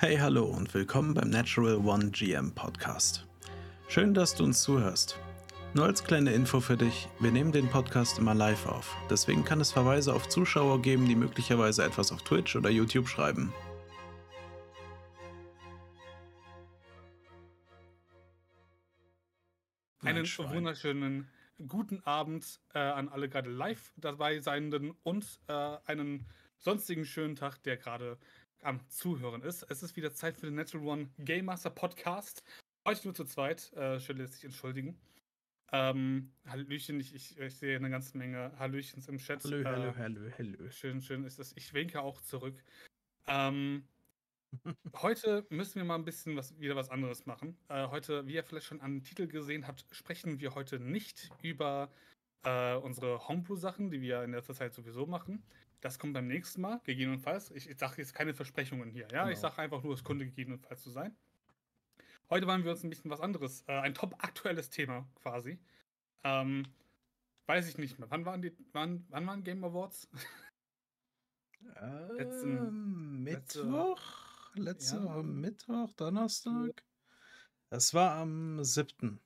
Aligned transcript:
Hey, 0.00 0.16
hallo 0.16 0.44
und 0.44 0.72
willkommen 0.74 1.12
beim 1.12 1.28
Natural 1.28 1.74
One 1.74 2.12
GM 2.12 2.54
Podcast. 2.54 3.26
Schön, 3.88 4.14
dass 4.14 4.32
du 4.36 4.44
uns 4.44 4.62
zuhörst. 4.62 5.18
Nur 5.74 5.86
als 5.86 6.04
kleine 6.04 6.32
Info 6.32 6.60
für 6.60 6.76
dich, 6.76 7.08
wir 7.18 7.32
nehmen 7.32 7.50
den 7.50 7.68
Podcast 7.68 8.16
immer 8.20 8.32
live 8.32 8.66
auf. 8.66 8.96
Deswegen 9.10 9.44
kann 9.44 9.60
es 9.60 9.72
Verweise 9.72 10.14
auf 10.14 10.28
Zuschauer 10.28 10.82
geben, 10.82 11.08
die 11.08 11.16
möglicherweise 11.16 11.82
etwas 11.82 12.12
auf 12.12 12.22
Twitch 12.22 12.54
oder 12.54 12.70
YouTube 12.70 13.08
schreiben. 13.08 13.52
Einen 20.02 20.24
wunderschönen 20.24 21.28
guten 21.66 22.04
Abend 22.04 22.60
äh, 22.72 22.78
an 22.78 23.08
alle 23.08 23.28
gerade 23.28 23.50
live 23.50 23.92
dabei 23.96 24.38
Seienden 24.38 24.92
und 25.02 25.40
äh, 25.48 25.76
einen 25.86 26.24
sonstigen 26.58 27.04
schönen 27.04 27.34
Tag, 27.34 27.62
der 27.64 27.76
gerade 27.76 28.16
am 28.62 28.80
Zuhören 28.88 29.42
ist. 29.42 29.62
Es 29.70 29.82
ist 29.82 29.96
wieder 29.96 30.12
Zeit 30.12 30.36
für 30.36 30.46
den 30.46 30.54
Natural 30.54 30.86
One 30.86 31.10
Game 31.18 31.46
Master 31.46 31.70
Podcast. 31.70 32.42
Heute 32.86 33.04
nur 33.04 33.14
zu 33.14 33.24
zweit. 33.24 33.72
Äh, 33.74 34.00
schön 34.00 34.18
lässt 34.18 34.34
sich 34.34 34.44
entschuldigen. 34.44 34.98
Ähm, 35.70 36.32
Hallöchen, 36.46 36.98
ich, 36.98 37.14
ich, 37.14 37.38
ich, 37.38 37.56
sehe 37.56 37.76
eine 37.76 37.90
ganze 37.90 38.16
Menge 38.16 38.52
Hallöchens 38.58 39.08
im 39.08 39.18
Chat. 39.18 39.44
Hallo, 39.44 39.64
hallo, 39.64 39.88
äh, 39.88 39.94
hallo, 39.96 40.20
hallo. 40.38 40.70
Schön, 40.70 41.02
schön 41.02 41.24
ist 41.24 41.38
das. 41.38 41.52
Ich 41.56 41.74
winke 41.74 42.00
auch 42.00 42.20
zurück. 42.22 42.62
Ähm, 43.26 43.86
heute 45.02 45.46
müssen 45.50 45.76
wir 45.76 45.84
mal 45.84 45.96
ein 45.96 46.04
bisschen 46.04 46.36
was, 46.36 46.58
wieder 46.58 46.74
was 46.74 46.90
anderes 46.90 47.26
machen. 47.26 47.58
Äh, 47.68 47.88
heute, 47.88 48.26
wie 48.26 48.34
ihr 48.34 48.44
vielleicht 48.44 48.66
schon 48.66 48.80
am 48.80 49.02
Titel 49.02 49.26
gesehen 49.26 49.66
habt, 49.66 49.84
sprechen 49.92 50.40
wir 50.40 50.54
heute 50.54 50.80
nicht 50.80 51.28
über 51.42 51.90
äh, 52.44 52.74
unsere 52.76 53.28
Homebrew-Sachen, 53.28 53.90
die 53.90 54.00
wir 54.00 54.22
in 54.22 54.30
letzter 54.30 54.54
Zeit 54.54 54.72
sowieso 54.72 55.06
machen. 55.06 55.42
Das 55.80 55.98
kommt 55.98 56.14
beim 56.14 56.26
nächsten 56.26 56.60
Mal, 56.60 56.80
gegebenenfalls. 56.84 57.50
Ich, 57.52 57.68
ich 57.68 57.78
sage 57.78 57.94
jetzt 57.98 58.14
keine 58.14 58.34
Versprechungen 58.34 58.90
hier, 58.90 59.08
ja. 59.12 59.22
Genau. 59.22 59.28
Ich 59.28 59.38
sage 59.38 59.58
einfach 59.58 59.82
nur, 59.82 59.94
es 59.94 60.02
könnte 60.02 60.24
gegebenenfalls 60.24 60.82
so 60.82 60.90
sein. 60.90 61.16
Heute 62.30 62.46
wollen 62.46 62.64
wir 62.64 62.72
uns 62.72 62.82
ein 62.82 62.90
bisschen 62.90 63.10
was 63.10 63.20
anderes, 63.20 63.62
äh, 63.68 63.72
ein 63.72 63.94
top 63.94 64.14
aktuelles 64.22 64.70
Thema 64.70 65.08
quasi. 65.14 65.58
Ähm, 66.24 66.66
weiß 67.46 67.68
ich 67.68 67.78
nicht 67.78 67.98
mehr. 67.98 68.10
Wann 68.10 68.26
waren 68.26 68.42
die, 68.42 68.52
wann, 68.72 69.06
wann 69.08 69.26
waren 69.26 69.44
Game 69.44 69.64
Awards? 69.64 70.08
Ähm, 71.80 72.16
Letzten, 72.16 73.22
Mittwoch? 73.24 74.00
Letzte 74.54 74.96
ja. 74.96 75.04
Woche 75.04 75.22
Mittwoch, 75.22 75.92
Donnerstag? 75.94 76.84
Es 77.70 77.92
war 77.94 78.12
am 78.12 78.62
7. 78.62 79.20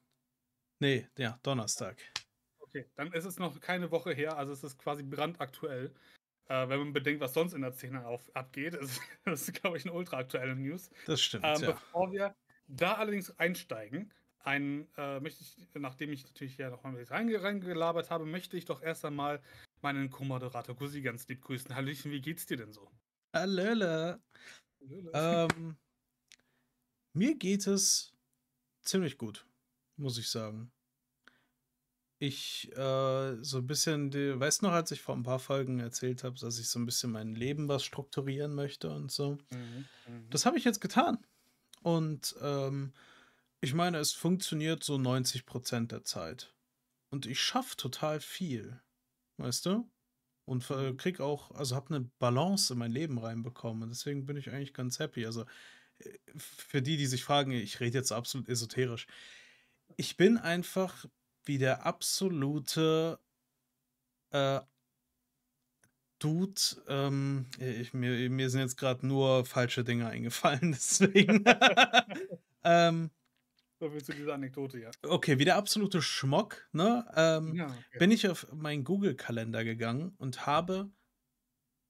Nee, 0.80 1.08
ja, 1.16 1.38
Donnerstag. 1.42 1.96
Okay, 2.58 2.90
dann 2.94 3.12
ist 3.12 3.24
es 3.24 3.38
noch 3.38 3.60
keine 3.60 3.90
Woche 3.90 4.12
her, 4.12 4.36
also 4.36 4.52
es 4.52 4.64
ist 4.64 4.78
quasi 4.78 5.02
brandaktuell. 5.02 5.94
Äh, 6.48 6.68
wenn 6.68 6.78
man 6.78 6.92
bedenkt, 6.92 7.20
was 7.20 7.34
sonst 7.34 7.52
in 7.52 7.62
der 7.62 7.72
Szene 7.72 8.06
auf, 8.06 8.34
abgeht, 8.34 8.74
ist 8.74 9.00
das, 9.24 9.48
ist, 9.48 9.60
glaube 9.60 9.76
ich, 9.76 9.84
eine 9.84 9.92
ultra 9.94 10.18
aktuelle 10.18 10.56
News. 10.56 10.90
Das 11.06 11.20
stimmt. 11.20 11.44
Ähm, 11.44 11.62
ja. 11.62 11.70
Bevor 11.72 12.12
wir 12.12 12.34
da 12.66 12.94
allerdings 12.94 13.38
einsteigen, 13.38 14.12
ein, 14.40 14.88
äh, 14.96 15.20
möchte 15.20 15.42
ich, 15.42 15.68
nachdem 15.74 16.12
ich 16.12 16.24
natürlich 16.24 16.56
ja 16.56 16.70
noch 16.70 16.82
mal 16.82 17.00
reingelabert 17.04 18.10
habe, 18.10 18.26
möchte 18.26 18.56
ich 18.56 18.64
doch 18.64 18.82
erst 18.82 19.04
einmal 19.04 19.40
meinen 19.82 20.10
Co-Moderator 20.10 20.74
Gusi 20.74 21.00
ganz 21.00 21.28
lieb 21.28 21.42
grüßen. 21.42 21.74
Hallöchen, 21.74 22.10
wie 22.10 22.20
geht's 22.20 22.46
dir 22.46 22.56
denn 22.56 22.72
so? 22.72 22.90
Hallöle. 23.32 24.20
Ähm, 25.14 25.76
mir 27.12 27.36
geht 27.36 27.68
es 27.68 28.12
ziemlich 28.80 29.16
gut, 29.16 29.46
muss 29.96 30.18
ich 30.18 30.28
sagen 30.28 30.72
ich 32.22 32.70
äh, 32.76 33.42
so 33.42 33.58
ein 33.58 33.66
bisschen, 33.66 34.12
die, 34.12 34.38
weißt 34.38 34.62
du 34.62 34.66
noch, 34.66 34.72
als 34.72 34.92
ich 34.92 35.02
vor 35.02 35.16
ein 35.16 35.24
paar 35.24 35.40
Folgen 35.40 35.80
erzählt 35.80 36.22
habe, 36.22 36.38
dass 36.38 36.60
ich 36.60 36.68
so 36.68 36.78
ein 36.78 36.86
bisschen 36.86 37.10
mein 37.10 37.34
Leben 37.34 37.66
was 37.66 37.82
strukturieren 37.82 38.54
möchte 38.54 38.90
und 38.90 39.10
so. 39.10 39.38
Mhm, 39.50 39.86
mh. 40.06 40.20
Das 40.30 40.46
habe 40.46 40.56
ich 40.56 40.62
jetzt 40.62 40.80
getan. 40.80 41.18
Und 41.82 42.36
ähm, 42.40 42.92
ich 43.60 43.74
meine, 43.74 43.98
es 43.98 44.12
funktioniert 44.12 44.84
so 44.84 44.98
90 44.98 45.46
Prozent 45.46 45.90
der 45.90 46.04
Zeit. 46.04 46.54
Und 47.10 47.26
ich 47.26 47.40
schaffe 47.40 47.76
total 47.76 48.20
viel. 48.20 48.80
Weißt 49.38 49.66
du? 49.66 49.90
Und 50.44 50.70
äh, 50.70 50.92
krieg 50.94 51.18
auch, 51.18 51.50
also 51.50 51.74
habe 51.74 51.92
eine 51.92 52.08
Balance 52.20 52.72
in 52.72 52.78
mein 52.78 52.92
Leben 52.92 53.18
reinbekommen. 53.18 53.82
Und 53.82 53.88
deswegen 53.88 54.26
bin 54.26 54.36
ich 54.36 54.50
eigentlich 54.50 54.74
ganz 54.74 55.00
happy. 55.00 55.26
Also 55.26 55.44
äh, 55.98 56.16
für 56.36 56.82
die, 56.82 56.96
die 56.96 57.06
sich 57.06 57.24
fragen, 57.24 57.50
ich 57.50 57.80
rede 57.80 57.98
jetzt 57.98 58.12
absolut 58.12 58.48
esoterisch. 58.48 59.08
Ich 59.96 60.16
bin 60.16 60.38
einfach 60.38 61.04
wie 61.44 61.58
der 61.58 61.86
absolute 61.86 63.18
äh, 64.30 64.60
Dude. 66.18 66.60
Ähm, 66.88 67.46
ich, 67.58 67.92
mir, 67.94 68.30
mir 68.30 68.48
sind 68.50 68.60
jetzt 68.60 68.76
gerade 68.76 69.06
nur 69.06 69.44
falsche 69.44 69.84
Dinge 69.84 70.08
eingefallen, 70.08 70.72
deswegen. 70.72 71.44
ähm, 72.64 73.10
so 73.80 73.90
viel 73.90 74.04
zu 74.04 74.12
dieser 74.12 74.34
Anekdote, 74.34 74.78
ja. 74.78 74.90
Okay, 75.02 75.40
wie 75.40 75.44
der 75.44 75.56
absolute 75.56 76.00
Schmock, 76.00 76.68
ne? 76.70 77.04
Ähm, 77.16 77.56
ja, 77.56 77.66
okay. 77.66 77.98
Bin 77.98 78.12
ich 78.12 78.28
auf 78.28 78.46
meinen 78.52 78.84
Google-Kalender 78.84 79.64
gegangen 79.64 80.14
und 80.18 80.46
habe 80.46 80.92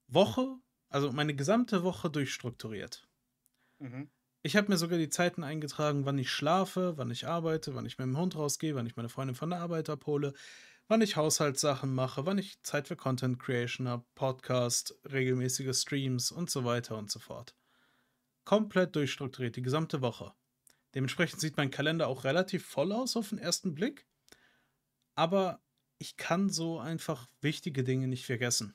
Woche, 0.06 0.56
also 0.88 1.12
meine 1.12 1.34
gesamte 1.34 1.82
Woche 1.82 2.08
durchstrukturiert. 2.08 3.06
Mhm. 3.78 4.10
Ich 4.44 4.56
habe 4.56 4.68
mir 4.68 4.76
sogar 4.76 4.98
die 4.98 5.08
Zeiten 5.08 5.44
eingetragen, 5.44 6.04
wann 6.04 6.18
ich 6.18 6.28
schlafe, 6.28 6.94
wann 6.96 7.12
ich 7.12 7.28
arbeite, 7.28 7.76
wann 7.76 7.86
ich 7.86 7.98
mit 7.98 8.06
dem 8.06 8.18
Hund 8.18 8.34
rausgehe, 8.34 8.74
wann 8.74 8.86
ich 8.86 8.96
meine 8.96 9.08
Freundin 9.08 9.36
von 9.36 9.50
der 9.50 9.60
Arbeit 9.60 9.88
abhole, 9.88 10.32
wann 10.88 11.00
ich 11.00 11.14
Haushaltssachen 11.14 11.94
mache, 11.94 12.26
wann 12.26 12.38
ich 12.38 12.60
Zeit 12.62 12.88
für 12.88 12.96
Content 12.96 13.38
Creation 13.38 13.86
habe, 13.86 14.04
Podcast, 14.16 14.96
regelmäßige 15.08 15.78
Streams 15.78 16.32
und 16.32 16.50
so 16.50 16.64
weiter 16.64 16.98
und 16.98 17.08
so 17.08 17.20
fort. 17.20 17.54
Komplett 18.44 18.96
durchstrukturiert, 18.96 19.54
die 19.54 19.62
gesamte 19.62 20.02
Woche. 20.02 20.32
Dementsprechend 20.96 21.40
sieht 21.40 21.56
mein 21.56 21.70
Kalender 21.70 22.08
auch 22.08 22.24
relativ 22.24 22.66
voll 22.66 22.90
aus 22.90 23.16
auf 23.16 23.28
den 23.28 23.38
ersten 23.38 23.76
Blick. 23.76 24.08
Aber 25.14 25.62
ich 25.98 26.16
kann 26.16 26.50
so 26.50 26.80
einfach 26.80 27.28
wichtige 27.40 27.84
Dinge 27.84 28.08
nicht 28.08 28.26
vergessen. 28.26 28.74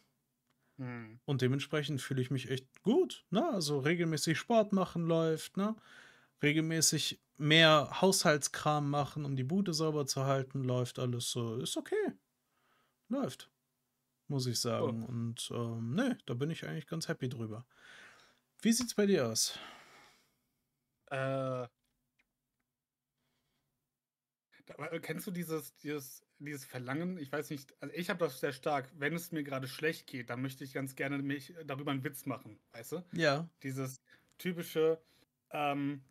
Mhm. 0.77 1.19
Und 1.25 1.41
dementsprechend 1.41 2.01
fühle 2.01 2.21
ich 2.21 2.31
mich 2.31 2.49
echt 2.49 2.81
gut. 2.83 3.25
Ne? 3.29 3.47
Also 3.49 3.79
regelmäßig 3.79 4.37
Sport 4.37 4.73
machen 4.73 5.05
läuft, 5.05 5.57
ne? 5.57 5.75
regelmäßig 6.41 7.19
mehr 7.37 8.01
Haushaltskram 8.01 8.89
machen, 8.89 9.25
um 9.25 9.35
die 9.35 9.43
Bude 9.43 9.73
sauber 9.73 10.05
zu 10.05 10.25
halten, 10.25 10.63
läuft 10.63 10.99
alles 10.99 11.31
so. 11.31 11.57
Ist 11.57 11.77
okay. 11.77 12.13
Läuft. 13.09 13.49
Muss 14.27 14.45
ich 14.45 14.59
sagen. 14.59 15.03
Oh. 15.03 15.07
Und 15.07 15.49
ähm, 15.53 15.95
ne, 15.95 16.17
da 16.25 16.33
bin 16.33 16.49
ich 16.49 16.67
eigentlich 16.67 16.87
ganz 16.87 17.07
happy 17.07 17.29
drüber. 17.29 17.65
Wie 18.61 18.73
sieht's 18.73 18.95
bei 18.95 19.05
dir 19.05 19.27
aus? 19.27 19.57
Äh, 21.09 21.67
kennst 25.01 25.27
du 25.27 25.31
dieses, 25.31 25.75
dieses 25.77 26.27
dieses 26.39 26.65
Verlangen, 26.65 27.17
ich 27.17 27.31
weiß 27.31 27.49
nicht, 27.49 27.73
also 27.81 27.93
ich 27.95 28.09
habe 28.09 28.19
das 28.19 28.39
sehr 28.39 28.53
stark, 28.53 28.91
wenn 28.97 29.13
es 29.13 29.31
mir 29.31 29.43
gerade 29.43 29.67
schlecht 29.67 30.07
geht, 30.07 30.29
dann 30.29 30.41
möchte 30.41 30.63
ich 30.63 30.73
ganz 30.73 30.95
gerne 30.95 31.17
mich 31.19 31.53
darüber 31.65 31.91
einen 31.91 32.03
Witz 32.03 32.25
machen, 32.25 32.59
weißt 32.73 32.93
du? 32.93 33.05
Ja. 33.13 33.49
Dieses 33.63 34.01
typische, 34.37 35.01
ähm, 35.51 36.03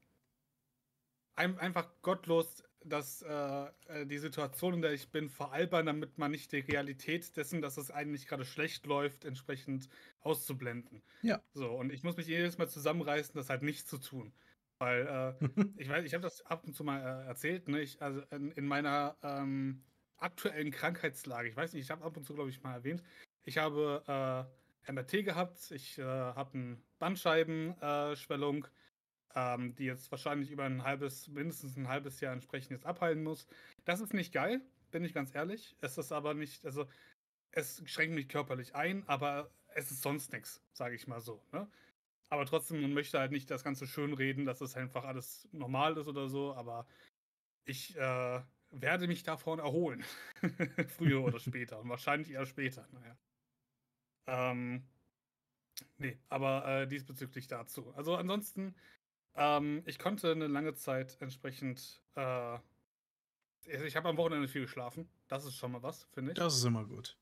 ein, 1.36 1.58
einfach 1.58 1.88
gottlos, 2.02 2.64
dass 2.84 3.22
äh, 3.22 3.66
äh, 3.88 4.06
die 4.06 4.18
Situation, 4.18 4.74
in 4.74 4.82
der 4.82 4.92
ich 4.92 5.10
bin, 5.10 5.28
veralbern, 5.28 5.86
damit 5.86 6.18
man 6.18 6.30
nicht 6.30 6.52
die 6.52 6.60
Realität 6.60 7.36
dessen, 7.36 7.60
dass 7.60 7.76
es 7.76 7.90
eigentlich 7.90 8.26
gerade 8.26 8.44
schlecht 8.44 8.86
läuft, 8.86 9.24
entsprechend 9.24 9.88
auszublenden. 10.20 11.02
Ja. 11.22 11.42
So, 11.52 11.70
und 11.70 11.92
ich 11.92 12.04
muss 12.04 12.16
mich 12.16 12.28
jedes 12.28 12.58
Mal 12.58 12.68
zusammenreißen, 12.68 13.34
das 13.34 13.50
halt 13.50 13.62
nicht 13.62 13.88
zu 13.88 13.98
tun. 13.98 14.32
Weil, 14.78 15.36
äh, 15.40 15.46
ich 15.76 15.88
weiß, 15.88 16.04
ich 16.04 16.14
habe 16.14 16.22
das 16.22 16.44
ab 16.46 16.64
und 16.66 16.74
zu 16.74 16.84
mal 16.84 17.00
äh, 17.00 17.26
erzählt, 17.26 17.68
ne? 17.68 17.80
Ich, 17.80 18.00
also 18.02 18.20
in, 18.30 18.52
in 18.52 18.66
meiner 18.66 19.16
ähm, 19.22 19.82
aktuellen 20.18 20.70
Krankheitslage. 20.70 21.48
Ich 21.48 21.56
weiß 21.56 21.72
nicht, 21.72 21.84
ich 21.84 21.90
habe 21.90 22.04
ab 22.04 22.16
und 22.16 22.24
zu, 22.24 22.34
glaube 22.34 22.50
ich, 22.50 22.62
mal 22.62 22.74
erwähnt. 22.74 23.02
Ich 23.44 23.58
habe 23.58 24.02
äh, 24.86 24.92
MRT 24.92 25.24
gehabt, 25.24 25.70
ich 25.70 25.98
äh, 25.98 26.02
habe 26.04 26.58
eine 26.58 26.78
Bandscheibenschwellung, 26.98 28.66
ähm, 29.34 29.74
die 29.74 29.84
jetzt 29.84 30.10
wahrscheinlich 30.10 30.50
über 30.50 30.64
ein 30.64 30.82
halbes, 30.84 31.28
mindestens 31.28 31.76
ein 31.76 31.88
halbes 31.88 32.20
Jahr 32.20 32.32
entsprechend 32.32 32.72
jetzt 32.72 32.86
abheilen 32.86 33.22
muss. 33.22 33.46
Das 33.84 34.00
ist 34.00 34.14
nicht 34.14 34.32
geil, 34.32 34.60
bin 34.90 35.04
ich 35.04 35.12
ganz 35.12 35.34
ehrlich. 35.34 35.76
Es 35.80 35.98
ist 35.98 36.12
aber 36.12 36.34
nicht, 36.34 36.64
also 36.64 36.86
es 37.52 37.82
schränkt 37.86 38.14
mich 38.14 38.28
körperlich 38.28 38.74
ein, 38.74 39.06
aber 39.08 39.50
es 39.74 39.90
ist 39.90 40.02
sonst 40.02 40.32
nichts, 40.32 40.62
sage 40.72 40.94
ich 40.94 41.06
mal 41.06 41.20
so. 41.20 41.42
Ne? 41.52 41.68
Aber 42.28 42.44
trotzdem, 42.44 42.82
man 42.82 42.92
möchte 42.92 43.18
halt 43.18 43.30
nicht 43.30 43.50
das 43.50 43.62
Ganze 43.62 43.86
schön 43.86 44.12
reden, 44.12 44.46
dass 44.46 44.60
es 44.60 44.76
einfach 44.76 45.04
alles 45.04 45.48
normal 45.52 45.96
ist 45.96 46.08
oder 46.08 46.28
so, 46.28 46.54
aber 46.54 46.86
ich 47.64 47.96
äh, 47.96 48.42
werde 48.70 49.06
mich 49.06 49.22
davon 49.22 49.58
erholen. 49.58 50.04
Früher 50.88 51.22
oder 51.22 51.38
später. 51.38 51.80
Und 51.80 51.88
wahrscheinlich 51.88 52.30
eher 52.30 52.46
später. 52.46 52.88
Naja. 52.92 53.16
Ähm, 54.26 54.84
nee, 55.98 56.18
aber 56.28 56.66
äh, 56.66 56.88
diesbezüglich 56.88 57.46
dazu. 57.46 57.92
Also 57.94 58.16
ansonsten, 58.16 58.74
ähm, 59.34 59.82
ich 59.86 59.98
konnte 59.98 60.32
eine 60.32 60.48
lange 60.48 60.74
Zeit 60.74 61.16
entsprechend. 61.20 62.02
Äh, 62.16 62.58
ich 63.64 63.96
habe 63.96 64.08
am 64.08 64.16
Wochenende 64.16 64.48
viel 64.48 64.62
geschlafen. 64.62 65.08
Das 65.28 65.44
ist 65.44 65.56
schon 65.56 65.72
mal 65.72 65.82
was, 65.82 66.04
finde 66.12 66.32
ich. 66.32 66.38
Das 66.38 66.56
ist 66.56 66.64
immer 66.64 66.84
gut. 66.84 67.16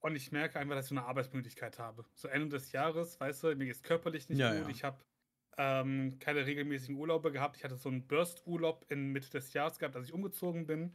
Und 0.00 0.14
ich 0.14 0.30
merke 0.30 0.58
einfach, 0.58 0.74
dass 0.74 0.86
ich 0.86 0.96
eine 0.96 1.06
Arbeitsmöglichkeit 1.06 1.78
habe. 1.78 2.04
So 2.14 2.28
Ende 2.28 2.48
des 2.48 2.72
Jahres, 2.72 3.18
weißt 3.18 3.42
du, 3.42 3.56
mir 3.56 3.66
geht 3.66 3.76
es 3.76 3.82
körperlich 3.82 4.28
nicht 4.28 4.38
ja, 4.38 4.52
gut. 4.54 4.64
Ja. 4.64 4.68
Ich 4.68 4.84
habe 4.84 4.98
ähm, 5.58 6.18
keine 6.18 6.46
regelmäßigen 6.46 6.96
Urlaube 6.96 7.32
gehabt. 7.32 7.56
Ich 7.56 7.64
hatte 7.64 7.76
so 7.76 7.88
einen 7.88 8.06
Burst-Urlaub 8.06 8.84
in 8.90 9.08
Mitte 9.12 9.30
des 9.30 9.52
Jahres 9.52 9.78
gehabt, 9.78 9.96
als 9.96 10.08
ich 10.08 10.12
umgezogen 10.12 10.66
bin, 10.66 10.94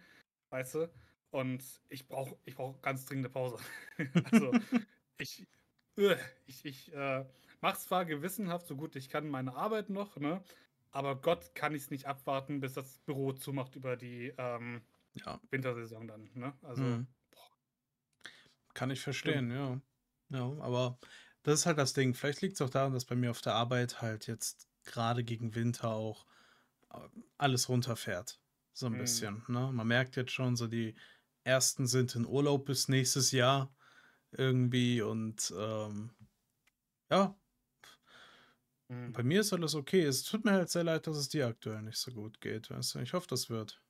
weißt 0.49 0.75
du? 0.75 0.93
Und 1.31 1.63
ich 1.89 2.07
brauche 2.07 2.37
ich 2.45 2.55
brauch 2.55 2.81
ganz 2.81 3.05
dringende 3.05 3.29
Pause. 3.29 3.57
also, 4.31 4.51
ich, 5.17 5.47
äh, 5.97 6.15
ich, 6.45 6.65
ich 6.65 6.93
äh, 6.93 7.25
mache 7.61 7.79
zwar 7.79 8.05
gewissenhaft, 8.05 8.67
so 8.67 8.75
gut 8.75 8.95
ich 8.95 9.09
kann, 9.09 9.29
meine 9.29 9.55
Arbeit 9.55 9.89
noch, 9.89 10.17
ne? 10.17 10.43
Aber 10.91 11.15
Gott 11.15 11.55
kann 11.55 11.73
ich 11.73 11.83
es 11.83 11.89
nicht 11.89 12.05
abwarten, 12.05 12.59
bis 12.59 12.73
das 12.73 12.99
Büro 12.99 13.31
zumacht 13.31 13.77
über 13.77 13.95
die 13.95 14.33
ähm, 14.37 14.81
ja. 15.13 15.39
Wintersaison 15.49 16.07
dann, 16.07 16.29
ne? 16.33 16.53
Also. 16.61 16.83
Mhm. 16.83 17.07
Kann 18.73 18.91
ich 18.91 19.01
verstehen, 19.01 19.51
ja. 19.51 19.81
ja. 20.29 20.43
aber 20.61 20.97
das 21.43 21.61
ist 21.61 21.65
halt 21.65 21.77
das 21.77 21.93
Ding. 21.93 22.13
Vielleicht 22.13 22.41
liegt 22.41 22.55
es 22.55 22.61
auch 22.61 22.69
daran, 22.69 22.93
dass 22.93 23.05
bei 23.05 23.15
mir 23.15 23.31
auf 23.31 23.41
der 23.41 23.55
Arbeit 23.55 24.01
halt 24.01 24.27
jetzt 24.27 24.67
gerade 24.83 25.23
gegen 25.23 25.55
Winter 25.55 25.89
auch 25.89 26.25
äh, 26.93 26.99
alles 27.37 27.69
runterfährt. 27.69 28.39
So 28.73 28.85
ein 28.87 28.93
mhm. 28.93 28.97
bisschen. 28.99 29.43
Ne? 29.47 29.71
Man 29.71 29.87
merkt 29.87 30.15
jetzt 30.15 30.31
schon, 30.31 30.55
so 30.55 30.67
die 30.67 30.95
ersten 31.43 31.87
sind 31.87 32.15
in 32.15 32.25
Urlaub 32.25 32.65
bis 32.65 32.87
nächstes 32.87 33.31
Jahr 33.31 33.73
irgendwie 34.31 35.01
und 35.01 35.53
ähm, 35.57 36.11
ja. 37.09 37.35
Mhm. 38.87 39.11
Bei 39.11 39.23
mir 39.23 39.41
ist 39.41 39.53
alles 39.53 39.75
okay. 39.75 40.03
Es 40.03 40.23
tut 40.23 40.45
mir 40.45 40.51
halt 40.51 40.69
sehr 40.69 40.83
leid, 40.83 41.07
dass 41.07 41.17
es 41.17 41.29
dir 41.29 41.47
aktuell 41.47 41.81
nicht 41.81 41.97
so 41.97 42.11
gut 42.11 42.39
geht. 42.39 42.69
Weißt 42.69 42.95
du? 42.95 42.99
Ich 42.99 43.13
hoffe, 43.13 43.27
das 43.27 43.49
wird. 43.49 43.81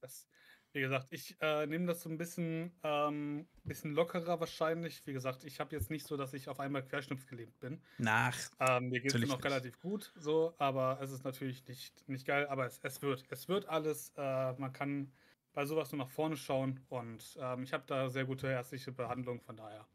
Das 0.00 0.26
wie 0.72 0.80
gesagt, 0.80 1.08
ich 1.10 1.36
äh, 1.40 1.66
nehme 1.66 1.86
das 1.86 2.02
so 2.02 2.08
ein 2.08 2.16
bisschen, 2.16 2.72
ähm, 2.82 3.46
bisschen 3.64 3.92
lockerer 3.92 4.38
wahrscheinlich. 4.38 5.04
Wie 5.06 5.12
gesagt, 5.12 5.44
ich 5.44 5.58
habe 5.58 5.74
jetzt 5.74 5.90
nicht 5.90 6.06
so, 6.06 6.16
dass 6.16 6.32
ich 6.32 6.48
auf 6.48 6.60
einmal 6.60 6.84
querschnittsgelähmt 6.84 7.58
bin. 7.58 7.82
Nach. 7.98 8.36
Ähm, 8.60 8.90
mir 8.90 9.00
geht 9.00 9.14
es 9.14 9.28
noch 9.28 9.42
relativ 9.42 9.80
gut, 9.80 10.12
so, 10.16 10.54
aber 10.58 10.98
es 11.02 11.10
ist 11.10 11.24
natürlich 11.24 11.66
nicht, 11.66 12.08
nicht 12.08 12.26
geil. 12.26 12.46
Aber 12.46 12.66
es, 12.66 12.78
es 12.82 13.02
wird. 13.02 13.24
Es 13.30 13.48
wird 13.48 13.68
alles. 13.68 14.12
Äh, 14.16 14.52
man 14.54 14.72
kann 14.72 15.12
bei 15.52 15.66
sowas 15.66 15.90
nur 15.90 16.04
nach 16.04 16.10
vorne 16.10 16.36
schauen 16.36 16.80
und 16.88 17.36
ähm, 17.40 17.64
ich 17.64 17.72
habe 17.72 17.84
da 17.86 18.08
sehr 18.08 18.24
gute 18.24 18.46
ärztliche 18.46 18.92
Behandlung, 18.92 19.40
von 19.40 19.56
daher. 19.56 19.86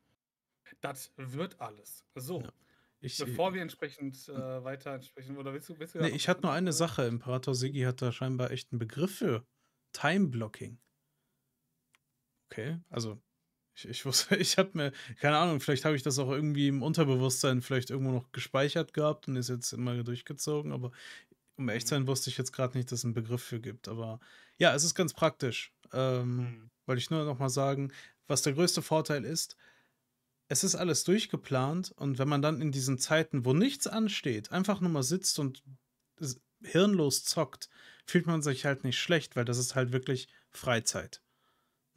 Das 0.81 1.13
wird 1.15 1.61
alles. 1.61 2.03
So. 2.15 2.41
Ja. 2.41 2.51
Ich, 3.01 3.17
Bevor 3.19 3.53
wir 3.53 3.61
entsprechend 3.61 4.27
äh, 4.29 4.63
weiter 4.63 4.93
entsprechen, 4.93 5.37
oder 5.37 5.53
willst 5.53 5.69
du, 5.69 5.77
willst 5.77 5.95
du 5.95 5.99
nee, 5.99 6.09
ich 6.09 6.27
hatte 6.27 6.41
nur 6.41 6.51
eine 6.51 6.73
Sache. 6.73 7.05
Imperator 7.05 7.53
Sigi 7.53 7.81
hat 7.81 8.01
da 8.01 8.11
scheinbar 8.11 8.51
echt 8.51 8.71
einen 8.71 8.79
Begriff 8.79 9.17
für. 9.17 9.45
Time 9.95 10.27
Blocking. 10.27 10.77
Okay, 12.51 12.79
also 12.89 13.17
ich, 13.75 13.87
ich 13.87 14.05
wusste, 14.05 14.35
ich 14.37 14.57
habe 14.57 14.71
mir, 14.73 14.91
keine 15.19 15.37
Ahnung, 15.37 15.59
vielleicht 15.59 15.85
habe 15.85 15.95
ich 15.95 16.03
das 16.03 16.19
auch 16.19 16.31
irgendwie 16.31 16.67
im 16.67 16.83
Unterbewusstsein 16.83 17.61
vielleicht 17.61 17.89
irgendwo 17.89 18.11
noch 18.11 18.31
gespeichert 18.31 18.93
gehabt 18.93 19.27
und 19.27 19.35
ist 19.35 19.49
jetzt 19.49 19.71
immer 19.71 20.03
durchgezogen, 20.03 20.71
aber 20.71 20.91
um 21.57 21.69
ehrlich 21.69 21.85
zu 21.85 21.95
mhm. 21.95 21.99
sein, 21.99 22.07
wusste 22.07 22.29
ich 22.29 22.37
jetzt 22.37 22.51
gerade 22.51 22.77
nicht, 22.77 22.91
dass 22.91 22.99
es 22.99 23.05
einen 23.05 23.13
Begriff 23.13 23.41
für 23.41 23.61
gibt. 23.61 23.87
Aber 23.87 24.19
ja, 24.57 24.73
es 24.75 24.83
ist 24.83 24.95
ganz 24.95 25.13
praktisch. 25.13 25.73
Ähm, 25.93 26.37
mhm. 26.37 26.69
Wollte 26.85 26.99
ich 26.99 27.09
nur 27.09 27.23
noch 27.23 27.39
mal 27.39 27.49
sagen, 27.49 27.91
was 28.27 28.41
der 28.41 28.53
größte 28.53 28.81
Vorteil 28.81 29.23
ist, 29.23 29.55
es 30.47 30.63
ist 30.63 30.75
alles 30.75 31.03
durchgeplant 31.05 31.91
und 31.95 32.19
wenn 32.19 32.27
man 32.27 32.41
dann 32.41 32.61
in 32.61 32.71
diesen 32.71 32.99
Zeiten, 32.99 33.45
wo 33.45 33.53
nichts 33.53 33.87
ansteht, 33.87 34.51
einfach 34.51 34.81
nur 34.81 34.91
mal 34.91 35.03
sitzt 35.03 35.39
und 35.39 35.63
hirnlos 36.61 37.23
zockt, 37.23 37.69
fühlt 38.05 38.27
man 38.27 38.41
sich 38.41 38.65
halt 38.65 38.83
nicht 38.83 38.99
schlecht, 38.99 39.35
weil 39.35 39.45
das 39.45 39.57
ist 39.57 39.75
halt 39.75 39.91
wirklich 39.91 40.27
Freizeit. 40.49 41.21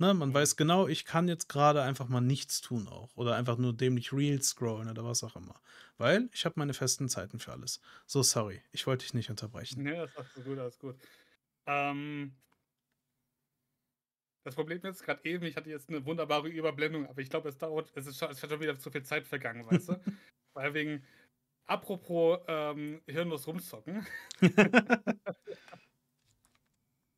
Ne, 0.00 0.14
man 0.14 0.32
weiß 0.32 0.54
genau, 0.54 0.86
ich 0.86 1.04
kann 1.04 1.26
jetzt 1.26 1.48
gerade 1.48 1.82
einfach 1.82 2.08
mal 2.08 2.20
nichts 2.20 2.60
tun 2.60 2.86
auch. 2.86 3.16
Oder 3.16 3.34
einfach 3.34 3.58
nur 3.58 3.72
dämlich 3.72 4.12
Reels 4.12 4.50
scrollen 4.50 4.88
oder 4.88 5.04
was 5.04 5.24
auch 5.24 5.34
immer. 5.34 5.60
Weil 5.96 6.28
ich 6.32 6.44
habe 6.44 6.54
meine 6.56 6.72
festen 6.72 7.08
Zeiten 7.08 7.40
für 7.40 7.50
alles. 7.50 7.80
So, 8.06 8.22
sorry, 8.22 8.62
ich 8.70 8.86
wollte 8.86 9.04
dich 9.04 9.14
nicht 9.14 9.28
unterbrechen. 9.28 9.82
Nee, 9.82 9.96
das 9.96 10.36
ist 10.36 10.44
gut, 10.44 10.58
alles 10.58 10.78
gut. 10.78 10.96
Ähm, 11.66 12.32
das 14.44 14.54
Problem 14.54 14.80
ist 14.84 15.02
gerade 15.02 15.20
eben, 15.24 15.44
ich 15.44 15.56
hatte 15.56 15.68
jetzt 15.68 15.88
eine 15.88 16.04
wunderbare 16.06 16.48
Überblendung, 16.48 17.06
aber 17.08 17.20
ich 17.20 17.28
glaube, 17.28 17.48
es 17.48 17.58
dauert, 17.58 17.90
es 17.96 18.06
ist 18.06 18.18
schon, 18.18 18.30
es 18.30 18.40
ist 18.40 18.48
schon 18.48 18.60
wieder 18.60 18.78
zu 18.78 18.90
viel 18.92 19.02
Zeit 19.02 19.26
vergangen, 19.26 19.66
weißt 19.66 19.88
du? 19.88 20.00
Weil 20.54 20.74
wegen, 20.74 21.04
apropos 21.68 22.38
ähm, 22.48 23.00
hirnlos 23.06 23.46
rumzocken. 23.46 24.06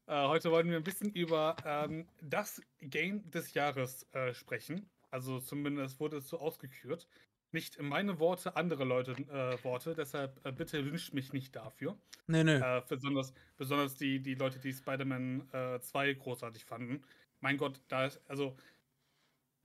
Äh, 0.07 0.27
heute 0.27 0.51
wollen 0.51 0.69
wir 0.69 0.77
ein 0.77 0.83
bisschen 0.83 1.13
über 1.13 1.55
ähm, 1.65 2.05
das 2.21 2.61
Game 2.81 3.31
des 3.31 3.55
Jahres 3.55 4.09
äh, 4.11 4.35
sprechen. 4.35 4.91
Also 5.09 5.39
zumindest 5.39 6.01
wurde 6.01 6.17
es 6.17 6.29
so 6.29 6.41
ausgekürt. 6.41 7.07
Nicht 7.53 7.81
meine 7.81 8.19
Worte, 8.19 8.57
andere 8.57 8.83
Leute 8.83 9.13
äh, 9.13 9.63
Worte, 9.63 9.95
deshalb 9.95 10.45
äh, 10.45 10.51
bitte 10.51 10.85
wünscht 10.85 11.15
mich 11.15 11.33
nicht 11.33 11.55
dafür. 11.55 11.97
Nee, 12.27 12.43
nee. 12.43 12.57
Äh, 12.57 12.83
besonders, 12.89 13.33
besonders 13.57 13.95
die, 13.95 14.21
die 14.21 14.35
Leute, 14.35 14.59
die 14.59 14.73
Spider-Man 14.73 15.79
2 15.81 16.09
äh, 16.09 16.15
großartig 16.17 16.65
fanden. 16.65 17.05
Mein 17.39 17.57
Gott, 17.57 17.81
da 17.87 18.07
ist, 18.07 18.21
also 18.27 18.57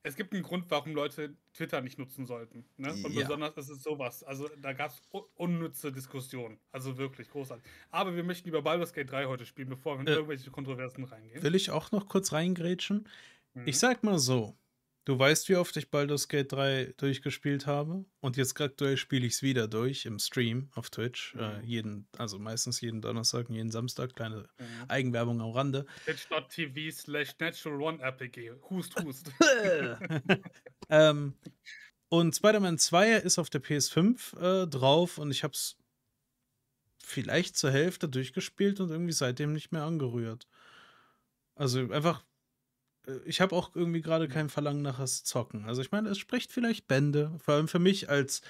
es 0.05 0.15
gibt 0.15 0.33
einen 0.33 0.43
Grund, 0.43 0.65
warum 0.69 0.93
Leute 0.93 1.35
Twitter 1.53 1.81
nicht 1.81 1.97
nutzen 1.97 2.27
sollten. 2.27 2.63
Ne? 2.77 2.93
Und 3.03 3.11
ja. 3.13 3.21
besonders 3.21 3.57
ist 3.57 3.69
es 3.69 3.81
sowas. 3.81 4.23
Also 4.23 4.47
da 4.61 4.71
gab 4.73 4.91
es 4.91 5.01
unnütze 5.35 5.91
Diskussionen. 5.91 6.59
Also 6.71 6.97
wirklich 6.97 7.27
großartig. 7.29 7.65
Aber 7.89 8.15
wir 8.15 8.23
möchten 8.23 8.47
über 8.47 8.61
Baldur's 8.61 8.93
Gate 8.93 9.09
3 9.09 9.25
heute 9.25 9.47
spielen, 9.47 9.67
bevor 9.67 9.95
wir 9.95 10.01
in 10.01 10.07
äh, 10.07 10.11
irgendwelche 10.11 10.51
Kontroversen 10.51 11.05
reingehen. 11.05 11.41
Will 11.41 11.55
ich 11.55 11.71
auch 11.71 11.91
noch 11.91 12.07
kurz 12.07 12.33
reingrätschen? 12.33 13.09
Mhm. 13.55 13.67
Ich 13.67 13.79
sag 13.79 14.03
mal 14.03 14.19
so, 14.19 14.55
Du 15.05 15.19
weißt, 15.19 15.49
wie 15.49 15.55
oft 15.55 15.77
ich 15.77 15.91
Baldur's 15.91 16.27
Gate 16.27 16.51
3 16.51 16.95
durchgespielt 16.97 17.67
habe. 17.67 18.05
Und 18.21 18.37
jetzt 18.37 18.59
aktuell 18.59 18.97
spiele 18.97 19.27
ich 19.27 19.33
es 19.33 19.43
wieder 19.43 19.67
durch 19.67 20.07
im 20.07 20.17
Stream 20.17 20.69
auf 20.73 20.89
Twitch. 20.89 21.35
Äh, 21.35 21.37
mhm. 21.37 21.43
Äh, 21.43 21.61
jeden, 21.63 22.07
also 22.17 22.39
meistens 22.39 22.81
jeden 22.81 23.01
Donnerstag 23.01 23.47
und 23.49 23.55
jeden 23.55 23.69
Samstag. 23.69 24.15
Kleine 24.15 24.47
mhm. 24.57 24.65
Eigenwerbung 24.87 25.41
am 25.41 25.51
Rande. 25.51 25.85
Twitch.tv 26.05 26.91
slash 26.91 27.35
natural 27.39 27.81
one 27.81 28.01
RPG. 28.01 28.53
Hust, 28.67 28.95
hust. 29.03 29.31
ähm, 30.89 31.35
und 32.09 32.35
Spider-Man 32.35 32.79
2 32.79 33.11
ist 33.11 33.37
auf 33.37 33.51
der 33.51 33.61
PS5 33.61 34.63
äh, 34.63 34.67
drauf 34.67 35.19
und 35.19 35.29
ich 35.29 35.43
habe 35.43 35.53
es 35.53 35.77
vielleicht 37.03 37.57
zur 37.57 37.69
Hälfte 37.69 38.09
durchgespielt 38.09 38.79
und 38.79 38.89
irgendwie 38.89 39.13
seitdem 39.13 39.53
nicht 39.53 39.71
mehr 39.71 39.83
angerührt. 39.83 40.47
Also 41.53 41.91
einfach 41.91 42.23
ich 43.25 43.41
habe 43.41 43.55
auch 43.55 43.75
irgendwie 43.75 44.01
gerade 44.01 44.27
kein 44.27 44.49
Verlangen 44.49 44.81
nach 44.81 44.99
das 44.99 45.23
Zocken. 45.23 45.65
Also 45.65 45.81
ich 45.81 45.91
meine, 45.91 46.09
es 46.09 46.17
spricht 46.17 46.51
vielleicht 46.51 46.87
Bände, 46.87 47.37
vor 47.39 47.55
allem 47.55 47.67
für 47.67 47.79
mich 47.79 48.09
als 48.09 48.41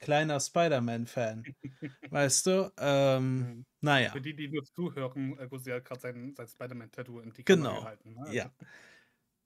kleiner 0.00 0.40
Spider-Man-Fan. 0.40 1.44
weißt 2.10 2.46
du? 2.46 2.72
Ähm, 2.78 3.38
mhm. 3.38 3.66
naja. 3.80 4.12
Für 4.12 4.20
die, 4.20 4.34
die 4.34 4.48
nur 4.48 4.64
zuhören, 4.64 5.38
äh, 5.38 5.48
Gusi 5.48 5.70
hat 5.70 5.84
gerade 5.84 6.00
sein, 6.00 6.34
sein 6.36 6.48
Spider-Man-Tattoo 6.48 7.20
in 7.20 7.32
die 7.32 7.44
Kamera 7.44 7.68
genau. 7.68 7.80
gehalten. 7.80 8.14
Ne? 8.14 8.20
Also, 8.20 8.32
ja. 8.32 8.50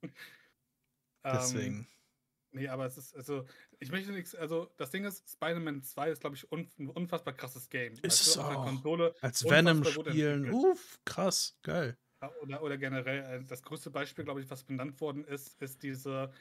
Deswegen. 1.23 1.75
Ähm, 1.75 1.87
nee, 2.51 2.67
aber 2.67 2.85
es 2.85 2.97
ist, 2.97 3.15
also, 3.15 3.45
ich 3.79 3.91
möchte 3.91 4.11
nichts, 4.11 4.35
also, 4.35 4.71
das 4.77 4.89
Ding 4.91 5.05
ist, 5.05 5.29
Spider-Man 5.29 5.83
2 5.83 6.09
ist, 6.09 6.21
glaube 6.21 6.35
ich, 6.35 6.51
un, 6.51 6.69
ein 6.79 6.89
unfassbar 6.89 7.33
krasses 7.33 7.69
Game. 7.69 7.93
Ist 8.01 8.21
es 8.21 8.37
auch. 8.37 8.65
Konsole 8.65 9.15
Als 9.21 9.43
Venom 9.43 9.83
spielen, 9.83 10.51
uff, 10.51 10.99
krass, 11.05 11.57
geil. 11.61 11.97
Oder, 12.41 12.61
oder 12.61 12.77
generell, 12.77 13.41
äh, 13.41 13.43
das 13.43 13.63
größte 13.63 13.89
Beispiel, 13.89 14.23
glaube 14.23 14.41
ich, 14.41 14.49
was 14.49 14.63
benannt 14.63 15.01
worden 15.01 15.23
ist, 15.23 15.59
ist 15.61 15.81
diese 15.81 16.31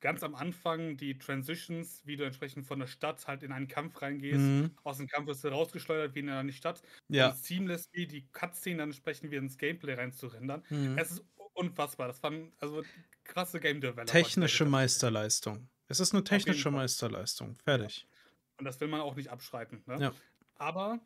ganz 0.00 0.22
am 0.22 0.34
Anfang 0.34 0.96
die 0.96 1.18
Transitions, 1.18 2.02
wie 2.04 2.16
du 2.16 2.24
entsprechend 2.24 2.66
von 2.66 2.80
der 2.80 2.88
Stadt 2.88 3.26
halt 3.28 3.42
in 3.42 3.52
einen 3.52 3.68
Kampf 3.68 4.02
reingehst. 4.02 4.40
Mhm. 4.40 4.72
Aus 4.82 4.98
dem 4.98 5.06
Kampf 5.06 5.28
wirst 5.28 5.44
du 5.44 5.48
rausgeschleudert, 5.48 6.14
wie 6.14 6.20
in 6.20 6.28
eine 6.30 6.52
Stadt. 6.52 6.82
Ja. 7.08 7.28
Und 7.28 7.36
seamless, 7.36 7.88
wie 7.92 8.06
die 8.06 8.26
Cutscene 8.32 8.78
dann 8.78 8.88
entsprechend 8.90 9.30
wieder 9.30 9.40
ins 9.40 9.56
Gameplay 9.56 9.94
reinzurendern. 9.94 10.64
Mhm. 10.68 10.98
Es 10.98 11.12
ist 11.12 11.24
unfassbar. 11.54 12.08
Das 12.08 12.22
waren 12.22 12.52
also 12.58 12.82
krasse 13.24 13.60
Game 13.60 13.80
Developer. 13.80 14.06
Technische 14.06 14.64
Meisterleistung. 14.64 15.68
Es 15.86 16.00
ist 16.00 16.12
eine 16.12 16.24
technische 16.24 16.70
Meisterleistung. 16.70 17.56
Fertig. 17.64 18.00
Ja. 18.00 18.18
Und 18.58 18.64
das 18.64 18.80
will 18.80 18.88
man 18.88 19.00
auch 19.00 19.14
nicht 19.14 19.30
abschreiten. 19.30 19.82
Ne? 19.86 20.00
Ja. 20.00 20.12
Aber 20.56 21.00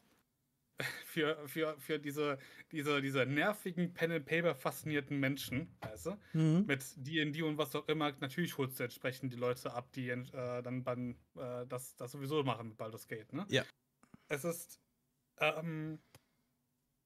für, 1.15 1.49
für, 1.49 1.77
für 1.79 1.99
diese, 1.99 2.39
diese, 2.73 3.01
diese 3.01 3.25
nervigen 3.25 3.95
Pen-and-Paper-faszinierten 3.95 5.19
Menschen, 5.19 5.69
weißt 5.81 6.07
du? 6.07 6.19
Mhm. 6.33 6.67
Mit 6.67 6.83
DD 6.97 7.43
und 7.43 7.57
was 7.57 7.75
auch 7.77 7.87
immer. 7.87 8.13
Natürlich 8.21 8.59
holst 8.59 8.81
du 8.81 8.85
entsprechend 8.85 9.33
die 9.33 9.37
Leute 9.37 9.73
ab, 9.73 9.93
die 9.93 10.11
äh, 10.11 10.63
dann 10.63 10.83
beim, 10.83 11.17
äh, 11.37 11.67
das, 11.67 11.95
das 11.97 12.13
sowieso 12.13 12.43
machen 12.43 12.69
mit 12.69 12.77
Baldur's 12.77 13.07
Gate, 13.07 13.33
ne? 13.33 13.47
Ja. 13.49 13.65
Es 14.29 14.45
ist 14.45 14.81
ähm, 15.39 16.01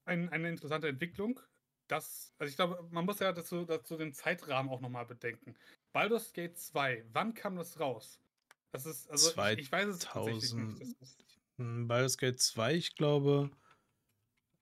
ein, 0.05 0.29
eine 0.29 0.49
interessante 0.49 0.87
Entwicklung. 0.87 1.39
Das, 1.87 2.33
also 2.39 2.49
ich 2.49 2.55
glaube, 2.55 2.87
man 2.91 3.05
muss 3.05 3.19
ja 3.19 3.31
dazu, 3.31 3.63
dazu 3.65 3.95
den 3.95 4.13
Zeitrahmen 4.13 4.71
auch 4.71 4.81
nochmal 4.81 5.05
bedenken. 5.05 5.55
Baldur's 5.93 6.33
Gate 6.33 6.57
2, 6.57 7.05
wann 7.13 7.35
kam 7.35 7.55
das 7.55 7.79
raus? 7.79 8.19
Das 8.71 8.85
ist, 8.85 9.09
also 9.09 9.31
2000, 9.31 9.59
ich, 9.59 9.65
ich 9.65 9.71
weiß 9.71 9.87
es 9.87 9.99
tatsächlich 9.99 10.53
nicht. 10.53 11.39
Hm, 11.57 11.87
Baldur's 11.87 12.17
Gate 12.17 12.39
2, 12.39 12.73
ich 12.73 12.95
glaube. 12.95 13.51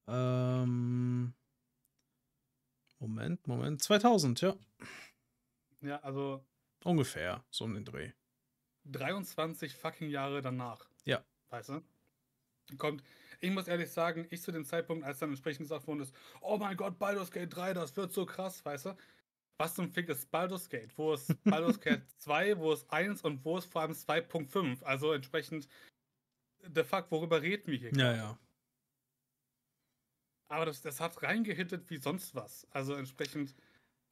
Ähm, 0.07 1.33
Moment, 2.99 3.47
Moment. 3.47 3.81
2000, 3.81 4.41
ja. 4.41 4.55
Ja, 5.81 5.97
also. 5.97 6.43
Ungefähr, 6.83 7.43
so 7.49 7.65
um 7.65 7.73
den 7.73 7.85
Dreh. 7.85 8.11
23 8.85 9.75
fucking 9.75 10.09
Jahre 10.09 10.41
danach. 10.41 10.89
Ja. 11.03 11.23
Weißt 11.49 11.69
du? 11.69 11.81
Kommt. 12.77 13.01
ich 13.39 13.51
muss 13.51 13.67
ehrlich 13.67 13.89
sagen, 13.91 14.27
ich 14.29 14.41
zu 14.41 14.51
dem 14.51 14.65
Zeitpunkt, 14.65 15.05
als 15.05 15.19
dann 15.19 15.29
entsprechend 15.29 15.65
gesagt 15.65 15.87
worden 15.87 16.01
ist, 16.01 16.13
oh 16.41 16.57
mein 16.57 16.75
Gott, 16.75 16.99
Baldur's 16.99 17.31
Gate 17.31 17.55
3, 17.55 17.73
das 17.73 17.95
wird 17.95 18.11
so 18.11 18.25
krass, 18.25 18.63
weißt 18.65 18.87
du? 18.87 18.97
Was 19.57 19.73
zum 19.73 19.89
Fick 19.89 20.09
ist 20.09 20.29
Baldur's 20.29 20.69
Gate? 20.69 20.95
Wo 20.97 21.13
ist 21.13 21.33
Baldur's 21.45 21.79
Gate 21.79 22.03
2, 22.19 22.57
wo 22.57 22.73
ist 22.73 22.91
1 22.91 23.21
und 23.23 23.43
wo 23.45 23.57
ist 23.57 23.71
vor 23.71 23.81
allem 23.81 23.91
2.5? 23.91 24.83
Also 24.83 25.13
entsprechend, 25.13 25.67
the 26.75 26.83
fuck, 26.83 27.09
worüber 27.09 27.41
reden 27.41 27.71
wir 27.71 27.77
hier? 27.77 27.93
Ja, 27.93 28.15
ja. 28.15 28.39
Aber 30.49 30.65
das, 30.65 30.81
das 30.81 30.99
hat 30.99 31.21
reingehittet 31.23 31.89
wie 31.89 31.97
sonst 31.97 32.35
was. 32.35 32.67
Also 32.71 32.93
entsprechend, 32.93 33.55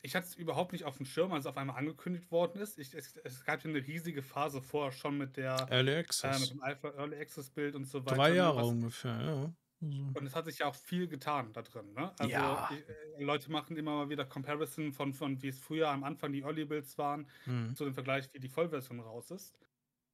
ich 0.02 0.16
hatte 0.16 0.28
es 0.28 0.36
überhaupt 0.36 0.74
nicht 0.74 0.84
auf 0.84 0.98
dem 0.98 1.06
Schirm, 1.06 1.32
als 1.32 1.46
es 1.46 1.50
auf 1.50 1.58
einmal 1.58 1.78
angekündigt 1.78 2.30
worden 2.32 2.60
ist. 2.60 2.78
Ich, 2.78 2.94
es, 2.94 3.16
es, 3.24 3.46
gab 3.46 3.64
ja 3.64 3.70
eine 3.70 3.86
riesige 3.86 4.22
Phase 4.22 4.62
vorher 4.62 4.92
schon 4.92 5.18
mit 5.18 5.38
der 5.38 5.68
Early 5.70 5.96
Access. 5.96 6.38
Äh, 6.38 6.40
mit 6.42 6.52
dem 6.52 6.62
Alpha 6.62 6.90
Early 6.90 7.18
Access 7.18 7.50
Bild 7.50 7.76
und 7.76 7.86
so 7.86 8.06
weiter. 8.06 8.16
Drei 8.16 8.34
Jahre 8.34 8.58
was, 8.58 8.68
ungefähr, 8.68 9.22
ja. 9.22 9.54
Also. 9.82 10.02
Und 10.14 10.26
es 10.26 10.36
hat 10.36 10.46
sich 10.46 10.60
ja 10.60 10.68
auch 10.68 10.76
viel 10.76 11.08
getan 11.08 11.54
da 11.54 11.62
drin. 11.62 11.94
Ne? 11.94 12.12
Also 12.18 12.32
ja. 12.32 12.70
die, 12.72 13.22
äh, 13.22 13.24
Leute 13.24 13.52
machen 13.52 13.78
immer 13.78 13.96
mal 13.96 14.10
wieder 14.10 14.26
Comparison 14.26 14.94
von, 14.94 15.14
von 15.14 15.42
wie 15.42 15.50
es 15.50 15.60
früher 15.60 15.90
am 15.90 16.04
Anfang 16.04 16.32
die 16.32 16.42
Early 16.42 16.66
Builds 16.66 16.98
waren, 16.98 17.30
mhm. 17.46 17.76
zu 17.76 17.84
dem 17.84 17.94
Vergleich, 17.94 18.28
wie 18.34 18.40
die 18.40 18.50
Vollversion 18.50 19.00
raus 19.00 19.32
ist. 19.32 19.54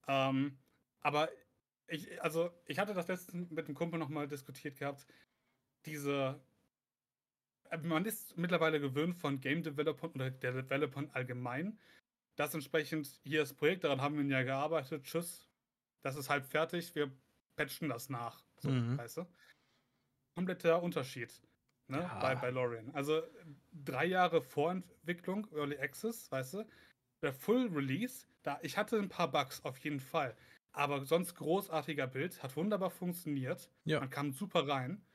Ähm, 0.08 0.58
aber 1.02 1.30
ich, 1.88 2.22
also 2.22 2.50
ich 2.66 2.80
hatte 2.80 2.94
das 2.94 3.08
letztens 3.08 3.52
mit 3.52 3.68
dem 3.68 3.76
Kumpel 3.76 4.00
nochmal 4.00 4.28
diskutiert 4.28 4.78
gehabt 4.78 5.06
diese. 5.86 6.40
Äh, 7.70 7.78
man 7.80 8.06
ist 8.06 8.38
mittlerweile 8.38 8.80
gewöhnt 8.80 9.16
von 9.16 9.40
Game 9.40 9.64
Developern 9.64 10.12
oder 10.12 10.32
der 10.32 10.54
Developern 10.54 11.10
allgemein, 11.14 11.80
dass 12.36 12.54
entsprechend 12.54 13.20
hier 13.24 13.42
das 13.42 13.54
Projekt, 13.54 13.84
daran 13.84 14.02
haben 14.02 14.18
wir 14.18 14.26
ja 14.26 14.44
gearbeitet, 14.44 15.04
tschüss, 15.04 15.50
das 16.02 16.16
ist 16.16 16.30
halb 16.30 16.46
fertig, 16.46 16.94
wir 16.96 17.12
patchen 17.56 17.90
das 17.90 18.10
nach. 18.10 18.44
So, 18.58 18.70
mhm. 18.70 18.98
weißt 18.98 19.18
du? 19.18 19.28
Kompletter 20.36 20.82
Unterschied 20.82 21.42
ne, 21.88 22.00
ja. 22.00 22.20
bei, 22.20 22.36
bei 22.36 22.50
Lorien. 22.50 22.94
Also 22.96 23.22
drei 23.72 24.06
Jahre 24.06 24.42
Vorentwicklung, 24.42 25.48
Early 25.54 25.78
Access, 25.78 26.32
weißt 26.32 26.56
du? 26.56 26.70
Der 27.22 27.34
Full 27.34 27.68
Release, 27.68 28.26
da 28.42 28.60
ich 28.64 28.78
hatte 28.78 28.98
ein 28.98 29.10
paar 29.10 29.30
Bugs 29.32 29.64
auf 29.64 29.78
jeden 29.80 30.00
Fall. 30.00 30.36
Aber 30.72 31.06
sonst 31.06 31.36
großartiger 31.36 32.08
Bild, 32.08 32.42
hat 32.42 32.56
wunderbar 32.56 32.90
funktioniert. 32.90 33.70
Ja. 33.84 34.00
Man 34.00 34.10
kam 34.10 34.32
super 34.32 34.68
rein 34.68 35.06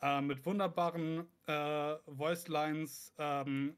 äh, 0.00 0.20
mit 0.20 0.44
wunderbaren 0.44 1.26
äh, 1.46 1.96
Voice 2.06 2.48
Lines, 2.48 3.14
ähm, 3.18 3.76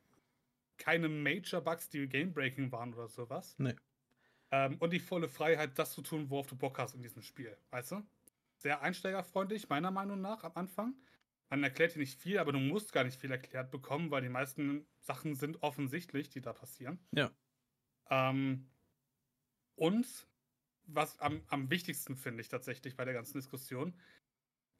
keine 0.76 1.08
Major-Bugs, 1.08 1.88
die 1.90 2.08
game-breaking 2.08 2.72
waren 2.72 2.94
oder 2.94 3.08
sowas. 3.08 3.54
Nee. 3.58 3.74
Ähm, 4.50 4.76
und 4.78 4.92
die 4.92 4.98
volle 4.98 5.28
Freiheit, 5.28 5.78
das 5.78 5.92
zu 5.92 6.02
tun, 6.02 6.30
worauf 6.30 6.48
du 6.48 6.56
Bock 6.56 6.78
hast 6.78 6.94
in 6.94 7.02
diesem 7.02 7.22
Spiel. 7.22 7.56
Weißt 7.70 7.92
du? 7.92 8.02
Sehr 8.56 8.82
einsteigerfreundlich, 8.82 9.68
meiner 9.68 9.90
Meinung 9.90 10.20
nach, 10.20 10.44
am 10.44 10.52
Anfang. 10.54 10.94
Man 11.48 11.64
erklärt 11.64 11.94
dir 11.94 11.98
nicht 11.98 12.20
viel, 12.20 12.38
aber 12.38 12.52
du 12.52 12.58
musst 12.58 12.92
gar 12.92 13.04
nicht 13.04 13.20
viel 13.20 13.30
erklärt 13.30 13.70
bekommen, 13.70 14.10
weil 14.10 14.22
die 14.22 14.28
meisten 14.28 14.86
Sachen 15.00 15.34
sind 15.34 15.62
offensichtlich, 15.62 16.30
die 16.30 16.40
da 16.40 16.52
passieren. 16.52 16.98
Ja. 17.12 17.30
Ähm, 18.08 18.68
und 19.74 20.28
was 20.84 21.18
am, 21.20 21.42
am 21.48 21.70
wichtigsten 21.70 22.16
finde 22.16 22.40
ich 22.42 22.48
tatsächlich 22.48 22.96
bei 22.96 23.04
der 23.04 23.14
ganzen 23.14 23.38
Diskussion, 23.38 23.94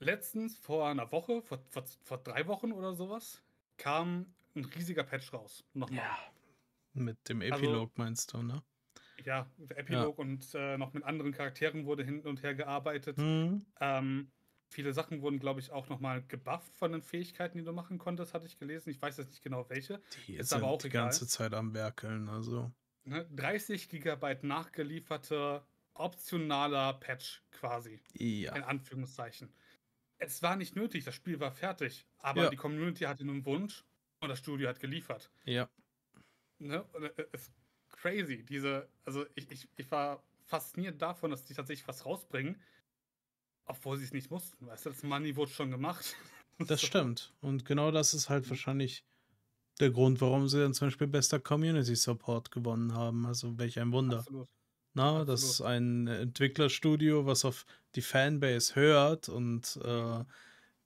letztens 0.01 0.59
vor 0.59 0.89
einer 0.89 1.13
Woche, 1.13 1.43
vor, 1.43 1.63
vor, 1.69 1.85
vor 2.03 2.19
drei 2.19 2.47
Wochen 2.47 2.73
oder 2.73 2.95
sowas, 2.95 3.43
kam 3.77 4.27
ein 4.57 4.65
riesiger 4.65 5.05
Patch 5.05 5.33
raus. 5.33 5.65
Nochmal. 5.75 5.99
Ja. 5.99 6.19
Mit 6.93 7.29
dem 7.29 7.41
also 7.41 7.55
Epilog 7.55 7.91
also, 7.91 7.93
meinst 7.97 8.33
du, 8.33 8.43
ne? 8.43 8.63
Ja, 9.25 9.49
der 9.59 9.79
Epilog 9.79 10.19
ja. 10.19 10.25
und 10.25 10.55
äh, 10.55 10.79
noch 10.79 10.93
mit 10.93 11.05
anderen 11.05 11.33
Charakteren 11.33 11.85
wurde 11.85 12.03
hin 12.03 12.21
und 12.23 12.43
her 12.43 12.55
gearbeitet. 12.55 13.19
Mhm. 13.19 13.65
Ähm, 13.81 14.31
viele 14.71 14.93
Sachen 14.93 15.21
wurden, 15.21 15.39
glaube 15.39 15.61
ich, 15.61 15.71
auch 15.71 15.89
nochmal 15.89 16.23
gebufft 16.27 16.75
von 16.77 16.93
den 16.93 17.03
Fähigkeiten, 17.03 17.59
die 17.59 17.65
du 17.65 17.73
machen 17.73 17.99
konntest, 17.99 18.35
hatte 18.35 18.47
ich 18.47 18.59
gelesen. 18.59 18.91
Ich 18.91 19.01
weiß 19.01 19.19
jetzt 19.19 19.31
nicht 19.31 19.43
genau 19.43 19.69
welche. 19.69 20.01
Die 20.27 20.37
ist 20.37 20.53
aber 20.53 20.67
auch 20.67 20.79
die 20.79 20.89
egal. 20.89 21.05
ganze 21.05 21.29
Zeit 21.29 21.53
am 21.53 21.75
Werkeln, 21.75 22.29
also. 22.29 22.73
30 23.05 23.93
ne, 23.93 23.99
Gigabyte 23.99 24.45
nachgelieferte 24.45 25.63
optionaler 25.95 26.95
Patch 26.95 27.43
quasi. 27.51 28.01
Ja. 28.15 28.57
In 28.57 28.63
Anführungszeichen 28.63 29.53
es 30.21 30.43
war 30.43 30.57
nicht 30.57 30.77
nötig, 30.77 31.05
das 31.05 31.15
Spiel 31.15 31.41
war 31.41 31.51
fertig, 31.51 32.07
aber 32.19 32.45
ja. 32.45 32.51
die 32.51 32.57
Community 32.57 33.05
hatte 33.05 33.23
einen 33.23 33.45
Wunsch 33.45 33.85
und 34.21 34.29
das 34.29 34.39
Studio 34.39 34.69
hat 34.69 34.79
geliefert. 34.79 35.31
Ja. 35.45 35.69
Ne? 36.59 36.83
Und 36.93 37.05
es 37.05 37.27
ist 37.33 37.53
crazy, 37.89 38.45
diese, 38.45 38.89
also 39.05 39.27
ich, 39.35 39.51
ich, 39.51 39.69
ich 39.77 39.91
war 39.91 40.23
fasziniert 40.45 41.01
davon, 41.01 41.31
dass 41.31 41.45
die 41.45 41.55
tatsächlich 41.55 41.89
was 41.89 42.05
rausbringen, 42.05 42.61
obwohl 43.65 43.97
sie 43.97 44.05
es 44.05 44.13
nicht 44.13 44.31
mussten, 44.31 44.67
weißt 44.67 44.87
du, 44.87 44.91
das 44.91 45.03
Money 45.03 45.35
wurde 45.37 45.53
schon 45.53 45.71
gemacht. 45.71 46.17
Das 46.67 46.83
stimmt. 46.83 47.33
Und 47.41 47.65
genau 47.65 47.91
das 47.91 48.13
ist 48.13 48.29
halt 48.29 48.51
wahrscheinlich 48.51 49.03
der 49.81 49.91
Grund, 49.91 50.21
warum 50.21 50.47
sie 50.47 50.59
dann 50.59 50.75
zum 50.75 50.89
Beispiel 50.89 51.07
bester 51.07 51.41
Community 51.41 51.97
Support 51.97 52.51
gewonnen 52.51 52.93
haben. 52.93 53.25
Also 53.25 53.57
welch 53.59 53.79
ein 53.81 53.93
Wunder. 53.93 54.19
Absolut. 54.19 54.51
Na, 54.95 55.25
das 55.25 55.45
ist 55.45 55.61
ein 55.61 56.09
Entwicklerstudio, 56.09 57.25
was 57.27 57.45
auf 57.45 57.65
die 57.95 58.03
Fanbase 58.03 58.75
hört 58.75 59.29
und 59.29 59.79
äh, 59.85 60.25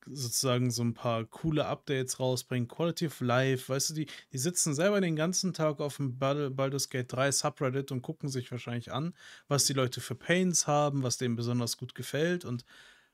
sozusagen 0.07 0.71
so 0.71 0.83
ein 0.83 0.95
paar 0.95 1.25
coole 1.25 1.67
Updates 1.67 2.21
rausbringt. 2.21 2.69
Quality 2.69 3.07
of 3.07 3.21
Life, 3.21 3.73
weißt 3.73 3.91
du, 3.91 3.95
die, 3.95 4.07
die 4.33 4.39
sitzen 4.39 4.75
selber 4.75 5.01
den 5.01 5.17
ganzen 5.17 5.55
Tag 5.55 5.81
auf 5.81 5.97
dem 5.97 6.19
Baldur's 6.19 6.91
Gate 6.91 7.11
3 7.11 7.33
Subreddit 7.33 7.93
und 7.93 8.03
gucken 8.03 8.29
sich 8.29 8.51
wahrscheinlich 8.51 8.93
an, 8.93 9.15
was 9.49 9.65
die 9.65 9.73
Leute 9.73 10.01
für 10.01 10.15
Pains 10.15 10.67
haben, 10.67 11.03
was 11.03 11.17
denen 11.17 11.37
besonders 11.37 11.77
gut 11.77 11.95
gefällt 11.95 12.45
und 12.45 12.65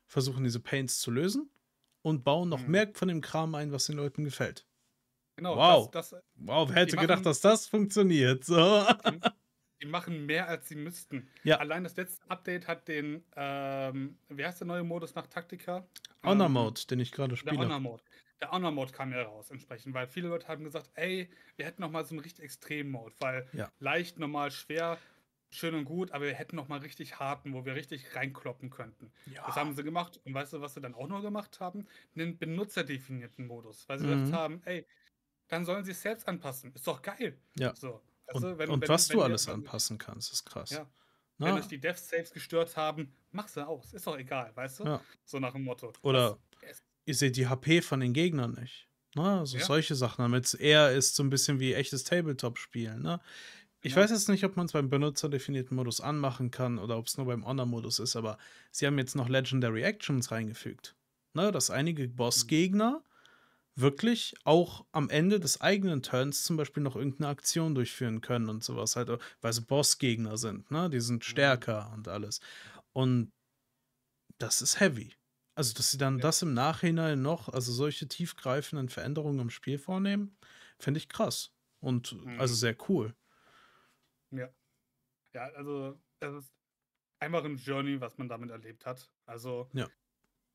versuchen 0.05 0.43
diese 0.43 0.59
Pains 0.59 0.99
zu 0.99 1.11
lösen 1.11 1.49
und 2.01 2.23
bauen 2.23 2.49
noch 2.49 2.63
mhm. 2.63 2.71
mehr 2.71 2.89
von 2.93 3.07
dem 3.07 3.21
Kram 3.21 3.55
ein, 3.55 3.71
was 3.71 3.85
den 3.85 3.95
Leuten 3.95 4.25
gefällt. 4.25 4.67
Genau, 5.37 5.55
wow. 5.55 5.89
Das, 5.91 6.09
das, 6.09 6.21
wow, 6.35 6.67
wer 6.69 6.75
hätte 6.75 6.97
gedacht, 6.97 7.25
dass 7.25 7.39
das 7.39 7.67
funktioniert? 7.67 8.43
So. 8.43 8.85
Die 9.81 9.87
machen 9.87 10.25
mehr, 10.25 10.47
als 10.47 10.67
sie 10.67 10.75
müssten. 10.75 11.27
Ja. 11.43 11.57
Allein 11.57 11.83
das 11.83 11.95
letzte 11.95 12.29
Update 12.29 12.67
hat 12.67 12.87
den, 12.87 13.23
ähm, 13.35 14.17
wie 14.29 14.45
heißt 14.45 14.61
der 14.61 14.67
neue 14.67 14.83
Modus 14.83 15.15
nach 15.15 15.27
Taktika? 15.27 15.85
Honor 16.23 16.45
ähm, 16.45 16.53
Mode, 16.53 16.81
ähm, 16.81 16.87
den 16.89 16.99
ich 16.99 17.11
gerade 17.11 17.35
spiele. 17.35 17.57
Der 17.57 17.65
Honor 17.65 17.79
Mode. 17.79 18.03
Der 18.41 18.51
Honor 18.51 18.71
Mode 18.71 18.91
kam 18.91 19.11
ja 19.11 19.21
raus 19.21 19.51
entsprechend, 19.51 19.93
weil 19.93 20.07
viele 20.07 20.27
Leute 20.27 20.47
haben 20.47 20.63
gesagt, 20.63 20.89
ey, 20.95 21.29
wir 21.57 21.65
hätten 21.65 21.81
noch 21.81 21.91
mal 21.91 22.03
so 22.05 22.11
einen 22.11 22.19
richtig 22.19 22.43
extremen 22.43 22.91
Mode, 22.91 23.15
weil 23.19 23.47
ja. 23.53 23.71
leicht, 23.79 24.17
normal, 24.17 24.49
schwer, 24.51 24.97
schön 25.51 25.75
und 25.75 25.85
gut, 25.85 26.11
aber 26.11 26.25
wir 26.25 26.33
hätten 26.33 26.55
noch 26.55 26.67
mal 26.67 26.79
richtig 26.79 27.19
harten, 27.19 27.53
wo 27.53 27.65
wir 27.65 27.75
richtig 27.75 28.15
reinkloppen 28.15 28.69
könnten. 28.69 29.11
Ja. 29.31 29.45
Das 29.45 29.55
haben 29.55 29.75
sie 29.75 29.83
gemacht. 29.83 30.19
Und 30.23 30.33
weißt 30.33 30.53
du, 30.53 30.61
was 30.61 30.73
sie 30.73 30.81
dann 30.81 30.95
auch 30.95 31.07
noch 31.07 31.21
gemacht 31.21 31.59
haben? 31.59 31.87
Einen 32.15 32.37
benutzerdefinierten 32.37 33.45
Modus, 33.45 33.87
weil 33.87 33.99
sie 33.99 34.07
mhm. 34.07 34.21
gesagt 34.21 34.33
haben, 34.33 34.61
ey, 34.65 34.85
dann 35.47 35.65
sollen 35.65 35.83
sie 35.83 35.91
es 35.91 36.01
selbst 36.01 36.27
anpassen. 36.27 36.73
Ist 36.73 36.87
doch 36.87 37.01
geil. 37.01 37.37
Ja. 37.57 37.75
So. 37.75 38.01
Also, 38.33 38.47
und, 38.47 38.57
wenn, 38.57 38.69
und 38.69 38.81
wenn, 38.81 38.89
was 38.89 39.09
wenn, 39.09 39.17
du 39.17 39.23
alles 39.23 39.47
anpassen 39.47 39.97
kannst, 39.97 40.31
ist 40.31 40.45
krass. 40.45 40.71
Ja. 40.71 40.89
Wenn 41.37 41.55
euch 41.55 41.67
die 41.67 41.79
Dev 41.79 41.99
Saves 41.99 42.31
gestört 42.31 42.77
haben, 42.77 43.15
mach 43.31 43.47
sie 43.47 43.65
aus. 43.65 43.93
Ist 43.93 44.05
doch 44.05 44.17
egal, 44.17 44.51
weißt 44.55 44.81
du? 44.81 44.83
Ja. 44.85 45.01
So 45.25 45.39
nach 45.39 45.53
dem 45.53 45.63
Motto. 45.63 45.91
Oder 46.03 46.37
das, 46.61 46.83
ihr 47.05 47.15
seht 47.15 47.35
die 47.35 47.47
HP 47.47 47.81
von 47.81 47.99
den 47.99 48.13
Gegnern 48.13 48.53
nicht. 48.53 48.87
Na, 49.15 49.39
also 49.39 49.57
ja. 49.57 49.65
solche 49.65 49.95
Sachen, 49.95 50.21
damit 50.21 50.45
es 50.45 50.53
eher 50.53 50.91
ist 50.91 51.15
so 51.15 51.23
ein 51.23 51.29
bisschen 51.29 51.59
wie 51.59 51.73
echtes 51.73 52.03
Tabletop-Spielen. 52.03 53.01
Ne? 53.01 53.19
Ich 53.81 53.95
ja. 53.95 54.01
weiß 54.01 54.11
jetzt 54.11 54.29
nicht, 54.29 54.43
ob 54.45 54.55
man 54.55 54.67
es 54.67 54.71
beim 54.71 54.89
benutzerdefinierten 54.89 55.75
Modus 55.75 55.99
anmachen 55.99 56.51
kann 56.51 56.77
oder 56.77 56.97
ob 56.97 57.07
es 57.07 57.17
nur 57.17 57.25
beim 57.25 57.45
Honor-Modus 57.45 57.99
ist, 57.99 58.15
aber 58.15 58.37
sie 58.71 58.85
haben 58.85 58.97
jetzt 58.97 59.15
noch 59.15 59.27
Legendary 59.27 59.81
Actions 59.81 60.31
reingefügt. 60.31 60.95
Ne, 61.33 61.51
dass 61.51 61.71
einige 61.71 62.07
mhm. 62.07 62.15
Bossgegner 62.15 63.03
wirklich 63.75 64.35
auch 64.43 64.85
am 64.91 65.09
Ende 65.09 65.39
des 65.39 65.61
eigenen 65.61 66.03
Turns 66.03 66.43
zum 66.43 66.57
Beispiel 66.57 66.83
noch 66.83 66.95
irgendeine 66.95 67.29
Aktion 67.29 67.75
durchführen 67.75 68.21
können 68.21 68.49
und 68.49 68.63
sowas 68.63 68.95
halt, 68.95 69.09
weil 69.41 69.53
sie 69.53 69.61
Bossgegner 69.61 70.37
sind, 70.37 70.69
ne? 70.71 70.89
Die 70.89 70.99
sind 70.99 71.17
mhm. 71.17 71.29
stärker 71.29 71.91
und 71.93 72.07
alles. 72.07 72.41
Und 72.93 73.31
das 74.37 74.61
ist 74.61 74.79
heavy. 74.79 75.15
Also, 75.55 75.73
dass 75.73 75.91
sie 75.91 75.97
dann 75.97 76.17
ja. 76.17 76.21
das 76.21 76.41
im 76.41 76.53
Nachhinein 76.53 77.21
noch, 77.21 77.49
also 77.49 77.71
solche 77.71 78.07
tiefgreifenden 78.07 78.89
Veränderungen 78.89 79.39
im 79.39 79.49
Spiel 79.49 79.77
vornehmen, 79.77 80.37
finde 80.79 80.97
ich 80.99 81.09
krass. 81.09 81.53
Und 81.79 82.13
also 82.13 82.25
mhm. 82.25 82.39
also 82.39 82.55
sehr 82.55 82.75
cool. 82.89 83.15
Ja. 84.31 84.49
Ja, 85.33 85.43
also, 85.53 85.99
das 86.19 86.43
ist 86.43 86.53
einfach 87.19 87.43
ein 87.45 87.57
Journey, 87.57 88.01
was 88.01 88.17
man 88.17 88.27
damit 88.27 88.49
erlebt 88.49 88.85
hat. 88.85 89.09
Also, 89.25 89.69
ja. 89.73 89.87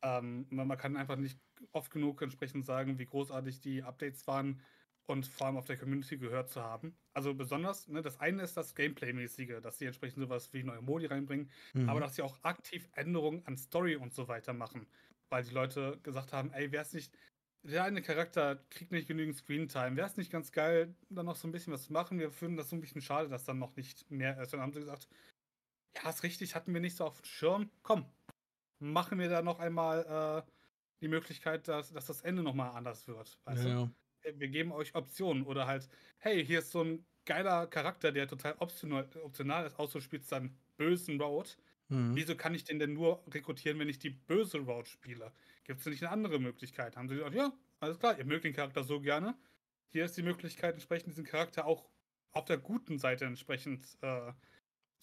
Ähm, 0.03 0.47
man 0.51 0.77
kann 0.77 0.97
einfach 0.97 1.17
nicht 1.17 1.41
oft 1.73 1.91
genug 1.91 2.23
entsprechend 2.23 2.65
sagen, 2.65 2.99
wie 2.99 3.07
großartig 3.07 3.61
die 3.61 3.83
Updates 3.83 4.27
waren 4.27 4.63
und 5.07 5.27
vor 5.27 5.47
allem 5.47 5.57
auf 5.57 5.67
der 5.67 5.77
Community 5.77 6.19
gehört 6.19 6.51
zu 6.51 6.63
haben. 6.63 6.97
Also 7.15 7.35
besonders, 7.35 7.89
ne, 7.89 8.03
das 8.03 8.21
eine 8.21 8.43
ist 8.43 8.57
das 8.57 8.75
Gameplay-mäßige, 8.75 9.61
dass 9.63 9.79
sie 9.79 9.87
entsprechend 9.87 10.23
sowas 10.23 10.53
wie 10.53 10.65
neue 10.65 10.83
Modi 10.83 11.07
reinbringen, 11.07 11.51
mhm. 11.75 11.89
aber 11.89 12.01
dass 12.01 12.17
sie 12.17 12.23
auch 12.23 12.39
aktiv 12.43 12.89
Änderungen 12.95 13.45
an 13.47 13.57
Story 13.57 13.97
und 13.97 14.13
so 14.13 14.29
weiter 14.29 14.53
machen. 14.53 14.87
Weil 15.29 15.45
die 15.45 15.55
Leute 15.55 15.99
gesagt 16.03 16.33
haben, 16.33 16.53
ey, 16.53 16.71
wäre 16.73 16.83
es 16.83 16.93
nicht, 16.93 17.17
der 17.63 17.85
eine 17.85 18.03
Charakter 18.03 18.57
kriegt 18.71 18.93
nicht 18.93 19.09
genügend 19.09 19.37
Screentime, 19.37 19.97
wäre 19.97 20.07
es 20.07 20.17
nicht 20.17 20.31
ganz 20.31 20.53
geil, 20.53 20.95
dann 21.09 21.27
noch 21.27 21.37
so 21.37 21.49
ein 21.49 21.53
bisschen 21.53 21.73
was 21.73 21.85
zu 21.85 21.93
machen. 21.93 22.19
Wir 22.19 22.31
finden 22.31 22.57
das 22.57 22.71
so 22.71 22.77
ein 22.77 22.81
bisschen 22.81 23.01
schade, 23.01 23.29
dass 23.29 23.45
dann 23.45 23.59
noch 23.59 23.75
nicht 23.77 24.09
mehr 24.11 24.41
ist. 24.41 24.53
Dann 24.53 24.61
haben 24.61 24.73
sie 24.73 24.81
gesagt, 24.81 25.09
ja, 25.97 26.11
ist 26.11 26.23
richtig, 26.23 26.55
hatten 26.55 26.73
wir 26.75 26.81
nicht 26.81 26.97
so 26.97 27.05
auf 27.05 27.21
dem 27.21 27.25
Schirm. 27.25 27.71
Komm, 27.83 28.07
machen 28.79 29.19
wir 29.19 29.29
da 29.29 29.43
noch 29.43 29.59
einmal 29.59 30.45
äh, 30.47 30.51
die 31.01 31.09
Möglichkeit, 31.09 31.69
dass, 31.69 31.93
dass 31.93 32.07
das 32.07 32.23
Ende 32.23 32.43
nochmal 32.43 32.71
anders 32.71 33.07
wird. 33.09 33.39
Ja, 33.47 33.55
ja. 33.55 33.91
Äh, 34.23 34.33
wir 34.37 34.49
geben 34.49 34.73
euch 34.73 34.95
Optionen 34.95 35.45
oder 35.45 35.67
halt, 35.67 35.89
hey, 36.19 36.45
hier 36.45 36.61
ist 36.61 36.71
so 36.71 36.83
ein 36.83 37.07
geiler 37.25 37.67
Charakter, 37.67 38.13
der 38.13 38.29
total 38.29 38.55
optional, 38.59 39.09
optional 39.23 39.67
ist, 39.67 39.79
außer 39.79 40.01
spielst 40.01 40.31
dann 40.33 40.57
bösen 40.77 41.21
Road. 41.21 41.59
Mhm. 41.89 42.17
Wieso 42.17 42.37
kann 42.37 42.55
ich 42.55 42.65
den 42.65 42.79
denn 42.79 42.95
nur 42.95 43.23
rekrutieren, 43.29 43.79
wenn 43.79 43.89
ich 43.89 43.99
die 43.99 44.11
böse 44.11 44.59
Road 44.59 44.89
spiele? 44.89 45.33
Gibt 45.65 45.79
es 45.79 45.85
denn 45.85 45.93
nicht 45.93 46.03
eine 46.03 46.13
andere 46.13 46.39
Möglichkeit? 46.39 46.97
Haben 46.97 47.09
sie 47.09 47.17
gesagt, 47.17 47.35
ja, 47.35 47.53
alles 47.81 47.99
klar, 47.99 48.19
ihr 48.19 48.25
mögt 48.25 48.45
den 48.45 48.55
Charakter 48.55 48.85
so 48.85 49.01
gerne. 49.01 49.37
Hier 49.89 50.05
ist 50.05 50.17
die 50.17 50.23
Möglichkeit, 50.23 50.75
entsprechend 50.75 51.09
diesen 51.09 51.25
Charakter 51.25 51.67
auch 51.67 51.89
auf 52.33 52.45
der 52.45 52.59
guten 52.59 52.99
Seite 52.99 53.25
entsprechend 53.25 53.97
äh, 54.03 54.33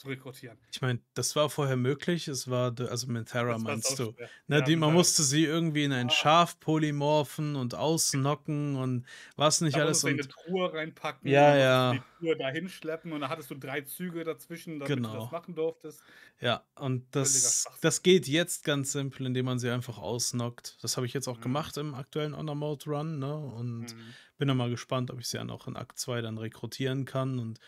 zu 0.04 0.10
rekrutieren. 0.10 0.58
Ich 0.72 0.82
meine, 0.82 1.00
das 1.14 1.36
war 1.36 1.50
vorher 1.50 1.78
möglich. 1.78 2.28
Es 2.28 2.50
war, 2.50 2.76
also 2.80 3.08
mit 3.08 3.30
Terra 3.30 3.58
meinst 3.58 3.98
du. 4.00 4.14
Ne, 4.48 4.60
ja, 4.60 4.62
die, 4.62 4.76
man 4.76 4.94
musste 4.94 5.24
sie 5.24 5.46
irgendwie 5.46 5.86
in 5.86 5.94
ein 5.94 6.10
ja. 6.10 6.14
Schaf 6.14 6.60
polymorphen 6.60 7.56
und 7.56 7.76
ausnocken 7.76 8.76
und 8.76 9.06
was 9.36 9.62
nicht 9.62 9.78
da 9.78 9.82
alles. 9.82 10.04
Und 10.04 10.12
eine 10.12 10.28
Truhe 10.28 10.74
reinpacken, 10.74 11.30
ja, 11.30 11.56
ja. 11.56 11.94
die 11.94 12.02
Truhe 12.20 12.38
dahin 12.38 12.70
schleppen 12.70 13.14
und 13.14 13.22
dann 13.22 13.30
hattest 13.30 13.50
du 13.52 13.56
drei 13.56 13.82
Züge 13.82 14.24
dazwischen, 14.24 14.80
damit 14.80 14.98
genau. 14.98 15.14
du 15.14 15.20
das 15.20 15.32
machen 15.32 15.56
durftest. 15.56 16.04
Ja, 16.40 16.64
und 16.76 17.06
das, 17.16 17.66
das 17.82 18.04
geht 18.04 18.28
jetzt 18.28 18.64
ganz 18.66 18.92
simpel, 18.92 19.26
indem 19.26 19.46
man 19.46 19.60
sie 19.60 19.70
einfach 19.70 19.98
ausnockt. 19.98 20.78
Das 20.82 20.98
habe 20.98 21.06
ich 21.06 21.14
jetzt 21.14 21.28
auch 21.28 21.38
mhm. 21.38 21.44
gemacht 21.44 21.78
im 21.78 21.96
aktuellen 21.96 22.36
Honor 22.36 22.56
Mode 22.56 22.86
Run, 22.90 23.20
ne? 23.20 23.36
Und 23.36 23.94
mhm. 23.94 24.14
bin 24.38 24.48
dann 24.50 24.58
mal 24.58 24.70
gespannt, 24.70 25.12
ob 25.12 25.20
ich 25.20 25.28
sie 25.28 25.38
dann 25.38 25.50
auch 25.50 25.68
in 25.68 25.78
Akt 25.78 25.98
2 25.98 26.22
dann 26.22 26.38
rekrutieren 26.38 27.06
kann 27.06 27.40
und 27.40 27.60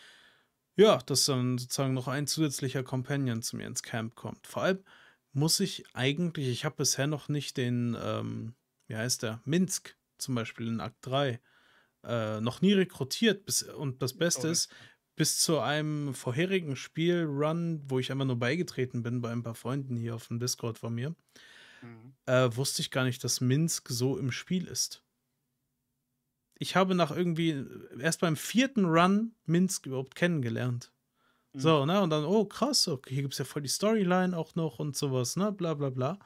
ja, 0.75 0.97
dass 0.97 1.25
dann 1.25 1.57
sozusagen 1.57 1.93
noch 1.93 2.07
ein 2.07 2.27
zusätzlicher 2.27 2.83
Companion 2.83 3.41
zu 3.41 3.55
mir 3.55 3.67
ins 3.67 3.83
Camp 3.83 4.15
kommt. 4.15 4.45
Vor 4.47 4.63
allem 4.63 4.83
muss 5.33 5.59
ich 5.59 5.85
eigentlich, 5.93 6.47
ich 6.47 6.65
habe 6.65 6.77
bisher 6.77 7.07
noch 7.07 7.29
nicht 7.29 7.57
den, 7.57 7.97
ähm, 8.01 8.55
wie 8.87 8.95
heißt 8.95 9.23
der, 9.23 9.41
Minsk 9.45 9.97
zum 10.17 10.35
Beispiel 10.35 10.67
in 10.67 10.79
Akt 10.79 10.97
3, 11.01 11.39
äh, 12.03 12.41
noch 12.41 12.61
nie 12.61 12.73
rekrutiert. 12.73 13.45
Bis, 13.45 13.63
und 13.63 14.01
das 14.01 14.13
Beste 14.13 14.47
ist, 14.47 14.71
bis 15.15 15.39
zu 15.39 15.59
einem 15.59 16.13
vorherigen 16.13 16.75
Spielrun, 16.75 17.81
wo 17.87 17.99
ich 17.99 18.11
einfach 18.11 18.25
nur 18.25 18.39
beigetreten 18.39 19.01
bin 19.01 19.21
bei 19.21 19.31
ein 19.31 19.43
paar 19.43 19.55
Freunden 19.55 19.95
hier 19.95 20.15
auf 20.15 20.27
dem 20.27 20.39
Discord 20.39 20.77
von 20.77 20.93
mir, 20.93 21.15
mhm. 21.81 22.13
äh, 22.25 22.55
wusste 22.55 22.81
ich 22.81 22.91
gar 22.91 23.05
nicht, 23.05 23.23
dass 23.23 23.41
Minsk 23.41 23.89
so 23.89 24.17
im 24.17 24.31
Spiel 24.31 24.67
ist 24.67 25.05
ich 26.57 26.75
habe 26.75 26.95
nach 26.95 27.11
irgendwie 27.11 27.65
erst 27.99 28.21
beim 28.21 28.35
vierten 28.35 28.85
Run 28.85 29.35
Minsk 29.45 29.85
überhaupt 29.85 30.15
kennengelernt. 30.15 30.91
Mhm. 31.53 31.59
So, 31.59 31.85
ne? 31.85 32.01
Und 32.01 32.09
dann, 32.09 32.25
oh 32.25 32.45
krass, 32.45 32.87
okay, 32.87 33.13
hier 33.13 33.23
gibt 33.23 33.33
es 33.33 33.39
ja 33.39 33.45
voll 33.45 33.61
die 33.61 33.69
Storyline 33.69 34.37
auch 34.37 34.55
noch 34.55 34.79
und 34.79 34.95
sowas, 34.95 35.35
ne? 35.35 35.51
Bla 35.51 35.73
bla 35.73 35.89
bla. 35.89 36.19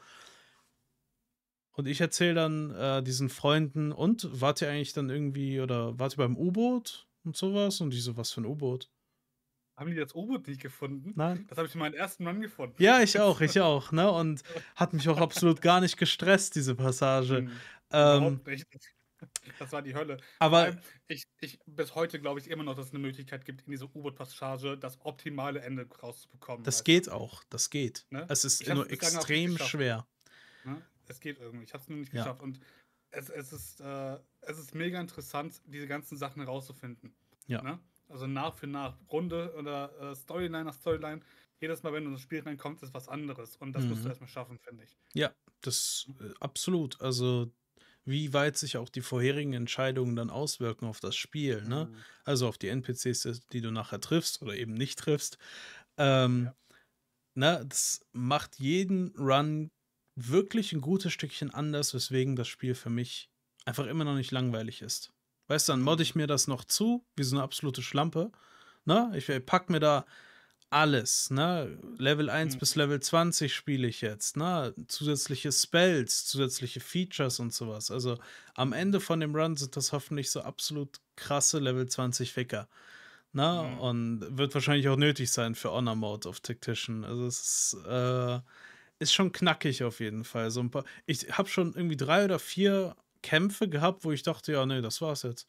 Und 1.74 1.88
ich 1.88 2.02
erzähle 2.02 2.34
dann 2.34 2.72
äh, 2.72 3.02
diesen 3.02 3.30
Freunden, 3.30 3.92
und 3.92 4.42
wart 4.42 4.62
ihr 4.62 4.70
eigentlich 4.70 4.94
dann 4.94 5.10
irgendwie, 5.10 5.62
oder 5.62 5.98
wart 5.98 6.14
ihr 6.14 6.18
beim 6.18 6.36
U-Boot 6.36 7.08
und 7.24 7.38
sowas? 7.38 7.80
Und 7.80 7.92
die 7.92 8.00
so, 8.00 8.18
was 8.18 8.32
für 8.32 8.42
ein 8.42 8.46
U-Boot? 8.46 8.92
Haben 9.78 9.92
die 9.92 9.96
das 9.96 10.14
U-Boot 10.14 10.46
nicht 10.46 10.62
gefunden? 10.62 11.14
Nein. 11.16 11.46
Das 11.48 11.58
habe 11.58 11.70
ich 11.70 11.74
in 11.74 11.80
meinem 11.80 11.94
ersten 11.94 12.28
Run 12.28 12.42
gefunden. 12.42 12.76
Ja, 12.84 13.02
ich 13.02 13.18
auch, 13.18 13.40
ich 13.42 13.62
auch, 13.62 13.94
ne? 13.94 14.12
Und 14.12 14.44
hat 14.76 14.92
mich 14.94 15.08
auch 15.08 15.18
absolut 15.18 15.62
gar 15.62 15.80
nicht 15.80 15.96
gestresst, 15.96 16.56
diese 16.56 16.76
Passage. 16.76 17.44
Mhm. 17.44 17.52
Ähm, 17.92 18.18
Überhaupt 18.18 18.48
nicht. 18.48 18.99
Das 19.58 19.72
war 19.72 19.82
die 19.82 19.96
Hölle. 19.96 20.18
Aber 20.40 20.78
ich, 21.08 21.24
ich 21.42 21.60
bis 21.66 21.96
heute 21.96 22.20
glaube 22.20 22.40
ich 22.40 22.50
immer 22.50 22.64
noch, 22.64 22.76
dass 22.76 22.88
es 22.88 22.94
eine 22.94 23.00
Möglichkeit 23.00 23.46
gibt, 23.46 23.62
in 23.62 23.72
dieser 23.72 23.86
U-Boot-Passage 23.86 24.78
das 24.78 25.00
optimale 25.02 25.62
Ende 25.62 25.88
rauszubekommen. 26.02 26.64
Das 26.64 26.84
geht 26.84 27.08
du? 27.08 27.12
auch, 27.12 27.44
das 27.50 27.70
geht. 27.70 28.06
Ne? 28.10 28.26
Es 28.30 28.46
ist 28.46 28.68
nur 28.68 28.90
extrem 28.90 29.58
schwer. 29.58 30.08
Ne? 30.64 30.82
Es 31.08 31.20
geht 31.20 31.40
irgendwie. 31.40 31.66
Ich 31.66 31.74
habe 31.74 31.82
es 31.82 31.90
nur 31.90 32.00
nicht 32.00 32.12
geschafft. 32.12 32.40
Ja. 32.40 32.44
Und 32.44 32.60
es, 33.12 33.30
es, 33.30 33.52
ist, 33.54 33.82
äh, 33.82 34.18
es 34.42 34.60
ist 34.60 34.76
mega 34.76 35.00
interessant, 35.00 35.62
diese 35.66 35.88
ganzen 35.88 36.18
Sachen 36.18 36.42
herauszufinden. 36.44 37.16
Ja. 37.48 37.62
Ne? 37.62 37.80
Also 38.08 38.28
nach 38.28 38.56
für 38.56 38.68
nach, 38.68 38.98
Runde 39.12 39.54
oder 39.58 40.12
äh, 40.12 40.16
Storyline 40.16 40.66
nach 40.66 40.74
Storyline. 40.74 41.22
Jedes 41.60 41.84
Mal, 41.84 41.92
wenn 41.94 42.06
du 42.06 42.12
ins 42.12 42.22
Spiel 42.22 42.42
reinkommst, 42.42 42.84
ist 42.84 42.94
was 42.94 43.10
anderes. 43.10 43.58
Und 43.58 43.74
das 43.74 43.84
mhm. 43.84 43.90
musst 43.90 44.02
du 44.02 44.06
mhm. 44.06 44.12
erstmal 44.12 44.30
schaffen, 44.30 44.60
finde 44.60 44.84
ich. 44.84 44.98
Ja, 45.14 45.34
das 45.62 46.08
äh, 46.20 46.34
absolut. 46.40 47.02
Also 47.02 47.52
wie 48.10 48.34
weit 48.34 48.58
sich 48.58 48.78
auch 48.78 48.90
die 48.90 49.02
vorherigen 49.02 49.54
Entscheidungen 49.54 50.16
dann 50.16 50.30
auswirken 50.30 50.86
auf 50.86 51.00
das 51.00 51.16
Spiel, 51.16 51.64
ne? 51.64 51.90
Mhm. 51.92 51.96
Also 52.26 52.48
auf 52.48 52.58
die 52.58 52.68
NPCs, 52.68 53.42
die 53.52 53.62
du 53.62 53.72
nachher 53.72 54.02
triffst 54.02 54.42
oder 54.42 54.56
eben 54.56 54.74
nicht 54.74 54.98
triffst. 55.00 55.38
Ähm, 55.98 56.46
ja. 56.46 56.56
ne, 57.36 57.66
das 57.68 58.06
macht 58.12 58.60
jeden 58.60 59.16
Run 59.16 59.72
wirklich 60.16 60.74
ein 60.74 60.82
gutes 60.82 61.14
Stückchen 61.14 61.54
anders, 61.54 61.94
weswegen 61.94 62.36
das 62.36 62.48
Spiel 62.48 62.76
für 62.76 62.90
mich 62.90 63.30
einfach 63.66 63.86
immer 63.86 64.04
noch 64.04 64.16
nicht 64.16 64.32
langweilig 64.32 64.82
ist. 64.82 65.14
Weißt 65.48 65.68
du, 65.68 65.74
dann 65.74 65.82
modde 65.82 66.04
ich 66.04 66.16
mir 66.16 66.28
das 66.28 66.48
noch 66.48 66.66
zu, 66.66 67.06
wie 67.16 67.24
so 67.24 67.36
eine 67.36 67.44
absolute 67.44 67.82
Schlampe. 67.82 68.32
Ne? 68.86 69.12
Ich 69.16 69.32
pack 69.46 69.70
mir 69.70 69.80
da 69.80 70.06
alles, 70.70 71.32
ne? 71.32 71.78
Level 71.98 72.30
1 72.30 72.56
mhm. 72.56 72.60
bis 72.60 72.76
Level 72.76 73.00
20 73.00 73.54
spiele 73.54 73.88
ich 73.88 74.02
jetzt, 74.02 74.38
ne? 74.38 74.74
Zusätzliche 74.88 75.52
Spells, 75.52 76.26
zusätzliche 76.26 76.80
Features 76.80 77.40
und 77.40 77.54
sowas. 77.54 77.90
Also 77.92 78.18
am 78.54 78.74
Ende 78.74 79.00
von 79.00 79.20
dem 79.20 79.36
Run 79.36 79.56
sind 79.58 79.76
das 79.76 79.92
hoffentlich 79.92 80.30
so 80.30 80.42
absolut 80.42 81.00
krasse 81.16 81.60
Level 81.60 81.88
20 81.88 82.32
Ficker. 82.34 82.68
Ne? 83.32 83.74
Mhm. 83.74 83.80
Und 83.80 84.38
wird 84.38 84.54
wahrscheinlich 84.54 84.90
auch 84.90 84.98
nötig 84.98 85.32
sein 85.32 85.56
für 85.56 85.72
Honor 85.72 85.96
Mode 85.96 86.28
of 86.28 86.40
Tactician. 86.40 87.04
Also 87.04 87.28
es 87.28 87.74
ist, 87.74 87.86
äh, 87.88 88.40
ist 89.00 89.14
schon 89.14 89.32
knackig 89.32 89.84
auf 89.84 90.00
jeden 90.00 90.24
Fall. 90.24 90.52
So 90.52 90.60
ein 90.62 90.72
paar, 90.72 90.84
ich 91.06 91.38
habe 91.38 91.50
schon 91.50 91.74
irgendwie 91.74 91.98
drei 91.98 92.26
oder 92.26 92.40
vier 92.40 92.96
Kämpfe 93.22 93.70
gehabt, 93.70 94.04
wo 94.04 94.12
ich 94.12 94.24
dachte, 94.24 94.54
ja, 94.54 94.66
nee, 94.66 94.82
das 94.82 95.02
war's 95.02 95.24
jetzt. 95.24 95.48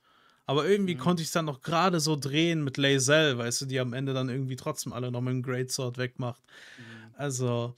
Aber 0.51 0.67
irgendwie 0.67 0.97
mhm. 0.97 0.99
konnte 0.99 1.23
ich 1.23 1.29
es 1.29 1.33
dann 1.33 1.45
noch 1.45 1.61
gerade 1.61 2.01
so 2.01 2.17
drehen 2.17 2.65
mit 2.65 2.77
Lazel, 2.77 3.39
weißt 3.39 3.61
du, 3.61 3.67
die 3.67 3.79
am 3.79 3.93
Ende 3.93 4.15
dann 4.15 4.29
irgendwie 4.29 4.57
trotzdem 4.57 4.93
alle 4.93 5.13
noch 5.13 5.21
mit 5.21 5.31
dem 5.31 5.45
Great 5.45 5.71
Sword 5.71 5.97
wegmacht. 5.97 6.43
Mhm. 6.77 7.15
Also, 7.15 7.77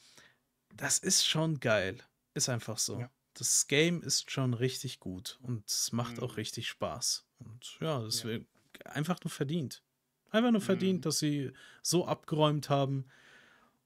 das 0.75 0.97
ist 0.97 1.27
schon 1.27 1.61
geil. 1.61 1.99
Ist 2.33 2.49
einfach 2.49 2.79
so. 2.79 3.01
Ja. 3.01 3.11
Das 3.35 3.67
Game 3.67 4.01
ist 4.01 4.31
schon 4.31 4.55
richtig 4.55 5.01
gut 5.01 5.39
und 5.43 5.69
es 5.69 5.93
macht 5.93 6.17
mhm. 6.17 6.23
auch 6.23 6.39
richtig 6.39 6.67
Spaß. 6.67 7.27
Und 7.41 7.77
ja, 7.83 8.01
das 8.01 8.23
ja. 8.23 8.39
einfach 8.87 9.23
nur 9.23 9.31
verdient. 9.31 9.83
Einfach 10.31 10.51
nur 10.51 10.63
verdient, 10.63 11.01
mhm. 11.01 11.03
dass 11.03 11.19
sie 11.19 11.53
so 11.83 12.07
abgeräumt 12.07 12.71
haben 12.71 13.05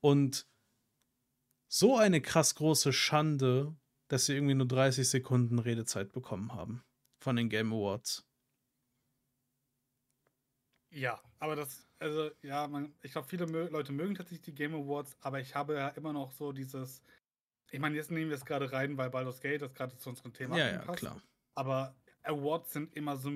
und 0.01 0.46
so 1.66 1.96
eine 1.96 2.20
krass 2.20 2.55
große 2.55 2.92
Schande, 2.92 3.75
dass 4.07 4.27
sie 4.27 4.35
irgendwie 4.35 4.55
nur 4.55 4.68
30 4.68 5.09
Sekunden 5.09 5.59
Redezeit 5.59 6.12
bekommen 6.12 6.55
haben 6.55 6.85
von 7.18 7.35
den 7.35 7.49
Game 7.49 7.72
Awards. 7.72 8.22
Ja, 10.96 11.20
aber 11.40 11.56
das, 11.56 11.87
also 11.98 12.30
ja, 12.40 12.66
man, 12.66 12.94
ich 13.02 13.12
glaube, 13.12 13.28
viele 13.28 13.46
mö 13.46 13.68
Leute 13.68 13.92
mögen 13.92 14.14
tatsächlich 14.14 14.46
die 14.46 14.54
Game 14.54 14.74
Awards, 14.74 15.14
aber 15.20 15.40
ich 15.40 15.54
habe 15.54 15.74
ja 15.74 15.88
immer 15.88 16.14
noch 16.14 16.32
so 16.32 16.52
dieses, 16.52 17.02
ich 17.70 17.78
meine, 17.78 17.96
jetzt 17.96 18.11
nehmen 18.11 18.30
wir 18.30 18.37
es 18.37 18.46
gerade 18.46 18.72
rein, 18.72 18.96
weil 18.96 19.11
Baldur's 19.11 19.42
Gate 19.42 19.61
das 19.61 19.74
gerade 19.74 19.94
zu 19.98 20.09
unserem 20.09 20.32
Thema 20.32 20.56
ja, 20.56 20.78
passt. 20.78 21.02
Ja, 21.02 21.11
klar. 21.11 21.22
Aber 21.54 21.94
Awards 22.22 22.72
sind 22.72 22.96
immer 22.96 23.18
so 23.18 23.30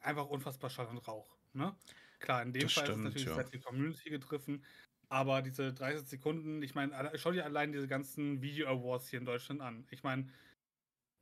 einfach 0.00 0.26
unfassbar 0.26 0.70
Schall 0.70 0.88
und 0.88 1.06
Rauch. 1.06 1.36
Ne? 1.52 1.76
Klar, 2.18 2.42
in 2.42 2.52
dem 2.52 2.62
das 2.62 2.72
Fall 2.72 2.86
stimmt, 2.86 3.06
ist 3.06 3.14
es 3.14 3.26
natürlich 3.26 3.36
ja. 3.36 3.50
die 3.50 3.60
Community 3.60 4.10
getroffen, 4.10 4.64
aber 5.08 5.40
diese 5.40 5.72
30 5.72 6.08
Sekunden, 6.08 6.62
ich 6.64 6.74
meine, 6.74 7.12
schau 7.14 7.30
dir 7.30 7.44
allein 7.44 7.70
diese 7.70 7.86
ganzen 7.86 8.42
Video 8.42 8.66
Awards 8.66 9.08
hier 9.08 9.20
in 9.20 9.24
Deutschland 9.24 9.60
an. 9.60 9.86
Ich 9.90 10.02
meine, 10.02 10.26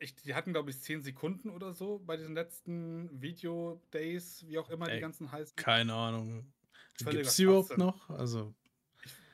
ich, 0.02 0.14
die 0.16 0.34
hatten, 0.34 0.52
glaube 0.52 0.70
ich, 0.70 0.80
10 0.80 1.02
Sekunden 1.02 1.50
oder 1.50 1.72
so 1.72 2.00
bei 2.04 2.16
diesen 2.16 2.34
letzten 2.34 3.08
Video-Days, 3.20 4.44
wie 4.48 4.58
auch 4.58 4.68
immer 4.68 4.88
Ey, 4.88 4.96
die 4.96 5.00
ganzen 5.00 5.30
heißen. 5.30 5.56
Keine 5.56 5.94
Ahnung. 5.94 6.52
Gibt 6.98 7.14
es 7.14 7.36
die 7.36 7.44
überhaupt 7.44 7.78
noch? 7.78 8.10
Also. 8.10 8.54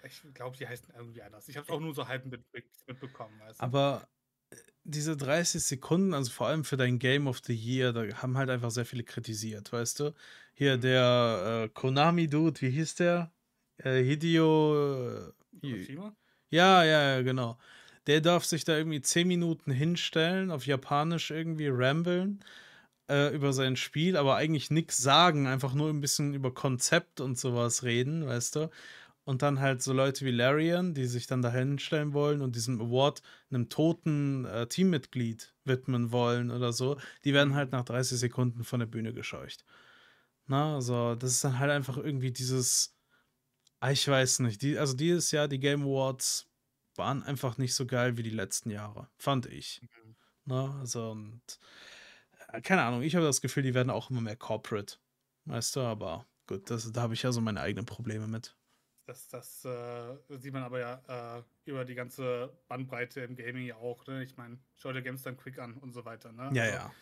Ich, 0.05 0.23
ich 0.25 0.35
glaube, 0.35 0.57
die 0.57 0.67
heißen 0.67 0.93
irgendwie 0.95 1.23
anders. 1.23 1.49
Ich 1.49 1.57
habe 1.57 1.67
es 1.67 1.73
auch 1.73 1.81
nur 1.81 1.95
so 1.95 2.07
halb 2.07 2.27
mit, 2.27 2.43
mitbekommen. 2.87 3.39
Weißt 3.41 3.61
du? 3.61 3.65
Aber 3.65 4.09
äh, 4.51 4.57
diese 4.85 5.17
30 5.17 5.63
Sekunden, 5.63 6.15
also 6.15 6.31
vor 6.31 6.47
allem 6.47 6.65
für 6.65 6.77
dein 6.77 6.99
Game 6.99 7.27
of 7.27 7.41
the 7.45 7.55
Year, 7.55 7.93
da 7.93 8.05
haben 8.23 8.37
halt 8.37 8.51
einfach 8.51 8.71
sehr 8.71 8.87
viele 8.87 9.05
kritisiert, 9.05 9.73
weißt 9.73 10.01
du? 10.01 10.15
Hier 10.55 10.77
mhm. 10.77 10.81
der 10.83 11.63
äh, 11.65 11.69
Konami-Dude, 11.71 12.61
wie 12.61 12.71
hieß 12.71 12.95
der? 12.97 13.33
Äh, 13.79 14.03
Hideo. 14.03 15.29
Äh, 15.29 15.33
ja, 16.51 16.85
ja, 16.85 16.85
ja, 16.85 17.23
genau 17.23 17.59
der 18.09 18.23
darf 18.23 18.45
sich 18.45 18.65
da 18.65 18.77
irgendwie 18.77 19.03
zehn 19.03 19.29
Minuten 19.29 19.71
hinstellen, 19.71 20.51
auf 20.51 20.67
Japanisch 20.67 21.31
irgendwie 21.31 21.69
rambeln 21.69 22.43
äh, 23.09 23.35
über 23.35 23.53
sein 23.53 23.77
Spiel, 23.77 24.17
aber 24.17 24.37
eigentlich 24.37 24.71
nichts 24.71 24.97
sagen, 24.97 25.47
einfach 25.47 25.75
nur 25.75 25.91
ein 25.91 26.01
bisschen 26.01 26.35
über 26.35 26.53
Konzept 26.53 27.21
und 27.21 27.39
sowas 27.39 27.83
reden, 27.85 28.27
weißt 28.27 28.57
du? 28.57 28.71
Und 29.25 29.43
dann 29.43 29.61
halt 29.61 29.83
so 29.83 29.93
Leute 29.93 30.25
wie 30.25 30.31
Larian, 30.31 30.95
die 30.95 31.05
sich 31.05 31.27
dann 31.27 31.43
da 31.43 31.53
hinstellen 31.53 32.15
wollen 32.15 32.41
und 32.41 32.57
diesen 32.57 32.81
Award 32.81 33.23
einem 33.51 33.69
toten 33.69 34.47
äh, 34.47 34.67
Teammitglied 34.67 35.55
widmen 35.65 36.11
wollen 36.11 36.51
oder 36.51 36.73
so, 36.73 36.97
die 37.25 37.35
werden 37.35 37.55
halt 37.55 37.73
nach 37.73 37.85
30 37.85 38.19
Sekunden 38.19 38.65
von 38.65 38.81
der 38.81 38.87
Bühne 38.87 39.13
gescheucht. 39.13 39.67
Na, 40.47 40.77
also 40.77 41.15
das 41.15 41.33
ist 41.33 41.45
dann 41.45 41.59
halt 41.59 41.71
einfach 41.71 41.99
irgendwie 41.99 42.33
dieses, 42.33 42.97
ah, 43.81 43.91
ich 43.91 44.09
weiß 44.09 44.41
nicht, 44.41 44.63
die, 44.63 44.79
also 44.79 44.95
dieses 44.95 45.31
Jahr 45.31 45.49
die 45.49 45.61
Game 45.61 45.83
Awards 45.83 46.48
waren 46.99 47.23
einfach 47.23 47.59
nicht 47.59 47.75
so 47.75 47.87
geil 47.87 48.17
wie 48.17 48.23
die 48.23 48.31
letzten 48.31 48.71
Jahre, 48.71 49.09
fand 49.17 49.47
ich. 49.47 49.81
Mhm. 49.83 50.17
Ne? 50.45 50.77
Also, 50.81 51.11
und 51.13 51.59
äh, 52.49 52.61
keine 52.61 52.83
Ahnung, 52.83 53.03
ich 53.03 53.15
habe 53.15 53.27
das 53.27 53.41
Gefühl, 53.41 53.63
die 53.63 53.75
werden 53.75 53.91
auch 53.91 54.11
immer 54.11 54.21
mehr 54.21 54.37
corporate. 54.37 54.97
Weißt 55.45 55.77
du, 55.77 55.81
aber 55.81 56.27
gut, 56.47 56.71
das, 56.71 56.91
da 56.93 57.03
habe 57.03 57.15
ich 57.15 57.23
ja 57.23 57.33
so 57.33 57.41
meine 57.41 57.61
eigenen 57.61 57.87
Probleme 57.87 58.27
mit. 58.27 58.55
Das, 59.07 59.27
das 59.29 59.65
äh, 59.65 60.19
sieht 60.37 60.53
man 60.53 60.63
aber 60.63 60.81
ja 60.81 61.39
äh, 61.39 61.43
über 61.65 61.87
die 61.87 61.95
ganze 61.95 62.53
Bandbreite 62.69 63.23
im 63.23 63.37
Gaming 63.37 63.65
ja 63.65 63.77
auch. 63.77 64.07
Ne? 64.07 64.23
Ich 64.23 64.37
meine, 64.37 64.59
schau 64.77 64.93
dir 64.93 65.01
Games 65.01 65.23
dann 65.23 65.39
Quick 65.39 65.59
an 65.59 65.79
und 65.79 65.93
so 65.93 66.05
weiter. 66.05 66.31
Ne? 66.31 66.51
Ja, 66.53 66.65
also, 66.65 66.75
ja. 66.75 66.95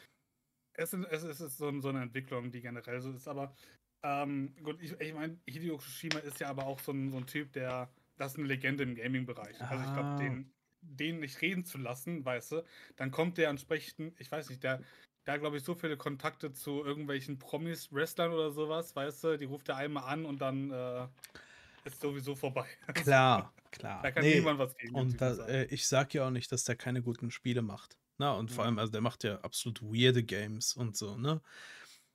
Es, 0.74 0.92
es, 0.92 1.22
es 1.24 1.40
ist 1.40 1.58
so, 1.58 1.80
so, 1.80 1.88
eine 1.88 2.02
Entwicklung, 2.02 2.52
die 2.52 2.60
generell 2.60 3.00
so 3.00 3.10
ist. 3.10 3.26
Aber 3.26 3.56
ähm, 4.04 4.54
gut, 4.62 4.80
ich, 4.80 4.92
ich 5.00 5.14
meine, 5.14 5.40
Hideo 5.46 5.78
Kojima 5.78 6.20
ist 6.20 6.38
ja 6.38 6.48
aber 6.48 6.66
auch 6.66 6.78
so 6.78 6.92
ein, 6.92 7.10
so 7.10 7.16
ein 7.16 7.26
Typ, 7.26 7.52
der, 7.54 7.90
das 8.16 8.32
ist 8.32 8.38
eine 8.38 8.48
Legende 8.48 8.82
im 8.82 8.94
Gaming-Bereich. 8.94 9.60
Also 9.60 9.84
ich 9.84 9.92
glaube, 9.92 10.16
den, 10.18 10.52
den 10.80 11.20
nicht 11.20 11.40
reden 11.40 11.64
zu 11.64 11.78
lassen, 11.78 12.24
weißt 12.24 12.52
du, 12.52 12.64
dann 12.96 13.10
kommt 13.10 13.38
der 13.38 13.50
entsprechend, 13.50 14.18
ich 14.20 14.30
weiß 14.30 14.48
nicht, 14.50 14.62
der, 14.62 14.82
der 15.26 15.38
glaube 15.38 15.56
ich, 15.56 15.64
so 15.64 15.74
viele 15.74 15.96
Kontakte 15.96 16.52
zu 16.52 16.84
irgendwelchen 16.84 17.38
Promis, 17.38 17.92
Wrestlern 17.92 18.32
oder 18.32 18.50
sowas, 18.50 18.94
weißt 18.94 19.24
du, 19.24 19.38
die 19.38 19.44
ruft 19.44 19.68
er 19.68 19.76
einmal 19.76 20.04
an 20.04 20.24
und 20.24 20.40
dann 20.40 20.70
äh, 20.70 21.06
ist 21.84 22.00
sowieso 22.00 22.34
vorbei. 22.34 22.66
Klar, 22.94 23.52
klar. 23.70 24.02
da 24.02 24.10
kann 24.10 24.24
nee, 24.24 24.36
niemand 24.36 24.58
was 24.58 24.76
gegen 24.76 24.94
Und 24.94 25.20
da, 25.20 25.34
äh, 25.46 25.66
ich 25.66 25.86
sag 25.86 26.14
ja 26.14 26.26
auch 26.26 26.30
nicht, 26.30 26.50
dass 26.52 26.64
der 26.64 26.76
keine 26.76 27.02
guten 27.02 27.30
Spiele 27.30 27.62
macht. 27.62 27.96
Na, 28.18 28.32
und 28.32 28.50
vor 28.50 28.64
allem, 28.64 28.78
also 28.78 28.90
der 28.90 29.02
macht 29.02 29.24
ja 29.24 29.40
absolut 29.40 29.82
weirde 29.82 30.22
Games 30.22 30.72
und 30.72 30.96
so, 30.96 31.18
ne? 31.18 31.42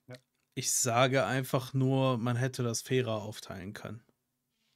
Ja. 0.08 0.16
Ich 0.56 0.74
sage 0.74 1.26
einfach 1.26 1.74
nur, 1.76 2.18
man 2.18 2.36
hätte 2.36 2.64
das 2.64 2.82
fairer 2.82 3.22
aufteilen 3.22 3.74
können. 3.74 4.04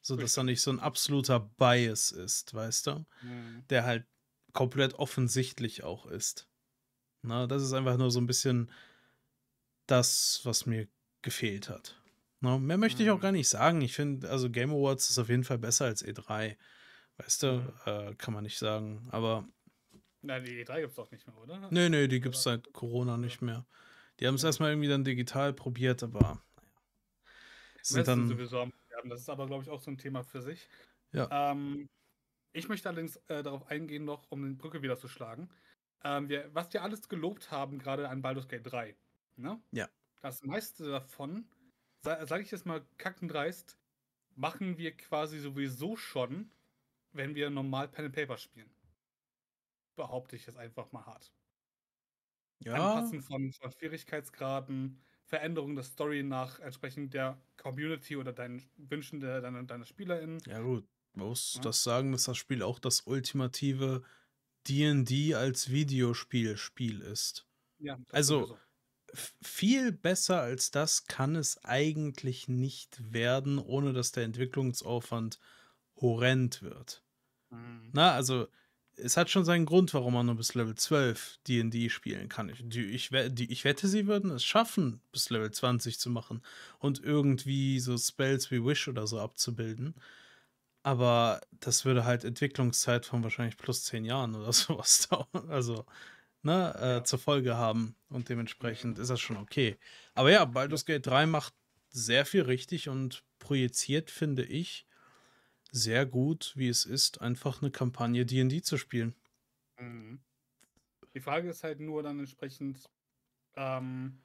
So 0.06 0.15
dass 0.15 0.34
da 0.34 0.44
nicht 0.44 0.62
so 0.62 0.70
ein 0.70 0.80
absoluter 0.80 1.39
Bias 1.39 2.12
ist, 2.12 2.54
weißt 2.54 2.86
du? 2.86 3.06
Mhm. 3.24 3.63
Der 3.72 3.86
halt 3.86 4.06
komplett 4.54 4.94
offensichtlich 4.94 5.84
auch 5.84 6.06
ist. 6.06 6.48
Na, 7.24 7.48
das 7.48 7.63
ist 7.63 7.74
einfach 7.74 7.98
nur 7.98 8.12
so 8.12 8.20
ein 8.20 8.28
bisschen 8.28 8.70
das, 9.88 10.41
was 10.44 10.68
mir 10.68 10.88
gefehlt 11.24 11.70
hat. 11.70 12.00
Na, 12.39 12.60
mehr 12.60 12.78
möchte 12.78 13.02
ich 13.02 13.10
auch 13.10 13.18
mhm. 13.18 13.22
gar 13.22 13.32
nicht 13.32 13.50
sagen. 13.50 13.82
Ich 13.82 13.96
finde, 13.96 14.30
also 14.30 14.52
Game 14.52 14.70
Awards 14.70 15.10
ist 15.10 15.18
auf 15.18 15.30
jeden 15.30 15.44
Fall 15.44 15.58
besser 15.58 15.86
als 15.86 16.06
E3. 16.06 16.56
Weißt 17.18 17.41
du, 17.41 17.54
mhm. 17.54 17.74
äh, 17.88 18.13
kann 18.13 18.36
man 18.36 18.44
nicht 18.44 18.60
sagen. 18.60 19.08
Aber. 19.10 19.50
Nein, 20.22 20.44
die 20.44 20.63
E3 20.63 20.82
gibt 20.82 20.94
es 20.94 21.00
auch 21.00 21.10
nicht 21.10 21.26
mehr, 21.26 21.36
oder? 21.36 21.68
Nee, 21.72 21.89
nee, 21.89 22.08
die 22.08 22.20
gibt 22.20 22.36
es 22.36 22.44
seit 22.44 22.72
Corona 22.74 23.18
nicht 23.18 23.41
mehr. 23.41 23.65
Die 24.20 24.28
haben 24.28 24.36
es 24.36 24.44
erstmal 24.44 24.70
irgendwie 24.70 24.89
dann 24.89 25.04
digital 25.04 25.52
probiert, 25.52 26.04
aber 26.04 26.20
naja. 26.20 26.41
Sind 27.82 28.08
dann, 28.08 28.28
sowieso 28.28 28.62
am 28.62 28.74
Das 29.10 29.22
ist 29.22 29.30
aber, 29.30 29.48
glaube 29.48 29.63
ich, 29.63 29.70
auch 29.70 29.80
so 29.80 29.91
ein 29.91 29.98
Thema 29.98 30.24
für 30.24 30.41
sich. 30.41 30.68
Ja. 31.12 31.52
Ähm, 31.52 31.88
ich 32.54 32.68
möchte 32.70 32.89
allerdings 32.89 33.18
äh, 33.28 33.44
darauf 33.44 33.68
eingehen, 33.68 34.06
noch 34.06 34.32
um 34.32 34.48
die 34.48 34.56
Brücke 34.56 34.82
wieder 34.82 34.98
zu 34.98 35.08
schlagen. 35.08 35.50
Ähm, 36.04 36.30
wir, 36.30 36.54
was 36.54 36.72
wir 36.74 36.84
alles 36.84 37.10
gelobt 37.10 37.52
haben, 37.52 37.80
gerade 37.80 38.10
an 38.10 38.22
Baldur's 38.22 38.48
Gate 38.48 38.65
3. 38.65 38.96
Ne? 39.38 39.60
Ja. 39.72 39.89
Das 40.22 40.44
meiste 40.44 40.89
davon, 40.89 41.48
sa 42.02 42.26
sage 42.26 42.44
ich 42.44 42.52
jetzt 42.52 42.65
mal 42.65 42.86
kackendreist, 42.98 43.78
machen 44.36 44.78
wir 44.78 44.96
quasi 44.96 45.39
sowieso 45.39 45.96
schon, 45.96 46.52
wenn 47.12 47.36
wir 47.36 47.50
normal 47.50 47.88
Pen 47.88 48.06
and 48.06 48.15
Paper 48.15 48.38
spielen. 48.38 48.70
Behaupte 49.96 50.36
ich 50.36 50.46
jetzt 50.46 50.58
einfach 50.58 50.91
mal 50.91 51.06
hart. 51.06 51.34
Ja. 52.60 52.74
Anpassen 52.74 53.22
von, 53.22 53.52
von 53.52 53.72
Schwierigkeitsgraden, 53.72 55.02
Veränderung 55.26 55.76
der 55.76 55.84
Story 55.84 56.24
nach 56.24 56.60
entsprechend 56.60 57.14
der 57.14 57.40
Community 57.58 58.16
oder 58.16 58.32
deinen 58.32 58.64
Wünschen 58.78 59.20
der, 59.20 59.42
deiner, 59.42 59.64
deiner 59.64 59.86
SpielerInnen. 59.86 60.42
Ja, 60.46 60.62
gut. 60.62 60.88
Man 61.14 61.28
muss 61.28 61.56
ja. 61.56 61.62
das 61.62 61.84
sagen, 61.84 62.12
dass 62.12 62.26
das 62.26 62.38
Spiel 62.38 62.62
auch 62.62 62.80
das 62.80 63.02
ultimative 63.02 64.04
DD 64.68 65.34
als 65.36 65.70
Videospiel-Spiel 65.72 67.02
ist. 67.02 67.48
Ja, 67.80 67.98
also 68.12 68.58
viel 69.42 69.92
besser 69.92 70.42
als 70.42 70.72
das 70.72 71.06
kann 71.06 71.36
es 71.36 71.64
eigentlich 71.64 72.48
nicht 72.48 73.14
werden, 73.14 73.60
ohne 73.60 73.94
dass 73.94 74.12
der 74.12 74.24
Entwicklungsaufwand 74.24 75.40
horrend 75.96 76.62
wird. 76.62 77.04
Mhm. 77.50 77.90
Na, 77.94 78.12
also 78.12 78.48
es 78.98 79.18
hat 79.18 79.30
schon 79.30 79.46
seinen 79.46 79.66
Grund, 79.66 79.94
warum 79.94 80.14
man 80.14 80.26
nur 80.26 80.36
bis 80.36 80.54
Level 80.54 80.76
12 80.76 81.40
D&D 81.48 81.90
spielen 81.90 82.30
kann. 82.30 82.50
Ich, 82.50 82.62
ich, 82.76 83.12
ich, 83.12 83.64
wette, 83.64 83.88
sie 83.88 84.08
würden 84.08 84.32
es 84.32 84.44
schaffen, 84.44 85.02
bis 85.12 85.30
Level 85.30 85.52
20 85.52 86.00
zu 86.00 86.10
machen 86.10 86.42
und 86.80 87.04
irgendwie 87.04 87.80
so 87.80 87.98
Spells 87.98 88.52
wie 88.52 88.64
Wish 88.64 88.88
oder 88.88 89.08
so 89.08 89.20
abzubilden. 89.20 89.96
Aber 90.84 91.42
das 91.52 91.84
würde 91.84 92.06
halt 92.06 92.24
Entwicklungszeit 92.24 93.06
von 93.06 93.24
wahrscheinlich 93.24 93.58
plus 93.58 93.84
10 93.86 94.06
Jahren 94.06 94.36
oder 94.36 94.54
sowas 94.54 95.08
dauern. 95.10 95.50
Also, 95.50 95.86
ne, 96.44 96.76
äh, 96.80 96.88
ja. 96.98 97.04
zur 97.04 97.20
Folge 97.20 97.58
haben. 97.58 97.96
Und 98.10 98.30
dementsprechend 98.30 99.00
ist 99.00 99.10
das 99.10 99.20
schon 99.20 99.38
okay. 99.38 99.78
Aber 100.14 100.32
ja, 100.32 100.46
Baldur's 100.46 100.86
Gate 100.86 101.06
3 101.06 101.26
macht 101.26 101.54
sehr 101.90 102.26
viel 102.26 102.44
richtig 102.44 102.90
und 102.90 103.24
projiziert, 103.40 104.12
finde 104.12 104.44
ich, 104.44 104.86
sehr 105.76 106.06
gut, 106.06 106.54
wie 106.56 106.70
es 106.70 106.86
ist, 106.86 107.22
einfach 107.22 107.62
eine 107.62 107.70
Kampagne 107.70 108.26
DD 108.26 108.64
zu 108.64 108.78
spielen. 108.78 109.14
Mhm. 109.78 110.20
Die 111.14 111.20
Frage 111.20 111.50
ist 111.50 111.64
halt 111.64 111.82
nur 111.82 112.02
dann 112.02 112.20
entsprechend, 112.20 112.90
ähm, 113.56 114.22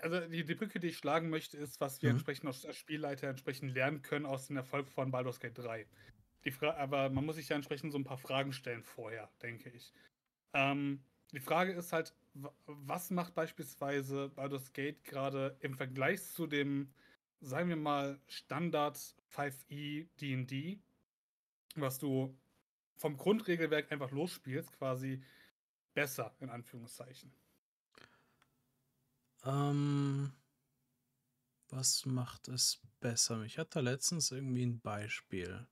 also 0.00 0.20
die, 0.20 0.44
die 0.44 0.54
Brücke, 0.54 0.78
die 0.78 0.88
ich 0.88 0.98
schlagen 0.98 1.30
möchte, 1.30 1.56
ist, 1.56 1.80
was 1.80 2.00
wir 2.00 2.10
mhm. 2.10 2.16
entsprechend 2.16 2.46
als 2.46 2.76
Spielleiter 2.76 3.28
entsprechend 3.28 3.74
lernen 3.74 4.02
können 4.02 4.24
aus 4.24 4.46
dem 4.46 4.56
Erfolg 4.56 4.88
von 4.88 5.10
Baldur's 5.10 5.40
Gate 5.40 5.58
3. 5.58 5.86
Die 6.44 6.50
Fra 6.52 6.76
aber 6.76 7.10
man 7.10 7.24
muss 7.26 7.36
sich 7.36 7.48
ja 7.48 7.56
entsprechend 7.56 7.92
so 7.92 7.98
ein 7.98 8.04
paar 8.04 8.18
Fragen 8.18 8.52
stellen 8.52 8.84
vorher, 8.84 9.30
denke 9.42 9.70
ich. 9.70 9.92
Ähm, 10.52 11.02
die 11.32 11.40
Frage 11.40 11.72
ist 11.72 11.92
halt, 11.92 12.14
was 12.66 13.10
macht 13.10 13.34
beispielsweise 13.34 14.28
Baldur's 14.28 14.72
Gate 14.72 15.02
gerade 15.04 15.56
im 15.60 15.74
Vergleich 15.74 16.22
zu 16.22 16.46
dem 16.46 16.92
sagen 17.44 17.68
wir 17.68 17.76
mal, 17.76 18.18
Standard 18.26 19.14
5e 19.36 20.08
DD, 20.20 20.80
was 21.76 21.98
du 21.98 22.36
vom 22.96 23.16
Grundregelwerk 23.16 23.90
einfach 23.90 24.10
losspielst, 24.10 24.72
quasi 24.72 25.22
besser, 25.94 26.34
in 26.40 26.50
Anführungszeichen. 26.50 27.32
Ähm, 29.44 30.32
was 31.68 32.06
macht 32.06 32.48
es 32.48 32.80
besser? 33.00 33.42
Ich 33.42 33.58
hatte 33.58 33.80
letztens 33.80 34.30
irgendwie 34.30 34.64
ein 34.64 34.80
Beispiel. 34.80 35.66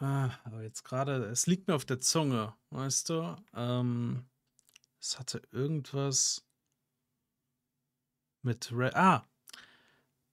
Ah, 0.00 0.30
aber 0.44 0.62
jetzt 0.62 0.84
gerade, 0.84 1.24
es 1.26 1.46
liegt 1.46 1.66
mir 1.66 1.74
auf 1.74 1.84
der 1.84 2.00
Zunge, 2.00 2.56
weißt 2.70 3.08
du? 3.08 3.36
Ähm, 3.54 4.28
es 5.00 5.18
hatte 5.18 5.42
irgendwas 5.50 6.46
mit 8.42 8.70
Re 8.72 8.94
Ah. 8.94 9.28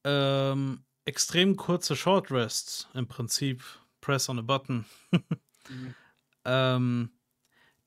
Ähm, 0.05 0.85
extrem 1.05 1.57
kurze 1.57 1.95
Short 1.95 2.31
Rests 2.31 2.87
im 2.93 3.07
Prinzip. 3.07 3.63
Press 4.01 4.29
on 4.29 4.37
a 4.37 4.43
button. 4.43 4.85
mhm. 5.11 5.95
ähm, 6.45 7.11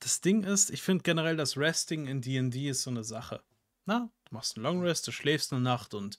das 0.00 0.20
Ding 0.20 0.42
ist, 0.42 0.70
ich 0.70 0.82
finde 0.82 1.04
generell 1.04 1.36
das 1.36 1.56
Resting 1.56 2.06
in 2.06 2.20
DD 2.20 2.68
ist 2.68 2.82
so 2.82 2.90
eine 2.90 3.04
Sache. 3.04 3.42
Na, 3.86 4.10
du 4.24 4.34
machst 4.34 4.56
einen 4.56 4.64
Long 4.64 4.82
Rest, 4.82 5.06
du 5.06 5.12
schläfst 5.12 5.52
eine 5.52 5.62
Nacht 5.62 5.94
und 5.94 6.18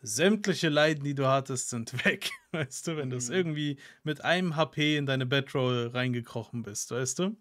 sämtliche 0.00 0.68
Leiden, 0.70 1.04
die 1.04 1.14
du 1.14 1.26
hattest, 1.26 1.70
sind 1.70 1.92
weg. 2.04 2.30
Weißt 2.52 2.86
du, 2.86 2.96
wenn 2.96 3.08
mhm. 3.08 3.10
du 3.10 3.16
es 3.16 3.28
irgendwie 3.28 3.78
mit 4.02 4.22
einem 4.22 4.56
HP 4.56 4.96
in 4.96 5.06
deine 5.06 5.26
Bedroll 5.26 5.88
reingekrochen 5.88 6.62
bist, 6.62 6.90
weißt 6.90 7.18
du? 7.18 7.36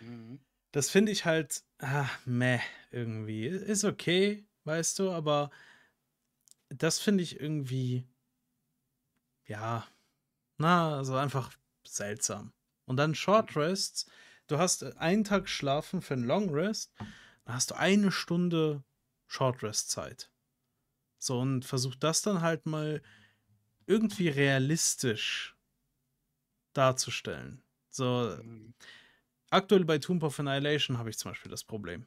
Mhm. 0.00 0.40
Das 0.72 0.90
finde 0.90 1.12
ich 1.12 1.24
halt, 1.24 1.64
ah, 1.78 2.08
meh, 2.26 2.60
irgendwie. 2.90 3.46
Ist 3.46 3.84
okay, 3.84 4.46
weißt 4.64 4.98
du, 4.98 5.10
aber 5.10 5.50
das 6.70 6.98
finde 6.98 7.22
ich 7.22 7.40
irgendwie, 7.40 8.06
ja, 9.44 9.86
na, 10.56 10.96
also 10.96 11.16
einfach 11.16 11.52
seltsam. 11.84 12.52
Und 12.86 12.96
dann 12.96 13.14
Short 13.14 13.56
Rests, 13.56 14.10
du 14.46 14.58
hast 14.58 14.84
einen 14.96 15.24
Tag 15.24 15.48
schlafen 15.48 16.00
für 16.00 16.14
einen 16.14 16.24
Long 16.24 16.50
Rest, 16.50 16.92
dann 17.44 17.54
hast 17.54 17.70
du 17.70 17.74
eine 17.74 18.12
Stunde 18.12 18.82
Short 19.26 19.62
Rest 19.62 19.90
Zeit. 19.90 20.30
So, 21.18 21.38
und 21.40 21.64
versuch 21.64 21.94
das 21.96 22.22
dann 22.22 22.40
halt 22.40 22.66
mal 22.66 23.02
irgendwie 23.86 24.28
realistisch 24.28 25.56
darzustellen. 26.72 27.62
So, 27.90 28.38
mhm. 28.42 28.74
aktuell 29.50 29.84
bei 29.84 29.98
Tomb 29.98 30.22
of 30.22 30.38
Annihilation 30.38 30.98
habe 30.98 31.10
ich 31.10 31.18
zum 31.18 31.32
Beispiel 31.32 31.50
das 31.50 31.64
Problem. 31.64 32.06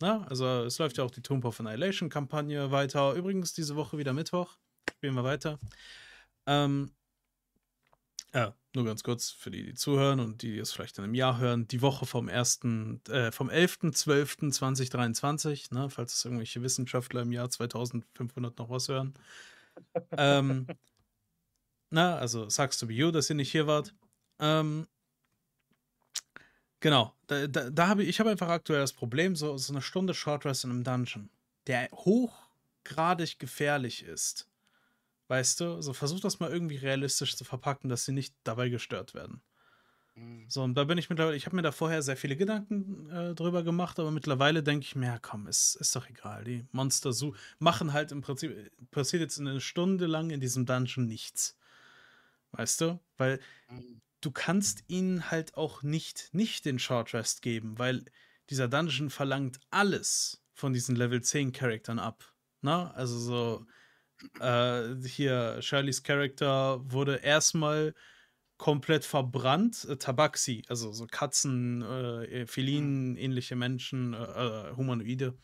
Na, 0.00 0.26
also 0.26 0.64
es 0.64 0.78
läuft 0.78 0.98
ja 0.98 1.04
auch 1.04 1.10
die 1.10 1.22
Tomb 1.22 1.44
of 1.44 1.60
Annihilation 1.60 2.08
Kampagne 2.08 2.70
weiter. 2.70 3.14
Übrigens 3.14 3.52
diese 3.52 3.76
Woche 3.76 3.98
wieder 3.98 4.12
Mittwoch. 4.12 4.56
Spielen 4.90 5.14
wir 5.14 5.24
weiter. 5.24 5.58
Ähm, 6.46 6.92
ja, 8.34 8.54
nur 8.74 8.84
ganz 8.84 9.04
kurz 9.04 9.30
für 9.30 9.50
die, 9.50 9.64
die 9.64 9.74
zuhören 9.74 10.18
und 10.18 10.42
die, 10.42 10.52
die 10.52 10.58
es 10.58 10.72
vielleicht 10.72 10.98
in 10.98 11.04
einem 11.04 11.14
Jahr 11.14 11.38
hören. 11.38 11.68
Die 11.68 11.82
Woche 11.82 12.04
vom 12.04 12.28
1., 12.28 12.60
äh, 13.08 13.30
vom 13.30 13.48
11.12.2023, 13.48 15.72
ne, 15.72 15.88
falls 15.88 16.14
es 16.14 16.24
irgendwelche 16.24 16.62
Wissenschaftler 16.62 17.22
im 17.22 17.30
Jahr 17.32 17.48
2500 17.48 18.58
noch 18.58 18.70
was 18.70 18.88
hören. 18.88 19.14
ähm, 20.16 20.66
Na, 21.90 22.16
also 22.16 22.48
sucks 22.48 22.78
to 22.78 22.88
be 22.88 22.94
you, 22.94 23.12
dass 23.12 23.30
ihr 23.30 23.36
nicht 23.36 23.52
hier 23.52 23.68
wart. 23.68 23.94
Ähm, 24.40 24.88
genau, 26.84 27.14
da, 27.28 27.46
da, 27.46 27.70
da 27.70 27.88
habe 27.88 28.02
ich, 28.02 28.10
ich 28.10 28.20
habe 28.20 28.28
einfach 28.28 28.50
aktuell 28.50 28.80
das 28.80 28.92
Problem, 28.92 29.34
so, 29.34 29.56
so 29.56 29.72
eine 29.72 29.80
Stunde 29.80 30.12
Short 30.12 30.44
Rest 30.44 30.64
in 30.64 30.70
einem 30.70 30.84
Dungeon, 30.84 31.30
der 31.66 31.88
hochgradig 31.90 33.38
gefährlich 33.38 34.04
ist. 34.04 34.46
Weißt 35.28 35.60
du, 35.60 35.80
so 35.80 35.94
versuch 35.94 36.20
das 36.20 36.40
mal 36.40 36.50
irgendwie 36.50 36.76
realistisch 36.76 37.36
zu 37.36 37.44
verpacken, 37.44 37.88
dass 37.88 38.04
sie 38.04 38.12
nicht 38.12 38.34
dabei 38.44 38.68
gestört 38.68 39.14
werden. 39.14 39.40
Mhm. 40.14 40.44
So, 40.46 40.62
und 40.62 40.74
da 40.74 40.84
bin 40.84 40.98
ich 40.98 41.08
mittlerweile, 41.08 41.38
ich 41.38 41.46
habe 41.46 41.56
mir 41.56 41.62
da 41.62 41.72
vorher 41.72 42.02
sehr 42.02 42.18
viele 42.18 42.36
Gedanken 42.36 43.08
äh, 43.08 43.34
drüber 43.34 43.62
gemacht, 43.62 43.98
aber 43.98 44.10
mittlerweile 44.10 44.62
denke 44.62 44.84
ich 44.84 44.94
mir, 44.94 45.06
ja 45.06 45.18
komm, 45.18 45.46
ist, 45.46 45.76
ist 45.76 45.96
doch 45.96 46.06
egal. 46.10 46.44
Die 46.44 46.66
Monster 46.72 47.14
so 47.14 47.34
machen 47.58 47.94
halt 47.94 48.12
im 48.12 48.20
Prinzip, 48.20 48.70
passiert 48.90 49.22
jetzt 49.22 49.40
eine 49.40 49.58
Stunde 49.62 50.04
lang 50.04 50.28
in 50.28 50.40
diesem 50.40 50.66
Dungeon 50.66 51.06
nichts. 51.06 51.56
Weißt 52.52 52.82
du? 52.82 53.00
Weil 53.16 53.40
mhm. 53.70 54.02
Du 54.24 54.30
kannst 54.30 54.84
ihnen 54.88 55.30
halt 55.30 55.56
auch 55.56 55.82
nicht, 55.82 56.30
nicht 56.32 56.64
den 56.64 56.78
Short 56.78 57.12
Rest 57.14 57.42
geben, 57.42 57.78
weil 57.78 58.04
dieser 58.50 58.68
Dungeon 58.68 59.10
verlangt 59.10 59.60
alles 59.70 60.42
von 60.54 60.72
diesen 60.72 60.96
Level 60.96 61.22
10 61.22 61.52
Charaktern 61.52 61.98
ab. 61.98 62.32
Na? 62.62 62.84
Ne? 62.84 62.94
Also 62.94 63.18
so, 63.18 63.66
äh, 64.40 64.94
hier, 65.06 65.60
Shirleys 65.60 66.02
Charakter 66.02 66.80
wurde 66.90 67.16
erstmal 67.16 67.94
komplett 68.56 69.04
verbrannt. 69.04 69.84
Äh, 69.88 69.96
Tabaxi, 69.96 70.62
also 70.68 70.92
so 70.92 71.06
Katzen, 71.06 71.82
äh, 71.82 72.46
Felinen, 72.46 73.16
ähnliche 73.16 73.56
Menschen, 73.56 74.14
äh, 74.14 74.18
äh, 74.70 74.76
Humanoide. 74.76 75.36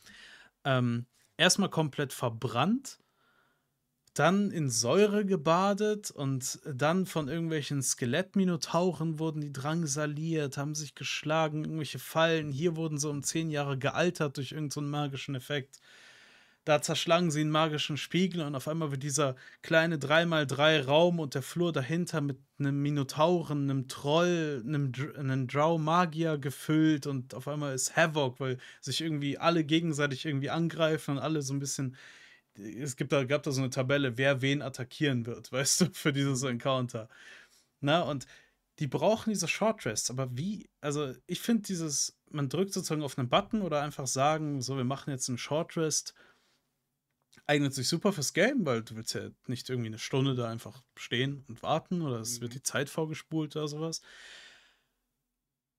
Ähm, 0.65 1.07
erstmal 1.37 1.71
komplett 1.71 2.13
verbrannt, 2.13 2.99
dann 4.21 4.51
in 4.51 4.69
Säure 4.69 5.25
gebadet 5.25 6.11
und 6.11 6.59
dann 6.67 7.07
von 7.07 7.29
irgendwelchen 7.29 7.83
Skelettminotauren 7.83 9.19
wurden 9.19 9.41
die 9.41 9.51
drangsaliert, 9.51 10.59
haben 10.59 10.75
sich 10.75 10.95
geschlagen, 10.95 11.65
irgendwelche 11.65 11.99
Fallen. 11.99 12.53
Hier 12.53 12.77
wurden 12.77 12.99
sie 12.99 13.09
um 13.09 13.23
zehn 13.23 13.51
Jahre 13.51 13.79
gealtert 13.79 14.37
durch 14.37 14.53
irgendeinen 14.53 14.71
so 14.71 14.91
magischen 14.91 15.35
Effekt. 15.35 15.81
Da 16.67 16.83
zerschlagen 16.83 17.31
sie 17.31 17.41
einen 17.41 17.51
magischen 17.51 17.97
Spiegel 17.97 18.43
und 18.43 18.55
auf 18.55 18.69
einmal 18.69 18.91
wird 18.91 19.03
dieser 19.03 19.37
kleine 19.63 19.97
3x3 19.97 20.85
Raum 20.85 21.19
und 21.19 21.35
der 21.35 21.41
Flur 21.41 21.73
dahinter 21.73 22.21
mit 22.21 22.37
einem 22.59 22.83
Minotauren, 22.83 23.71
einem 23.71 23.89
Troll, 23.89 24.63
einem, 24.67 24.93
einem 25.17 25.47
Drow-Magier 25.47 26.37
gefüllt 26.37 27.07
und 27.07 27.33
auf 27.33 27.49
einmal 27.49 27.75
ist 27.75 27.97
Havoc, 27.97 28.39
weil 28.39 28.59
sich 28.83 29.01
irgendwie 29.01 29.39
alle 29.39 29.65
gegenseitig 29.65 30.27
irgendwie 30.27 30.51
angreifen 30.51 31.13
und 31.13 31.19
alle 31.21 31.41
so 31.41 31.55
ein 31.55 31.59
bisschen. 31.59 31.97
Es 32.57 32.97
gibt 32.97 33.13
da, 33.13 33.25
gab 33.25 33.43
da 33.43 33.53
so 33.53 33.61
eine 33.61 33.71
Tabelle, 33.71 34.19
wer 34.19 34.43
wen 34.43 34.63
attackieren 34.63 35.27
wird, 35.27 35.53
weißt 35.53 35.83
du, 35.83 35.87
für 35.93 36.13
dieses 36.13 36.43
Encounter. 36.43 37.09
Na, 37.81 38.03
und 38.03 38.27
die 38.79 38.87
brauchen 38.87 39.31
diese 39.31 39.49
Short 39.49 39.85
Rests, 39.85 40.11
aber 40.11 40.37
wie, 40.37 40.69
also 40.81 41.15
ich 41.27 41.41
finde 41.41 41.63
dieses, 41.63 42.19
man 42.31 42.49
drückt 42.49 42.73
sozusagen 42.73 43.03
auf 43.03 43.19
einen 43.19 43.29
Button 43.29 43.63
oder 43.63 43.83
einfach 43.83 44.07
sagen, 44.07 44.63
so, 44.63 44.77
wir 44.77 44.85
machen 44.85 45.11
jetzt 45.11 45.29
einen 45.29 45.39
Short 45.39 45.77
Rest 45.77 46.15
eignet 47.47 47.75
sich 47.75 47.89
super 47.89 48.13
fürs 48.13 48.33
Game, 48.33 48.65
weil 48.65 48.83
du 48.83 48.95
willst 48.95 49.15
ja 49.15 49.31
nicht 49.47 49.69
irgendwie 49.69 49.89
eine 49.89 49.99
Stunde 49.99 50.35
da 50.37 50.49
einfach 50.49 50.83
stehen 50.97 51.45
und 51.49 51.63
warten 51.63 52.01
oder 52.03 52.21
es 52.21 52.39
mhm. 52.39 52.43
wird 52.43 52.55
die 52.55 52.63
Zeit 52.63 52.89
vorgespult 52.89 53.57
oder 53.57 53.67
sowas. 53.67 54.03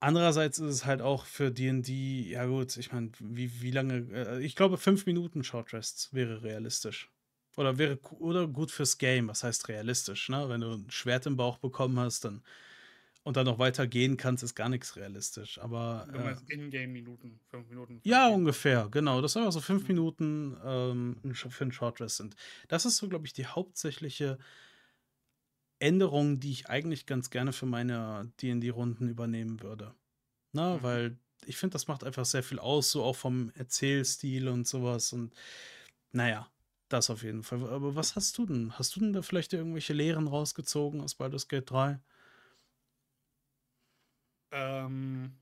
Andererseits 0.01 0.57
ist 0.57 0.73
es 0.73 0.85
halt 0.85 1.01
auch 1.01 1.25
für 1.25 1.51
D&D, 1.51 2.31
ja 2.31 2.45
gut, 2.45 2.75
ich 2.75 2.91
meine, 2.91 3.11
wie, 3.19 3.61
wie 3.61 3.69
lange, 3.69 4.07
äh, 4.11 4.43
ich 4.43 4.55
glaube 4.55 4.77
fünf 4.77 5.05
Minuten 5.05 5.43
Short 5.43 5.71
Rests 5.73 6.11
wäre 6.11 6.43
realistisch. 6.43 7.09
Oder 7.55 7.77
wäre 7.77 7.99
oder 8.19 8.47
gut 8.47 8.71
fürs 8.71 8.97
Game, 8.97 9.27
was 9.27 9.43
heißt 9.43 9.67
realistisch, 9.69 10.29
ne? 10.29 10.49
Wenn 10.49 10.61
du 10.61 10.71
ein 10.71 10.89
Schwert 10.89 11.27
im 11.27 11.37
Bauch 11.37 11.57
bekommen 11.57 11.99
hast, 11.99 12.25
dann 12.25 12.41
und 13.23 13.37
dann 13.37 13.45
noch 13.45 13.59
weiter 13.59 13.85
gehen 13.85 14.17
kannst, 14.17 14.43
ist 14.43 14.55
gar 14.55 14.69
nichts 14.69 14.95
realistisch. 14.95 15.59
Aber. 15.59 16.07
Äh, 16.11 16.53
Ingame-Minuten, 16.53 17.39
fünf 17.51 17.69
Minuten. 17.69 18.01
Ja, 18.03 18.23
Minuten. 18.25 18.39
ungefähr, 18.39 18.87
genau. 18.89 19.21
Das 19.21 19.33
sind 19.33 19.43
einfach 19.43 19.53
so 19.53 19.61
fünf 19.61 19.83
mhm. 19.83 19.87
Minuten 19.89 20.57
ähm, 20.65 21.17
für 21.33 21.63
einen 21.63 21.71
Short 21.71 22.01
Rest 22.01 22.17
sind. 22.17 22.35
Das 22.67 22.85
ist 22.85 22.97
so, 22.97 23.07
glaube 23.07 23.27
ich, 23.27 23.33
die 23.33 23.45
hauptsächliche 23.45 24.39
Änderung, 25.81 26.39
die 26.39 26.51
ich 26.51 26.69
eigentlich 26.69 27.05
ganz 27.05 27.29
gerne 27.29 27.53
für 27.53 27.65
meine 27.65 28.31
DD-Runden 28.41 29.09
übernehmen 29.09 29.61
würde. 29.61 29.93
Na, 30.53 30.77
mhm. 30.77 30.83
weil 30.83 31.17
ich 31.45 31.57
finde, 31.57 31.73
das 31.73 31.87
macht 31.87 32.03
einfach 32.03 32.25
sehr 32.25 32.43
viel 32.43 32.59
aus, 32.59 32.91
so 32.91 33.03
auch 33.03 33.15
vom 33.15 33.51
Erzählstil 33.55 34.47
und 34.47 34.67
sowas. 34.67 35.11
Und 35.13 35.33
naja, 36.11 36.51
das 36.89 37.09
auf 37.09 37.23
jeden 37.23 37.43
Fall. 37.43 37.63
Aber 37.69 37.95
was 37.95 38.15
hast 38.15 38.37
du 38.37 38.45
denn? 38.45 38.77
Hast 38.77 38.95
du 38.95 38.99
denn 38.99 39.13
da 39.13 39.21
vielleicht 39.21 39.53
irgendwelche 39.53 39.93
Lehren 39.93 40.27
rausgezogen 40.27 41.01
aus 41.01 41.15
Baldur's 41.15 41.47
Gate 41.47 41.69
3? 41.69 41.99
Ähm, 44.51 45.37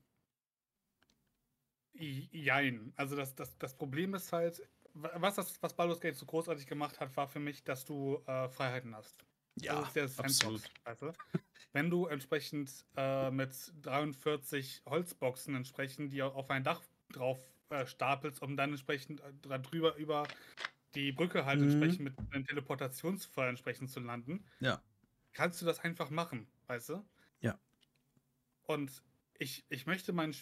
jein. 1.92 2.92
Also 2.96 3.16
das, 3.16 3.34
das, 3.34 3.58
das 3.58 3.76
Problem 3.76 4.14
ist 4.14 4.32
halt, 4.32 4.62
was, 4.94 5.34
das, 5.34 5.62
was 5.62 5.74
Baldur's 5.74 6.00
Gate 6.00 6.16
so 6.16 6.26
großartig 6.26 6.66
gemacht 6.66 7.00
hat, 7.00 7.16
war 7.16 7.28
für 7.28 7.40
mich, 7.40 7.62
dass 7.64 7.84
du 7.84 8.22
äh, 8.26 8.48
Freiheiten 8.48 8.94
hast. 8.94 9.16
Ja, 9.56 9.80
absolut. 9.80 10.62
weißt 10.84 11.02
du? 11.02 11.12
Wenn 11.72 11.90
du 11.90 12.06
entsprechend 12.06 12.84
äh, 12.96 13.30
mit 13.30 13.54
43 13.82 14.82
Holzboxen 14.86 15.54
entsprechend 15.54 16.12
die 16.12 16.22
auf 16.22 16.50
ein 16.50 16.64
Dach 16.64 16.82
drauf 17.12 17.38
äh, 17.70 17.86
stapelst, 17.86 18.42
um 18.42 18.56
dann 18.56 18.70
entsprechend 18.70 19.20
äh, 19.20 19.60
drüber 19.60 19.94
über 19.96 20.26
die 20.94 21.12
Brücke 21.12 21.44
halt 21.44 21.60
mhm. 21.60 21.70
entsprechend 21.70 22.00
mit 22.00 22.18
einem 22.18 22.44
Teleportationsfeuer 22.44 23.48
entsprechend 23.48 23.90
zu 23.90 24.00
landen, 24.00 24.44
ja. 24.58 24.82
kannst 25.32 25.60
du 25.62 25.66
das 25.66 25.80
einfach 25.80 26.10
machen, 26.10 26.48
weißt 26.66 26.88
du? 26.90 27.04
Ja. 27.40 27.58
Und 28.62 29.02
ich, 29.38 29.64
ich 29.68 29.86
möchte 29.86 30.12
meinen, 30.12 30.34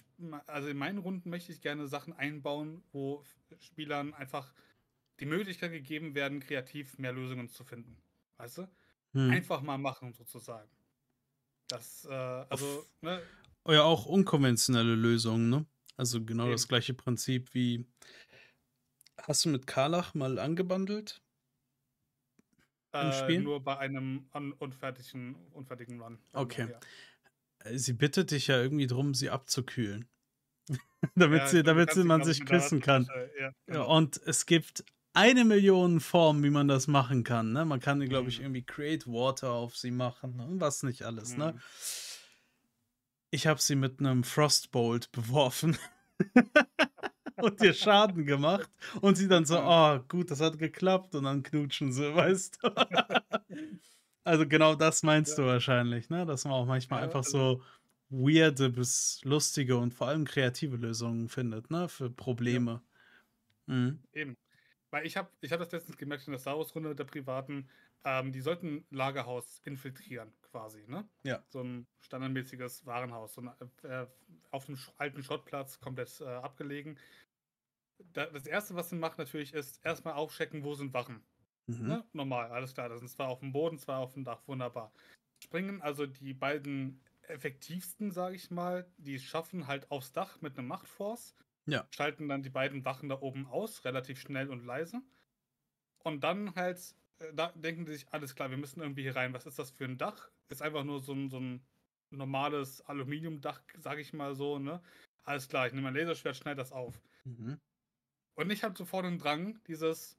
also 0.46 0.68
in 0.68 0.76
meinen 0.76 0.98
Runden 0.98 1.30
möchte 1.30 1.52
ich 1.52 1.60
gerne 1.60 1.86
Sachen 1.86 2.12
einbauen, 2.14 2.82
wo 2.92 3.22
Spielern 3.60 4.14
einfach 4.14 4.52
die 5.20 5.26
Möglichkeit 5.26 5.72
gegeben 5.72 6.14
werden, 6.14 6.40
kreativ 6.40 6.98
mehr 6.98 7.12
Lösungen 7.12 7.48
zu 7.48 7.64
finden. 7.64 7.96
Weißt 8.38 8.58
du? 8.58 8.68
Hm. 9.12 9.30
Einfach 9.30 9.62
mal 9.62 9.78
machen, 9.78 10.12
sozusagen. 10.12 10.70
Das, 11.68 12.04
äh, 12.04 12.12
also, 12.12 12.86
ne? 13.00 13.22
Ja, 13.66 13.82
auch 13.82 14.06
unkonventionelle 14.06 14.94
Lösungen, 14.94 15.50
ne? 15.50 15.66
Also 15.96 16.24
genau 16.24 16.44
Eben. 16.44 16.52
das 16.52 16.68
gleiche 16.68 16.94
Prinzip 16.94 17.54
wie. 17.54 17.86
Hast 19.20 19.44
du 19.44 19.50
mit 19.50 19.66
Karlach 19.66 20.14
mal 20.14 20.38
angebandelt? 20.38 21.20
Äh, 22.92 23.38
nur 23.38 23.62
bei 23.62 23.76
einem 23.76 24.28
un 24.32 24.52
unfertigen, 24.52 25.34
unfertigen 25.52 26.00
Run. 26.00 26.18
Okay. 26.32 26.68
Ja 26.70 26.80
sie 27.74 27.92
bittet 27.92 28.30
dich 28.30 28.46
ja 28.46 28.60
irgendwie 28.60 28.86
drum, 28.86 29.14
sie 29.14 29.30
abzukühlen. 29.30 30.08
damit 31.14 31.40
ja, 31.40 31.46
sie, 31.48 31.62
damit 31.62 31.92
sie 31.92 32.04
man 32.04 32.24
sich 32.24 32.44
küssen 32.44 32.80
kann. 32.80 33.08
Ja, 33.40 33.52
genau. 33.66 33.96
Und 33.96 34.20
es 34.26 34.46
gibt 34.46 34.84
eine 35.12 35.44
Million 35.44 36.00
Formen, 36.00 36.42
wie 36.42 36.50
man 36.50 36.68
das 36.68 36.86
machen 36.86 37.24
kann. 37.24 37.52
Ne? 37.52 37.64
Man 37.64 37.80
kann, 37.80 38.00
glaube 38.08 38.28
ich, 38.28 38.38
mhm. 38.38 38.46
irgendwie 38.46 38.62
Create 38.62 39.06
Water 39.06 39.50
auf 39.52 39.76
sie 39.76 39.90
machen 39.90 40.40
und 40.40 40.60
was 40.60 40.82
nicht 40.82 41.02
alles. 41.02 41.36
Ne? 41.36 41.52
Mhm. 41.52 41.56
Ne? 41.56 41.62
Ich 43.30 43.46
habe 43.46 43.60
sie 43.60 43.76
mit 43.76 44.00
einem 44.00 44.24
Frostbolt 44.24 45.12
beworfen 45.12 45.76
und 47.36 47.60
dir 47.60 47.74
Schaden 47.74 48.24
gemacht. 48.26 48.70
Und 49.00 49.16
sie 49.16 49.28
dann 49.28 49.44
so, 49.44 49.60
oh, 49.60 49.98
gut, 50.08 50.30
das 50.30 50.40
hat 50.40 50.58
geklappt. 50.58 51.14
Und 51.14 51.24
dann 51.24 51.42
knutschen 51.42 51.92
sie, 51.92 52.14
weißt 52.14 52.58
du. 52.62 52.70
Also 54.24 54.46
genau 54.46 54.74
das 54.74 55.02
meinst 55.02 55.38
ja. 55.38 55.44
du 55.44 55.50
wahrscheinlich, 55.50 56.10
ne? 56.10 56.26
Dass 56.26 56.44
man 56.44 56.54
auch 56.54 56.66
manchmal 56.66 57.00
ja, 57.00 57.06
einfach 57.06 57.24
also 57.24 57.54
so 57.54 57.62
weirde 58.10 58.70
bis 58.70 59.20
lustige 59.24 59.76
und 59.76 59.94
vor 59.94 60.08
allem 60.08 60.24
kreative 60.24 60.76
Lösungen 60.76 61.28
findet, 61.28 61.70
ne? 61.70 61.88
Für 61.88 62.10
Probleme. 62.10 62.82
Ja. 63.66 63.74
Mhm. 63.74 64.02
Eben. 64.12 64.36
Weil 64.90 65.06
ich 65.06 65.16
habe 65.16 65.30
ich 65.40 65.52
hab 65.52 65.60
das 65.60 65.70
letztens 65.70 65.98
gemerkt 65.98 66.26
in 66.26 66.32
der 66.32 66.40
Star 66.40 66.56
Wars-Runde 66.56 66.94
der 66.94 67.04
Privaten, 67.04 67.68
ähm, 68.04 68.32
die 68.32 68.40
sollten 68.40 68.86
Lagerhaus 68.90 69.60
infiltrieren, 69.64 70.32
quasi, 70.42 70.86
ne? 70.86 71.08
Ja. 71.24 71.44
So 71.48 71.62
ein 71.62 71.86
standardmäßiges 72.00 72.86
Warenhaus. 72.86 73.34
So 73.34 73.42
ein, 73.42 73.50
äh, 73.82 74.06
auf 74.50 74.68
einem 74.68 74.78
alten 74.96 75.22
Schrottplatz, 75.22 75.80
komplett 75.80 76.20
äh, 76.20 76.24
abgelegen. 76.24 76.98
Da, 78.12 78.26
das 78.26 78.46
erste, 78.46 78.76
was 78.76 78.90
sie 78.90 78.96
macht, 78.96 79.18
natürlich, 79.18 79.52
ist 79.52 79.84
erstmal 79.84 80.14
aufchecken, 80.14 80.64
wo 80.64 80.74
sind 80.74 80.94
Wachen. 80.94 81.22
Mhm. 81.66 81.86
Ne? 81.86 82.04
Normal, 82.12 82.50
alles 82.50 82.72
klar. 82.72 82.88
Das 82.88 83.00
sind 83.00 83.08
zwei 83.08 83.26
auf 83.26 83.40
dem 83.40 83.52
Boden, 83.52 83.78
zwei 83.78 83.96
auf 83.96 84.14
dem 84.14 84.24
Dach, 84.24 84.40
wunderbar. 84.46 84.92
Springen 85.42 85.82
also 85.82 86.06
die 86.06 86.34
beiden 86.34 87.00
effektivsten, 87.22 88.10
sage 88.10 88.36
ich 88.36 88.50
mal, 88.50 88.90
die 88.96 89.18
schaffen 89.18 89.66
halt 89.66 89.90
aufs 89.90 90.12
Dach 90.12 90.40
mit 90.40 90.58
einem 90.58 90.68
Machtforce. 90.68 91.34
Ja. 91.68 91.86
Schalten 91.90 92.28
dann 92.28 92.42
die 92.42 92.50
beiden 92.50 92.84
Wachen 92.84 93.08
da 93.08 93.20
oben 93.20 93.46
aus, 93.46 93.84
relativ 93.84 94.20
schnell 94.20 94.48
und 94.48 94.64
leise. 94.64 95.02
Und 95.98 96.24
dann 96.24 96.54
halt, 96.54 96.94
äh, 97.18 97.32
da 97.34 97.52
denken 97.54 97.84
die 97.84 97.92
sich, 97.92 98.08
alles 98.10 98.34
klar, 98.34 98.50
wir 98.50 98.56
müssen 98.56 98.80
irgendwie 98.80 99.02
hier 99.02 99.16
rein. 99.16 99.34
Was 99.34 99.46
ist 99.46 99.58
das 99.58 99.70
für 99.70 99.84
ein 99.84 99.98
Dach? 99.98 100.30
Ist 100.48 100.62
einfach 100.62 100.84
nur 100.84 101.00
so 101.00 101.12
ein, 101.12 101.28
so 101.28 101.38
ein 101.38 101.62
normales 102.10 102.80
Aluminiumdach, 102.82 103.62
sage 103.78 104.00
ich 104.00 104.12
mal 104.12 104.34
so, 104.34 104.58
ne? 104.58 104.82
Alles 105.24 105.46
klar, 105.48 105.66
ich 105.66 105.74
nehme 105.74 105.90
mein 105.90 105.94
Laserschwert, 105.94 106.36
schneide 106.36 106.56
das 106.56 106.72
auf. 106.72 107.02
Mhm. 107.24 107.60
Und 108.34 108.50
ich 108.50 108.64
habe 108.64 108.78
sofort 108.78 109.04
den 109.04 109.18
Drang, 109.18 109.62
dieses, 109.64 110.16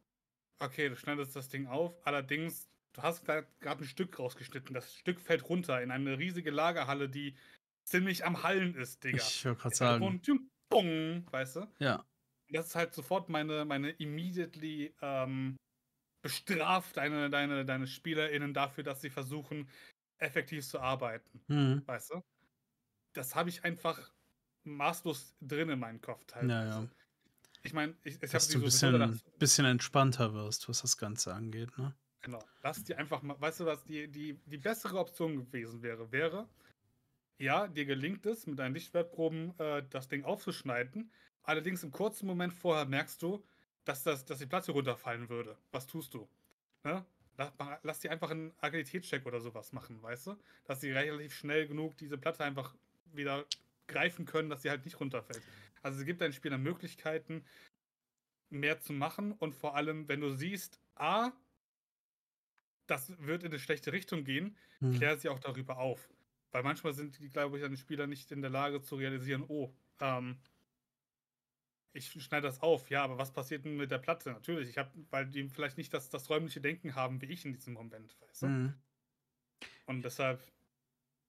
okay, 0.60 0.90
du 0.90 0.96
schneidest 0.96 1.36
das 1.36 1.50
Ding 1.50 1.66
auf, 1.66 1.96
allerdings, 2.06 2.70
du 2.94 3.02
hast 3.02 3.26
gerade 3.26 3.48
ein 3.64 3.86
Stück 3.86 4.20
rausgeschnitten. 4.20 4.76
Das 4.76 4.94
Stück 4.94 5.20
fällt 5.20 5.50
runter 5.50 5.82
in 5.82 5.90
eine 5.90 6.20
riesige 6.20 6.52
Lagerhalle, 6.52 7.10
die 7.10 7.36
ziemlich 7.86 8.24
am 8.24 8.44
Hallen 8.44 8.76
ist, 8.76 9.04
Digga. 9.04 9.18
Ich 9.18 9.46
wollte 9.46 9.62
gerade 9.62 9.76
sagen. 9.76 10.22
Bong, 10.70 11.26
weißt 11.32 11.58
du? 11.58 11.68
Ja. 11.80 12.06
Das 12.52 12.68
ist 12.68 12.76
halt 12.76 12.94
sofort 12.94 13.30
meine, 13.30 13.66
meine 13.66 13.92
immediately 13.92 14.96
ähm, 15.02 15.58
bestraft 16.24 16.98
deine, 16.98 17.30
deine, 17.30 17.66
deine 17.66 17.88
SpielerInnen 17.88 18.54
dafür, 18.54 18.84
dass 18.84 19.02
sie 19.02 19.10
versuchen, 19.10 19.70
effektiv 20.20 20.68
zu 20.68 20.80
arbeiten. 20.80 21.42
Mhm. 21.48 21.84
Weißt 21.88 22.12
du? 22.12 22.22
Das 23.14 23.36
habe 23.36 23.50
ich 23.50 23.64
einfach 23.64 24.12
maßlos 24.64 25.36
drin 25.42 25.70
in 25.70 25.80
meinem 25.80 26.02
Kopf 26.02 26.26
teilweise. 26.26 26.52
Ja, 26.54 26.82
ja. 26.82 26.90
Ich 27.64 27.74
meine, 27.74 27.96
ich, 28.04 28.22
ich 28.22 28.32
Dass 28.32 28.48
du 28.48 28.60
ein 28.60 28.64
bisschen, 28.64 29.22
bisschen 29.38 29.66
entspannter 29.66 30.34
wirst, 30.34 30.70
was 30.70 30.82
das 30.82 30.98
Ganze 30.98 31.34
angeht, 31.34 31.78
ne? 31.78 31.96
Genau. 32.22 32.44
Lass 32.64 32.84
dir 32.84 32.98
einfach 32.98 33.22
mal, 33.22 33.40
weißt 33.40 33.62
du, 33.62 33.66
was 33.66 33.84
die, 33.86 34.10
die, 34.10 34.40
die 34.46 34.58
bessere 34.58 34.98
Option 35.00 35.38
gewesen 35.38 35.82
wäre, 35.82 36.12
wäre, 36.12 36.50
ja, 37.40 37.68
dir 37.68 37.86
gelingt 37.86 38.26
es, 38.26 38.46
mit 38.46 38.60
deinen 38.60 38.74
Lichtwertproben 38.74 39.58
äh, 39.60 39.84
das 39.90 40.10
Ding 40.10 40.24
aufzuschneiden. 40.26 41.10
Allerdings 41.44 41.84
im 41.84 41.92
kurzen 41.92 42.28
Moment 42.28 42.54
vorher 42.54 42.86
merkst 42.86 43.22
du, 43.22 43.44
dass, 43.86 44.04
das, 44.04 44.26
dass 44.26 44.40
die 44.40 44.46
Platte 44.46 44.74
runterfallen 44.74 45.30
würde. 45.30 45.58
Was 45.72 45.88
tust 45.88 46.14
du? 46.14 46.28
Ne? 46.84 47.06
Lass, 47.38 47.54
lass 47.82 48.00
die 48.02 48.10
einfach 48.10 48.30
einen 48.30 48.54
Agilitätscheck 48.60 49.26
oder 49.26 49.40
sowas 49.40 49.72
machen, 49.72 50.04
weißt 50.04 50.28
du? 50.28 50.36
Dass 50.66 50.82
sie 50.82 50.92
relativ 50.92 51.34
schnell 51.34 51.68
genug 51.68 51.98
diese 51.98 52.18
Platte 52.18 52.44
einfach 52.44 52.76
wieder 53.14 53.46
greifen 53.88 54.26
können, 54.26 54.50
dass 54.50 54.62
sie 54.62 54.70
halt 54.70 54.84
nicht 54.84 55.00
runterfällt. 55.00 55.42
Also 55.82 56.00
es 56.00 56.06
gibt 56.06 56.22
deinen 56.22 56.34
Spielern 56.34 56.62
Möglichkeiten, 56.62 57.46
mehr 58.50 58.82
zu 58.82 58.92
machen 58.94 59.32
und 59.32 59.56
vor 59.56 59.76
allem, 59.76 60.08
wenn 60.10 60.20
du 60.20 60.32
siehst, 60.32 60.80
A, 60.96 61.32
das 62.86 63.14
wird 63.20 63.44
in 63.44 63.50
eine 63.50 63.60
schlechte 63.60 63.94
Richtung 63.94 64.26
gehen, 64.26 64.58
hm. 64.80 64.94
klär 64.96 65.18
sie 65.18 65.30
auch 65.30 65.40
darüber 65.40 65.78
auf. 65.78 66.10
Weil 66.52 66.64
manchmal 66.64 66.94
sind 66.94 67.20
die, 67.20 67.30
glaube 67.30 67.58
ich, 67.58 67.64
an 67.64 67.72
den 67.72 67.78
Spieler 67.78 68.08
nicht 68.08 68.32
in 68.32 68.42
der 68.42 68.50
Lage 68.50 68.82
zu 68.82 68.96
realisieren, 68.96 69.44
oh, 69.48 69.74
ähm, 70.00 70.40
ich 71.94 72.12
schneide 72.12 72.48
das 72.48 72.62
auf, 72.62 72.90
ja, 72.90 73.04
aber 73.04 73.18
was 73.18 73.34
passiert 73.34 73.66
denn 73.66 73.78
mit 73.78 73.92
der 73.92 73.98
Platte? 73.98 74.32
Natürlich, 74.32 74.70
ich 74.70 74.78
habe, 74.78 74.92
weil 75.10 75.26
die 75.28 75.48
vielleicht 75.50 75.78
nicht 75.78 75.94
das, 75.94 76.10
das 76.10 76.30
räumliche 76.30 76.62
Denken 76.62 76.96
haben, 76.96 77.22
wie 77.22 77.28
ich 77.28 77.46
in 77.46 77.54
diesem 77.54 77.74
Moment, 77.74 78.16
weißt 78.22 78.44
du? 78.44 78.48
Mhm. 78.48 78.74
Und 79.86 80.04
deshalb 80.04 80.44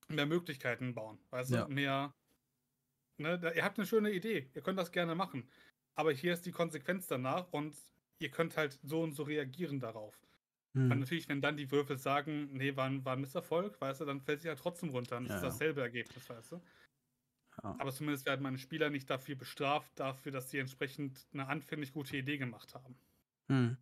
mehr 0.09 0.27
Möglichkeiten 0.27 0.95
bauen, 0.95 1.19
weißt 1.31 1.51
ja. 1.51 1.65
du? 1.65 1.73
Mehr, 1.73 2.15
ne, 3.17 3.39
da, 3.39 3.53
ihr 3.53 3.65
habt 3.65 3.79
eine 3.79 3.87
schöne 3.87 4.11
Idee, 4.11 4.51
ihr 4.55 4.63
könnt 4.63 4.79
das 4.79 4.93
gerne 4.93 5.15
machen, 5.15 5.49
aber 5.95 6.13
hier 6.13 6.35
ist 6.35 6.47
die 6.47 6.53
Konsequenz 6.53 7.07
danach 7.07 7.53
und 7.53 7.77
ihr 8.19 8.31
könnt 8.31 8.57
halt 8.57 8.79
so 8.83 9.03
und 9.03 9.13
so 9.13 9.23
reagieren 9.23 9.81
darauf. 9.81 10.15
Mhm. 10.73 10.91
Und 10.91 10.99
natürlich, 11.01 11.29
wenn 11.29 11.41
dann 11.41 11.57
die 11.57 11.71
Würfel 11.71 11.99
sagen, 11.99 12.51
nee, 12.53 12.77
war 12.77 12.87
ein, 12.87 13.05
war 13.05 13.15
ein 13.15 13.21
Misserfolg, 13.21 13.81
weißt 13.81 14.01
du, 14.01 14.05
dann 14.05 14.21
fällt 14.21 14.43
sie 14.43 14.49
ja 14.49 14.55
trotzdem 14.55 14.91
runter 14.91 15.17
und 15.17 15.27
ja, 15.27 15.37
ist 15.37 15.43
dasselbe 15.43 15.81
Ergebnis, 15.81 16.29
weißt 16.29 16.53
du? 16.53 16.63
Ja. 17.63 17.77
Aber 17.79 17.93
zumindest 17.93 18.27
werden 18.27 18.43
meine 18.43 18.59
Spieler 18.59 18.91
nicht 18.91 19.11
dafür 19.11 19.35
bestraft, 19.35 19.91
dafür, 19.97 20.33
dass 20.33 20.51
sie 20.51 20.59
entsprechend 20.59 21.27
eine 21.33 21.49
anfänglich 21.49 21.93
gute 21.93 22.17
Idee 22.17 22.39
gemacht 22.39 22.75
haben. 22.75 22.97
Hm. 23.49 23.77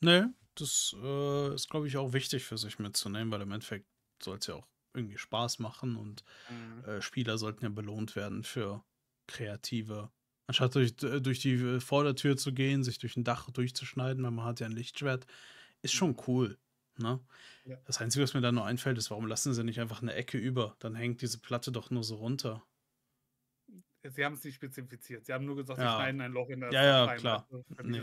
Nee, 0.00 0.24
das 0.54 0.94
äh, 1.02 1.54
ist, 1.54 1.68
glaube 1.68 1.88
ich, 1.88 1.96
auch 1.96 2.12
wichtig 2.12 2.44
für 2.44 2.58
sich 2.58 2.78
mitzunehmen, 2.78 3.32
weil 3.32 3.42
im 3.42 3.52
Endeffekt 3.52 3.86
soll 4.22 4.38
es 4.38 4.46
ja 4.46 4.54
auch 4.54 4.68
irgendwie 4.94 5.18
Spaß 5.18 5.58
machen 5.58 5.96
und 5.96 6.22
mhm. 6.50 6.84
äh, 6.84 7.02
Spieler 7.02 7.38
sollten 7.38 7.64
ja 7.64 7.70
belohnt 7.70 8.14
werden 8.14 8.44
für 8.44 8.84
kreative. 9.26 10.10
Anstatt 10.46 10.74
durch, 10.74 10.96
durch 10.96 11.40
die 11.40 11.80
Vordertür 11.80 12.36
zu 12.36 12.52
gehen, 12.52 12.84
sich 12.84 12.98
durch 12.98 13.16
ein 13.16 13.24
Dach 13.24 13.48
durchzuschneiden, 13.50 14.22
weil 14.22 14.32
man 14.32 14.44
hat 14.44 14.60
ja 14.60 14.66
ein 14.66 14.72
Lichtschwert, 14.72 15.26
ist 15.82 15.92
schon 15.92 16.16
cool. 16.26 16.58
Ne? 16.98 17.20
Ja. 17.64 17.76
Das 17.84 18.00
Einzige, 18.00 18.22
was 18.22 18.34
mir 18.34 18.40
da 18.40 18.52
nur 18.52 18.64
einfällt, 18.64 18.98
ist, 18.98 19.10
warum 19.10 19.26
lassen 19.26 19.54
sie 19.54 19.64
nicht 19.64 19.80
einfach 19.80 20.02
eine 20.02 20.14
Ecke 20.14 20.38
über? 20.38 20.76
Dann 20.78 20.94
hängt 20.94 21.22
diese 21.22 21.38
Platte 21.38 21.72
doch 21.72 21.90
nur 21.90 22.04
so 22.04 22.16
runter. 22.16 22.62
Sie 24.04 24.24
haben 24.24 24.34
es 24.34 24.42
nicht 24.42 24.56
spezifiziert. 24.56 25.24
Sie 25.26 25.32
haben 25.32 25.44
nur 25.44 25.54
gesagt, 25.54 25.78
ja. 25.78 25.92
sie 25.92 25.96
schneiden 25.96 26.20
ein 26.20 26.32
Loch 26.32 26.48
in 26.48 26.60
der 26.60 26.72
Ja, 26.72 26.84
ja, 26.84 27.04
rein. 27.04 27.18
klar. 27.18 27.46
Also, 27.50 27.64
nee. 27.84 28.00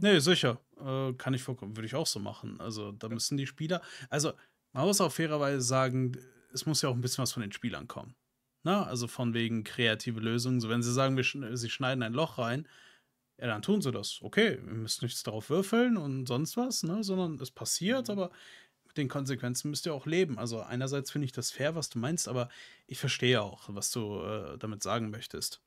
nee. 0.00 0.18
sicher. 0.18 0.60
Äh, 0.76 1.12
kann 1.14 1.34
ich 1.34 1.42
vollkommen. 1.42 1.76
Würde 1.76 1.86
ich 1.86 1.94
auch 1.94 2.06
so 2.06 2.18
machen. 2.18 2.60
Also, 2.60 2.90
da 2.92 3.06
ja. 3.06 3.14
müssen 3.14 3.36
die 3.36 3.46
Spieler. 3.46 3.80
Also, 4.08 4.32
man 4.72 4.86
muss 4.86 5.00
auch 5.00 5.12
fairerweise 5.12 5.60
sagen, 5.60 6.16
es 6.52 6.66
muss 6.66 6.82
ja 6.82 6.88
auch 6.88 6.94
ein 6.94 7.00
bisschen 7.00 7.22
was 7.22 7.32
von 7.32 7.42
den 7.42 7.52
Spielern 7.52 7.86
kommen. 7.86 8.16
Na, 8.62 8.84
also 8.84 9.06
von 9.08 9.32
wegen 9.32 9.64
kreative 9.64 10.20
Lösungen. 10.20 10.60
So, 10.60 10.68
wenn 10.68 10.82
sie 10.82 10.92
sagen, 10.92 11.16
wir 11.16 11.56
sie 11.56 11.70
schneiden 11.70 12.02
ein 12.02 12.12
Loch 12.12 12.38
rein, 12.38 12.68
ja, 13.40 13.46
dann 13.46 13.62
tun 13.62 13.80
sie 13.80 13.90
das. 13.90 14.20
Okay, 14.22 14.58
wir 14.62 14.74
müssen 14.74 15.04
nichts 15.04 15.22
darauf 15.22 15.48
würfeln 15.48 15.96
und 15.96 16.26
sonst 16.26 16.58
was, 16.58 16.82
ne? 16.82 17.02
sondern 17.02 17.40
es 17.40 17.50
passiert, 17.50 18.08
mhm. 18.08 18.12
aber 18.12 18.30
mit 18.86 18.98
den 18.98 19.08
Konsequenzen 19.08 19.70
müsst 19.70 19.86
ihr 19.86 19.94
auch 19.94 20.06
leben. 20.06 20.38
Also 20.38 20.60
einerseits 20.60 21.10
finde 21.10 21.24
ich 21.24 21.32
das 21.32 21.50
fair, 21.50 21.74
was 21.74 21.88
du 21.88 21.98
meinst, 21.98 22.28
aber 22.28 22.50
ich 22.86 22.98
verstehe 22.98 23.40
auch, 23.40 23.64
was 23.68 23.90
du 23.90 24.20
äh, 24.20 24.58
damit 24.58 24.82
sagen 24.82 25.10
möchtest. 25.10 25.62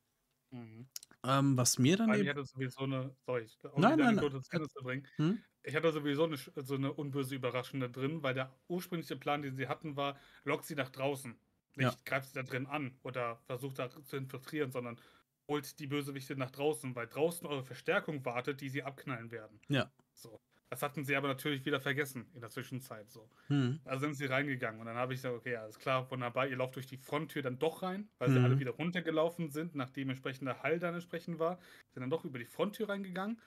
Mhm. 0.52 0.88
Ähm, 1.26 1.58
was 1.58 1.80
mir 1.80 1.98
dann 1.98 2.14
eben... 2.14 2.22
Ich 2.22 2.30
hatte 2.30 2.44
sowieso 2.44 2.84
eine, 2.84 3.16
sorry, 3.26 3.48
nein, 3.78 3.98
nein, 3.98 4.16
nein. 4.16 4.42
zu 4.42 4.84
bringen. 4.84 5.08
Hm? 5.16 5.40
Ich 5.64 5.76
hatte 5.76 5.92
sowieso 5.92 6.26
eine, 6.26 6.38
so 6.38 6.76
eine 6.76 6.94
unböse 6.94 7.34
Überraschung 7.34 7.80
da 7.80 7.88
drin, 7.88 8.22
weil 8.22 8.36
der 8.36 8.54
ursprüngliche 8.68 9.16
Plan, 9.16 9.42
den 9.42 9.56
sie 9.56 9.68
hatten, 9.68 9.96
war, 9.96 10.20
lockt 10.44 10.66
sie 10.66 10.76
nach 10.76 10.90
draußen. 10.90 11.36
Nicht 11.76 11.92
ja. 11.92 11.98
greift 12.06 12.28
sie 12.28 12.36
da 12.36 12.44
drin 12.44 12.68
an 12.68 13.00
oder 13.02 13.38
versucht 13.46 13.80
da 13.80 13.90
zu 13.90 14.18
infiltrieren, 14.18 14.72
sondern 14.72 15.00
holt 15.48 15.80
die 15.80 15.88
Bösewichte 15.88 16.36
nach 16.36 16.52
draußen, 16.52 16.96
weil 16.96 17.08
draußen 17.08 17.46
eure 17.48 17.64
Verstärkung 17.64 18.24
wartet, 18.26 18.62
die 18.62 18.70
sie 18.70 18.84
abknallen 18.84 19.32
werden. 19.32 19.60
Ja. 19.68 19.92
So. 20.14 20.40
Das 20.70 20.82
hatten 20.82 21.04
sie 21.04 21.16
aber 21.16 21.28
natürlich 21.28 21.64
wieder 21.66 21.80
vergessen 21.80 22.28
in 22.34 22.42
der 22.42 22.50
Zwischenzeit 22.50 23.12
so. 23.12 23.30
Hm. 23.46 23.80
Also 23.86 24.06
sind 24.06 24.16
sie 24.16 24.26
reingegangen 24.26 24.80
und 24.80 24.88
dann 24.88 24.96
habe 24.96 25.14
ich 25.14 25.20
gesagt, 25.20 25.36
okay, 25.36 25.56
alles 25.56 25.78
klar, 25.78 26.10
wunderbar, 26.10 26.48
ihr 26.48 26.56
lauft 26.56 26.76
durch 26.76 26.88
die 26.88 26.98
Fronttür 26.98 27.44
dann 27.44 27.60
doch 27.60 27.84
rein, 27.84 28.10
weil 28.18 28.30
hm. 28.30 28.34
sie 28.34 28.42
alle 28.42 28.60
wieder 28.60 28.72
runtergelaufen 28.72 29.52
sind, 29.52 29.76
nachdem 29.76 30.10
entsprechender 30.10 30.64
Hall 30.64 30.80
dann 30.80 30.96
entsprechend 30.96 31.38
war, 31.38 31.60
sind 31.92 32.02
dann 32.02 32.10
doch 32.10 32.26
über 32.26 32.40
die 32.40 32.46
Fronttür 32.46 32.90
reingegangen, 32.90 33.40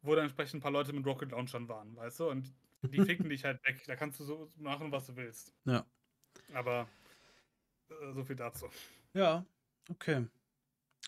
wo 0.00 0.14
dann 0.14 0.24
entsprechend 0.24 0.60
ein 0.60 0.62
paar 0.62 0.70
Leute 0.70 0.94
mit 0.94 1.04
Rocket 1.04 1.32
Launchern 1.32 1.68
waren, 1.68 1.94
weißt 1.96 2.20
du, 2.20 2.30
und 2.30 2.54
die 2.82 3.00
ficken 3.04 3.28
dich 3.28 3.44
halt 3.44 3.62
weg. 3.66 3.82
Da 3.86 3.94
kannst 3.94 4.20
du 4.20 4.24
so 4.24 4.50
machen, 4.56 4.90
was 4.90 5.06
du 5.06 5.16
willst. 5.16 5.52
Ja. 5.66 5.84
Aber 6.54 6.88
äh, 7.90 8.12
so 8.12 8.24
viel 8.24 8.36
dazu. 8.36 8.70
Ja, 9.12 9.44
okay. 9.90 10.26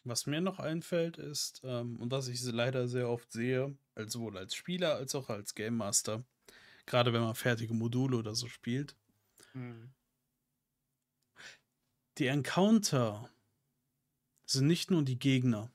Was 0.04 0.26
mir 0.26 0.40
noch 0.40 0.58
einfällt 0.58 1.16
ist, 1.18 1.62
ähm, 1.64 1.98
und 2.00 2.10
was 2.10 2.28
ich 2.28 2.42
leider 2.44 2.88
sehr 2.88 3.08
oft 3.08 3.32
sehe, 3.32 3.76
also 3.94 4.18
sowohl 4.18 4.38
als 4.38 4.54
Spieler 4.54 4.96
als 4.96 5.14
auch 5.14 5.28
als 5.28 5.54
Game 5.54 5.76
Master, 5.76 6.24
gerade 6.86 7.12
wenn 7.12 7.22
man 7.22 7.34
fertige 7.34 7.74
Module 7.74 8.16
oder 8.16 8.34
so 8.34 8.48
spielt, 8.48 8.94
mhm. 9.54 9.90
die 12.18 12.26
Encounter 12.26 13.30
sind 14.44 14.66
nicht 14.66 14.90
nur 14.90 15.02
die 15.02 15.18
Gegner. 15.18 15.70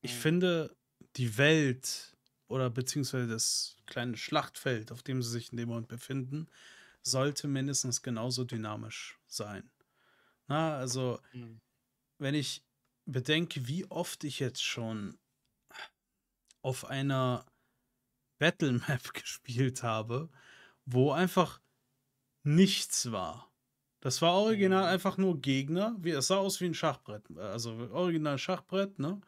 Ich 0.00 0.14
mhm. 0.14 0.18
finde, 0.18 0.76
die 1.16 1.36
Welt 1.38 2.16
oder 2.48 2.70
beziehungsweise 2.70 3.28
das 3.28 3.76
kleine 3.86 4.16
Schlachtfeld, 4.16 4.92
auf 4.92 5.02
dem 5.02 5.22
sie 5.22 5.30
sich 5.30 5.50
in 5.50 5.58
dem 5.58 5.68
Moment 5.68 5.88
befinden, 5.88 6.48
sollte 7.02 7.48
mindestens 7.48 8.02
genauso 8.02 8.44
dynamisch 8.44 9.18
sein. 9.26 9.70
Na, 10.48 10.76
also, 10.76 11.20
mhm. 11.32 11.60
wenn 12.18 12.34
ich 12.34 12.64
bedenke, 13.06 13.66
wie 13.66 13.90
oft 13.90 14.24
ich 14.24 14.40
jetzt 14.40 14.62
schon 14.62 15.18
auf 16.62 16.84
einer 16.84 17.46
Battle 18.38 18.72
Map 18.72 19.14
gespielt 19.14 19.82
habe, 19.82 20.28
wo 20.84 21.12
einfach 21.12 21.60
nichts 22.42 23.10
war. 23.12 23.50
Das 24.00 24.22
war 24.22 24.34
original 24.34 24.82
mhm. 24.82 24.88
einfach 24.88 25.16
nur 25.16 25.40
Gegner. 25.40 25.96
Wie, 25.98 26.10
es 26.10 26.28
sah 26.28 26.36
aus 26.36 26.60
wie 26.60 26.66
ein 26.66 26.74
Schachbrett. 26.74 27.24
Also 27.38 27.72
original 27.92 28.38
Schachbrett, 28.38 28.98
ne? 28.98 29.20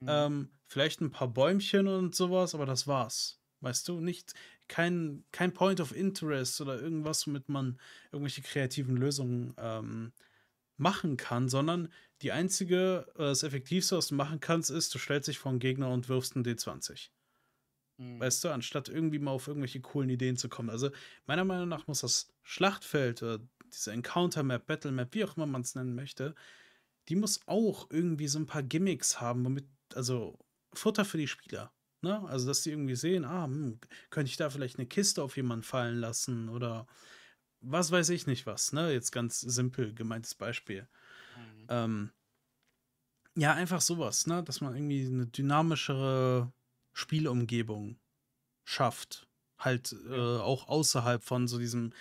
Mhm. 0.00 0.06
Ähm, 0.08 0.50
vielleicht 0.66 1.00
ein 1.00 1.10
paar 1.10 1.28
Bäumchen 1.28 1.88
und 1.88 2.14
sowas, 2.14 2.54
aber 2.54 2.66
das 2.66 2.86
war's. 2.86 3.40
Weißt 3.60 3.88
du, 3.88 4.00
nicht 4.00 4.34
kein, 4.68 5.24
kein 5.32 5.52
Point 5.52 5.80
of 5.80 5.94
Interest 5.94 6.60
oder 6.60 6.80
irgendwas, 6.80 7.26
womit 7.26 7.48
man 7.48 7.78
irgendwelche 8.12 8.42
kreativen 8.42 8.96
Lösungen 8.96 9.54
ähm, 9.56 10.12
machen 10.78 11.16
kann, 11.16 11.48
sondern 11.48 11.92
die 12.22 12.32
einzige, 12.32 13.06
äh, 13.16 13.24
das 13.24 13.42
Effektivste, 13.42 13.96
was 13.96 14.08
du 14.08 14.14
machen 14.14 14.40
kannst, 14.40 14.70
ist, 14.70 14.94
du 14.94 14.98
stellst 14.98 15.28
dich 15.28 15.38
vor 15.38 15.50
einen 15.50 15.60
Gegner 15.60 15.90
und 15.90 16.08
wirfst 16.08 16.34
einen 16.34 16.44
D20. 16.44 17.10
Mhm. 17.98 18.20
Weißt 18.20 18.44
du, 18.44 18.50
anstatt 18.50 18.88
irgendwie 18.88 19.18
mal 19.18 19.32
auf 19.32 19.48
irgendwelche 19.48 19.80
coolen 19.80 20.08
Ideen 20.08 20.36
zu 20.36 20.48
kommen. 20.48 20.70
Also, 20.70 20.90
meiner 21.26 21.44
Meinung 21.44 21.68
nach 21.68 21.86
muss 21.86 22.00
das 22.00 22.32
Schlachtfeld 22.42 23.22
oder 23.22 23.40
diese 23.72 23.92
Encounter-Map, 23.92 24.66
Battle-Map, 24.66 25.14
wie 25.14 25.24
auch 25.24 25.36
immer 25.36 25.46
man 25.46 25.62
es 25.62 25.74
nennen 25.74 25.94
möchte, 25.94 26.34
die 27.08 27.16
muss 27.16 27.40
auch 27.46 27.88
irgendwie 27.90 28.28
so 28.28 28.38
ein 28.38 28.46
paar 28.46 28.62
Gimmicks 28.62 29.20
haben, 29.20 29.44
womit, 29.44 29.66
also 29.94 30.38
Futter 30.72 31.04
für 31.04 31.18
die 31.18 31.28
Spieler. 31.28 31.72
Ne? 32.00 32.20
Also, 32.28 32.46
dass 32.46 32.62
sie 32.62 32.70
irgendwie 32.70 32.94
sehen, 32.94 33.24
ah, 33.24 33.44
hm, 33.44 33.80
könnte 34.10 34.30
ich 34.30 34.36
da 34.36 34.50
vielleicht 34.50 34.78
eine 34.78 34.86
Kiste 34.86 35.22
auf 35.22 35.36
jemanden 35.36 35.64
fallen 35.64 35.98
lassen 35.98 36.48
oder 36.48 36.86
was 37.60 37.90
weiß 37.90 38.08
ich 38.10 38.26
nicht 38.26 38.46
was, 38.46 38.72
ne? 38.72 38.92
Jetzt 38.92 39.12
ganz 39.12 39.40
simpel 39.40 39.94
gemeintes 39.94 40.34
Beispiel. 40.34 40.82
Mhm. 41.36 41.66
Ähm, 41.68 42.10
ja, 43.34 43.54
einfach 43.54 43.80
sowas, 43.80 44.26
ne? 44.26 44.42
Dass 44.42 44.60
man 44.60 44.74
irgendwie 44.74 45.06
eine 45.06 45.26
dynamischere 45.26 46.52
Spielumgebung 46.92 47.98
schafft. 48.64 49.26
Halt 49.58 49.94
äh, 50.08 50.38
auch 50.38 50.68
außerhalb 50.68 51.22
von 51.22 51.48
so 51.48 51.58
diesem, 51.58 51.92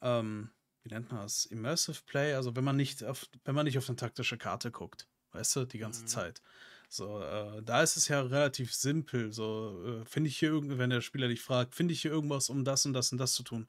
ähm, 0.00 0.50
wie 0.82 0.90
nennt 0.90 1.10
man 1.10 1.22
das, 1.22 1.46
Immersive 1.46 2.02
Play, 2.06 2.34
also 2.34 2.54
wenn 2.54 2.64
man 2.64 2.76
nicht 2.76 3.02
auf, 3.02 3.28
wenn 3.44 3.54
man 3.54 3.64
nicht 3.64 3.78
auf 3.78 3.88
eine 3.88 3.96
taktische 3.96 4.38
Karte 4.38 4.70
guckt, 4.70 5.08
weißt 5.32 5.56
du, 5.56 5.64
die 5.64 5.78
ganze 5.78 6.02
mhm. 6.02 6.06
Zeit. 6.06 6.42
So, 6.88 7.20
äh, 7.20 7.62
da 7.62 7.82
ist 7.82 7.96
es 7.96 8.08
ja 8.08 8.20
relativ 8.22 8.74
simpel. 8.74 9.32
So, 9.32 10.00
äh, 10.02 10.04
finde 10.06 10.28
ich 10.28 10.38
hier 10.38 10.50
irgend, 10.50 10.78
wenn 10.78 10.90
der 10.90 11.02
Spieler 11.02 11.28
dich 11.28 11.42
fragt, 11.42 11.74
finde 11.74 11.92
ich 11.92 12.02
hier 12.02 12.10
irgendwas, 12.10 12.48
um 12.48 12.64
das 12.64 12.86
und 12.86 12.94
das 12.94 13.12
und 13.12 13.18
das 13.18 13.34
zu 13.34 13.42
tun? 13.42 13.68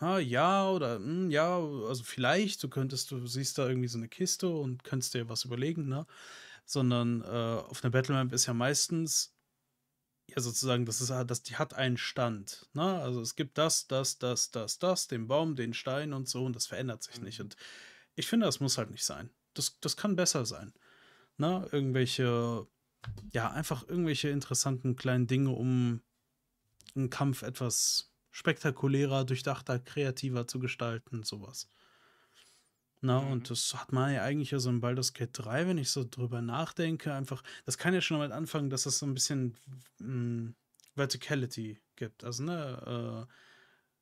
Ha, 0.00 0.18
ja 0.18 0.68
oder 0.70 0.96
hm, 0.96 1.30
ja, 1.30 1.58
also 1.58 2.02
vielleicht, 2.02 2.62
du 2.62 2.68
könntest, 2.68 3.10
du 3.10 3.26
siehst 3.26 3.58
da 3.58 3.68
irgendwie 3.68 3.88
so 3.88 3.98
eine 3.98 4.08
Kiste 4.08 4.48
und 4.48 4.84
könntest 4.84 5.14
dir 5.14 5.28
was 5.28 5.44
überlegen, 5.44 5.88
ne? 5.88 6.06
Sondern 6.66 7.22
äh, 7.22 7.26
auf 7.68 7.84
einer 7.84 7.90
Battlemap 7.90 8.32
ist 8.32 8.46
ja 8.46 8.54
meistens 8.54 9.34
ja 10.28 10.40
sozusagen, 10.40 10.86
das 10.86 11.00
ist 11.00 11.10
das, 11.10 11.42
die 11.42 11.56
hat 11.56 11.74
einen 11.74 11.96
Stand. 11.96 12.66
Ne? 12.72 12.82
Also 12.82 13.20
es 13.20 13.36
gibt 13.36 13.58
das, 13.58 13.86
das, 13.86 14.18
das, 14.18 14.50
das, 14.50 14.78
das, 14.78 15.06
den 15.06 15.28
Baum, 15.28 15.56
den 15.56 15.74
Stein 15.74 16.12
und 16.12 16.28
so, 16.28 16.44
und 16.44 16.56
das 16.56 16.66
verändert 16.66 17.02
sich 17.02 17.18
mhm. 17.18 17.24
nicht. 17.24 17.40
Und 17.40 17.56
ich 18.14 18.26
finde, 18.26 18.46
das 18.46 18.60
muss 18.60 18.78
halt 18.78 18.90
nicht 18.90 19.04
sein. 19.04 19.30
Das, 19.54 19.78
das 19.80 19.96
kann 19.96 20.16
besser 20.16 20.46
sein. 20.46 20.72
Ne? 21.36 21.68
Irgendwelche, 21.72 22.66
ja, 23.32 23.50
einfach 23.50 23.86
irgendwelche 23.86 24.30
interessanten 24.30 24.96
kleinen 24.96 25.26
Dinge, 25.26 25.50
um 25.50 26.00
einen 26.94 27.10
Kampf 27.10 27.42
etwas 27.42 28.13
spektakulärer, 28.34 29.24
durchdachter, 29.24 29.78
kreativer 29.78 30.48
zu 30.48 30.58
gestalten, 30.58 31.22
sowas. 31.22 31.68
Na, 33.00 33.20
mhm. 33.20 33.30
und 33.30 33.50
das 33.50 33.74
hat 33.74 33.92
man 33.92 34.12
ja 34.12 34.22
eigentlich 34.22 34.50
ja 34.50 34.58
so 34.58 34.70
in 34.70 34.80
Baldur's 34.80 35.12
Gate 35.12 35.30
3, 35.32 35.68
wenn 35.68 35.78
ich 35.78 35.90
so 35.90 36.04
drüber 36.08 36.42
nachdenke, 36.42 37.14
einfach, 37.14 37.44
das 37.64 37.78
kann 37.78 37.94
ja 37.94 38.00
schon 38.00 38.18
damit 38.18 38.32
anfangen, 38.32 38.70
dass 38.70 38.86
es 38.86 38.98
so 38.98 39.06
ein 39.06 39.14
bisschen 39.14 39.56
mh, 40.00 40.06
hm, 40.08 40.54
Verticality 40.96 41.78
gibt. 41.94 42.24
Also, 42.24 42.42
ne, 42.42 43.26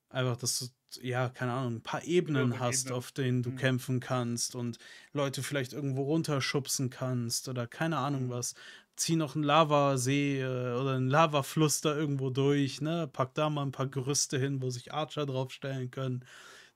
äh, 0.09 0.16
einfach, 0.16 0.39
dass 0.39 0.61
du, 0.61 1.01
ja, 1.07 1.28
keine 1.28 1.53
Ahnung, 1.53 1.76
ein 1.76 1.83
paar 1.83 2.05
Ebenen 2.05 2.59
hast, 2.59 2.87
Ebene. 2.87 2.97
auf 2.97 3.12
denen 3.12 3.43
du 3.43 3.51
mhm. 3.51 3.57
kämpfen 3.57 4.01
kannst 4.01 4.55
und 4.55 4.78
Leute 5.12 5.43
vielleicht 5.43 5.74
irgendwo 5.74 6.05
runterschubsen 6.05 6.89
kannst 6.89 7.49
oder 7.49 7.66
keine 7.66 7.99
Ahnung 7.99 8.26
mhm. 8.26 8.30
was. 8.30 8.55
Zieh 8.97 9.16
noch 9.16 9.34
einen 9.34 9.45
Lavasee 9.45 10.40
äh, 10.43 10.74
oder 10.74 10.97
einen 10.97 11.09
Lavafluss 11.09 11.80
da 11.80 11.95
irgendwo 11.97 12.30
durch, 12.30 12.80
ne? 12.80 13.09
Pack 13.12 13.34
da 13.34 13.51
mal 13.51 13.62
ein 13.62 13.72
paar 13.72 13.88
Gerüste 13.88 14.38
hin, 14.38 14.62
wo 14.62 14.70
sich 14.70 14.93
Archer 14.93 15.26
draufstellen 15.26 15.90
können. 15.90 16.24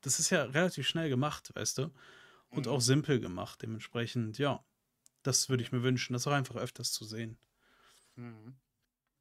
Das 0.01 0.19
ist 0.19 0.31
ja 0.31 0.45
relativ 0.45 0.87
schnell 0.87 1.09
gemacht, 1.09 1.53
weißt 1.55 1.79
du? 1.79 1.91
und 2.51 2.67
mhm. 2.67 2.73
auch 2.73 2.81
simpel 2.81 3.21
gemacht. 3.21 3.63
Dementsprechend, 3.63 4.39
ja, 4.39 4.65
das 5.23 5.49
würde 5.49 5.63
ich 5.63 5.73
mir 5.73 5.83
wünschen, 5.83 6.13
das 6.13 6.27
auch 6.27 6.33
einfach 6.33 6.57
öfters 6.57 6.93
zu 6.93 7.05
sehen. 7.05 7.39
Mhm. 8.17 8.57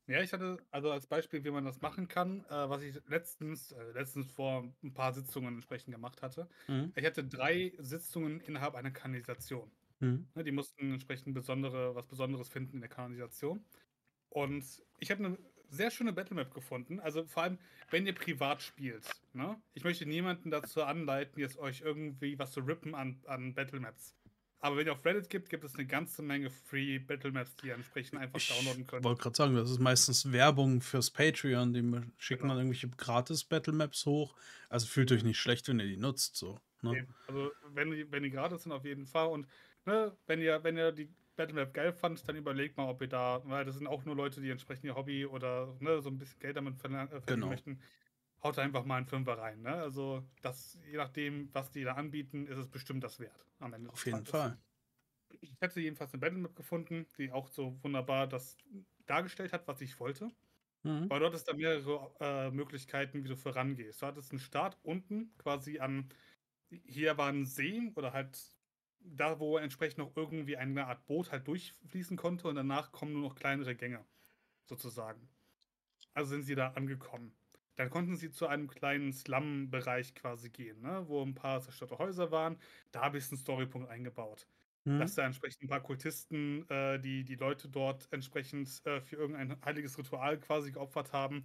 Ja, 0.08 0.22
ich 0.22 0.34
hatte 0.34 0.60
also 0.70 0.92
als 0.92 1.08
Beispiel, 1.08 1.44
wie 1.44 1.50
man 1.50 1.66
das 1.66 1.82
machen 1.82 2.08
kann, 2.08 2.46
äh, 2.46 2.70
was 2.70 2.84
ich 2.84 3.02
letztens, 3.08 3.72
äh, 3.72 3.92
letztens 3.94 4.32
vor 4.32 4.72
ein 4.84 4.94
paar 4.94 5.14
Sitzungen 5.14 5.56
entsprechend 5.56 5.94
gemacht 5.94 6.22
hatte. 6.22 6.48
Mhm. 6.68 6.94
Ich 6.96 7.06
hatte 7.06 7.24
drei 7.24 7.74
Sitzungen 7.80 8.40
innerhalb 8.42 8.76
einer 8.76 8.92
Kanalisation. 8.92 9.72
Mhm. 10.00 10.28
Ne, 10.36 10.44
die 10.44 10.52
mussten 10.52 10.92
entsprechend 10.92 11.34
besondere, 11.34 11.96
was 11.96 12.08
Besonderes 12.08 12.50
finden 12.50 12.76
in 12.76 12.82
der 12.82 12.90
Kanalisation. 12.90 13.64
Und 14.30 14.66
ich 15.00 15.12
habe 15.12 15.26
eine 15.26 15.38
sehr 15.70 15.92
schöne 15.92 16.14
Battlemap 16.14 16.54
gefunden. 16.54 17.00
Also 17.00 17.26
vor 17.26 17.44
allem, 17.44 17.60
wenn 17.90 18.06
ihr 18.06 18.14
privat 18.14 18.62
spielt. 18.62 19.06
Ne? 19.34 19.60
Ich 19.74 19.84
möchte 19.84 20.06
niemanden 20.06 20.52
dazu 20.52 20.84
anleiten, 20.84 21.40
jetzt 21.40 21.58
euch 21.58 21.82
irgendwie 21.82 22.38
was 22.38 22.52
zu 22.52 22.62
rippen 22.62 22.96
an, 22.96 23.22
an 23.28 23.54
Battlemaps. 23.54 24.16
Aber 24.60 24.78
wenn 24.78 24.88
ihr 24.88 24.94
auf 24.94 25.06
Reddit 25.06 25.30
gibt, 25.30 25.50
gibt 25.50 25.64
es 25.64 25.76
eine 25.76 25.86
ganze 25.86 26.24
Menge 26.24 26.50
Free 26.50 26.98
Battlemaps, 26.98 27.56
die 27.58 27.68
ihr 27.68 27.76
entsprechend 27.76 28.20
einfach 28.20 28.40
ich 28.40 28.48
downloaden 28.48 28.88
könnt. 28.88 29.02
Ich 29.02 29.06
wollte 29.06 29.22
gerade 29.22 29.36
sagen, 29.36 29.56
das 29.56 29.70
ist 29.70 29.80
meistens 29.80 30.32
Werbung 30.32 30.82
fürs 30.82 31.12
Patreon, 31.12 31.74
die 31.74 31.82
schicken 32.18 32.44
genau. 32.44 32.56
dann 32.56 32.66
irgendwelche 32.66 32.90
gratis 32.90 33.44
Battlemaps 33.44 34.06
hoch. 34.08 34.36
Also 34.70 34.88
fühlt 34.88 35.12
euch 35.12 35.24
nicht 35.24 35.38
schlecht, 35.38 35.68
wenn 35.68 35.80
ihr 35.80 35.86
die 35.86 35.98
nutzt. 35.98 36.36
So, 36.36 36.60
ne? 36.82 37.08
Also 37.28 37.52
wenn 37.74 37.92
die, 37.92 38.12
wenn 38.12 38.24
die 38.24 38.32
gratis 38.32 38.64
sind, 38.64 38.72
auf 38.72 38.86
jeden 38.86 39.06
Fall. 39.06 39.28
Und 39.28 39.48
ne, 39.86 40.18
wenn 40.26 40.42
ihr, 40.42 40.64
wenn 40.64 40.78
ihr 40.78 40.92
die 40.92 41.14
Battlemap 41.36 41.74
geil 41.74 41.94
fand, 41.94 42.28
dann 42.28 42.36
überlegt 42.36 42.78
mal, 42.78 42.90
ob 42.90 43.02
ihr 43.02 43.10
da, 43.10 43.42
weil 43.46 43.66
das 43.66 43.76
sind 43.76 43.88
auch 43.88 44.06
nur 44.06 44.16
Leute, 44.16 44.42
die 44.42 44.50
entsprechend 44.50 44.86
ihr 44.86 44.96
Hobby 44.96 45.26
oder 45.26 45.76
ne, 45.80 46.02
so 46.02 46.10
ein 46.10 46.18
bisschen 46.18 46.40
Geld 46.40 46.58
damit 46.58 46.78
verdienen 46.78 47.10
äh, 47.12 47.22
genau. 47.26 47.48
möchten, 47.48 47.82
haut 48.42 48.58
einfach 48.60 48.86
mal 48.86 48.98
einen 48.98 49.08
Fünfer 49.08 49.38
rein. 49.38 49.62
Ne? 49.62 49.74
Also 49.74 50.24
das, 50.42 50.78
je 50.90 50.98
nachdem, 50.98 51.54
was 51.54 51.72
die 51.72 51.84
da 51.84 51.94
anbieten, 51.94 52.48
ist 52.48 52.58
es 52.58 52.68
bestimmt 52.68 53.04
das 53.04 53.20
wert 53.20 53.46
am 53.60 53.74
Ende. 53.74 53.90
Auf 53.90 54.06
jeden 54.06 54.26
Fall. 54.26 54.58
Ich 55.42 55.54
hätte 55.60 55.82
jedenfalls 55.82 56.14
eine 56.14 56.22
Battlemap 56.22 56.56
gefunden, 56.56 57.06
die 57.18 57.32
auch 57.32 57.50
so 57.50 57.78
wunderbar 57.84 58.28
das 58.28 58.58
dargestellt 59.06 59.52
hat, 59.52 59.68
was 59.68 59.82
ich 59.82 60.00
wollte. 60.00 60.30
Mhm. 60.84 61.10
Weil 61.10 61.20
dort 61.20 61.34
ist 61.34 61.48
da 61.48 61.54
mehrere 61.54 62.12
äh, 62.20 62.52
Möglichkeiten, 62.52 63.24
wie 63.24 63.28
du 63.28 63.36
vorangehst. 63.36 64.02
Du 64.02 64.06
hattest 64.06 64.32
einen 64.32 64.40
Start 64.40 64.78
unten 64.84 65.36
quasi 65.38 65.80
an, 65.80 66.10
hier 66.70 67.18
war 67.18 67.30
ein 67.30 67.46
See 67.46 67.92
oder 67.96 68.14
halt 68.14 68.55
da, 69.06 69.40
wo 69.40 69.58
entsprechend 69.58 70.00
noch 70.00 70.16
irgendwie 70.16 70.58
eine 70.58 70.88
Art 70.88 71.06
Boot 71.06 71.32
halt 71.32 71.48
durchfließen 71.48 72.18
konnte 72.18 72.48
und 72.48 72.56
danach 72.56 72.92
kommen 72.92 73.14
nur 73.14 73.22
noch 73.22 73.36
kleinere 73.36 73.76
Gänge, 73.76 74.06
sozusagen. 74.66 75.28
Also 76.14 76.32
sind 76.32 76.44
sie 76.44 76.56
da 76.56 76.70
angekommen. 76.70 77.36
Dann 77.76 77.90
konnten 77.90 78.16
sie 78.16 78.32
zu 78.32 78.48
einem 78.48 78.70
kleinen 78.70 79.12
Slum-Bereich 79.12 80.16
quasi 80.16 80.50
gehen, 80.50 80.82
ne? 80.82 81.04
wo 81.08 81.22
ein 81.22 81.36
paar 81.36 81.62
zerstörte 81.62 81.98
Häuser 81.98 82.32
waren. 82.32 82.58
Da 82.92 83.02
habe 83.02 83.18
ich 83.18 83.30
einen 83.30 83.38
Storypunkt 83.38 83.90
eingebaut. 83.90 84.48
Mhm. 84.86 85.00
Dass 85.00 85.16
da 85.16 85.26
entsprechend 85.26 85.64
ein 85.64 85.68
paar 85.68 85.84
Kultisten, 85.84 86.70
äh, 86.70 87.00
die 87.00 87.26
die 87.26 87.36
Leute 87.36 87.68
dort 87.68 88.08
entsprechend 88.12 88.82
äh, 88.86 89.02
für 89.02 89.18
irgendein 89.18 89.60
heiliges 89.66 89.98
Ritual 89.98 90.40
quasi 90.40 90.72
geopfert 90.72 91.12
haben, 91.12 91.44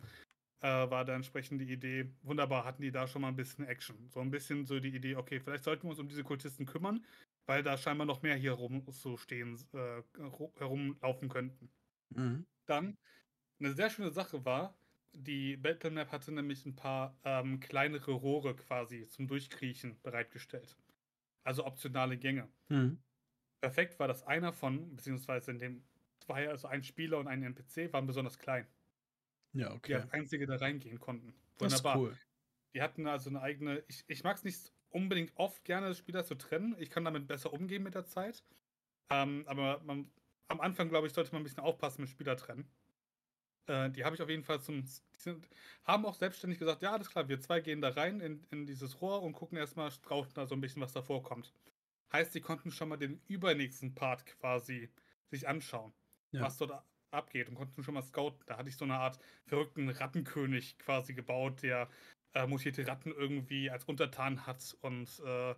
äh, 0.61 0.69
war 0.69 1.05
da 1.05 1.15
entsprechend 1.15 1.61
die 1.61 1.73
Idee. 1.73 2.13
Wunderbar, 2.23 2.65
hatten 2.65 2.83
die 2.83 2.93
da 2.93 3.07
schon 3.07 3.23
mal 3.23 3.29
ein 3.29 3.37
bisschen 3.37 3.67
Action. 3.67 4.09
So 4.09 4.21
ein 4.21 4.31
bisschen 4.31 4.67
so 4.67 4.79
die 4.79 4.95
Idee, 4.95 5.17
okay, 5.17 5.41
vielleicht 5.41 5.65
sollten 5.65 5.85
wir 5.85 5.91
uns 5.91 5.99
um 5.99 6.09
diese 6.09 6.23
Kultisten 6.23 6.67
kümmern, 6.67 7.05
weil 7.47 7.63
da 7.63 7.77
scheinbar 7.77 8.07
noch 8.07 8.23
mehr 8.23 8.37
hier 8.37 8.53
rum 8.53 8.85
so 8.89 9.17
stehen, 9.17 9.57
äh, 9.73 10.03
herumlaufen 10.59 11.29
könnten. 11.29 11.71
Mhm. 12.11 12.47
Dann 12.67 12.97
eine 13.59 13.73
sehr 13.73 13.91
schöne 13.91 14.11
Sache 14.11 14.45
war, 14.45 14.77
die 15.13 15.57
Battlemap 15.57 16.13
hatte 16.13 16.33
nämlich 16.33 16.65
ein 16.67 16.77
paar 16.77 17.19
ähm, 17.25 17.61
kleinere 17.61 18.13
Rohre 18.13 18.55
quasi 18.55 19.09
zum 19.09 19.27
Durchkriechen 19.27 20.01
bereitgestellt. 20.03 20.77
Also 21.43 21.67
optionale 21.67 22.17
Gänge. 22.17 22.49
Mhm. 22.69 23.03
Perfekt 23.61 23.99
war, 23.99 24.09
dass 24.09 24.23
einer 24.23 24.53
von, 24.53 24.95
beziehungsweise 24.95 25.51
in 25.51 25.59
dem 25.59 25.85
zwei, 26.21 26.49
also 26.49 26.69
ein 26.69 26.83
Spieler 26.83 27.19
und 27.19 27.27
ein 27.27 27.43
NPC, 27.43 27.93
waren 27.93 28.07
besonders 28.07 28.39
klein. 28.39 28.67
Ja, 29.53 29.73
okay. 29.73 29.89
Die 29.89 29.95
als 29.97 30.11
einzige 30.13 30.47
da 30.47 30.57
reingehen 30.57 31.01
konnten. 31.01 31.35
Wunderbar. 31.59 31.95
Das 31.95 32.03
ist 32.03 32.09
cool. 32.09 32.19
Die 32.75 32.83
hatten 32.83 33.07
also 33.07 33.31
eine 33.31 33.43
eigene, 33.43 33.83
ich, 33.89 34.05
ich 34.07 34.23
mag 34.23 34.37
es 34.37 34.45
nicht 34.45 34.73
unbedingt 34.91 35.33
oft 35.37 35.65
gerne 35.65 35.95
Spieler 35.95 36.25
zu 36.25 36.35
trennen. 36.35 36.77
Ich 36.79 36.91
kann 36.91 37.05
damit 37.05 37.27
besser 37.27 37.53
umgehen 37.53 37.83
mit 37.83 37.95
der 37.95 38.07
Zeit. 38.07 38.43
Ähm, 39.11 39.45
aber 39.47 39.81
man, 39.85 40.11
am 40.49 40.61
Anfang, 40.61 40.89
glaube 40.89 41.07
ich, 41.07 41.13
sollte 41.13 41.33
man 41.33 41.43
ein 41.43 41.45
bisschen 41.45 41.63
aufpassen 41.63 42.03
mit 42.03 42.11
Spieler 42.11 42.37
trennen. 42.37 42.69
Äh, 43.67 43.91
die 43.91 44.05
habe 44.05 44.15
ich 44.17 44.23
auf 44.23 44.29
jeden 44.29 44.45
Fall 44.45 44.61
zum. 44.61 44.83
Die 44.83 45.21
sind, 45.21 45.49
haben 45.85 46.07
auch 46.07 46.15
selbstständig 46.15 46.59
gesagt: 46.59 46.83
Ja, 46.83 46.93
alles 46.93 47.11
klar, 47.11 47.29
wir 47.29 47.41
zwei 47.41 47.61
gehen 47.61 47.81
da 47.81 47.91
rein 47.91 48.21
in, 48.21 48.45
in 48.51 48.67
dieses 48.67 49.01
Rohr 49.01 49.23
und 49.23 49.33
gucken 49.33 49.59
erstmal 49.59 49.91
draußen 50.03 50.35
da 50.35 50.47
so 50.47 50.55
ein 50.55 50.61
bisschen, 50.61 50.83
was 50.83 50.93
da 50.93 51.03
vorkommt. 51.03 51.53
Heißt, 52.13 52.33
sie 52.33 52.41
konnten 52.41 52.73
schon 52.73 52.89
mal 52.89 52.97
den 52.97 53.21
übernächsten 53.29 53.95
Part 53.95 54.27
quasi 54.27 54.91
sich 55.31 55.47
anschauen, 55.47 55.93
ja. 56.33 56.41
was 56.41 56.57
dort 56.57 56.85
abgeht 57.13 57.49
und 57.49 57.55
konnten 57.55 57.85
schon 57.85 57.95
mal 57.95 58.03
scouten. 58.03 58.43
Da 58.47 58.57
hatte 58.57 58.69
ich 58.69 58.77
so 58.77 58.85
eine 58.85 58.99
Art 58.99 59.19
verrückten 59.47 59.89
Rattenkönig 59.89 60.79
quasi 60.79 61.15
gebaut, 61.15 61.63
der 61.63 61.89
äh, 62.35 62.47
mutierte 62.47 62.87
Ratten 62.87 63.13
irgendwie 63.13 63.71
als 63.71 63.85
Untertan 63.85 64.47
hat 64.47 64.77
und 64.81 65.09
äh, 65.25 65.55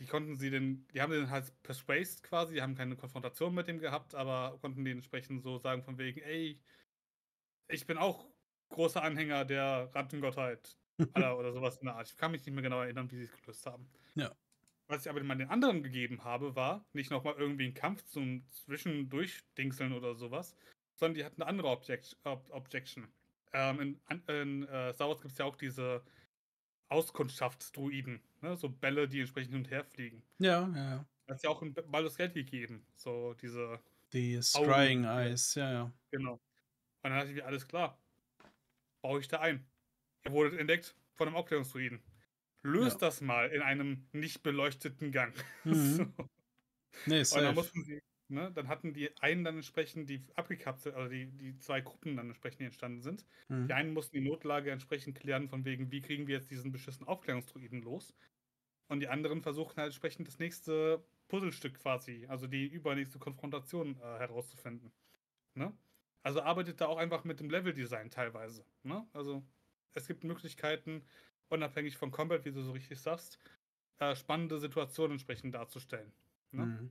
die 0.00 0.06
konnten 0.06 0.36
sie 0.36 0.50
den, 0.50 0.88
die 0.88 1.02
haben 1.02 1.12
den 1.12 1.30
halt 1.30 1.52
persuased 1.62 2.22
quasi, 2.22 2.54
die 2.54 2.62
haben 2.62 2.74
keine 2.74 2.96
Konfrontation 2.96 3.54
mit 3.54 3.68
dem 3.68 3.78
gehabt, 3.78 4.14
aber 4.14 4.58
konnten 4.60 4.84
den 4.84 4.98
entsprechend 4.98 5.42
so 5.42 5.58
sagen 5.58 5.82
von 5.82 5.98
wegen, 5.98 6.20
ey, 6.22 6.58
ich 7.68 7.86
bin 7.86 7.98
auch 7.98 8.26
großer 8.70 9.02
Anhänger 9.02 9.44
der 9.44 9.90
Rattengottheit 9.94 10.76
oder 11.14 11.52
sowas 11.52 11.76
in 11.78 11.86
der 11.86 11.96
Art. 11.96 12.08
Ich 12.08 12.16
kann 12.16 12.32
mich 12.32 12.44
nicht 12.44 12.54
mehr 12.54 12.62
genau 12.62 12.80
erinnern, 12.80 13.10
wie 13.10 13.16
sie 13.16 13.24
es 13.24 13.32
gelöst 13.32 13.66
haben. 13.66 13.88
Ja. 14.14 14.34
Was 14.88 15.04
ich 15.04 15.10
aber 15.10 15.22
mal 15.22 15.36
den 15.36 15.50
anderen 15.50 15.82
gegeben 15.82 16.24
habe, 16.24 16.56
war 16.56 16.84
nicht 16.94 17.10
nochmal 17.10 17.34
irgendwie 17.38 17.66
ein 17.66 17.74
Kampf 17.74 18.02
zum 18.04 18.44
Zwischendurchdingseln 18.48 19.92
oder 19.92 20.14
sowas, 20.14 20.56
sondern 20.96 21.14
die 21.14 21.24
hatten 21.24 21.42
eine 21.42 21.48
andere 21.48 21.68
Object 21.68 22.16
Ob 22.24 22.50
Objection. 22.50 23.06
Ähm, 23.52 23.98
in 24.08 24.20
in 24.28 24.68
äh, 24.68 24.92
Star 24.92 25.08
Wars 25.08 25.20
gibt 25.20 25.32
es 25.32 25.38
ja 25.38 25.44
auch 25.44 25.56
diese 25.56 26.02
Auskundschaftsdruiden, 26.88 28.20
ne? 28.42 28.56
so 28.56 28.68
Bälle, 28.68 29.08
die 29.08 29.20
entsprechend 29.20 29.52
hin 29.52 29.62
und 29.64 29.70
her 29.70 29.84
fliegen. 29.84 30.22
Ja, 30.38 30.68
ja, 30.74 30.90
ja. 30.90 31.06
Hat 31.28 31.36
es 31.36 31.42
ja 31.42 31.50
auch 31.50 31.62
in 31.62 31.72
Baldur's 31.72 32.16
Gate 32.16 32.34
gegeben, 32.34 32.84
so 32.96 33.34
diese 33.34 33.80
Die 34.12 34.40
Scrying 34.42 35.04
Eyes, 35.04 35.54
ja, 35.54 35.72
ja. 35.72 35.92
Genau. 36.10 36.34
Und 36.34 36.40
dann 37.02 37.12
dachte 37.12 37.30
ich 37.30 37.36
mir, 37.36 37.46
alles 37.46 37.66
klar, 37.66 37.98
baue 39.02 39.20
ich 39.20 39.28
da 39.28 39.40
ein. 39.40 39.64
Ihr 40.24 40.32
wurdet 40.32 40.58
entdeckt 40.58 40.94
von 41.14 41.28
einem 41.28 41.36
Aufklärungsdruiden. 41.36 42.02
Löst 42.62 43.00
ja. 43.00 43.08
das 43.08 43.20
mal 43.20 43.48
in 43.50 43.62
einem 43.62 44.06
nicht 44.12 44.42
beleuchteten 44.42 45.12
Gang. 45.12 45.34
Mhm. 45.64 45.74
so. 45.96 46.06
Nee, 47.06 47.22
safe. 47.22 47.40
Und 47.40 47.46
dann 47.46 47.54
mussten 47.54 47.84
sie 47.84 48.02
Ne? 48.30 48.52
Dann 48.54 48.68
hatten 48.68 48.92
die 48.92 49.10
einen 49.20 49.44
dann 49.44 49.56
entsprechend 49.56 50.08
die 50.08 50.24
abgekapselt, 50.36 50.94
also 50.94 51.10
die, 51.10 51.26
die 51.26 51.58
zwei 51.58 51.80
Gruppen 51.80 52.16
dann 52.16 52.28
entsprechend 52.28 52.60
entstanden 52.62 53.02
sind. 53.02 53.24
Mhm. 53.48 53.66
Die 53.66 53.72
einen 53.72 53.92
mussten 53.92 54.16
die 54.16 54.28
Notlage 54.28 54.70
entsprechend 54.70 55.18
klären, 55.18 55.48
von 55.48 55.64
wegen, 55.64 55.90
wie 55.90 56.00
kriegen 56.00 56.26
wir 56.28 56.36
jetzt 56.36 56.50
diesen 56.50 56.70
beschissenen 56.70 57.08
Aufklärungsdruiden 57.08 57.82
los. 57.82 58.14
Und 58.88 59.00
die 59.00 59.08
anderen 59.08 59.42
versuchen 59.42 59.76
halt 59.76 59.88
entsprechend 59.88 60.28
das 60.28 60.38
nächste 60.38 61.04
Puzzlestück 61.28 61.80
quasi, 61.80 62.26
also 62.28 62.46
die 62.46 62.66
übernächste 62.66 63.18
Konfrontation 63.18 63.96
äh, 63.96 64.18
herauszufinden. 64.18 64.92
Ne? 65.54 65.72
Also 66.22 66.42
arbeitet 66.42 66.80
da 66.80 66.86
auch 66.86 66.98
einfach 66.98 67.24
mit 67.24 67.40
dem 67.40 67.50
Leveldesign 67.50 68.10
teilweise. 68.10 68.64
Ne? 68.82 69.06
Also 69.12 69.44
es 69.94 70.06
gibt 70.06 70.24
Möglichkeiten, 70.24 71.04
unabhängig 71.48 71.96
von 71.96 72.10
Combat, 72.10 72.44
wie 72.44 72.52
du 72.52 72.62
so 72.62 72.72
richtig 72.72 73.00
sagst, 73.00 73.38
äh, 73.98 74.14
spannende 74.14 74.58
Situationen 74.58 75.12
entsprechend 75.12 75.54
darzustellen. 75.54 76.12
Ne? 76.52 76.66
Mhm. 76.66 76.90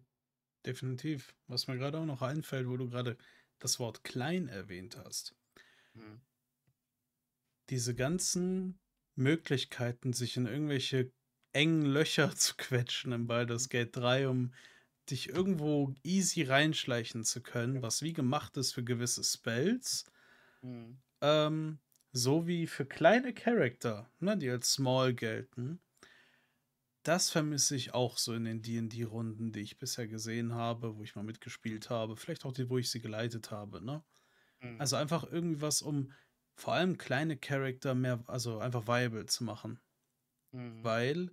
Definitiv. 0.66 1.36
Was 1.48 1.68
mir 1.68 1.78
gerade 1.78 2.00
auch 2.00 2.06
noch 2.06 2.22
einfällt, 2.22 2.68
wo 2.68 2.78
du 2.78 2.90
gerade 2.90 3.18
das 3.60 3.80
Wort 3.80 4.04
klein 4.04 4.48
erwähnt 4.48 4.98
hast. 4.98 5.36
Mhm. 5.94 6.22
Diese 7.70 7.94
ganzen 7.96 8.80
Möglichkeiten, 9.16 10.14
sich 10.14 10.38
in 10.38 10.46
irgendwelche 10.46 11.12
engen 11.54 11.86
Löcher 11.86 12.32
zu 12.36 12.56
quetschen 12.58 13.12
im 13.12 13.28
Baldur's 13.28 13.70
Gate 13.70 13.96
3, 13.96 14.28
um 14.28 14.54
dich 15.10 15.30
irgendwo 15.30 15.94
easy 16.04 16.44
reinschleichen 16.44 17.24
zu 17.24 17.42
können, 17.42 17.82
was 17.82 18.02
wie 18.02 18.14
gemacht 18.14 18.58
ist 18.58 18.74
für 18.74 18.84
gewisse 18.84 19.24
Spells. 19.24 20.06
Mhm. 20.62 21.00
Ähm, 21.22 21.80
so 22.12 22.48
wie 22.48 22.68
für 22.68 22.86
kleine 22.86 23.34
Charakter, 23.34 24.10
ne, 24.20 24.38
die 24.38 24.50
als 24.50 24.74
small 24.74 25.14
gelten. 25.14 25.80
Das 27.04 27.30
vermisse 27.30 27.76
ich 27.76 27.94
auch 27.94 28.18
so 28.18 28.34
in 28.34 28.44
den 28.44 28.62
D&D-Runden, 28.62 29.52
die 29.52 29.62
ich 29.62 29.80
bisher 29.80 30.08
gesehen 30.08 30.54
habe, 30.54 30.98
wo 30.98 31.04
ich 31.04 31.16
mal 31.16 31.24
mitgespielt 31.24 31.90
habe. 31.90 32.18
Vielleicht 32.18 32.46
auch 32.46 32.52
die, 32.52 32.70
wo 32.70 32.78
ich 32.78 32.92
sie 32.92 33.00
geleitet 33.00 33.52
habe, 33.52 33.84
ne? 33.84 34.04
Mhm. 34.60 34.80
Also 34.80 34.98
einfach 34.98 35.24
irgendwie 35.24 35.62
was, 35.62 35.82
um 35.82 36.12
vor 36.56 36.74
allem 36.74 36.98
kleine 36.98 37.38
Charakter 37.38 37.96
mehr, 37.96 38.22
also 38.28 38.60
einfach 38.60 38.88
viable 38.88 39.26
zu 39.26 39.46
machen. 39.46 39.80
Mhm. 40.52 40.84
Weil 40.84 41.32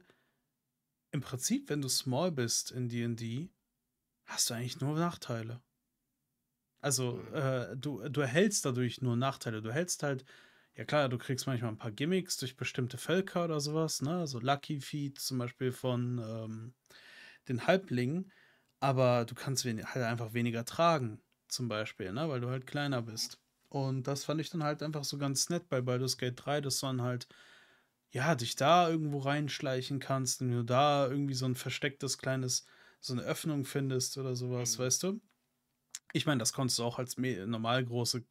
im 1.11 1.21
Prinzip, 1.21 1.69
wenn 1.69 1.83
du 1.83 1.89
small 1.89 2.31
bist 2.31 2.71
in 2.71 2.89
D&D, 2.89 3.51
hast 4.27 4.51
du 4.51 4.55
eigentlich 4.55 4.81
nur 4.81 4.97
Nachteile. 4.97 5.63
Also, 6.81 7.15
mhm. 7.15 7.35
äh, 7.35 7.77
du, 7.77 8.09
du 8.09 8.21
erhältst 8.21 8.65
dadurch 8.65 9.01
nur 9.03 9.17
Nachteile. 9.17 9.63
Du 9.63 9.71
erhältst 9.71 10.03
halt, 10.03 10.25
ja 10.77 10.85
klar, 10.85 11.09
du 11.09 11.19
kriegst 11.19 11.47
manchmal 11.47 11.71
ein 11.71 11.79
paar 11.79 11.91
Gimmicks 11.91 12.37
durch 12.37 12.57
bestimmte 12.57 12.99
Völker 12.99 13.45
oder 13.45 13.61
sowas, 13.61 14.03
ne? 14.03 14.19
Also 14.19 14.39
Lucky 14.39 14.81
Feet 14.81 15.19
zum 15.19 15.39
Beispiel 15.39 15.73
von 15.73 16.19
ähm, 16.19 16.75
den 17.49 17.67
Halblingen, 17.67 18.31
aber 18.81 19.25
du 19.25 19.35
kannst 19.35 19.65
halt 19.65 19.97
einfach 19.97 20.35
weniger 20.35 20.65
tragen, 20.65 21.23
zum 21.49 21.69
Beispiel, 21.69 22.13
ne? 22.13 22.29
Weil 22.29 22.41
du 22.41 22.51
halt 22.51 22.67
kleiner 22.67 23.03
bist. 23.03 23.41
Und 23.69 24.07
das 24.07 24.25
fand 24.25 24.41
ich 24.41 24.51
dann 24.51 24.63
halt 24.63 24.83
einfach 24.83 25.05
so 25.05 25.19
ganz 25.19 25.49
nett 25.49 25.69
bei 25.69 25.81
Baldur's 25.81 26.19
Gate 26.19 26.35
3, 26.37 26.61
dass 26.61 26.81
du 26.81 26.87
dann 26.87 27.03
halt, 27.03 27.27
ja, 28.11 28.35
dich 28.35 28.55
da 28.55 28.89
irgendwo 28.89 29.19
reinschleichen 29.19 29.99
kannst 29.99 30.43
und 30.43 30.51
du 30.51 30.63
da 30.63 31.09
irgendwie 31.09 31.35
so 31.35 31.47
ein 31.47 31.55
verstecktes 31.57 32.19
kleines 32.19 32.67
so 33.01 33.13
eine 33.13 33.23
Öffnung 33.23 33.65
findest 33.65 34.19
oder 34.19 34.37
sowas, 34.37 34.79
mhm. 34.79 34.83
weißt 34.83 35.03
du? 35.05 35.21
Ich 36.13 36.27
meine, 36.27 36.39
das 36.39 36.53
konntest 36.53 36.79
du 36.79 36.85
auch 36.85 36.99
als 36.99 37.17
normal 37.17 37.85
große 37.85 38.25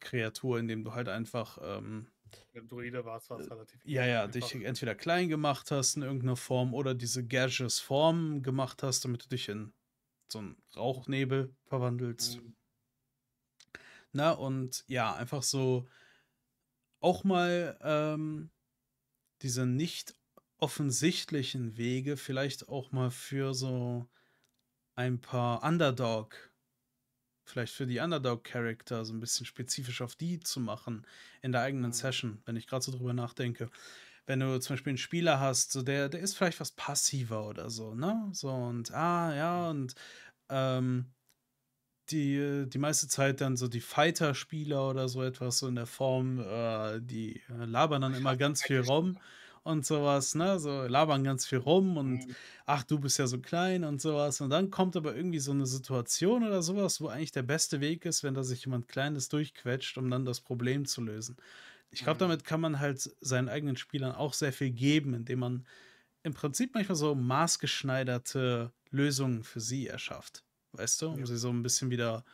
Kreatur, 0.00 0.58
indem 0.58 0.84
du 0.84 0.94
halt 0.94 1.08
einfach. 1.08 1.58
Ähm, 1.62 2.08
Im 2.52 2.68
Druide 2.68 3.04
war 3.04 3.18
es 3.18 3.30
relativ. 3.30 3.84
Ja, 3.84 4.06
ja, 4.06 4.24
einfach. 4.24 4.48
dich 4.48 4.64
entweder 4.64 4.94
klein 4.94 5.28
gemacht 5.28 5.70
hast 5.70 5.96
in 5.96 6.02
irgendeiner 6.02 6.36
Form 6.36 6.74
oder 6.74 6.94
diese 6.94 7.26
gaseous 7.26 7.80
Form 7.80 8.42
gemacht 8.42 8.82
hast, 8.82 9.04
damit 9.04 9.24
du 9.24 9.28
dich 9.28 9.48
in 9.48 9.72
so 10.28 10.38
einen 10.38 10.56
Rauchnebel 10.76 11.54
verwandelst. 11.64 12.40
Mhm. 12.40 12.56
Na, 14.12 14.32
und 14.32 14.84
ja, 14.88 15.14
einfach 15.14 15.42
so 15.42 15.88
auch 17.00 17.24
mal 17.24 17.78
ähm, 17.82 18.50
diese 19.42 19.66
nicht 19.66 20.14
offensichtlichen 20.58 21.76
Wege 21.76 22.16
vielleicht 22.16 22.68
auch 22.68 22.92
mal 22.92 23.10
für 23.10 23.54
so 23.54 24.06
ein 24.94 25.20
paar 25.20 25.62
Underdog, 25.62 26.49
vielleicht 27.50 27.74
für 27.74 27.86
die 27.86 27.98
Underdog-Charakter 27.98 29.04
so 29.04 29.12
ein 29.12 29.20
bisschen 29.20 29.46
spezifisch 29.46 30.00
auf 30.02 30.14
die 30.14 30.40
zu 30.40 30.60
machen 30.60 31.06
in 31.42 31.52
der 31.52 31.62
eigenen 31.62 31.90
mhm. 31.90 31.94
Session, 31.94 32.42
wenn 32.46 32.56
ich 32.56 32.66
gerade 32.66 32.84
so 32.84 32.92
drüber 32.92 33.12
nachdenke. 33.12 33.70
Wenn 34.26 34.40
du 34.40 34.58
zum 34.60 34.74
Beispiel 34.74 34.92
einen 34.92 34.98
Spieler 34.98 35.40
hast, 35.40 35.72
so 35.72 35.82
der, 35.82 36.08
der 36.08 36.20
ist 36.20 36.36
vielleicht 36.36 36.60
was 36.60 36.70
passiver 36.70 37.46
oder 37.46 37.70
so, 37.70 37.94
ne? 37.94 38.28
So 38.32 38.50
und 38.50 38.92
ah, 38.92 39.34
ja, 39.34 39.70
und 39.70 39.94
ähm, 40.48 41.06
die, 42.10 42.66
die 42.68 42.78
meiste 42.78 43.08
Zeit 43.08 43.40
dann 43.40 43.56
so 43.56 43.68
die 43.68 43.80
Fighter-Spieler 43.80 44.88
oder 44.88 45.08
so 45.08 45.22
etwas, 45.22 45.58
so 45.58 45.68
in 45.68 45.76
der 45.76 45.86
Form, 45.86 46.40
äh, 46.40 47.00
die 47.00 47.42
äh, 47.48 47.64
labern 47.64 48.02
dann 48.02 48.14
immer 48.14 48.36
ganz 48.36 48.62
viel 48.62 48.80
rum 48.80 49.18
und 49.62 49.84
sowas, 49.84 50.34
ne? 50.34 50.58
So 50.58 50.82
labern 50.82 51.24
ganz 51.24 51.46
viel 51.46 51.58
rum 51.58 51.96
und 51.96 52.26
mhm. 52.26 52.36
ach, 52.66 52.82
du 52.84 52.98
bist 52.98 53.18
ja 53.18 53.26
so 53.26 53.38
klein 53.38 53.84
und 53.84 54.00
sowas. 54.00 54.40
Und 54.40 54.50
dann 54.50 54.70
kommt 54.70 54.96
aber 54.96 55.14
irgendwie 55.14 55.38
so 55.38 55.52
eine 55.52 55.66
Situation 55.66 56.44
oder 56.44 56.62
sowas, 56.62 57.00
wo 57.00 57.08
eigentlich 57.08 57.32
der 57.32 57.42
beste 57.42 57.80
Weg 57.80 58.04
ist, 58.04 58.22
wenn 58.22 58.34
da 58.34 58.42
sich 58.42 58.64
jemand 58.64 58.88
Kleines 58.88 59.28
durchquetscht, 59.28 59.98
um 59.98 60.10
dann 60.10 60.24
das 60.24 60.40
Problem 60.40 60.86
zu 60.86 61.02
lösen. 61.02 61.36
Ich 61.90 62.04
glaube, 62.04 62.16
mhm. 62.16 62.30
damit 62.30 62.44
kann 62.44 62.60
man 62.60 62.80
halt 62.80 63.10
seinen 63.20 63.48
eigenen 63.48 63.76
Spielern 63.76 64.12
auch 64.12 64.32
sehr 64.32 64.52
viel 64.52 64.70
geben, 64.70 65.14
indem 65.14 65.40
man 65.40 65.66
im 66.22 66.34
Prinzip 66.34 66.74
manchmal 66.74 66.96
so 66.96 67.14
maßgeschneiderte 67.14 68.72
Lösungen 68.90 69.42
für 69.42 69.60
sie 69.60 69.86
erschafft. 69.86 70.44
Weißt 70.72 71.02
du? 71.02 71.08
Um 71.08 71.20
ja. 71.20 71.26
sie 71.26 71.36
so 71.36 71.50
ein 71.50 71.62
bisschen 71.62 71.90
wieder, 71.90 72.24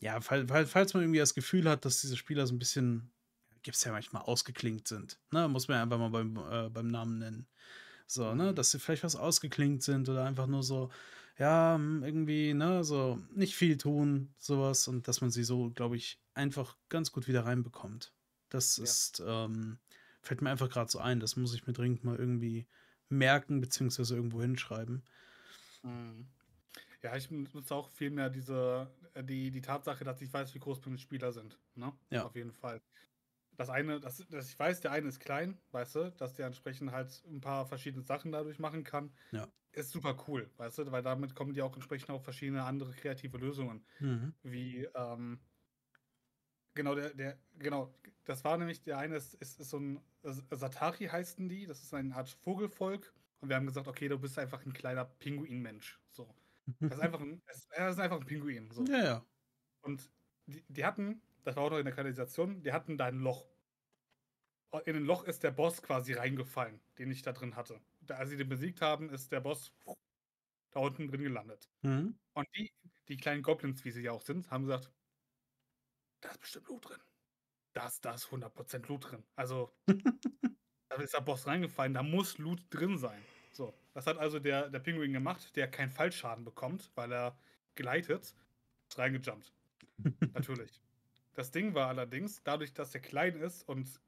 ja, 0.00 0.20
falls 0.20 0.94
man 0.94 1.02
irgendwie 1.02 1.20
das 1.20 1.34
Gefühl 1.34 1.68
hat, 1.68 1.84
dass 1.84 2.00
diese 2.00 2.16
Spieler 2.16 2.46
so 2.46 2.54
ein 2.54 2.58
bisschen 2.58 3.10
gibt 3.66 3.76
es 3.76 3.82
ja 3.82 3.90
manchmal 3.90 4.22
ausgeklingt 4.22 4.86
sind. 4.86 5.18
Ne? 5.32 5.48
Muss 5.48 5.66
man 5.66 5.78
ja 5.78 5.82
einfach 5.82 5.98
mal 5.98 6.10
beim, 6.10 6.36
äh, 6.36 6.70
beim 6.70 6.86
Namen 6.86 7.18
nennen. 7.18 7.48
So, 8.06 8.32
ne, 8.32 8.52
mhm. 8.52 8.54
dass 8.54 8.70
sie 8.70 8.78
vielleicht 8.78 9.02
was 9.02 9.16
ausgeklingt 9.16 9.82
sind 9.82 10.08
oder 10.08 10.24
einfach 10.24 10.46
nur 10.46 10.62
so, 10.62 10.88
ja, 11.36 11.74
hm, 11.74 12.04
irgendwie, 12.04 12.54
ne, 12.54 12.84
so 12.84 13.20
nicht 13.34 13.56
viel 13.56 13.76
tun, 13.76 14.32
sowas 14.38 14.86
und 14.86 15.08
dass 15.08 15.20
man 15.20 15.32
sie 15.32 15.42
so, 15.42 15.70
glaube 15.70 15.96
ich, 15.96 16.20
einfach 16.34 16.76
ganz 16.88 17.10
gut 17.10 17.26
wieder 17.26 17.44
reinbekommt. 17.44 18.12
Das 18.50 18.76
ja. 18.76 18.84
ist, 18.84 19.20
ähm, 19.26 19.78
fällt 20.22 20.42
mir 20.42 20.50
einfach 20.50 20.70
gerade 20.70 20.88
so 20.88 21.00
ein, 21.00 21.18
das 21.18 21.34
muss 21.34 21.52
ich 21.52 21.66
mir 21.66 21.72
dringend 21.72 22.04
mal 22.04 22.14
irgendwie 22.14 22.68
merken, 23.08 23.60
beziehungsweise 23.60 24.14
irgendwo 24.14 24.40
hinschreiben. 24.40 25.02
Mhm. 25.82 26.28
Ja, 27.02 27.16
ich 27.16 27.32
nutze 27.32 27.74
auch 27.74 27.90
viel 27.90 28.10
mehr 28.10 28.30
diese, 28.30 28.88
äh, 29.14 29.24
die, 29.24 29.50
die 29.50 29.60
Tatsache, 29.60 30.04
dass 30.04 30.22
ich 30.22 30.32
weiß, 30.32 30.54
wie 30.54 30.60
groß 30.60 30.86
meine 30.86 30.98
Spieler 30.98 31.32
sind. 31.32 31.58
Ne? 31.74 31.92
Ja. 32.10 32.26
Auf 32.26 32.36
jeden 32.36 32.52
Fall 32.52 32.80
das 33.56 33.70
eine, 33.70 34.00
das, 34.00 34.24
das, 34.28 34.48
ich 34.48 34.58
weiß, 34.58 34.80
der 34.80 34.92
eine 34.92 35.08
ist 35.08 35.20
klein, 35.20 35.58
weißt 35.72 35.94
du, 35.94 36.10
dass 36.12 36.34
der 36.34 36.46
entsprechend 36.46 36.92
halt 36.92 37.22
ein 37.26 37.40
paar 37.40 37.66
verschiedene 37.66 38.04
Sachen 38.04 38.32
dadurch 38.32 38.58
machen 38.58 38.84
kann. 38.84 39.14
Ja. 39.32 39.48
Ist 39.72 39.90
super 39.90 40.16
cool, 40.26 40.50
weißt 40.56 40.78
du, 40.78 40.92
weil 40.92 41.02
damit 41.02 41.34
kommen 41.34 41.52
die 41.52 41.62
auch 41.62 41.74
entsprechend 41.74 42.10
auf 42.10 42.24
verschiedene 42.24 42.64
andere 42.64 42.92
kreative 42.92 43.36
Lösungen. 43.38 43.84
Mhm. 43.98 44.34
Wie, 44.42 44.84
ähm, 44.94 45.40
genau, 46.74 46.94
der, 46.94 47.14
der, 47.14 47.38
genau, 47.58 47.94
das 48.24 48.44
war 48.44 48.56
nämlich, 48.56 48.82
der 48.82 48.98
eine 48.98 49.16
ist, 49.16 49.34
ist, 49.34 49.60
ist 49.60 49.70
so 49.70 49.78
ein, 49.78 50.00
Satari 50.22 51.06
heißen 51.06 51.48
die, 51.48 51.66
das 51.66 51.82
ist 51.82 51.94
eine 51.94 52.14
Art 52.14 52.28
Vogelvolk. 52.28 53.12
Und 53.40 53.50
wir 53.50 53.56
haben 53.56 53.66
gesagt, 53.66 53.86
okay, 53.86 54.08
du 54.08 54.18
bist 54.18 54.38
einfach 54.38 54.64
ein 54.64 54.72
kleiner 54.72 55.04
Pinguinmensch. 55.04 56.00
So. 56.10 56.34
Das 56.80 56.94
ist 56.94 57.00
einfach 57.00 57.20
ein, 57.20 57.42
das 57.46 57.94
ist 57.94 58.00
einfach 58.00 58.20
ein 58.20 58.26
Pinguin. 58.26 58.70
So. 58.70 58.84
Ja, 58.84 59.04
ja. 59.04 59.26
Und 59.82 60.10
die, 60.46 60.64
die 60.68 60.84
hatten 60.84 61.22
das 61.46 61.54
war 61.54 61.62
auch 61.62 61.70
noch 61.70 61.78
in 61.78 61.84
der 61.84 61.94
Kanalisation, 61.94 62.60
die 62.60 62.72
hatten 62.72 62.98
da 62.98 63.06
ein 63.06 63.20
Loch. 63.20 63.46
In 64.84 64.96
ein 64.96 65.04
Loch 65.04 65.22
ist 65.22 65.44
der 65.44 65.52
Boss 65.52 65.80
quasi 65.80 66.12
reingefallen, 66.12 66.80
den 66.98 67.08
ich 67.12 67.22
da 67.22 67.32
drin 67.32 67.54
hatte. 67.54 67.80
Als 68.08 68.30
sie 68.30 68.36
den 68.36 68.48
besiegt 68.48 68.82
haben, 68.82 69.10
ist 69.10 69.30
der 69.30 69.40
Boss 69.40 69.72
da 70.72 70.80
unten 70.80 71.06
drin 71.06 71.22
gelandet. 71.22 71.70
Mhm. 71.82 72.18
Und 72.32 72.48
die, 72.56 72.72
die 73.06 73.16
kleinen 73.16 73.42
Goblins, 73.42 73.84
wie 73.84 73.92
sie 73.92 74.02
ja 74.02 74.10
auch 74.10 74.22
sind, 74.22 74.50
haben 74.50 74.64
gesagt, 74.64 74.90
da 76.20 76.30
ist 76.30 76.40
bestimmt 76.40 76.66
Loot 76.66 76.88
drin. 76.88 77.00
Da 77.74 77.86
ist, 77.86 78.04
da 78.04 78.14
ist 78.14 78.26
100% 78.26 78.88
Loot 78.88 79.12
drin. 79.12 79.24
Also, 79.36 79.72
da 80.88 80.96
ist 80.96 81.14
der 81.14 81.20
Boss 81.20 81.46
reingefallen, 81.46 81.94
da 81.94 82.02
muss 82.02 82.38
Loot 82.38 82.60
drin 82.70 82.98
sein. 82.98 83.24
So, 83.52 83.72
das 83.94 84.08
hat 84.08 84.18
also 84.18 84.40
der, 84.40 84.68
der 84.68 84.80
Pinguin 84.80 85.12
gemacht, 85.12 85.54
der 85.54 85.70
keinen 85.70 85.90
Fallschaden 85.90 86.44
bekommt, 86.44 86.90
weil 86.96 87.12
er 87.12 87.38
gleitet, 87.76 88.34
ist 88.88 88.98
reingejumpt. 88.98 89.52
Natürlich. 90.34 90.80
Das 91.36 91.50
Ding 91.50 91.74
war 91.74 91.88
allerdings, 91.88 92.42
dadurch, 92.42 92.72
dass 92.72 92.94
er 92.94 93.00
klein 93.00 93.36
ist 93.36 93.62
und 93.68 94.00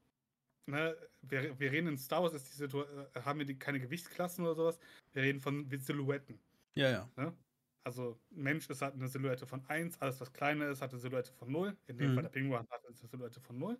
ne, 0.67 0.97
wir, 1.23 1.59
wir 1.61 1.71
reden 1.71 1.89
in 1.89 1.99
Star 1.99 2.23
Wars, 2.23 2.33
ist 2.33 2.49
die 2.49 2.57
Situation, 2.57 3.07
äh, 3.15 3.21
haben 3.21 3.39
wir 3.39 3.47
die, 3.47 3.59
keine 3.59 3.81
Gewichtsklassen 3.81 4.45
oder 4.45 4.55
sowas, 4.55 4.79
wir 5.13 5.23
reden 5.23 5.41
von 5.41 5.69
Silhouetten. 5.71 6.41
Ja, 6.75 6.91
ja. 6.91 7.11
Ne? 7.17 7.37
Also 7.85 8.19
Mensch 8.31 8.69
ist, 8.71 8.83
hat 8.83 8.95
eine 8.95 9.09
Silhouette 9.09 9.47
von 9.47 9.65
1, 9.67 10.01
alles 10.01 10.21
was 10.21 10.33
kleiner 10.33 10.69
ist, 10.69 10.81
hat 10.81 10.91
eine 10.91 11.01
Silhouette 11.01 11.33
von 11.33 11.51
0. 11.51 11.77
In 11.87 11.99
dem 11.99 12.11
mhm. 12.11 12.15
Fall 12.15 12.23
der 12.23 12.31
Pinguin 12.31 12.67
hat 12.71 12.85
eine 12.87 12.95
Silhouette 12.95 13.41
von 13.41 13.59
0. 13.59 13.79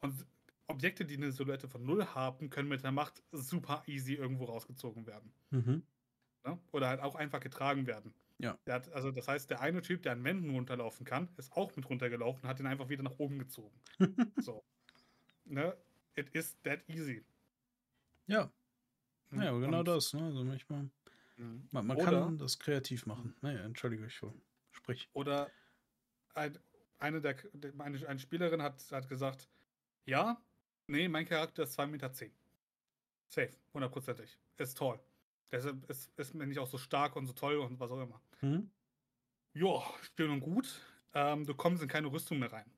Und 0.00 0.26
Objekte, 0.68 1.04
die 1.04 1.16
eine 1.16 1.32
Silhouette 1.32 1.68
von 1.68 1.84
0 1.84 2.06
haben, 2.14 2.50
können 2.50 2.68
mit 2.68 2.82
der 2.82 2.92
Macht 2.92 3.22
super 3.32 3.82
easy 3.86 4.14
irgendwo 4.14 4.44
rausgezogen 4.44 5.06
werden. 5.06 5.32
Mhm. 5.50 5.82
Ne? 6.44 6.58
Oder 6.72 6.88
halt 6.88 7.00
auch 7.00 7.14
einfach 7.14 7.40
getragen 7.40 7.86
werden. 7.86 8.14
Ja. 8.38 8.58
Hat, 8.68 8.92
also 8.92 9.10
das 9.10 9.28
heißt, 9.28 9.50
der 9.50 9.60
eine 9.60 9.80
Typ, 9.82 10.02
der 10.02 10.12
an 10.12 10.24
Wänden 10.24 10.50
runterlaufen 10.50 11.06
kann, 11.06 11.28
ist 11.36 11.52
auch 11.52 11.74
mit 11.76 11.88
runtergelaufen 11.88 12.42
und 12.42 12.48
hat 12.48 12.60
ihn 12.60 12.66
einfach 12.66 12.88
wieder 12.88 13.02
nach 13.02 13.18
oben 13.18 13.38
gezogen. 13.38 13.74
so. 14.36 14.62
Ne? 15.44 15.76
It 16.14 16.28
is 16.30 16.60
that 16.62 16.80
easy. 16.88 17.24
Ja. 18.26 18.50
Hm, 19.30 19.42
ja, 19.42 19.58
genau 19.58 19.78
und, 19.80 19.88
das. 19.88 20.12
Ne? 20.12 20.24
Also 20.24 20.44
manchmal. 20.44 20.90
Mhm. 21.36 21.68
Man, 21.70 21.86
man 21.86 21.98
kann 21.98 22.38
das 22.38 22.58
kreativ 22.58 23.06
machen. 23.06 23.34
Naja, 23.40 23.60
entschuldige 23.60 24.06
ich 24.06 24.22
wohl. 24.22 24.34
Sprich. 24.70 25.08
Oder 25.12 25.50
ein, 26.34 26.58
eine, 26.98 27.20
der, 27.20 27.36
eine, 27.78 28.06
eine 28.06 28.18
Spielerin 28.18 28.62
hat, 28.62 28.82
hat 28.90 29.08
gesagt, 29.08 29.48
ja, 30.04 30.40
nee, 30.86 31.08
mein 31.08 31.26
Charakter 31.26 31.62
ist 31.64 31.78
2,10 31.78 31.86
Meter. 31.86 32.12
Zehn. 32.12 32.32
Safe, 33.28 33.50
hundertprozentig. 33.74 34.38
Ist 34.58 34.78
toll. 34.78 35.00
Deshalb 35.50 35.88
ist, 35.88 36.10
ist 36.16 36.34
mir 36.34 36.46
nicht 36.46 36.58
auch 36.58 36.66
so 36.66 36.78
stark 36.78 37.16
und 37.16 37.26
so 37.26 37.32
toll 37.32 37.56
und 37.58 37.78
was 37.78 37.90
auch 37.90 38.00
immer. 38.00 38.20
Mhm. 38.40 38.70
Ja, 39.54 39.82
schön 40.16 40.30
und 40.30 40.40
gut. 40.40 40.82
Ähm, 41.14 41.46
du 41.46 41.54
kommst 41.54 41.82
in 41.82 41.88
keine 41.88 42.12
Rüstung 42.12 42.38
mehr 42.38 42.52
rein. 42.52 42.70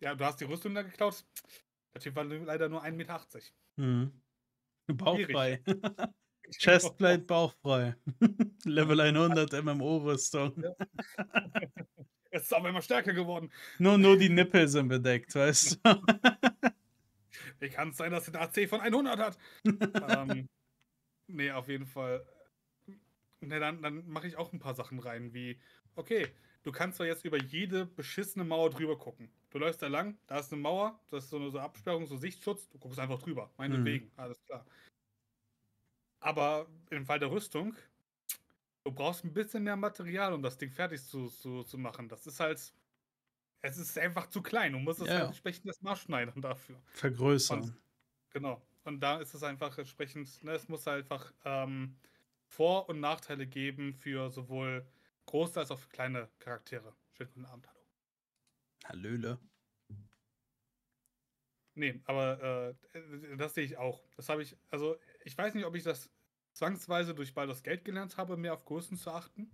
Ja, 0.00 0.14
du 0.14 0.24
hast 0.24 0.40
die 0.40 0.44
Rüstung 0.44 0.74
da 0.74 0.82
geklaut. 0.82 1.24
Der 1.92 2.00
Typ 2.00 2.14
war 2.14 2.24
leider 2.24 2.68
nur 2.68 2.82
1,80 2.82 2.92
Meter. 2.92 3.20
Mhm. 3.76 4.22
Bauchfrei. 4.86 5.62
Chestplate 6.58 7.24
bauchfrei. 7.24 7.96
Level 8.64 9.00
100 9.00 9.52
MMO-Rüstung. 9.52 10.62
Es 12.32 12.42
ist 12.42 12.54
aber 12.54 12.68
immer 12.68 12.80
stärker 12.80 13.12
geworden. 13.12 13.50
Nur, 13.78 13.98
nur 13.98 14.16
die 14.16 14.28
Nippel 14.28 14.68
sind 14.68 14.86
bedeckt, 14.86 15.34
weißt 15.34 15.80
du? 15.82 16.02
Wie 17.58 17.68
kann 17.68 17.88
es 17.90 17.96
sein, 17.96 18.12
dass 18.12 18.28
er 18.28 18.40
AC 18.40 18.68
von 18.68 18.80
100 18.80 19.18
hat? 19.18 19.38
ähm, 19.64 20.48
nee, 21.26 21.50
auf 21.50 21.66
jeden 21.66 21.86
Fall. 21.86 22.24
Ne, 23.40 23.58
dann, 23.58 23.80
dann 23.82 24.06
mache 24.06 24.26
ich 24.26 24.36
auch 24.36 24.52
ein 24.52 24.58
paar 24.58 24.74
Sachen 24.74 24.98
rein, 24.98 25.32
wie, 25.32 25.58
okay, 25.96 26.26
du 26.62 26.72
kannst 26.72 26.98
zwar 26.98 27.06
jetzt 27.06 27.24
über 27.24 27.38
jede 27.38 27.86
beschissene 27.86 28.44
Mauer 28.44 28.70
drüber 28.70 28.98
gucken. 28.98 29.32
Du 29.48 29.58
läufst 29.58 29.80
da 29.80 29.88
lang, 29.88 30.18
da 30.26 30.38
ist 30.38 30.52
eine 30.52 30.60
Mauer, 30.60 31.00
das 31.10 31.24
ist 31.24 31.30
so 31.30 31.36
eine 31.36 31.50
so 31.50 31.58
Absperrung, 31.58 32.06
so 32.06 32.16
Sichtschutz, 32.16 32.68
du 32.68 32.78
guckst 32.78 32.98
einfach 32.98 33.18
drüber, 33.18 33.50
meinetwegen, 33.56 34.06
mhm. 34.06 34.12
alles 34.16 34.44
klar. 34.44 34.66
Aber 36.20 36.68
im 36.90 37.06
Fall 37.06 37.18
der 37.18 37.30
Rüstung, 37.30 37.74
du 38.84 38.92
brauchst 38.92 39.24
ein 39.24 39.32
bisschen 39.32 39.62
mehr 39.62 39.76
Material, 39.76 40.34
um 40.34 40.42
das 40.42 40.58
Ding 40.58 40.70
fertig 40.70 41.02
zu, 41.02 41.28
zu, 41.28 41.62
zu 41.62 41.78
machen. 41.78 42.08
Das 42.08 42.26
ist 42.26 42.40
halt, 42.40 42.60
es 43.62 43.78
ist 43.78 43.98
einfach 43.98 44.28
zu 44.28 44.42
klein. 44.42 44.72
Du 44.72 44.78
musst 44.78 45.00
es 45.00 45.08
ja, 45.08 45.14
halt 45.14 45.26
entsprechend 45.28 45.66
das 45.66 45.80
Maß 45.80 46.00
schneiden 46.00 46.42
dafür. 46.42 46.80
Vergrößern. 46.92 47.62
Und, 47.62 47.74
genau. 48.30 48.62
Und 48.84 49.00
da 49.00 49.18
ist 49.18 49.34
es 49.34 49.42
einfach 49.42 49.76
entsprechend, 49.78 50.42
ne, 50.44 50.52
es 50.52 50.68
muss 50.68 50.86
einfach 50.86 51.32
ähm, 51.44 51.96
Vor- 52.50 52.88
und 52.88 52.98
Nachteile 52.98 53.46
geben 53.46 53.94
für 53.94 54.28
sowohl 54.28 54.84
große 55.26 55.60
als 55.60 55.70
auch 55.70 55.78
für 55.78 55.88
kleine 55.88 56.28
Charaktere. 56.40 56.94
Schönen 57.12 57.30
guten 57.32 57.46
Abend, 57.46 57.68
hallo. 57.68 57.80
Hallöle. 58.84 59.38
Nee, 61.76 62.00
aber 62.04 62.76
äh, 62.92 63.36
das 63.36 63.54
sehe 63.54 63.64
ich 63.64 63.76
auch. 63.76 64.02
Das 64.16 64.28
habe 64.28 64.42
ich, 64.42 64.56
also 64.68 64.98
ich 65.24 65.38
weiß 65.38 65.54
nicht, 65.54 65.64
ob 65.64 65.76
ich 65.76 65.84
das 65.84 66.10
zwangsweise 66.52 67.14
durch 67.14 67.32
Baldur's 67.32 67.62
Gate 67.62 67.84
gelernt 67.84 68.16
habe, 68.16 68.36
mehr 68.36 68.52
auf 68.52 68.64
Größen 68.64 68.96
zu 68.96 69.12
achten. 69.12 69.52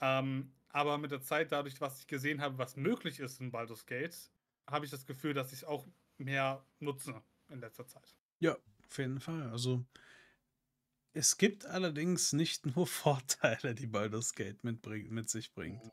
Ähm, 0.00 0.54
aber 0.68 0.96
mit 0.96 1.10
der 1.10 1.20
Zeit, 1.20 1.52
dadurch, 1.52 1.78
was 1.82 2.00
ich 2.00 2.06
gesehen 2.06 2.40
habe, 2.40 2.56
was 2.56 2.76
möglich 2.76 3.20
ist 3.20 3.38
in 3.40 3.50
Baldur's 3.50 3.84
Gate, 3.84 4.30
habe 4.66 4.86
ich 4.86 4.90
das 4.90 5.04
Gefühl, 5.04 5.34
dass 5.34 5.52
ich 5.52 5.58
es 5.58 5.64
auch 5.64 5.86
mehr 6.16 6.64
nutze 6.80 7.22
in 7.48 7.60
letzter 7.60 7.86
Zeit. 7.86 8.16
Ja, 8.40 8.56
auf 8.88 8.98
jeden 8.98 9.20
Fall. 9.20 9.50
Also 9.50 9.84
es 11.14 11.38
gibt 11.38 11.64
allerdings 11.64 12.32
nicht 12.32 12.76
nur 12.76 12.86
Vorteile, 12.86 13.74
die 13.74 13.86
Baldur's 13.86 14.34
Gate 14.34 14.62
mitbring 14.64 15.08
mit 15.10 15.30
sich 15.30 15.52
bringt. 15.52 15.82
Mhm. 15.82 15.90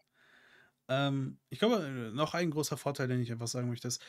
Ähm, 0.90 1.38
ich 1.50 1.60
glaube, 1.60 2.12
noch 2.14 2.34
ein 2.34 2.52
großer 2.52 2.76
Vorteil, 2.76 3.08
den 3.08 3.22
ich 3.22 3.32
einfach 3.32 3.48
sagen 3.48 3.70
möchte, 3.70 3.88
ist, 3.88 4.04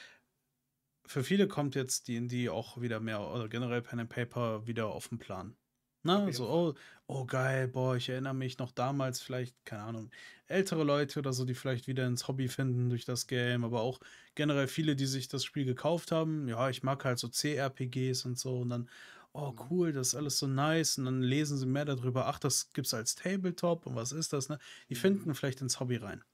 für 1.07 1.23
viele 1.23 1.47
kommt 1.47 1.75
jetzt 1.75 2.09
D&D 2.09 2.49
auch 2.49 2.81
wieder 2.81 2.99
mehr 2.99 3.21
oder 3.21 3.49
generell 3.49 3.83
Pen 3.83 4.01
and 4.01 4.11
Paper 4.11 4.67
wieder 4.67 4.87
auf 4.87 5.09
den 5.09 5.19
Plan. 5.19 5.57
Ne? 6.05 6.33
So, 6.33 6.49
oh, 6.49 6.75
oh 7.07 7.25
geil, 7.27 7.69
boah, 7.69 7.95
ich 7.95 8.09
erinnere 8.09 8.35
mich 8.35 8.59
noch 8.59 8.73
damals 8.73 9.21
vielleicht, 9.21 9.55
keine 9.65 9.83
Ahnung, 9.85 10.11
ältere 10.47 10.83
Leute 10.83 11.21
oder 11.21 11.33
so, 11.33 11.45
die 11.45 11.55
vielleicht 11.55 11.87
wieder 11.87 12.07
ins 12.07 12.27
Hobby 12.27 12.49
finden 12.49 12.89
durch 12.89 13.05
das 13.05 13.29
Game, 13.29 13.65
aber 13.65 13.83
auch 13.83 14.01
generell 14.35 14.67
viele, 14.67 14.97
die 14.97 15.07
sich 15.07 15.29
das 15.29 15.45
Spiel 15.45 15.65
gekauft 15.65 16.11
haben. 16.11 16.49
Ja, 16.49 16.69
ich 16.71 16.83
mag 16.83 17.05
halt 17.05 17.21
so 17.21 17.29
CRPGs 17.29 18.25
und 18.25 18.37
so 18.37 18.59
und 18.61 18.71
dann, 18.71 18.89
oh 19.33 19.53
mhm. 19.53 19.61
cool, 19.71 19.93
das 19.93 20.09
ist 20.09 20.15
alles 20.15 20.39
so 20.39 20.47
nice 20.47 20.99
und 20.99 21.07
dann 21.07 21.23
lesen 21.23 21.59
sie 21.59 21.67
mehr 21.67 21.85
darüber, 21.85 22.27
ach, 22.27 22.39
das 22.39 22.73
gibt's 22.73 22.95
als 22.95 23.15
Tabletop 23.15 23.87
und 23.87 23.95
was 23.95 24.13
ist 24.13 24.33
das, 24.33 24.49
ne? 24.49 24.59
Die 24.89 24.95
finden 24.95 25.31
mhm. 25.31 25.35
vielleicht 25.35 25.61
ins 25.61 25.81
Hobby 25.81 25.97
rein. 25.97 26.25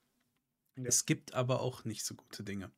Ja. 0.76 0.84
Es 0.84 1.07
gibt 1.07 1.34
aber 1.34 1.61
auch 1.61 1.84
nicht 1.84 2.05
so 2.05 2.14
gute 2.14 2.42
Dinge. 2.42 2.70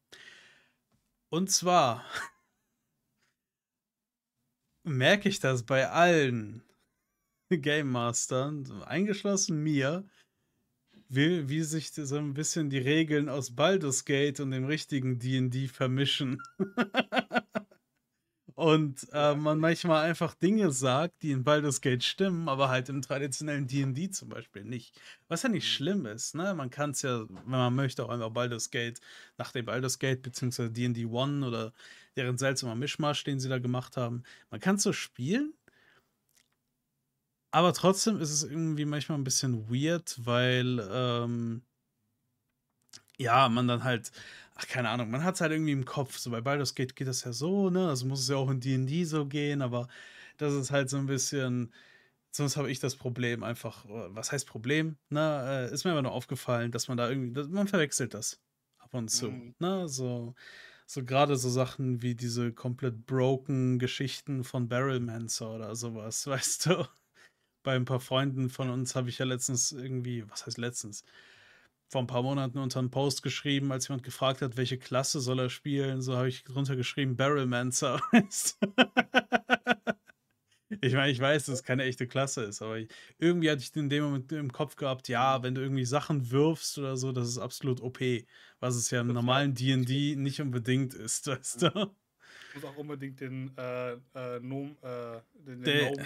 Und 1.29 1.51
zwar 1.51 2.05
merke 4.85 5.29
ich 5.29 5.41
das 5.41 5.65
bei 5.65 5.89
allen 5.89 6.63
Game 7.51 7.91
Mastern, 7.91 8.83
eingeschlossen 8.83 9.63
mir, 9.63 10.09
wie, 11.09 11.49
wie 11.49 11.63
sich 11.63 11.93
so 11.93 12.17
ein 12.17 12.35
bisschen 12.35 12.71
die 12.71 12.79
Regeln 12.79 13.29
aus 13.29 13.57
Baldur's 13.57 14.05
Gate 14.05 14.39
und 14.39 14.53
dem 14.53 14.65
richtigen 14.65 15.19
D&D 15.19 15.67
vermischen. 15.67 16.41
und 18.55 19.07
äh, 19.13 19.35
man 19.35 19.59
manchmal 19.59 20.05
einfach 20.09 20.35
Dinge 20.35 20.71
sagt, 20.73 21.23
die 21.23 21.33
in 21.33 21.45
Baldur's 21.45 21.81
Gate 21.81 22.05
stimmen, 22.05 22.49
aber 22.49 22.69
halt 22.69 22.89
im 22.89 23.03
traditionellen 23.03 23.67
D&D 23.67 24.11
zum 24.11 24.29
Beispiel 24.29 24.65
nicht. 24.65 25.01
Was 25.29 25.43
ja 25.43 25.49
nicht 25.49 25.65
mhm. 25.65 25.69
schlimm 25.69 26.07
ist, 26.07 26.35
ne? 26.35 26.55
Man 26.55 26.71
kann 26.71 26.91
es 26.91 27.03
ja, 27.03 27.21
wenn 27.29 27.51
man 27.51 27.75
möchte, 27.75 28.05
auch 28.05 28.11
einfach 28.11 28.31
Baldur's 28.31 28.71
Gate, 28.71 29.01
nach 29.39 29.53
dem 29.53 29.67
Baldur's 29.67 29.99
Gate 29.99 30.23
beziehungsweise 30.23 30.71
D&D 30.71 31.07
One 31.07 31.47
oder 31.47 31.73
deren 32.17 32.39
seltsamer 32.39 32.75
Mischmasch, 32.75 33.25
den 33.25 33.41
sie 33.41 33.49
da 33.49 33.59
gemacht 33.59 33.97
haben, 33.97 34.25
man 34.51 34.61
kann 34.61 34.77
es 34.77 34.83
so 34.83 34.93
spielen, 34.93 35.55
aber 37.53 37.73
trotzdem 37.73 38.21
ist 38.21 38.31
es 38.31 38.45
irgendwie 38.45 38.85
manchmal 38.85 39.19
ein 39.19 39.25
bisschen 39.25 39.69
weird, 39.71 40.15
weil 40.25 40.87
ähm, 40.93 41.63
ja, 43.19 43.49
man 43.49 43.69
dann 43.69 43.85
halt 43.85 44.13
ach, 44.61 44.69
keine 44.69 44.91
Ahnung, 44.91 45.11
man 45.11 45.25
hat 45.25 45.37
es 45.37 45.41
halt 45.41 45.53
irgendwie 45.53 45.73
im 45.73 45.85
Kopf. 45.85 46.19
So 46.19 46.31
bei 46.31 46.41
Baldur's 46.41 46.75
Gate 46.75 46.95
geht 46.97 47.09
das 47.09 47.25
ja 47.25 47.33
so, 47.33 47.71
ne? 47.71 47.89
Also 47.89 48.07
muss 48.07 48.21
es 48.21 48.29
ja 48.29 48.37
auch 48.37 48.51
in 48.51 48.61
D&D 48.61 49.05
so 49.05 49.27
gehen, 49.27 49.63
aber 49.63 49.89
das 50.37 50.55
ist 50.55 50.71
halt 50.71 50.91
so 50.91 50.97
ein 50.99 51.07
bisschen, 51.07 51.73
sonst 52.31 52.57
habe 52.57 52.71
ich 52.71 52.81
das 52.81 52.97
Problem 52.97 53.43
einfach, 53.43 53.85
äh, 53.87 54.15
was 54.15 54.33
heißt 54.33 54.47
Problem? 54.47 54.97
Ne? 55.09 55.69
Äh, 55.71 55.75
ist 55.75 55.85
mir 55.85 55.93
immer 55.93 56.03
nur 56.03 56.13
aufgefallen, 56.13 56.73
dass 56.73 56.89
man 56.89 56.97
da 56.99 57.09
irgendwie, 57.09 57.43
man 57.49 57.69
verwechselt 57.69 58.15
das 58.15 58.41
ab 58.79 58.95
und 58.95 59.09
zu, 59.11 59.31
mhm. 59.31 59.55
ne? 59.59 59.89
So, 59.89 60.35
so 60.87 61.05
gerade 61.05 61.37
so 61.37 61.49
Sachen 61.49 62.03
wie 62.03 62.15
diese 62.15 62.53
komplett 62.53 63.07
broken 63.07 63.79
Geschichten 63.79 64.45
von 64.45 64.69
Barrelmancer 64.69 65.55
oder 65.55 65.75
sowas, 65.77 66.27
weißt 66.27 66.67
du? 66.67 66.87
Bei 67.63 67.77
ein 67.77 67.85
paar 67.85 68.01
Freunden 68.01 68.49
von 68.51 68.71
uns 68.71 68.95
habe 68.95 69.11
ich 69.11 69.19
ja 69.19 69.27
letztens 69.27 69.73
irgendwie, 69.73 70.29
was 70.31 70.47
heißt 70.47 70.59
letztens? 70.59 71.05
Vor 71.91 72.01
ein 72.01 72.07
paar 72.07 72.23
Monaten 72.23 72.59
unter 72.59 72.79
einen 72.79 72.93
Post 72.93 73.23
geschrieben, 73.25 73.73
als 73.73 73.89
jemand 73.89 74.05
gefragt 74.05 74.43
hat, 74.43 74.57
welche 74.57 74.79
Klasse 74.79 75.19
soll 75.21 75.41
er 75.41 75.51
spielen. 75.51 76.01
So 76.03 76.17
habe 76.17 76.29
ich 76.29 76.45
drunter 76.45 76.77
geschrieben, 76.77 77.17
Barrelmancer. 77.17 78.01
ich 80.81 80.93
meine, 80.95 81.11
ich 81.11 81.19
weiß, 81.19 81.47
dass 81.47 81.57
es 81.57 81.65
keine 81.65 81.83
echte 81.83 82.07
Klasse 82.07 82.45
ist, 82.45 82.63
aber 82.63 82.79
ich, 82.79 82.89
irgendwie 83.19 83.51
hatte 83.51 83.63
ich 83.63 83.75
in 83.75 83.91
dem 83.91 84.05
Moment 84.05 84.31
im 84.31 84.53
Kopf 84.53 84.77
gehabt, 84.77 85.09
ja, 85.09 85.43
wenn 85.43 85.57
du 85.57 85.63
irgendwie 85.63 85.85
Sachen 85.85 86.31
wirfst 86.31 86.79
oder 86.79 86.97
so, 86.97 87.11
das 87.11 87.27
ist 87.27 87.39
absolut 87.39 87.81
OP, 87.81 87.99
was 88.61 88.77
es 88.77 88.89
ja 88.93 89.01
im 89.01 89.09
normalen 89.09 89.55
D&D 89.55 90.15
nicht 90.15 90.41
unbedingt 90.41 90.95
ist, 90.95 91.27
weißt 91.27 91.63
du? 91.63 91.93
Ich 92.51 92.55
muss 92.55 92.65
auch 92.65 92.77
unbedingt 92.77 93.21
den 93.21 93.51
äh, 93.57 93.95
äh, 94.15 94.39
Nom, 94.41 94.77
äh, 94.83 95.21
den, 95.35 95.61
den 95.63 95.97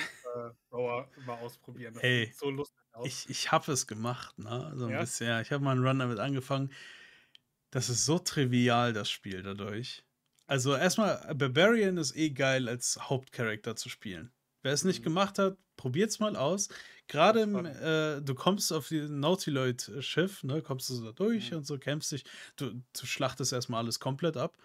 Gnome 0.71 1.05
äh, 1.07 1.27
mal 1.27 1.35
ausprobieren. 1.43 1.93
Das 1.93 2.03
hey, 2.03 2.33
so 2.35 2.49
lustig. 2.49 2.84
Ich, 3.03 3.29
ich 3.29 3.51
habe 3.51 3.73
es 3.73 3.87
gemacht, 3.87 4.39
ne? 4.39 4.73
So 4.77 4.87
ein 4.87 4.93
ja? 4.93 5.01
bisschen. 5.01 5.27
Ja. 5.27 5.41
Ich 5.41 5.51
habe 5.51 5.65
mal 5.65 5.73
einen 5.73 5.85
Run 5.85 5.99
damit 5.99 6.19
angefangen. 6.19 6.71
Das 7.71 7.89
ist 7.89 8.05
so 8.05 8.19
trivial, 8.19 8.93
das 8.93 9.11
Spiel 9.11 9.43
dadurch. 9.43 10.05
Also 10.47 10.77
erstmal, 10.77 11.35
Barbarian 11.35 11.97
ist 11.97 12.15
eh 12.15 12.31
geil 12.31 12.69
als 12.69 12.99
Hauptcharakter 13.01 13.77
zu 13.77 13.89
spielen. 13.89 14.31
Wer 14.63 14.73
es 14.73 14.85
nicht 14.85 15.01
mhm. 15.01 15.05
gemacht 15.05 15.39
hat, 15.39 15.57
probiert's 15.77 16.21
mal 16.21 16.37
aus. 16.37 16.69
Gerade 17.09 17.43
äh, 17.43 18.23
du 18.25 18.35
kommst 18.35 18.73
auf 18.73 18.89
die 18.89 19.09
Nautiloid-Schiff, 19.09 20.45
ne, 20.45 20.63
kommst 20.63 20.89
du 20.89 20.95
so 20.95 21.05
da 21.05 21.13
durch 21.13 21.51
mhm. 21.51 21.59
und 21.59 21.67
so 21.67 21.79
kämpfst 21.79 22.13
dich, 22.13 22.25
du, 22.57 22.71
du 22.71 23.07
schlachtest 23.07 23.53
erstmal 23.53 23.83
alles 23.83 24.01
komplett 24.01 24.37
ab. 24.37 24.57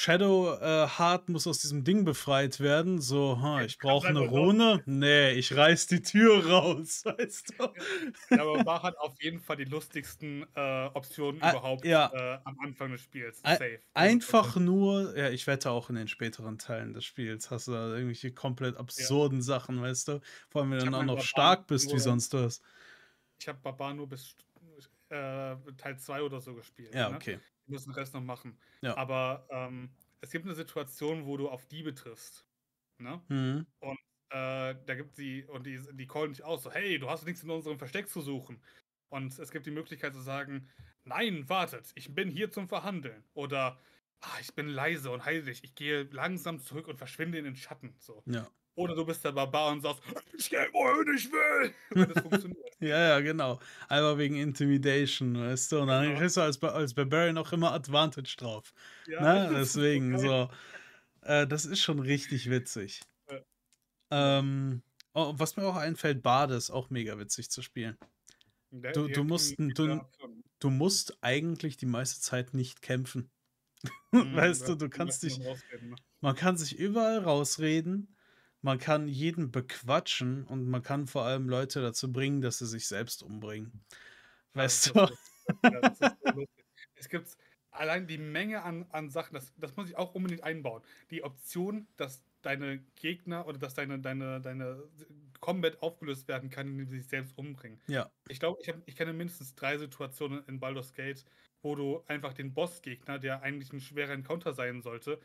Shadow 0.00 0.54
äh, 0.60 0.86
Heart 0.86 1.28
muss 1.28 1.48
aus 1.48 1.58
diesem 1.58 1.82
Ding 1.82 2.04
befreit 2.04 2.60
werden. 2.60 3.00
So, 3.00 3.42
ha, 3.42 3.62
ich 3.62 3.78
brauche 3.78 4.06
eine 4.06 4.20
Rune. 4.20 4.80
Nee, 4.86 5.32
ich 5.32 5.56
reiß 5.56 5.88
die 5.88 6.00
Tür 6.00 6.46
raus, 6.46 7.04
weißt 7.04 7.54
du? 7.58 7.64
Ja, 8.30 8.42
aber 8.42 8.64
war 8.64 8.84
halt 8.84 8.96
auf 8.98 9.20
jeden 9.20 9.40
Fall 9.40 9.56
die 9.56 9.64
lustigsten 9.64 10.46
äh, 10.54 10.86
Optionen 10.94 11.42
ah, 11.42 11.50
überhaupt 11.50 11.84
ja. 11.84 12.12
äh, 12.14 12.38
am 12.44 12.60
Anfang 12.60 12.92
des 12.92 13.00
Spiels. 13.00 13.40
Safe. 13.40 13.80
Einfach 13.92 14.54
nur, 14.54 15.18
ja, 15.18 15.30
ich 15.30 15.48
wette 15.48 15.72
auch 15.72 15.90
in 15.90 15.96
den 15.96 16.06
späteren 16.06 16.58
Teilen 16.58 16.94
des 16.94 17.04
Spiels 17.04 17.50
hast 17.50 17.66
du 17.66 17.72
da 17.72 17.88
irgendwelche 17.88 18.30
komplett 18.30 18.76
absurden 18.76 19.38
ja. 19.38 19.44
Sachen, 19.44 19.82
weißt 19.82 20.06
du? 20.06 20.20
Vor 20.48 20.62
allem, 20.62 20.70
wenn 20.70 20.78
du 20.78 20.84
dann 20.84 20.94
auch 20.94 21.16
noch 21.16 21.22
stark 21.22 21.66
bist 21.66 21.92
wie 21.92 21.98
sonst 21.98 22.32
was. 22.34 22.62
ich 23.40 23.48
habe 23.48 23.58
Barbar 23.64 23.94
nur 23.94 24.08
bis 24.08 24.36
äh, 25.08 25.56
Teil 25.76 25.98
2 25.98 26.22
oder 26.22 26.40
so 26.40 26.54
gespielt. 26.54 26.94
Ja, 26.94 27.08
ne? 27.08 27.16
okay. 27.16 27.34
Ne? 27.34 27.40
Wir 27.68 27.74
müssen 27.74 27.90
den 27.90 27.94
Rest 27.94 28.14
noch 28.14 28.22
machen. 28.22 28.58
Ja. 28.80 28.96
Aber 28.96 29.46
ähm, 29.50 29.90
es 30.20 30.30
gibt 30.30 30.46
eine 30.46 30.54
Situation, 30.54 31.26
wo 31.26 31.36
du 31.36 31.48
auf 31.48 31.66
Diebe 31.66 31.94
triffst. 31.94 32.46
Ne? 32.98 33.22
Mhm. 33.28 33.66
Und 33.80 33.98
äh, 34.30 34.74
da 34.86 34.94
gibt 34.94 35.14
sie, 35.14 35.44
und 35.44 35.66
die, 35.66 35.80
die 35.92 36.06
callen 36.06 36.32
dich 36.32 36.44
aus, 36.44 36.62
so, 36.62 36.72
hey, 36.72 36.98
du 36.98 37.08
hast 37.08 37.24
nichts 37.24 37.42
in 37.42 37.50
unserem 37.50 37.78
Versteck 37.78 38.08
zu 38.08 38.20
suchen. 38.20 38.62
Und 39.10 39.38
es 39.38 39.50
gibt 39.50 39.66
die 39.66 39.70
Möglichkeit 39.70 40.14
zu 40.14 40.20
sagen, 40.20 40.68
nein, 41.04 41.48
wartet, 41.48 41.92
ich 41.94 42.14
bin 42.14 42.28
hier 42.28 42.50
zum 42.50 42.68
Verhandeln. 42.68 43.24
Oder, 43.34 43.78
ah, 44.20 44.38
ich 44.40 44.54
bin 44.54 44.68
leise 44.68 45.10
und 45.10 45.24
heilig, 45.24 45.60
ich 45.62 45.74
gehe 45.74 46.04
langsam 46.04 46.58
zurück 46.58 46.88
und 46.88 46.96
verschwinde 46.96 47.38
in 47.38 47.44
den 47.44 47.56
Schatten. 47.56 47.94
So. 47.98 48.22
Ja. 48.26 48.50
Oder 48.78 48.94
du 48.94 49.04
bist 49.04 49.24
der 49.24 49.32
Barbar 49.32 49.72
und 49.72 49.80
sagst, 49.80 50.00
ich 50.36 50.48
gehe 50.48 50.68
wohin 50.72 51.16
ich 51.16 51.28
will. 51.32 51.74
Wenn 51.90 52.12
das 52.12 52.22
funktioniert. 52.22 52.76
ja, 52.80 53.08
ja, 53.08 53.20
genau. 53.20 53.58
Einfach 53.88 54.16
wegen 54.18 54.36
Intimidation, 54.36 55.36
weißt 55.36 55.72
du. 55.72 55.80
Und 55.80 55.88
dann 55.88 56.04
genau. 56.04 56.18
kriegst 56.20 56.36
du 56.36 56.42
als, 56.42 56.62
als 56.62 56.94
Barbarian 56.94 57.38
auch 57.38 57.52
immer 57.52 57.72
Advantage 57.72 58.36
drauf. 58.38 58.72
Ja, 59.08 59.20
ne? 59.20 59.50
Deswegen, 59.52 60.16
so. 60.16 60.48
Äh, 61.22 61.48
das 61.48 61.66
ist 61.66 61.80
schon 61.80 61.98
richtig 61.98 62.48
witzig. 62.50 63.00
Ja. 63.28 64.38
Ähm, 64.38 64.82
oh, 65.12 65.34
was 65.36 65.56
mir 65.56 65.64
auch 65.64 65.76
einfällt, 65.76 66.22
Bade 66.22 66.54
ist 66.54 66.70
auch 66.70 66.88
mega 66.88 67.18
witzig 67.18 67.50
zu 67.50 67.62
spielen. 67.62 67.98
Du, 68.70 69.08
du, 69.08 69.24
musst, 69.24 69.56
du, 69.58 70.00
du 70.60 70.70
musst 70.70 71.18
eigentlich 71.20 71.78
die 71.78 71.86
meiste 71.86 72.20
Zeit 72.20 72.54
nicht 72.54 72.80
kämpfen. 72.80 73.28
Mhm, 74.10 74.34
weißt 74.34 74.66
du, 74.66 74.74
du 74.74 74.88
kannst 74.88 75.22
dich. 75.22 75.38
Ne? 75.38 75.54
Man 76.22 76.34
kann 76.34 76.56
sich 76.56 76.78
überall 76.78 77.18
rausreden 77.18 78.16
man 78.62 78.78
kann 78.78 79.08
jeden 79.08 79.50
bequatschen 79.50 80.44
und 80.44 80.68
man 80.68 80.82
kann 80.82 81.06
vor 81.06 81.24
allem 81.24 81.48
Leute 81.48 81.80
dazu 81.80 82.12
bringen, 82.12 82.40
dass 82.40 82.58
sie 82.58 82.66
sich 82.66 82.86
selbst 82.86 83.22
umbringen. 83.22 83.84
Weißt 84.54 84.94
du? 84.94 85.08
es 86.96 87.08
gibt 87.08 87.36
allein 87.70 88.06
die 88.06 88.18
Menge 88.18 88.62
an, 88.62 88.86
an 88.90 89.08
Sachen, 89.10 89.34
das, 89.34 89.52
das 89.56 89.76
muss 89.76 89.88
ich 89.88 89.96
auch 89.96 90.14
unbedingt 90.14 90.42
einbauen. 90.42 90.82
Die 91.10 91.22
Option, 91.22 91.86
dass 91.96 92.24
deine 92.42 92.78
Gegner 92.96 93.46
oder 93.46 93.58
dass 93.58 93.74
deine, 93.74 93.98
deine, 93.98 94.40
deine 94.40 94.82
Combat 95.40 95.80
aufgelöst 95.82 96.28
werden 96.28 96.50
kann, 96.50 96.66
indem 96.68 96.86
sie 96.86 96.98
sich 96.98 97.08
selbst 97.08 97.36
umbringen. 97.38 97.80
Ja. 97.86 98.10
Ich 98.28 98.40
glaube, 98.40 98.60
ich, 98.62 98.72
ich 98.86 98.96
kenne 98.96 99.12
mindestens 99.12 99.54
drei 99.54 99.78
Situationen 99.78 100.44
in 100.46 100.58
Baldur's 100.58 100.92
Gate, 100.94 101.24
wo 101.62 101.74
du 101.74 102.02
einfach 102.06 102.32
den 102.32 102.54
Bossgegner, 102.54 103.18
der 103.18 103.42
eigentlich 103.42 103.72
ein 103.72 103.80
schwerer 103.80 104.12
Encounter 104.12 104.52
sein 104.52 104.82
sollte, 104.82 105.20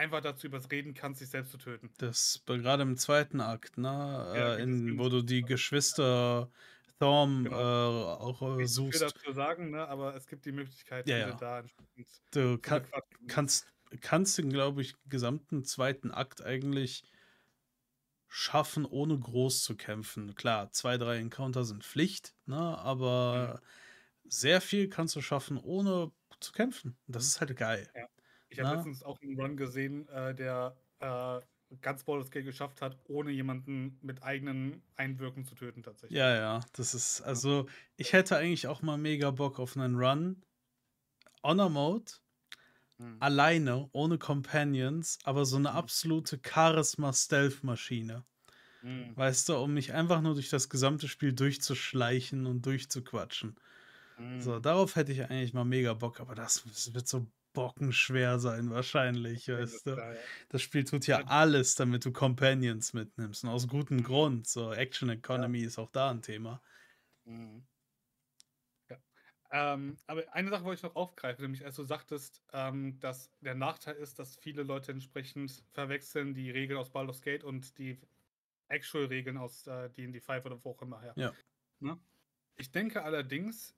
einfach 0.00 0.20
dazu 0.20 0.46
überreden 0.46 0.94
kannst, 0.94 1.20
sich 1.20 1.28
selbst 1.28 1.52
zu 1.52 1.58
töten. 1.58 1.90
Das 1.98 2.42
gerade 2.46 2.82
im 2.82 2.96
zweiten 2.96 3.40
Akt, 3.40 3.78
ne? 3.78 4.32
Ja, 4.34 4.54
äh, 4.56 4.62
in, 4.62 4.98
wo 4.98 5.08
du 5.08 5.22
die 5.22 5.42
Geschwister 5.42 6.50
Thorm 6.98 7.44
genau. 7.44 7.56
äh, 7.56 8.22
auch 8.22 8.58
äh, 8.58 8.62
ich 8.62 8.72
suchst. 8.72 9.02
Ich 9.02 9.12
dazu 9.12 9.32
sagen, 9.32 9.70
ne? 9.70 9.86
aber 9.88 10.14
es 10.14 10.26
gibt 10.26 10.44
die 10.44 10.52
Möglichkeit, 10.52 11.08
ja, 11.08 11.18
ja. 11.18 11.32
da 11.32 11.62
Du 12.30 12.58
kann, 12.58 12.84
kannst, 13.28 13.66
kannst 14.00 14.38
den, 14.38 14.50
glaube 14.50 14.82
ich, 14.82 14.94
gesamten 15.08 15.64
zweiten 15.64 16.10
Akt 16.10 16.42
eigentlich 16.42 17.04
schaffen, 18.28 18.84
ohne 18.84 19.18
groß 19.18 19.64
zu 19.64 19.76
kämpfen. 19.76 20.34
Klar, 20.34 20.70
zwei, 20.72 20.98
drei 20.98 21.18
Encounter 21.18 21.64
sind 21.64 21.84
Pflicht, 21.84 22.34
ne? 22.46 22.78
aber 22.78 23.60
mhm. 24.24 24.30
sehr 24.30 24.60
viel 24.60 24.88
kannst 24.88 25.16
du 25.16 25.20
schaffen, 25.20 25.58
ohne 25.58 26.12
zu 26.38 26.52
kämpfen. 26.52 26.96
Das 27.06 27.24
ist 27.24 27.40
halt 27.40 27.56
geil. 27.56 27.88
Ja. 27.94 28.06
Ich 28.50 28.60
habe 28.60 28.76
letztens 28.76 29.02
auch 29.02 29.20
einen 29.22 29.40
Run 29.40 29.56
gesehen, 29.56 30.08
äh, 30.08 30.34
der 30.34 30.76
äh, 30.98 31.40
ganz 31.80 32.04
Baldur's 32.04 32.30
Gate 32.30 32.44
geschafft 32.44 32.82
hat, 32.82 32.98
ohne 33.04 33.30
jemanden 33.30 33.98
mit 34.02 34.22
eigenen 34.22 34.82
Einwirken 34.96 35.44
zu 35.44 35.54
töten 35.54 35.82
tatsächlich. 35.82 36.18
Ja, 36.18 36.34
ja, 36.34 36.60
das 36.72 36.94
ist, 36.94 37.22
also 37.22 37.66
ich 37.96 38.12
hätte 38.12 38.36
eigentlich 38.36 38.66
auch 38.66 38.82
mal 38.82 38.98
mega 38.98 39.30
Bock 39.30 39.58
auf 39.58 39.76
einen 39.76 39.94
Run. 39.94 40.42
Honor 41.42 41.70
Mode, 41.70 42.12
hm. 42.98 43.16
alleine, 43.20 43.88
ohne 43.92 44.18
Companions, 44.18 45.18
aber 45.24 45.46
so 45.46 45.56
eine 45.56 45.70
hm. 45.70 45.76
absolute 45.76 46.40
Charisma-Stealth-Maschine. 46.44 48.24
Hm. 48.80 49.16
Weißt 49.16 49.48
du, 49.48 49.56
um 49.56 49.72
mich 49.72 49.92
einfach 49.92 50.20
nur 50.20 50.34
durch 50.34 50.50
das 50.50 50.68
gesamte 50.68 51.08
Spiel 51.08 51.32
durchzuschleichen 51.32 52.46
und 52.46 52.66
durchzuquatschen. 52.66 53.56
Hm. 54.16 54.40
So, 54.40 54.58
darauf 54.58 54.96
hätte 54.96 55.12
ich 55.12 55.22
eigentlich 55.22 55.54
mal 55.54 55.64
mega 55.64 55.94
Bock, 55.94 56.20
aber 56.20 56.34
das 56.34 56.64
wird 56.92 57.08
so 57.08 57.26
bockenschwer 57.52 58.38
sein, 58.38 58.70
wahrscheinlich, 58.70 59.48
weißt 59.48 59.86
du. 59.86 60.16
Das 60.48 60.62
Spiel 60.62 60.84
tut 60.84 61.06
ja 61.06 61.24
alles, 61.26 61.74
damit 61.74 62.04
du 62.04 62.12
Companions 62.12 62.92
mitnimmst. 62.92 63.44
Und 63.44 63.50
aus 63.50 63.68
gutem. 63.68 64.02
Grund. 64.02 64.46
So, 64.46 64.72
Action 64.72 65.08
Economy 65.08 65.60
ja. 65.60 65.66
ist 65.66 65.78
auch 65.78 65.90
da 65.90 66.10
ein 66.10 66.22
Thema. 66.22 66.62
Mhm. 67.24 67.66
Ja. 68.88 68.96
Ähm, 69.50 69.96
aber 70.06 70.32
eine 70.32 70.50
Sache 70.50 70.64
wollte 70.64 70.78
ich 70.78 70.82
noch 70.82 70.96
aufgreifen, 70.96 71.42
nämlich 71.42 71.64
als 71.64 71.76
du 71.76 71.84
sagtest, 71.84 72.42
ähm, 72.52 72.98
dass 73.00 73.30
der 73.40 73.54
Nachteil 73.54 73.96
ist, 73.96 74.18
dass 74.18 74.36
viele 74.36 74.62
Leute 74.62 74.92
entsprechend 74.92 75.64
verwechseln 75.72 76.34
die 76.34 76.50
Regeln 76.50 76.78
aus 76.78 76.90
Baldur's 76.90 77.22
Gate 77.22 77.44
und 77.44 77.78
die 77.78 78.00
Actual-Regeln 78.68 79.36
aus 79.36 79.66
äh, 79.66 79.90
D&D 79.90 80.20
5 80.20 80.44
oder 80.46 80.64
wo 80.64 80.70
auch 80.70 80.82
immer 80.82 81.00
her. 81.00 81.12
Ja. 81.16 81.32
Ne? 81.80 81.98
Ich 82.56 82.70
denke 82.70 83.02
allerdings, 83.02 83.74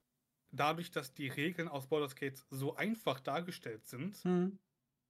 dadurch, 0.52 0.90
dass 0.90 1.14
die 1.14 1.28
Regeln 1.28 1.68
aus 1.68 1.88
Baldur's 1.88 2.14
Gate 2.14 2.42
so 2.50 2.76
einfach 2.76 3.20
dargestellt 3.20 3.86
sind, 3.86 4.24
mhm. 4.24 4.58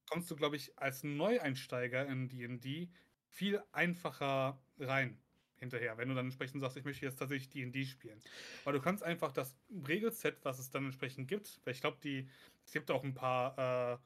kommst 0.09 0.30
du, 0.30 0.36
glaube 0.36 0.57
ich, 0.57 0.78
als 0.78 1.05
Neueinsteiger 1.05 2.07
in 2.07 2.28
D&D 2.28 2.90
viel 3.28 3.62
einfacher 3.72 4.62
rein 4.78 5.18
hinterher, 5.57 5.97
wenn 5.97 6.09
du 6.09 6.14
dann 6.14 6.26
entsprechend 6.26 6.61
sagst, 6.61 6.76
ich 6.76 6.84
möchte 6.84 7.07
jetzt 7.07 7.18
tatsächlich 7.18 7.51
D&D 7.51 7.84
spielen. 7.84 8.20
Weil 8.64 8.72
du 8.72 8.80
kannst 8.80 9.05
einfach 9.05 9.30
das 9.30 9.57
Regelset, 9.70 10.36
was 10.43 10.59
es 10.59 10.70
dann 10.70 10.86
entsprechend 10.86 11.28
gibt, 11.28 11.61
weil 11.64 11.74
ich 11.74 11.80
glaube, 11.80 11.99
die 12.03 12.28
es 12.64 12.72
gibt 12.72 12.90
auch 12.90 13.05
ein 13.05 13.14
paar 13.14 13.95
äh, 13.95 13.99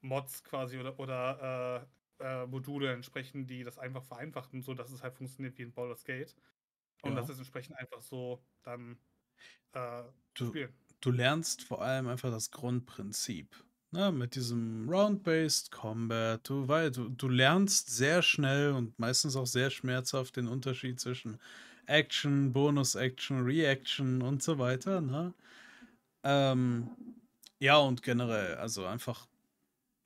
Mods 0.00 0.44
quasi 0.44 0.78
oder, 0.78 0.98
oder 0.98 1.88
äh, 2.20 2.24
äh, 2.24 2.46
Module 2.46 2.92
entsprechend, 2.92 3.50
die 3.50 3.64
das 3.64 3.78
einfach 3.78 4.04
vereinfachen, 4.04 4.62
so 4.62 4.74
dass 4.74 4.92
es 4.92 5.02
halt 5.02 5.14
funktioniert 5.14 5.58
wie 5.58 5.62
in 5.62 5.72
Baldur's 5.72 6.04
Gate. 6.04 6.34
Und 7.02 7.12
ja. 7.12 7.16
das 7.16 7.28
ist 7.28 7.38
entsprechend 7.38 7.76
einfach 7.76 8.00
so 8.00 8.42
dann 8.62 8.98
äh, 9.72 10.02
du, 10.34 10.52
du 11.00 11.10
lernst 11.10 11.62
vor 11.62 11.82
allem 11.82 12.08
einfach 12.08 12.30
das 12.30 12.50
Grundprinzip. 12.50 13.48
Ne, 13.94 14.10
mit 14.10 14.34
diesem 14.34 14.88
Round-Based 14.88 15.70
Combat. 15.70 16.48
Du, 16.48 16.66
weil, 16.66 16.90
du, 16.90 17.08
du 17.08 17.28
lernst 17.28 17.90
sehr 17.90 18.22
schnell 18.22 18.72
und 18.72 18.98
meistens 18.98 19.36
auch 19.36 19.46
sehr 19.46 19.70
schmerzhaft 19.70 20.36
den 20.36 20.48
Unterschied 20.48 20.98
zwischen 20.98 21.38
Action, 21.86 22.52
Bonus-Action, 22.52 23.42
Reaction 23.44 24.20
und 24.20 24.42
so 24.42 24.58
weiter. 24.58 25.00
Ne? 25.00 25.32
Ähm, 26.24 26.90
ja, 27.60 27.76
und 27.76 28.02
generell, 28.02 28.56
also 28.56 28.84
einfach, 28.84 29.28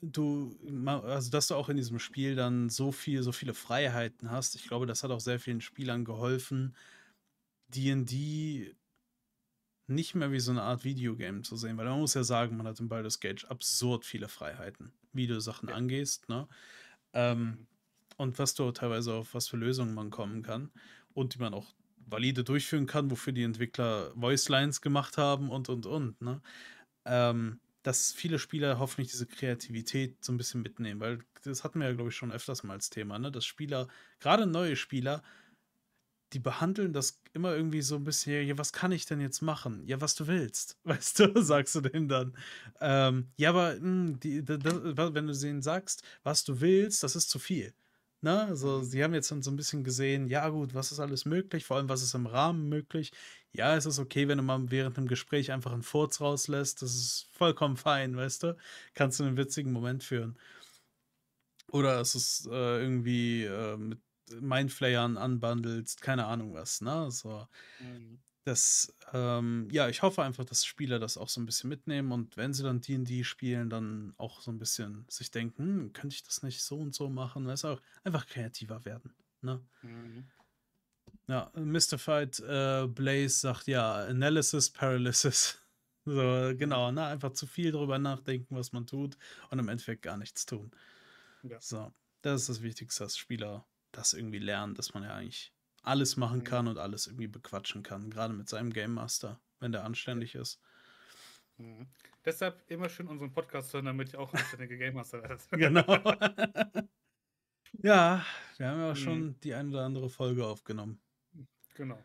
du, 0.03 0.55
also 0.85 1.31
dass 1.31 1.49
du 1.49 1.55
auch 1.55 1.71
in 1.71 1.79
diesem 1.79 1.99
Spiel 1.99 2.35
dann 2.35 2.69
so 2.69 2.93
viel, 2.93 3.23
so 3.23 3.33
viele 3.33 3.55
Freiheiten 3.55 4.31
hast. 4.31 4.55
Ich 4.55 4.65
glaube, 4.69 4.85
das 4.87 5.03
hat 5.03 5.11
auch 5.11 5.21
sehr 5.21 5.41
vielen 5.41 5.63
Spielern 5.63 6.05
geholfen, 6.05 6.77
D&D 7.69 8.75
nicht 9.89 10.15
mehr 10.15 10.31
wie 10.33 10.41
so 10.41 10.51
eine 10.51 10.63
Art 10.63 10.85
Videogame 10.85 11.43
zu 11.43 11.57
sehen, 11.57 11.77
weil 11.77 11.87
man 11.87 11.99
muss 11.99 12.15
ja 12.15 12.23
sagen, 12.23 12.57
man 12.57 12.67
hat 12.67 12.79
in 12.79 12.89
Baldur's 12.89 13.21
Gate 13.21 13.47
absurd 13.51 14.05
viele 14.05 14.29
Freiheiten, 14.29 14.93
wie 15.13 15.27
du 15.27 15.41
Sachen 15.41 15.71
ja. 15.71 15.75
angehst, 15.75 16.29
ne? 16.29 16.47
Ähm, 17.15 17.67
und 18.17 18.39
was 18.39 18.55
du 18.55 18.71
teilweise 18.73 19.15
auf 19.15 19.35
was 19.35 19.49
für 19.49 19.57
Lösungen 19.57 19.95
man 19.95 20.11
kommen 20.11 20.43
kann 20.43 20.71
und 21.15 21.35
die 21.35 21.39
man 21.39 21.55
auch 21.55 21.75
valide 22.07 22.45
durchführen 22.45 22.87
kann, 22.87 23.11
wofür 23.11 23.33
die 23.33 23.43
Entwickler 23.45 24.13
Voicelines 24.15 24.81
gemacht 24.81 25.19
haben 25.19 25.51
und 25.51 25.69
und 25.69 25.87
und, 25.87 26.21
ne? 26.21 26.43
Ähm, 27.05 27.61
dass 27.83 28.13
viele 28.13 28.39
Spieler 28.39 28.79
hoffentlich 28.79 29.11
diese 29.11 29.27
Kreativität 29.27 30.23
so 30.23 30.33
ein 30.33 30.37
bisschen 30.37 30.63
mitnehmen, 30.63 31.01
weil 31.01 31.21
das 31.45 31.65
hatten 31.65 31.81
wir 31.81 31.89
ja, 31.89 31.95
glaube 31.95 32.11
ich, 32.11 32.17
schon 32.17 32.33
öfters 32.33 32.63
mal 32.63 32.75
als 32.75 32.91
Thema, 32.91 33.19
ne? 33.19 33.33
Dass 33.33 33.47
Spieler, 33.47 33.89
gerade 34.21 34.47
neue 34.47 34.77
Spieler, 34.77 35.23
die 36.33 36.39
behandeln 36.39 36.93
das 36.93 37.21
immer 37.33 37.55
irgendwie 37.55 37.83
so 37.83 37.97
ein 37.97 38.05
bisschen, 38.05 38.47
ja, 38.47 38.59
was 38.59 38.73
kann 38.73 38.93
ich 38.93 39.07
denn 39.07 39.21
jetzt 39.21 39.41
machen? 39.43 39.83
Ja, 39.87 40.01
was 40.01 40.15
du 40.15 40.27
willst, 40.27 40.77
weißt 40.85 41.21
du, 41.21 41.43
sagst 41.43 41.75
du 41.75 41.81
denen 41.81 42.09
dann. 42.09 42.37
Ähm, 42.81 43.29
ja, 43.37 43.51
aber 43.51 43.75
mh, 43.75 43.81
hm, 43.81 44.21
die, 44.21 44.43
die, 44.45 44.59
wenn 44.59 45.27
du 45.27 45.33
denen 45.33 45.63
sagst, 45.63 46.03
was 46.23 46.45
du 46.45 46.61
willst, 46.61 47.03
das 47.03 47.17
ist 47.17 47.31
zu 47.31 47.39
viel. 47.39 47.73
Ne? 48.21 48.45
Also, 48.47 48.83
sie 48.83 49.05
haben 49.05 49.15
jetzt 49.15 49.31
dann 49.31 49.43
so 49.43 49.51
ein 49.51 49.57
bisschen 49.57 49.85
gesehen, 49.85 50.27
ja 50.29 50.49
gut, 50.49 50.75
was 50.75 50.91
ist 50.93 50.99
alles 51.01 51.25
möglich, 51.25 51.65
vor 51.65 51.77
allem 51.77 51.89
was 51.89 52.03
ist 52.03 52.15
im 52.15 52.27
Rahmen 52.27 52.69
möglich. 52.69 53.13
Ja, 53.53 53.77
es 53.77 53.87
ist 53.87 53.99
okay, 53.99 54.29
wenn 54.29 54.39
du 54.39 54.45
mal 54.45 54.71
während 54.71 54.99
einem 54.99 55.09
Gespräch 55.09 55.53
einfach 55.53 55.73
einen 55.73 55.83
Furz 55.83 56.21
rauslässt, 56.21 56.83
das 56.83 56.95
ist 56.95 57.29
vollkommen 57.33 57.77
fein, 57.77 58.17
weißt 58.17 58.43
du? 58.43 58.57
Kannst 58.95 59.21
du 59.21 59.25
einen 59.25 59.37
witzigen 59.37 59.73
Moment 59.73 60.03
führen. 60.05 60.37
Oder 61.71 62.01
es 62.01 62.15
ist 62.15 62.47
äh, 62.47 62.81
irgendwie 62.83 63.45
äh, 63.45 63.77
mit 63.77 64.01
Mindflayern 64.41 65.17
anbandelst, 65.17 66.01
keine 66.03 66.27
Ahnung 66.27 66.55
was, 66.55 66.81
ne? 66.81 67.11
So. 67.11 67.47
Mhm. 67.81 68.21
Das, 68.45 68.95
ähm, 69.13 69.69
ja, 69.71 69.91
ich 69.91 70.01
hoffe 70.01 70.23
einfach, 70.23 70.45
dass 70.45 70.65
Spieler 70.65 70.99
das 70.99 71.19
auch 71.19 71.29
so 71.29 71.39
ein 71.39 71.45
bisschen 71.45 71.69
mitnehmen 71.69 72.13
und 72.13 72.39
wenn 72.39 72.55
sie 72.55 72.63
dann 72.63 72.81
DD 72.81 73.23
spielen, 73.23 73.69
dann 73.69 74.15
auch 74.17 74.41
so 74.41 74.51
ein 74.51 74.59
bisschen 74.59 75.05
sich 75.11 75.31
denken, 75.31 75.63
hm, 75.63 75.93
könnte 75.93 76.15
ich 76.15 76.23
das 76.23 76.43
nicht 76.43 76.63
so 76.63 76.79
und 76.79 76.95
so 76.95 77.11
machen? 77.11 77.47
Weißt 77.47 77.67
auch 77.67 77.83
einfach 78.05 78.27
kreativer 78.27 78.87
werden. 78.87 79.13
Ne? 79.43 79.63
Mhm. 79.83 80.31
Ja, 81.27 81.51
Mystified 81.55 82.41
äh, 82.41 82.87
Blaze 82.87 83.41
sagt 83.41 83.67
ja, 83.67 84.07
Analysis 84.07 84.71
Paralysis. 84.71 85.59
So, 86.05 86.55
genau, 86.57 86.91
ne? 86.91 87.05
Einfach 87.05 87.35
zu 87.35 87.47
viel 87.47 87.71
drüber 87.71 87.99
nachdenken, 87.99 88.57
was 88.57 88.73
man 88.73 88.87
tut 88.87 89.19
und 89.51 89.59
im 89.59 89.69
Endeffekt 89.69 90.01
gar 90.01 90.17
nichts 90.17 90.47
tun. 90.47 90.71
Ja. 91.43 91.61
So, 91.61 91.93
das 92.23 92.41
ist 92.43 92.49
das 92.49 92.63
Wichtigste, 92.63 93.05
dass 93.05 93.19
Spieler 93.19 93.67
das 93.93 94.13
irgendwie 94.13 94.39
lernen, 94.39 94.75
dass 94.75 94.95
man 94.95 95.03
ja 95.03 95.15
eigentlich 95.15 95.53
alles 95.83 96.17
machen 96.17 96.41
mhm. 96.41 96.45
kann 96.45 96.69
und 96.69 96.79
alles 96.79 97.07
irgendwie 97.07 97.29
bequatschen 97.29 97.83
kann, 97.83 98.11
gerade 98.11 98.35
mit 98.35 98.49
seinem 98.49 98.73
Game 98.73 98.95
Master, 98.95 99.41
wenn 99.61 99.73
der 99.73 99.85
anständig 99.85 100.35
ist. 100.35 100.61
Mhm. 101.57 101.87
Deshalb 102.25 102.63
immer 102.71 102.89
schön 102.89 103.09
unseren 103.09 103.33
Podcast 103.33 103.73
hören, 103.73 103.87
damit 103.87 104.13
ihr 104.13 104.21
auch 104.21 104.33
anständige 104.35 104.77
Game 104.77 104.95
Master 104.95 105.23
werdet. 105.23 105.49
genau. 105.51 105.87
ja, 107.83 108.25
wir 108.57 108.69
haben 108.69 108.81
ja 108.81 108.91
auch 108.91 108.95
mhm. 108.95 109.01
schon 109.01 109.41
die 109.41 109.55
eine 109.55 109.71
oder 109.71 109.85
andere 109.85 110.11
Folge 110.11 110.47
aufgenommen. 110.47 111.01
Genau. 111.75 111.99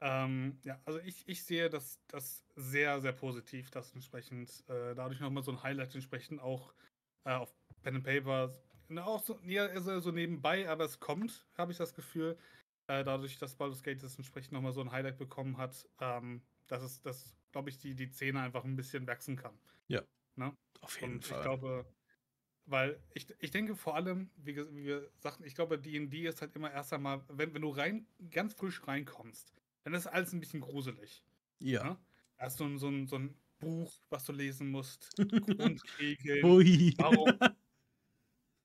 Ähm, 0.00 0.58
ja, 0.62 0.80
also 0.84 1.00
ich, 1.00 1.26
ich 1.26 1.42
sehe 1.42 1.68
das, 1.68 1.98
das 2.06 2.44
sehr, 2.54 3.00
sehr 3.00 3.12
positiv, 3.12 3.70
dass 3.70 3.92
entsprechend 3.92 4.48
äh, 4.68 4.94
dadurch 4.94 5.18
nochmal 5.18 5.42
so 5.42 5.50
ein 5.50 5.62
Highlight 5.62 5.94
entsprechend 5.94 6.40
auch 6.40 6.72
äh, 7.24 7.32
auf 7.32 7.52
Pen 7.82 7.96
and 7.96 8.04
Paper, 8.04 8.54
ne, 8.88 9.04
auch 9.06 9.22
so, 9.22 9.38
ja, 9.44 9.80
so, 9.80 10.00
so 10.00 10.10
nebenbei, 10.10 10.68
aber 10.68 10.84
es 10.84 11.00
kommt, 11.00 11.46
habe 11.56 11.72
ich 11.72 11.78
das 11.78 11.94
Gefühl, 11.94 12.38
äh, 12.86 13.04
dadurch, 13.04 13.38
dass 13.38 13.54
Baldur's 13.54 13.82
Gate 13.82 14.02
das 14.02 14.16
entsprechend 14.16 14.52
nochmal 14.52 14.72
so 14.72 14.80
ein 14.80 14.90
Highlight 14.92 15.18
bekommen 15.18 15.58
hat, 15.58 15.88
ähm, 16.00 16.42
dass 16.66 16.82
es, 16.82 17.00
dass, 17.02 17.36
glaube 17.52 17.70
ich, 17.70 17.78
die, 17.78 17.94
die 17.94 18.06
Szene 18.06 18.40
einfach 18.40 18.64
ein 18.64 18.76
bisschen 18.76 19.06
wachsen 19.06 19.36
kann. 19.36 19.58
Ja. 19.88 20.02
Ne? 20.36 20.56
Auf 20.80 21.00
jeden 21.00 21.14
Und 21.14 21.24
Fall. 21.24 21.38
Ich 21.38 21.44
glaube, 21.44 21.86
weil 22.66 23.02
ich, 23.14 23.26
ich 23.38 23.50
denke 23.50 23.74
vor 23.74 23.94
allem, 23.94 24.30
wie, 24.36 24.56
wie 24.56 24.84
wir 24.84 25.10
sagten, 25.16 25.44
ich 25.44 25.54
glaube, 25.54 25.78
DD 25.78 26.26
ist 26.26 26.42
halt 26.42 26.54
immer 26.54 26.70
erst 26.70 26.92
einmal, 26.92 27.24
wenn, 27.28 27.54
wenn 27.54 27.62
du 27.62 27.70
rein, 27.70 28.06
ganz 28.30 28.54
frisch 28.54 28.86
reinkommst, 28.86 29.54
dann 29.84 29.94
ist 29.94 30.06
alles 30.06 30.32
ein 30.32 30.40
bisschen 30.40 30.60
gruselig. 30.60 31.24
Ja. 31.60 31.84
Ne? 31.84 31.98
Du 32.58 32.78
so 32.78 32.88
ein, 32.88 33.06
so 33.06 33.16
ein 33.16 33.34
Buch, 33.58 33.92
was 34.10 34.24
du 34.24 34.32
lesen 34.32 34.70
musst, 34.70 35.10
Grundregeln. 35.16 36.44
Ui. 36.44 36.94
Warum, 36.98 37.32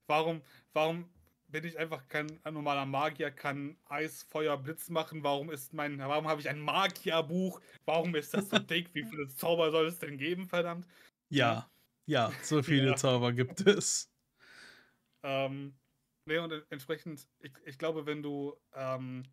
warum, 0.08 0.42
warum 0.74 1.10
bin 1.48 1.66
ich 1.66 1.78
einfach 1.78 2.08
kein 2.08 2.40
normaler 2.46 2.86
Magier, 2.86 3.30
kann 3.30 3.78
Eis, 3.86 4.24
Feuer, 4.24 4.58
Blitz 4.58 4.90
machen? 4.90 5.24
Warum 5.24 5.52
ist 5.52 5.72
mein, 5.74 6.00
warum 6.00 6.28
habe 6.28 6.42
ich 6.42 6.50
ein 6.50 6.60
Magierbuch? 6.60 7.62
Warum 7.86 8.16
ist 8.16 8.34
das 8.34 8.50
so 8.50 8.58
dick? 8.60 8.90
Wie 8.94 9.04
viele 9.04 9.28
Zauber 9.28 9.72
soll 9.72 9.86
es 9.86 10.00
denn 10.00 10.18
geben, 10.18 10.48
verdammt? 10.48 10.88
Ja. 11.30 11.70
Ja, 12.06 12.34
so 12.42 12.62
viele 12.64 12.88
ja. 12.90 12.96
Zauber 12.96 13.32
gibt 13.32 13.62
es. 13.62 14.12
Ähm, 15.24 15.76
nee, 16.26 16.40
und 16.40 16.52
entsprechend, 16.70 17.28
ich, 17.40 17.54
ich 17.66 17.78
glaube, 17.78 18.06
wenn 18.06 18.24
du 18.24 18.56
ähm, 18.74 19.24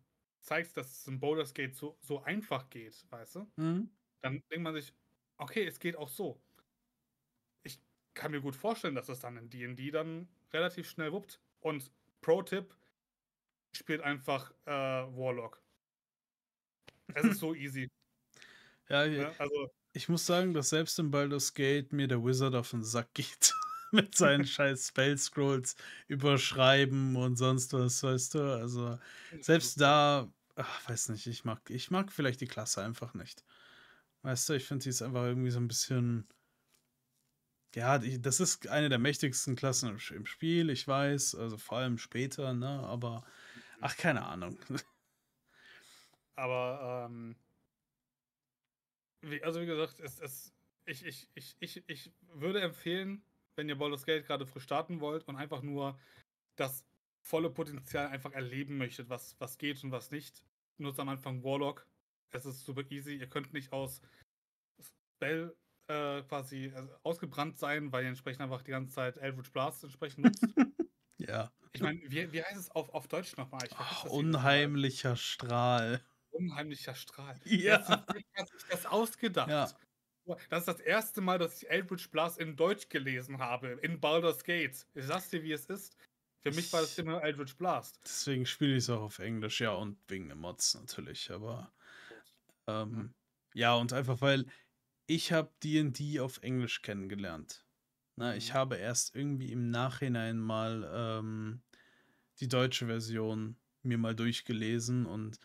zeigst, 0.41 0.77
dass 0.77 0.91
es 0.91 1.07
im 1.07 1.19
Boulders 1.19 1.53
Gate 1.53 1.75
so, 1.75 1.97
so 2.01 2.21
einfach 2.21 2.69
geht, 2.69 3.05
weißt 3.09 3.35
du, 3.35 3.51
mhm. 3.55 3.89
dann 4.21 4.43
denkt 4.51 4.63
man 4.63 4.73
sich, 4.75 4.93
okay, 5.37 5.65
es 5.65 5.79
geht 5.79 5.95
auch 5.95 6.09
so. 6.09 6.39
Ich 7.63 7.79
kann 8.13 8.31
mir 8.31 8.41
gut 8.41 8.55
vorstellen, 8.55 8.95
dass 8.95 9.09
es 9.09 9.19
dann 9.19 9.37
in 9.37 9.49
DD 9.49 9.91
dann 9.91 10.27
relativ 10.53 10.89
schnell 10.89 11.11
wuppt. 11.11 11.39
Und 11.61 11.91
Pro-Tipp, 12.21 12.75
spielt 13.75 14.01
einfach 14.01 14.51
äh, 14.65 14.71
Warlock. 14.71 15.61
Es 17.13 17.23
ist 17.23 17.39
so 17.39 17.53
easy. 17.55 17.89
Ja, 18.89 19.05
ja, 19.05 19.31
also 19.37 19.71
ich 19.93 20.09
muss 20.09 20.25
sagen, 20.25 20.53
dass 20.53 20.69
selbst 20.69 20.97
im 20.99 21.11
Baldur's 21.11 21.53
Gate 21.53 21.93
mir 21.93 22.07
der 22.07 22.23
Wizard 22.23 22.55
auf 22.55 22.71
den 22.71 22.83
Sack 22.83 23.13
geht. 23.13 23.53
Mit 23.91 24.15
seinen 24.15 24.45
scheiß 24.45 24.87
Spell-Scrolls 24.87 25.75
überschreiben 26.07 27.15
und 27.17 27.35
sonst 27.35 27.73
was, 27.73 28.01
weißt 28.01 28.35
du? 28.35 28.55
Also, 28.55 28.97
selbst 29.41 29.81
da, 29.81 30.31
ach, 30.55 30.89
weiß 30.89 31.09
nicht, 31.09 31.27
ich 31.27 31.43
mag, 31.43 31.69
ich 31.69 31.91
mag 31.91 32.09
vielleicht 32.11 32.39
die 32.39 32.47
Klasse 32.47 32.83
einfach 32.83 33.13
nicht. 33.13 33.43
Weißt 34.21 34.47
du, 34.47 34.53
ich 34.53 34.65
finde, 34.65 34.83
sie 34.83 34.91
ist 34.91 35.01
einfach 35.01 35.23
irgendwie 35.25 35.51
so 35.51 35.59
ein 35.59 35.67
bisschen. 35.67 36.27
Ja, 37.73 37.97
das 37.99 38.39
ist 38.41 38.67
eine 38.67 38.89
der 38.89 38.99
mächtigsten 38.99 39.55
Klassen 39.55 39.97
im 40.09 40.25
Spiel, 40.25 40.69
ich 40.69 40.87
weiß, 40.87 41.35
also 41.35 41.57
vor 41.57 41.77
allem 41.77 41.97
später, 41.97 42.53
ne? 42.53 42.67
Aber, 42.67 43.23
ach, 43.79 43.95
keine 43.95 44.25
Ahnung. 44.25 44.57
Aber, 46.35 47.07
ähm, 47.09 47.35
wie, 49.21 49.41
also 49.43 49.61
wie 49.61 49.65
gesagt, 49.65 49.99
es, 50.01 50.19
es, 50.19 50.53
ich, 50.85 51.05
ich, 51.05 51.29
ich, 51.35 51.55
ich, 51.59 51.83
ich 51.87 52.11
würde 52.33 52.61
empfehlen, 52.61 53.23
wenn 53.55 53.69
ihr 53.69 53.77
Baldur's 53.77 54.05
Gate 54.05 54.25
gerade 54.25 54.45
frisch 54.45 54.63
starten 54.63 54.99
wollt 54.99 55.27
und 55.27 55.37
einfach 55.37 55.61
nur 55.61 55.97
das 56.55 56.83
volle 57.21 57.49
Potenzial 57.49 58.07
einfach 58.07 58.33
erleben 58.33 58.77
möchtet, 58.77 59.07
was, 59.09 59.35
was 59.39 59.57
geht 59.57 59.81
und 59.83 59.91
was 59.91 60.11
nicht, 60.11 60.43
nutzt 60.77 60.99
am 60.99 61.09
Anfang 61.09 61.43
Warlock. 61.43 61.87
Es 62.31 62.45
ist 62.45 62.65
super 62.65 62.83
easy. 62.89 63.15
Ihr 63.15 63.27
könnt 63.27 63.53
nicht 63.53 63.71
aus 63.71 64.01
Spell 64.79 65.55
äh, 65.91 66.23
quasi 66.23 66.71
also 66.75 66.89
ausgebrannt 67.03 67.57
sein, 67.57 67.91
weil 67.91 68.03
ihr 68.03 68.09
entsprechend 68.09 68.41
einfach 68.41 68.61
die 68.61 68.71
ganze 68.71 68.93
Zeit 68.93 69.17
Eldritch 69.17 69.51
Blast 69.51 69.83
entsprechend 69.83 70.25
nutzt. 70.25 70.43
ja. 71.17 71.51
Ich 71.73 71.81
meine, 71.81 72.01
wie, 72.05 72.31
wie 72.31 72.43
heißt 72.43 72.57
es 72.57 72.71
auf, 72.71 72.89
auf 72.89 73.07
Deutsch 73.07 73.37
nochmal? 73.37 73.67
unheimlicher 74.09 75.15
Strahl 75.15 76.01
unheimlicher 76.31 76.95
Strahl. 76.95 77.39
Ja. 77.45 77.87
Hat 77.87 78.49
sich 78.49 78.63
das 78.69 78.85
ausgedacht? 78.85 79.49
Ja. 79.49 79.69
Das 80.49 80.59
ist 80.59 80.67
das 80.67 80.79
erste 80.79 81.19
Mal, 81.19 81.39
dass 81.39 81.61
ich 81.61 81.69
Eldritch 81.69 82.09
Blast 82.11 82.39
in 82.39 82.55
Deutsch 82.55 82.89
gelesen 82.89 83.39
habe, 83.39 83.79
in 83.81 83.99
Baldur's 83.99 84.43
Gate. 84.43 84.85
Ich 84.93 85.05
sag's 85.05 85.29
dir, 85.29 85.43
wie 85.43 85.51
es 85.51 85.65
ist. 85.65 85.97
Für 86.41 86.51
mich 86.51 86.71
war 86.73 86.81
das 86.81 86.97
immer 86.97 87.23
Eldritch 87.23 87.55
Blast. 87.57 87.99
Deswegen 88.03 88.45
spiele 88.45 88.71
ich 88.71 88.83
es 88.83 88.89
auch 88.89 89.01
auf 89.01 89.19
Englisch, 89.19 89.61
ja, 89.61 89.71
und 89.71 89.97
wegen 90.07 90.29
den 90.29 90.37
Mods 90.37 90.75
natürlich, 90.75 91.29
aber 91.31 91.71
ähm, 92.67 93.13
ja, 93.53 93.75
und 93.75 93.93
einfach 93.93 94.21
weil 94.21 94.45
ich 95.15 95.31
habe 95.33 95.51
D&D 95.61 96.21
auf 96.21 96.41
Englisch 96.41 96.81
kennengelernt. 96.81 97.65
Na, 98.15 98.35
ich 98.35 98.49
mhm. 98.49 98.53
habe 98.53 98.77
erst 98.77 99.15
irgendwie 99.15 99.51
im 99.51 99.69
Nachhinein 99.69 100.37
mal 100.37 100.89
ähm, 100.93 101.61
die 102.39 102.47
deutsche 102.47 102.87
Version 102.87 103.57
mir 103.83 103.97
mal 103.97 104.15
durchgelesen 104.15 105.05
und 105.05 105.37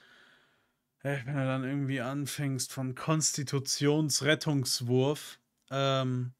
wenn 1.02 1.26
du 1.26 1.32
dann 1.32 1.64
irgendwie 1.64 2.00
anfängst 2.00 2.72
von 2.72 2.94
Konstitutionsrettungswurf, 2.94 5.40
ähm, 5.70 6.32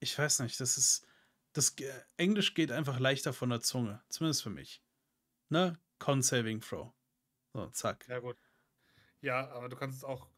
ich 0.00 0.18
weiß 0.18 0.40
nicht, 0.40 0.58
das 0.60 0.76
ist, 0.78 1.06
das 1.52 1.76
Englisch 2.16 2.54
geht 2.54 2.72
einfach 2.72 2.98
leichter 2.98 3.32
von 3.32 3.50
der 3.50 3.60
Zunge, 3.60 4.02
zumindest 4.08 4.42
für 4.42 4.50
mich. 4.50 4.82
Ne? 5.48 5.78
Con 5.98 6.22
Saving 6.22 6.60
Throw. 6.60 6.92
So, 7.52 7.68
zack. 7.68 8.08
Ja, 8.08 8.18
gut. 8.20 8.36
Ja, 9.20 9.48
aber 9.50 9.68
du 9.68 9.76
kannst 9.76 9.98
es 9.98 10.04
auch. 10.04 10.28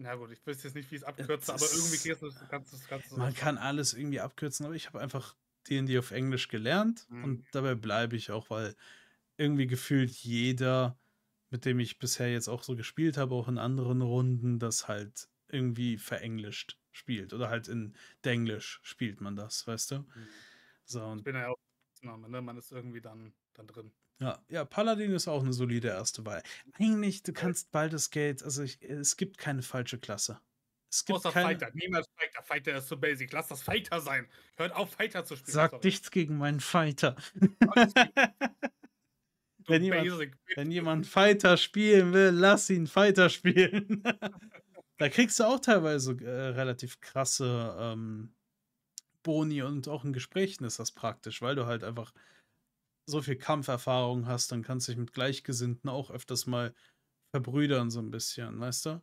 Na 0.00 0.14
gut, 0.14 0.30
ich 0.30 0.46
weiß 0.46 0.62
jetzt 0.62 0.74
nicht, 0.74 0.90
wie 0.90 0.96
es 0.96 1.04
abkürzt, 1.04 1.50
aber 1.50 1.66
irgendwie 1.72 2.08
kannst 2.08 2.22
du, 2.22 2.30
du, 2.30 2.88
kannst 2.88 3.10
du 3.12 3.16
Man 3.16 3.34
kann 3.34 3.58
alles 3.58 3.94
irgendwie 3.94 4.20
abkürzen, 4.20 4.64
aber 4.64 4.74
ich 4.74 4.86
habe 4.86 5.00
einfach 5.00 5.34
D&D 5.68 5.98
auf 5.98 6.12
Englisch 6.12 6.48
gelernt 6.48 7.06
mhm. 7.10 7.24
und 7.24 7.44
dabei 7.52 7.74
bleibe 7.74 8.16
ich 8.16 8.30
auch, 8.30 8.48
weil 8.48 8.76
irgendwie 9.36 9.66
gefühlt 9.66 10.10
jeder 10.10 10.98
mit 11.50 11.64
dem 11.64 11.80
ich 11.80 11.98
bisher 11.98 12.30
jetzt 12.30 12.48
auch 12.48 12.62
so 12.62 12.76
gespielt 12.76 13.16
habe, 13.16 13.34
auch 13.34 13.48
in 13.48 13.58
anderen 13.58 14.02
Runden, 14.02 14.58
das 14.58 14.88
halt 14.88 15.28
irgendwie 15.48 15.96
verenglischt 15.96 16.78
spielt. 16.92 17.32
Oder 17.32 17.48
halt 17.48 17.68
in 17.68 17.94
Denglisch 18.24 18.80
spielt 18.82 19.20
man 19.20 19.36
das, 19.36 19.66
weißt 19.66 19.92
du? 19.92 19.98
Mhm. 19.98 20.28
So, 20.84 21.04
und 21.04 21.18
ich 21.18 21.24
bin 21.24 21.36
ja 21.36 21.48
auch 21.48 21.58
ne? 22.02 22.42
Man 22.42 22.56
ist 22.56 22.70
irgendwie 22.70 23.00
dann, 23.00 23.32
dann 23.54 23.66
drin. 23.66 23.92
Ja, 24.20 24.42
ja, 24.48 24.64
Paladin 24.64 25.12
ist 25.12 25.28
auch 25.28 25.42
eine 25.42 25.52
solide 25.52 25.88
erste 25.88 26.26
Wahl. 26.26 26.42
Eigentlich, 26.72 27.22
du 27.22 27.32
kannst 27.32 27.70
Baldur's 27.70 28.10
Gate, 28.10 28.42
also 28.42 28.64
ich, 28.64 28.82
es 28.82 29.16
gibt 29.16 29.38
keine 29.38 29.62
falsche 29.62 29.98
Klasse. 29.98 30.40
Es 30.90 31.04
gibt 31.04 31.18
Außer 31.18 31.30
keine... 31.30 31.46
Fighter, 31.48 31.70
niemals 31.74 32.08
Fighter. 32.16 32.42
Fighter 32.42 32.78
ist 32.78 32.88
so 32.88 32.96
basic. 32.96 33.32
Lass 33.32 33.48
das 33.48 33.62
Fighter 33.62 34.00
sein. 34.00 34.26
Hört 34.56 34.74
auf, 34.74 34.90
Fighter 34.90 35.24
zu 35.24 35.36
spielen. 35.36 35.54
Sag 35.54 35.70
Sorry. 35.70 35.86
nichts 35.86 36.10
gegen 36.10 36.38
meinen 36.38 36.60
Fighter. 36.60 37.14
wenn, 39.66 39.84
jemand, 39.84 40.30
wenn 40.56 40.70
jemand 40.70 41.06
Fighter 41.06 41.56
spielen 41.58 42.12
will, 42.14 42.30
lass 42.30 42.70
ihn 42.70 42.86
Fighter 42.86 43.28
spielen. 43.28 44.02
da 44.98 45.08
kriegst 45.10 45.38
du 45.40 45.44
auch 45.44 45.60
teilweise 45.60 46.12
äh, 46.24 46.48
relativ 46.48 47.00
krasse 47.00 47.76
ähm, 47.78 48.34
Boni 49.22 49.62
und 49.62 49.88
auch 49.88 50.04
in 50.04 50.14
Gesprächen 50.14 50.64
ist 50.64 50.78
das 50.78 50.92
praktisch, 50.92 51.42
weil 51.42 51.54
du 51.54 51.66
halt 51.66 51.84
einfach 51.84 52.14
so 53.08 53.22
viel 53.22 53.36
Kampferfahrung 53.36 54.26
hast, 54.26 54.52
dann 54.52 54.62
kannst 54.62 54.88
du 54.88 54.92
dich 54.92 54.98
mit 54.98 55.12
Gleichgesinnten 55.12 55.88
auch 55.88 56.10
öfters 56.10 56.46
mal 56.46 56.74
verbrüdern, 57.30 57.90
so 57.90 58.00
ein 58.00 58.10
bisschen, 58.10 58.58
weißt 58.60 58.86
du? 58.86 59.02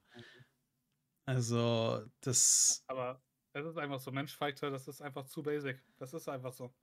Also, 1.28 2.06
das. 2.22 2.84
Aber 2.88 3.22
es 3.54 3.66
ist 3.66 3.78
einfach 3.78 4.00
so, 4.00 4.12
Mensch, 4.12 4.36
Fighter, 4.36 4.70
das 4.70 4.88
ist 4.88 5.02
einfach 5.02 5.26
zu 5.26 5.42
basic. 5.42 5.84
Das 5.98 6.14
ist 6.14 6.28
einfach 6.28 6.54
so. 6.54 6.74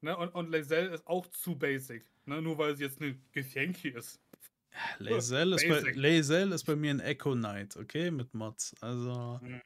Ne? 0.00 0.16
Und, 0.16 0.30
und 0.30 0.50
Lae'zel 0.50 0.92
ist 0.92 1.06
auch 1.06 1.26
zu 1.28 1.56
basic, 1.56 2.04
ne? 2.24 2.42
nur 2.42 2.58
weil 2.58 2.76
sie 2.76 2.84
jetzt 2.84 3.00
eine 3.00 3.14
Gefänke 3.30 3.90
ist. 3.90 4.20
Lae'zel 4.98 5.54
ist, 5.54 5.68
bei, 5.68 6.54
ist 6.54 6.64
bei 6.64 6.76
mir 6.76 6.90
ein 6.90 7.00
Echo 7.00 7.34
Knight, 7.34 7.76
okay, 7.76 8.10
mit 8.10 8.34
Mods. 8.34 8.74
Also, 8.80 9.38
mhm, 9.40 9.62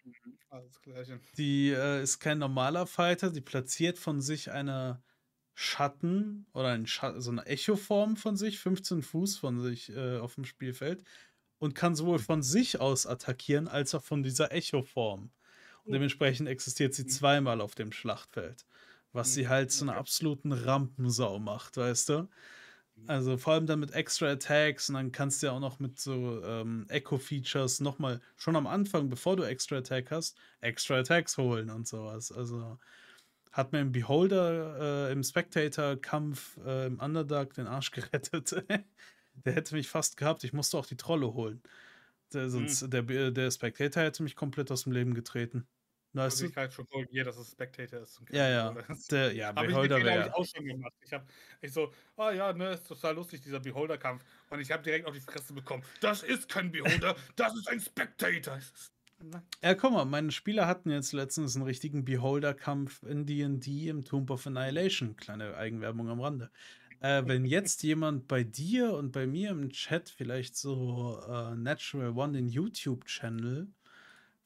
die 1.39 1.71
äh, 1.71 2.03
ist 2.03 2.19
kein 2.19 2.39
normaler 2.39 2.87
Fighter, 2.87 3.31
die 3.31 3.41
platziert 3.41 3.99
von 3.99 4.21
sich 4.21 4.51
eine 4.51 5.03
Schatten 5.59 6.45
oder 6.53 6.69
ein 6.69 6.87
Schatten, 6.87 7.23
so 7.23 7.31
eine 7.31 7.47
Echo-Form 7.47 8.17
von 8.19 8.37
sich, 8.37 8.59
15 8.59 9.03
Fuß 9.03 9.39
von 9.39 9.59
sich 9.63 9.89
äh, 9.89 10.19
auf 10.19 10.35
dem 10.35 10.45
Spielfeld 10.45 11.03
und 11.59 11.75
kann 11.75 11.97
sowohl 11.97 12.19
von 12.19 12.43
sich 12.43 12.79
aus 12.79 13.07
attackieren 13.07 13.67
als 13.67 13.95
auch 13.95 14.03
von 14.03 14.23
dieser 14.23 14.53
Echo-Form. 14.53 15.31
Und 15.85 15.93
dementsprechend 15.93 16.47
existiert 16.47 16.93
sie 16.93 17.07
zweimal 17.07 17.63
auf 17.63 17.75
dem 17.75 17.91
Schlachtfeld, 17.91 18.67
was 19.13 19.33
sie 19.33 19.45
mhm. 19.45 19.49
halt 19.49 19.73
zu 19.73 19.85
einer 19.85 19.97
absoluten 19.97 20.53
Rampensau 20.53 21.39
macht, 21.39 21.79
weißt 21.79 22.11
du? 22.11 22.29
Mhm. 22.97 23.05
Also 23.07 23.39
vor 23.39 23.55
allem 23.55 23.65
dann 23.65 23.81
mit 23.81 23.93
extra 23.93 24.27
Attacks 24.27 24.91
und 24.91 24.97
dann 24.97 25.11
kannst 25.11 25.43
du 25.43 25.47
ja 25.47 25.53
auch 25.53 25.61
noch 25.61 25.79
mit 25.79 25.99
so 25.99 26.45
ähm, 26.45 26.85
Echo-Features 26.91 27.81
nochmal 27.81 28.21
schon 28.37 28.57
am 28.57 28.67
Anfang, 28.67 29.09
bevor 29.09 29.37
du 29.37 29.45
extra 29.45 29.77
Attack 29.79 30.11
hast, 30.11 30.37
extra 30.61 30.99
Attacks 30.99 31.39
holen 31.39 31.71
und 31.71 31.89
sowas. 31.89 32.31
Also 32.31 32.79
hat 33.57 33.73
mir 33.73 33.81
im 33.81 33.91
Beholder, 33.91 35.09
äh, 35.09 35.13
im 35.13 35.23
Spectator-Kampf 35.23 36.59
äh, 36.67 36.87
im 36.87 37.01
Underdark 37.01 37.55
den 37.55 37.67
Arsch 37.67 37.91
gerettet. 37.93 38.55
der 39.45 39.53
hätte 39.55 39.75
mich 39.75 39.89
fast 39.89 40.17
gehabt. 40.17 40.45
Ich 40.45 40.53
musste 40.53 40.77
auch 40.77 40.87
die 40.87 40.97
Trolle 40.97 41.33
holen. 41.33 41.63
Der, 42.33 42.51
sonst, 42.51 42.83
hm. 42.83 42.91
der, 42.91 43.31
der 43.31 43.51
Spectator 43.51 44.03
hätte 44.03 44.23
mich 44.23 44.37
komplett 44.37 44.71
aus 44.71 44.83
dem 44.83 44.93
Leben 44.93 45.15
getreten. 45.15 45.67
Weißt 46.13 46.41
du? 46.41 46.47
Ich 46.47 46.57
halt 46.57 46.73
schon 46.73 46.87
korrigiert, 46.87 47.27
dass 47.27 47.37
es 47.37 47.51
Spectator 47.51 48.01
ist. 48.01 48.21
Ja, 48.31 48.49
ja. 48.49 48.75
Der, 49.11 49.33
ja, 49.33 49.53
Beholder 49.53 50.03
wäre. 50.03 50.27
ich 50.27 50.35
auch 50.35 50.47
schon 50.47 50.65
gemacht. 50.65 50.95
Ich 51.03 51.13
habe 51.13 51.27
ich 51.61 51.73
so, 51.73 51.93
ah 52.17 52.29
oh, 52.29 52.31
ja, 52.31 52.53
ne, 52.53 52.73
ist 52.73 52.87
total 52.87 53.15
lustig, 53.15 53.43
dieser 53.43 53.61
Beholder-Kampf. 53.61 54.23
Und 54.51 54.61
ich 54.61 54.71
habe 54.71 54.83
direkt 54.83 55.07
auf 55.07 55.15
die 55.15 55.21
Fresse 55.21 55.53
bekommen. 55.53 55.83
Das 56.01 56.23
ist 56.23 56.49
kein 56.49 56.71
Beholder, 56.71 57.17
das 57.37 57.55
ist 57.55 57.69
ein 57.69 57.81
Spectator. 57.81 58.59
Ja, 59.63 59.75
guck 59.75 59.93
mal, 59.93 60.05
meine 60.05 60.31
Spieler 60.31 60.67
hatten 60.67 60.91
jetzt 60.91 61.13
letztens 61.13 61.57
einen 61.57 61.65
richtigen 61.65 62.05
Beholder-Kampf 62.05 63.03
in 63.03 63.27
D&D 63.27 63.89
im 63.89 64.05
Tomb 64.05 64.31
of 64.31 64.47
Annihilation. 64.47 65.17
Kleine 65.17 65.57
Eigenwerbung 65.57 66.09
am 66.09 66.21
Rande. 66.21 66.51
Äh, 67.01 67.23
wenn 67.27 67.45
jetzt 67.45 67.83
jemand 67.83 68.29
bei 68.29 68.45
dir 68.45 68.93
und 68.95 69.13
bei 69.13 69.27
mir 69.27 69.51
im 69.51 69.71
Chat 69.71 70.09
vielleicht 70.11 70.57
so 70.57 71.21
äh, 71.29 71.55
Natural 71.57 72.11
One 72.17 72.35
den 72.35 72.49
YouTube-Channel 72.49 73.69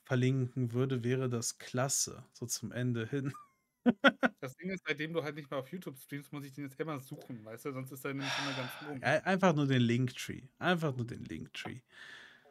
verlinken 0.04 0.72
würde, 0.72 1.04
wäre 1.04 1.28
das 1.28 1.58
klasse. 1.58 2.24
So 2.32 2.46
zum 2.46 2.72
Ende 2.72 3.06
hin. 3.06 3.32
Das 4.40 4.56
Ding 4.56 4.70
ist, 4.70 4.84
seitdem 4.86 5.12
du 5.14 5.22
halt 5.22 5.36
nicht 5.36 5.50
mehr 5.50 5.58
auf 5.60 5.68
YouTube 5.72 5.98
streamst, 5.98 6.32
muss 6.32 6.44
ich 6.44 6.52
den 6.52 6.64
jetzt 6.64 6.78
immer 6.80 7.00
suchen, 7.00 7.44
weißt 7.44 7.66
du? 7.66 7.72
Sonst 7.72 7.92
ist 7.92 8.04
er 8.04 8.14
nämlich 8.14 8.38
immer 8.38 8.52
ganz 8.54 8.76
oben. 8.80 9.02
Einfach 9.02 9.54
nur 9.54 9.66
den 9.66 9.82
Linktree. 9.82 10.42
Einfach 10.58 10.94
nur 10.96 11.06
den 11.06 11.24
Linktree. 11.24 11.80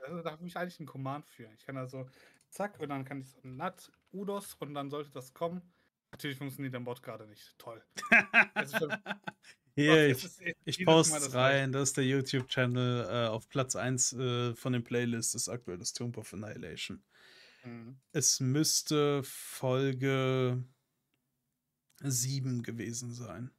Also, 0.10 0.24
da 0.24 0.32
habe 0.32 0.46
ich 0.46 0.58
eigentlich 0.58 0.80
einen 0.80 0.88
Command 0.88 1.26
für. 1.28 1.50
Ich 1.56 1.66
kann 1.66 1.78
also 1.78 2.10
zack 2.50 2.80
und 2.80 2.90
dann 2.90 3.06
kann 3.06 3.22
ich 3.22 3.30
so 3.30 3.40
nat 3.44 3.92
udos 4.12 4.56
und 4.56 4.74
dann 4.74 4.90
sollte 4.90 5.12
das 5.12 5.34
kommen. 5.34 5.62
Natürlich 6.12 6.38
funktioniert 6.38 6.74
der 6.74 6.80
Bot 6.80 7.04
gerade 7.04 7.28
nicht. 7.28 7.56
Toll. 7.58 7.84
Hier, 9.76 10.10
ich, 10.10 10.28
ich 10.66 10.84
poste 10.84 11.18
es 11.18 11.34
rein. 11.34 11.72
Das 11.72 11.90
ist 11.90 11.98
der 11.98 12.06
YouTube-Channel 12.06 13.06
äh, 13.06 13.28
auf 13.28 13.48
Platz 13.48 13.76
1 13.76 14.14
äh, 14.14 14.56
von 14.56 14.74
den 14.74 14.84
Playlists 14.84 15.36
ist 15.36 15.48
aktuell 15.48 15.78
das 15.78 15.94
Tomb 15.94 16.18
of 16.18 16.34
Annihilation. 16.34 17.02
Mhm. 17.64 17.98
Es 18.12 18.40
müsste 18.40 19.22
Folge 19.24 20.64
7 22.02 22.64
gewesen 22.64 23.14
sein. 23.14 23.52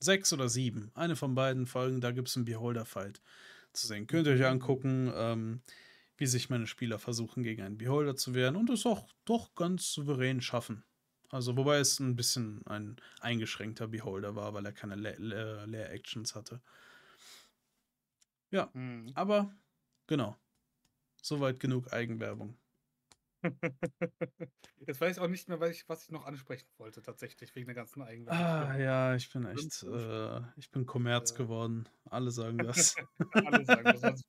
6 0.00 0.34
oder 0.34 0.48
7. 0.48 0.90
Eine 0.94 1.16
von 1.16 1.34
beiden 1.34 1.66
Folgen, 1.66 2.00
da 2.00 2.12
gibt 2.12 2.28
es 2.28 2.36
einen 2.36 2.44
Beholder-Fight 2.44 3.22
zu 3.74 3.86
sehen. 3.86 4.06
Könnt 4.06 4.26
ihr 4.26 4.34
euch 4.34 4.46
angucken, 4.46 5.12
ähm, 5.14 5.60
wie 6.16 6.26
sich 6.26 6.50
meine 6.50 6.66
Spieler 6.66 6.98
versuchen, 6.98 7.42
gegen 7.42 7.62
einen 7.62 7.78
Beholder 7.78 8.16
zu 8.16 8.34
wehren 8.34 8.56
und 8.56 8.70
es 8.70 8.86
auch 8.86 9.08
doch 9.24 9.54
ganz 9.54 9.92
souverän 9.92 10.40
schaffen. 10.40 10.84
Also, 11.30 11.56
wobei 11.56 11.78
es 11.78 11.98
ein 11.98 12.14
bisschen 12.14 12.64
ein 12.66 12.96
eingeschränkter 13.20 13.88
Beholder 13.88 14.36
war, 14.36 14.54
weil 14.54 14.64
er 14.66 14.72
keine 14.72 14.94
Leer-Actions 14.94 16.34
hatte. 16.34 16.60
Ja, 18.50 18.70
mhm. 18.72 19.10
aber 19.14 19.52
genau. 20.06 20.36
Soweit 21.20 21.58
genug 21.58 21.92
Eigenwerbung. 21.92 22.56
Jetzt 24.86 25.00
weiß 25.00 25.16
ich 25.16 25.22
auch 25.22 25.28
nicht 25.28 25.48
mehr, 25.48 25.60
was 25.60 25.70
ich, 25.70 25.88
was 25.88 26.04
ich 26.04 26.10
noch 26.10 26.26
ansprechen 26.26 26.68
wollte, 26.78 27.02
tatsächlich, 27.02 27.54
wegen 27.54 27.66
der 27.66 27.74
ganzen 27.74 28.02
Eigenwerbung. 28.02 28.44
Ah, 28.44 28.76
ja, 28.76 29.14
ich 29.14 29.32
bin 29.32 29.46
echt, 29.46 29.82
äh, 29.82 30.40
ich 30.56 30.70
bin 30.70 30.86
Kommerz 30.86 31.32
äh, 31.32 31.36
geworden. 31.36 31.88
Alle 32.04 32.30
sagen 32.30 32.58
das. 32.58 32.96
Alle 33.32 33.64
sagen 33.64 33.98
das. 34.00 34.24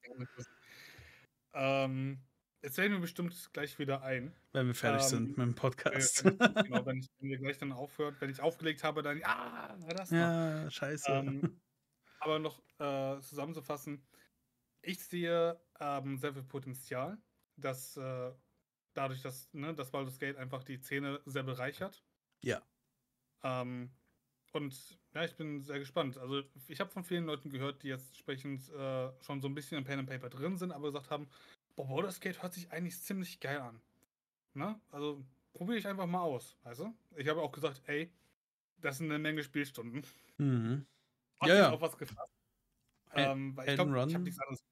ähm, 1.54 2.20
jetzt 2.62 2.78
werden 2.78 2.94
wir 2.94 3.00
bestimmt 3.00 3.50
gleich 3.54 3.78
wieder 3.80 4.02
ein. 4.04 4.34
Wenn 4.54 4.68
wir 4.68 4.76
fertig 4.76 5.04
ähm, 5.04 5.10
sind 5.10 5.38
mit 5.38 5.48
dem 5.48 5.56
Podcast. 5.56 6.26
Wenn, 6.26 6.38
genau, 6.66 6.86
wenn, 6.86 6.98
ich, 6.98 7.10
wenn 7.20 7.30
wir 7.30 7.38
gleich 7.38 7.58
dann 7.58 7.72
aufhört, 7.72 8.20
wenn 8.22 8.30
ich 8.30 8.42
aufgelegt 8.42 8.84
habe, 8.84 9.02
dann, 9.02 9.22
ah, 9.24 9.76
das 9.90 10.12
Ja, 10.12 10.64
noch. 10.64 10.72
scheiße. 10.72 11.12
Ähm, 11.12 11.62
aber 12.20 12.40
noch 12.40 12.62
äh, 12.80 13.20
zusammenzufassen, 13.22 14.06
ich 14.82 15.04
sehe 15.04 15.60
ähm, 15.80 16.18
sehr 16.18 16.34
viel 16.34 16.44
Potenzial, 16.44 17.18
dass 17.58 17.98
äh, 17.98 18.32
dadurch, 18.96 19.22
dass 19.22 19.54
ne, 19.54 19.74
das 19.74 19.92
Baldur's 19.92 20.20
Gate 20.20 20.38
einfach 20.38 20.64
die 20.64 20.78
Szene 20.78 21.22
sehr 21.26 21.44
bereichert. 21.44 22.04
Ja. 22.42 22.62
Ähm, 23.44 23.92
und 24.54 25.00
ja, 25.14 25.26
ich 25.26 25.36
bin 25.36 25.62
sehr 25.62 25.80
gespannt. 25.80 26.18
Also 26.18 26.42
ich 26.68 26.80
habe 26.80 26.90
von 26.90 27.04
vielen 27.04 27.26
Leuten 27.26 27.50
gehört, 27.50 27.84
die 27.84 27.90
jetzt 27.90 28.08
entsprechend 28.08 28.70
äh, 28.70 29.12
schon 29.22 29.42
so 29.42 29.48
ein 29.48 29.54
bisschen 29.54 29.78
im 29.78 29.84
Pen 29.84 30.00
and 30.00 30.10
Paper 30.10 30.30
drin 30.30 30.58
sind, 30.58 30.72
aber 30.72 30.88
gesagt 30.88 31.12
haben, 31.12 31.28
boah, 31.76 31.88
Baldur's 31.88 32.20
Gate 32.20 32.42
hört 32.42 32.54
sich 32.54 32.72
eigentlich 32.72 33.00
ziemlich 33.02 33.40
geil 33.40 33.60
an. 33.60 33.82
Ne? 34.54 34.80
Also 34.92 35.24
probiere 35.54 35.78
ich 35.78 35.88
einfach 35.88 36.08
mal 36.08 36.22
aus, 36.22 36.58
weißt 36.64 36.82
du? 36.82 36.96
Ich 37.16 37.28
habe 37.28 37.42
auch 37.42 37.52
gesagt, 37.52 37.82
ey, 37.88 38.12
das 38.78 38.98
sind 38.98 39.12
eine 39.12 39.20
Menge 39.20 39.44
Spielstunden. 39.44 40.06
Mhm. 40.38 40.86
Hast 41.40 41.50
ja, 41.50 41.56
ja. 41.56 41.72
auf 41.72 41.82
was 41.82 41.98
gefasst? 41.98 42.32
Ähm, 43.14 43.56
weil 43.56 43.70
ich 43.70 43.76
glaube, 43.76 43.92
ich 43.92 44.14
habe 44.14 44.24
nichts 44.24 44.40
anderes 44.40 44.64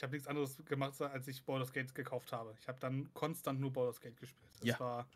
ich 0.00 0.02
habe 0.02 0.12
nichts 0.14 0.28
anderes 0.28 0.56
gemacht, 0.64 0.98
als 1.02 1.28
ich 1.28 1.44
Baldur's 1.44 1.74
Gate 1.74 1.94
gekauft 1.94 2.32
habe. 2.32 2.54
Ich 2.58 2.68
habe 2.68 2.80
dann 2.80 3.12
konstant 3.12 3.60
nur 3.60 3.70
Baldur's 3.70 4.00
Gate 4.00 4.16
gespielt. 4.16 4.50
Das 4.60 4.66
ja. 4.66 4.80
war. 4.80 5.06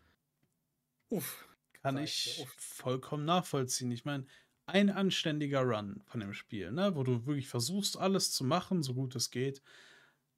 Uff. 1.09 1.49
Kann 1.81 1.97
ich 1.97 2.39
uff. 2.43 2.55
vollkommen 2.59 3.25
nachvollziehen. 3.25 3.91
Ich 3.93 4.05
meine, 4.05 4.27
ein 4.67 4.91
anständiger 4.91 5.63
Run 5.63 6.03
von 6.05 6.21
dem 6.21 6.35
Spiel, 6.35 6.71
ne, 6.71 6.95
wo 6.97 7.03
du 7.03 7.25
wirklich 7.25 7.49
versuchst, 7.49 7.97
alles 7.97 8.31
zu 8.33 8.45
machen, 8.45 8.83
so 8.83 8.93
gut 8.93 9.17
es 9.17 9.31
geht, 9.31 9.63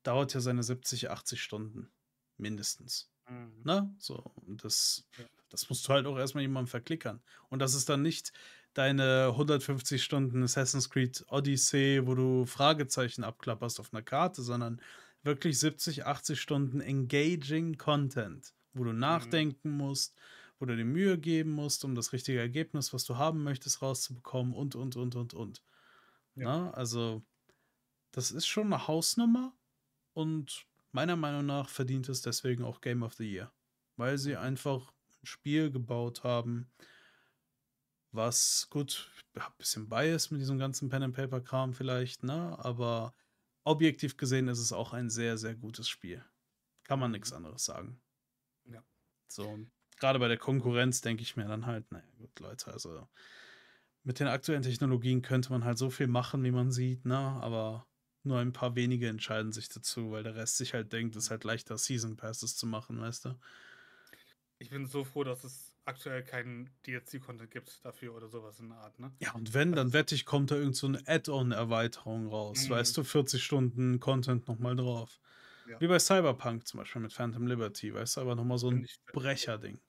dauert 0.04 0.32
ja 0.32 0.38
seine 0.38 0.62
70, 0.62 1.10
80 1.10 1.42
Stunden. 1.42 1.90
Mindestens. 2.36 3.10
Mhm. 3.28 3.62
Ne? 3.64 3.92
So, 3.98 4.30
und 4.46 4.62
das, 4.62 5.08
ja. 5.18 5.24
das 5.48 5.68
musst 5.68 5.88
du 5.88 5.92
halt 5.92 6.06
auch 6.06 6.18
erstmal 6.18 6.42
jemandem 6.42 6.68
verklickern. 6.68 7.20
Und 7.48 7.58
das 7.58 7.74
ist 7.74 7.88
dann 7.88 8.02
nicht 8.02 8.32
deine 8.76 9.28
150 9.30 10.02
Stunden 10.02 10.42
Assassin's 10.42 10.90
Creed 10.90 11.24
Odyssey, 11.28 12.02
wo 12.04 12.14
du 12.14 12.44
Fragezeichen 12.44 13.24
abklapperst 13.24 13.80
auf 13.80 13.92
einer 13.92 14.02
Karte, 14.02 14.42
sondern 14.42 14.82
wirklich 15.22 15.58
70, 15.58 16.04
80 16.04 16.38
Stunden 16.38 16.80
engaging 16.82 17.78
Content, 17.78 18.52
wo 18.74 18.84
du 18.84 18.92
mhm. 18.92 18.98
nachdenken 18.98 19.70
mhm. 19.70 19.76
musst, 19.78 20.14
wo 20.58 20.66
du 20.66 20.76
dir 20.76 20.84
Mühe 20.84 21.18
geben 21.18 21.52
musst, 21.52 21.86
um 21.86 21.94
das 21.94 22.12
richtige 22.12 22.38
Ergebnis, 22.38 22.92
was 22.92 23.04
du 23.04 23.16
haben 23.16 23.42
möchtest, 23.42 23.80
rauszubekommen 23.80 24.52
und, 24.52 24.74
und, 24.74 24.94
und, 24.94 25.16
und, 25.16 25.32
und. 25.32 25.62
Ja. 26.34 26.44
Na, 26.44 26.70
also, 26.72 27.22
das 28.12 28.30
ist 28.30 28.46
schon 28.46 28.66
eine 28.72 28.86
Hausnummer 28.86 29.54
und 30.12 30.66
meiner 30.92 31.16
Meinung 31.16 31.46
nach 31.46 31.70
verdient 31.70 32.10
es 32.10 32.20
deswegen 32.20 32.62
auch 32.62 32.82
Game 32.82 33.02
of 33.02 33.14
the 33.14 33.30
Year, 33.30 33.50
weil 33.96 34.18
sie 34.18 34.36
einfach 34.36 34.92
ein 35.22 35.26
Spiel 35.26 35.70
gebaut 35.70 36.24
haben, 36.24 36.70
was 38.16 38.68
gut, 38.70 39.10
ein 39.34 39.42
bisschen 39.58 39.88
Bias 39.88 40.30
mit 40.30 40.40
diesem 40.40 40.58
ganzen 40.58 40.88
Pen 40.88 41.02
and 41.02 41.14
Paper 41.14 41.40
Kram 41.40 41.74
vielleicht, 41.74 42.22
ne? 42.22 42.58
Aber 42.58 43.14
objektiv 43.64 44.16
gesehen 44.16 44.48
ist 44.48 44.58
es 44.58 44.72
auch 44.72 44.92
ein 44.92 45.10
sehr, 45.10 45.38
sehr 45.38 45.54
gutes 45.54 45.88
Spiel. 45.88 46.24
Kann 46.84 46.98
man 46.98 47.10
nichts 47.10 47.32
anderes 47.32 47.64
sagen. 47.64 48.00
Ja. 48.64 48.82
So, 49.28 49.58
gerade 49.98 50.18
bei 50.18 50.28
der 50.28 50.38
Konkurrenz 50.38 51.00
denke 51.00 51.22
ich 51.22 51.36
mir 51.36 51.46
dann 51.46 51.66
halt, 51.66 51.90
naja, 51.92 52.06
gut, 52.18 52.38
Leute, 52.40 52.72
also 52.72 53.08
mit 54.02 54.20
den 54.20 54.28
aktuellen 54.28 54.62
Technologien 54.62 55.20
könnte 55.20 55.50
man 55.50 55.64
halt 55.64 55.78
so 55.78 55.90
viel 55.90 56.06
machen, 56.06 56.44
wie 56.44 56.52
man 56.52 56.70
sieht, 56.70 57.04
ne? 57.04 57.16
Aber 57.16 57.86
nur 58.22 58.38
ein 58.38 58.52
paar 58.52 58.74
wenige 58.74 59.08
entscheiden 59.08 59.52
sich 59.52 59.68
dazu, 59.68 60.10
weil 60.10 60.22
der 60.22 60.34
Rest 60.34 60.56
sich 60.56 60.74
halt 60.74 60.92
denkt, 60.92 61.16
es 61.16 61.24
ist 61.24 61.30
halt 61.30 61.44
leichter, 61.44 61.78
Season 61.78 62.16
Passes 62.16 62.56
zu 62.56 62.66
machen, 62.66 63.00
weißt 63.00 63.26
du? 63.26 63.38
Ich 64.58 64.70
bin 64.70 64.86
so 64.86 65.04
froh, 65.04 65.24
dass 65.24 65.44
es 65.44 65.75
aktuell 65.86 66.22
keinen 66.22 66.70
DLC-Content 66.86 67.50
gibt 67.50 67.84
dafür 67.84 68.14
oder 68.14 68.28
sowas 68.28 68.58
in 68.60 68.68
der 68.68 68.78
Art, 68.78 68.98
ne? 68.98 69.12
Ja, 69.20 69.32
und 69.32 69.54
wenn, 69.54 69.72
dann 69.72 69.92
wette 69.92 70.14
ich, 70.14 70.26
kommt 70.26 70.50
da 70.50 70.56
irgend 70.56 70.76
so 70.76 70.86
eine 70.86 71.02
Add-on-Erweiterung 71.06 72.28
raus. 72.28 72.66
Mhm. 72.66 72.70
Weißt 72.70 72.96
du, 72.96 73.04
40 73.04 73.42
Stunden 73.42 74.00
Content 74.00 74.48
nochmal 74.48 74.76
drauf. 74.76 75.20
Ja. 75.68 75.80
Wie 75.80 75.86
bei 75.86 75.98
Cyberpunk 75.98 76.66
zum 76.66 76.78
Beispiel 76.78 77.02
mit 77.02 77.12
Phantom 77.12 77.46
Liberty, 77.46 77.92
weißt 77.92 78.16
du, 78.16 78.20
aber 78.20 78.34
nochmal 78.34 78.58
so 78.58 78.70
ein 78.70 78.86
Brecherding. 79.12 79.80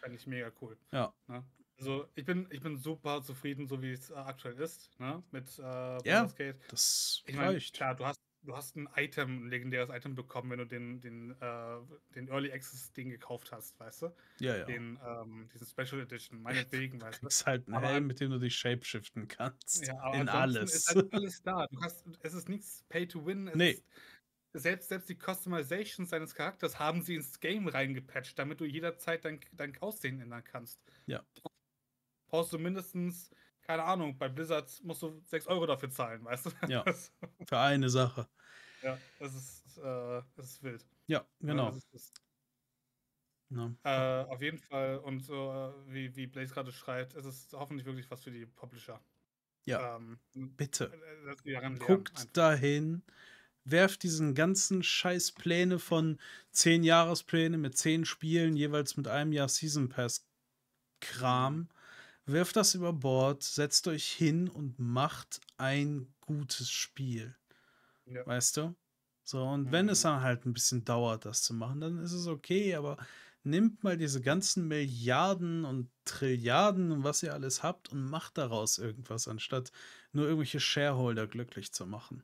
Fände 0.00 0.16
ich 0.16 0.26
mega 0.26 0.50
cool. 0.60 0.76
Ja. 0.90 1.14
Ne? 1.28 1.44
Also 1.78 2.08
ich 2.14 2.24
bin, 2.24 2.46
ich 2.50 2.60
bin 2.60 2.76
super 2.76 3.22
zufrieden, 3.22 3.66
so 3.66 3.82
wie 3.82 3.92
es 3.92 4.10
äh, 4.10 4.14
aktuell 4.14 4.58
ist, 4.60 4.90
ne? 4.98 5.22
Mit 5.30 5.58
äh, 5.58 6.08
ja, 6.08 6.24
Gate. 6.36 6.60
Das 6.68 7.22
ich 7.26 7.34
mein, 7.34 7.46
reicht. 7.46 7.74
Klar, 7.74 7.94
du 7.94 8.06
hast, 8.06 8.20
du 8.42 8.56
hast 8.56 8.76
ein 8.76 8.88
Item, 8.96 9.46
ein 9.46 9.48
legendäres 9.48 9.90
Item 9.90 10.14
bekommen, 10.14 10.50
wenn 10.50 10.58
du 10.58 10.66
den, 10.66 11.00
den, 11.00 11.30
äh, 11.40 11.78
den 12.14 12.28
Early 12.28 12.52
Access 12.52 12.92
Ding 12.92 13.10
gekauft 13.10 13.52
hast, 13.52 13.78
weißt 13.78 14.02
du? 14.02 14.14
Ja, 14.40 14.56
ja. 14.56 14.64
Den, 14.64 14.98
ähm, 15.04 15.48
diesen 15.52 15.66
Special 15.66 16.02
Edition, 16.02 16.42
meinetwegen, 16.42 17.00
weißt 17.00 17.22
du. 17.22 17.26
Das 17.26 17.36
ist 17.36 17.46
halt 17.46 17.68
ein 17.68 17.78
Helm, 17.80 18.06
mit 18.06 18.20
dem 18.20 18.30
du 18.30 18.38
dich 18.38 18.56
shapeshiften 18.56 19.28
kannst. 19.28 19.86
Ja, 19.86 19.98
aber 20.00 20.16
in 20.16 20.28
alles. 20.28 20.74
ist 20.74 20.94
halt 20.94 21.12
alles 21.12 21.42
da. 21.42 21.66
Du 21.70 21.80
hast, 21.80 22.04
es 22.22 22.34
ist 22.34 22.48
nichts 22.48 22.84
Pay 22.88 23.06
to 23.06 23.24
Win. 23.24 23.48
Es 23.48 23.54
nee. 23.54 23.70
Ist, 23.70 23.84
selbst, 24.54 24.88
selbst 24.88 25.08
die 25.08 25.16
Customization 25.16 26.06
seines 26.06 26.34
Charakters 26.34 26.78
haben 26.78 27.00
sie 27.00 27.14
ins 27.14 27.40
Game 27.40 27.68
reingepatcht, 27.68 28.38
damit 28.38 28.60
du 28.60 28.64
jederzeit 28.64 29.24
dein, 29.24 29.40
dein 29.52 29.76
Aussehen 29.78 30.20
ändern 30.20 30.44
kannst. 30.44 30.80
Ja. 31.06 31.24
Brauchst 32.26 32.52
du 32.52 32.58
mindestens 32.58 33.30
keine 33.62 33.84
Ahnung, 33.84 34.16
bei 34.18 34.28
Blizzard 34.28 34.70
musst 34.82 35.02
du 35.02 35.20
6 35.24 35.46
Euro 35.46 35.66
dafür 35.66 35.90
zahlen, 35.90 36.24
weißt 36.24 36.46
du? 36.46 36.50
Ja. 36.68 36.84
Für 37.48 37.58
eine 37.58 37.88
Sache. 37.88 38.28
Ja, 38.82 38.98
das 39.18 39.34
ist, 39.34 39.78
äh, 39.78 40.22
das 40.34 40.46
ist 40.46 40.62
wild. 40.62 40.84
Ja, 41.06 41.24
genau. 41.40 41.70
Ja, 41.70 41.78
ist, 41.92 42.12
no. 43.48 43.74
äh, 43.84 44.24
auf 44.24 44.42
jeden 44.42 44.58
Fall, 44.58 44.98
und 44.98 45.20
so 45.20 45.52
äh, 45.52 45.92
wie, 45.92 46.16
wie 46.16 46.26
Blaze 46.26 46.52
gerade 46.52 46.72
schreibt, 46.72 47.14
es 47.14 47.24
ist 47.24 47.52
hoffentlich 47.52 47.86
wirklich 47.86 48.10
was 48.10 48.22
für 48.22 48.30
die 48.30 48.46
Publisher. 48.46 49.00
Ja. 49.64 49.96
Ähm, 49.96 50.18
bitte. 50.34 50.92
Äh, 51.44 51.70
Guckt 51.78 52.10
einfach. 52.10 52.32
dahin, 52.32 53.02
werft 53.64 54.02
diesen 54.02 54.34
ganzen 54.34 54.82
Scheiß 54.82 55.32
Pläne 55.32 55.78
von 55.78 56.18
10 56.50 56.82
Jahrespläne 56.82 57.58
mit 57.58 57.76
10 57.76 58.04
Spielen, 58.04 58.56
jeweils 58.56 58.96
mit 58.96 59.06
einem 59.06 59.32
Jahr 59.32 59.48
Season 59.48 59.88
Pass 59.88 60.26
Kram. 61.00 61.68
Wirft 62.24 62.56
das 62.56 62.74
über 62.74 62.92
Bord, 62.92 63.42
setzt 63.42 63.88
euch 63.88 64.06
hin 64.06 64.48
und 64.48 64.78
macht 64.78 65.40
ein 65.56 66.14
gutes 66.20 66.70
Spiel. 66.70 67.36
Ja. 68.06 68.26
Weißt 68.26 68.56
du? 68.56 68.74
So, 69.24 69.42
und 69.42 69.66
mhm. 69.66 69.72
wenn 69.72 69.88
es 69.88 70.02
dann 70.02 70.22
halt 70.22 70.46
ein 70.46 70.52
bisschen 70.52 70.84
dauert, 70.84 71.24
das 71.24 71.42
zu 71.42 71.54
machen, 71.54 71.80
dann 71.80 71.98
ist 71.98 72.12
es 72.12 72.26
okay, 72.26 72.74
aber 72.74 72.96
nimmt 73.44 73.82
mal 73.82 73.96
diese 73.96 74.20
ganzen 74.20 74.68
Milliarden 74.68 75.64
und 75.64 75.90
Trilliarden 76.04 76.92
und 76.92 77.04
was 77.04 77.22
ihr 77.22 77.34
alles 77.34 77.62
habt 77.62 77.90
und 77.90 78.04
macht 78.04 78.38
daraus 78.38 78.78
irgendwas, 78.78 79.28
anstatt 79.28 79.72
nur 80.12 80.26
irgendwelche 80.26 80.60
Shareholder 80.60 81.26
glücklich 81.26 81.72
zu 81.72 81.86
machen. 81.86 82.22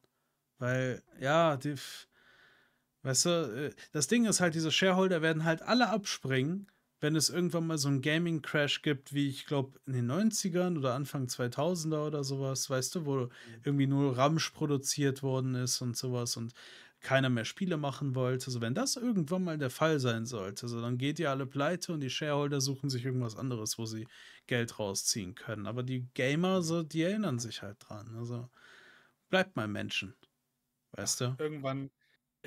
Weil, 0.59 1.03
ja, 1.21 1.57
die, 1.57 1.75
weißt 3.03 3.25
du, 3.27 3.31
äh, 3.31 3.75
das 3.93 4.07
Ding 4.07 4.27
ist 4.27 4.41
halt, 4.41 4.55
diese 4.55 4.73
Shareholder 4.73 5.23
werden 5.23 5.45
halt 5.45 5.63
alle 5.63 5.89
abspringen 5.89 6.69
wenn 7.01 7.17
es 7.17 7.31
irgendwann 7.31 7.67
mal 7.67 7.79
so 7.79 7.89
einen 7.89 8.03
Gaming-Crash 8.03 8.83
gibt, 8.83 9.13
wie 9.13 9.29
ich 9.29 9.47
glaube 9.47 9.79
in 9.87 9.93
den 9.93 10.11
90ern 10.11 10.77
oder 10.77 10.95
Anfang 10.95 11.27
2000er 11.27 12.07
oder 12.07 12.25
sowas, 12.25 12.69
weißt 12.69 12.97
du, 12.97 13.07
wo 13.07 13.17
mhm. 13.17 13.31
irgendwie 13.65 13.87
nur 13.87 14.17
Ramsch 14.17 14.51
produziert 14.51 15.23
worden 15.23 15.55
ist 15.55 15.81
und 15.81 15.97
sowas 15.97 16.37
und 16.37 16.55
keiner 17.01 17.29
mehr 17.29 17.45
Spiele 17.45 17.77
machen 17.77 18.15
wollte. 18.15 18.47
Also 18.47 18.61
wenn 18.61 18.75
das 18.75 18.97
irgendwann 18.97 19.45
mal 19.45 19.59
der 19.59 19.71
Fall 19.71 20.01
sein 20.01 20.27
sollte, 20.27 20.67
so 20.67 20.81
dann 20.81 20.99
geht 20.99 21.19
ihr 21.19 21.31
alle 21.31 21.47
pleite 21.47 21.93
und 21.93 22.01
die 22.01 22.11
Shareholder 22.11 22.61
suchen 22.61 22.91
sich 22.91 23.05
irgendwas 23.05 23.37
anderes, 23.37 23.79
wo 23.79 23.87
sie 23.87 24.07
Geld 24.47 24.79
rausziehen 24.79 25.35
können. 25.35 25.67
Aber 25.67 25.83
die 25.83 26.09
Gamer, 26.15 26.63
so, 26.63 26.83
die 26.83 27.03
erinnern 27.03 27.39
sich 27.39 27.63
halt 27.63 27.77
dran. 27.81 28.17
Also 28.17 28.49
bleibt 29.31 29.55
mal 29.57 29.69
Menschen. 29.69 30.15
Weißt 30.93 31.23
Ach, 31.23 31.37
du? 31.37 31.43
Irgendwann, 31.43 31.91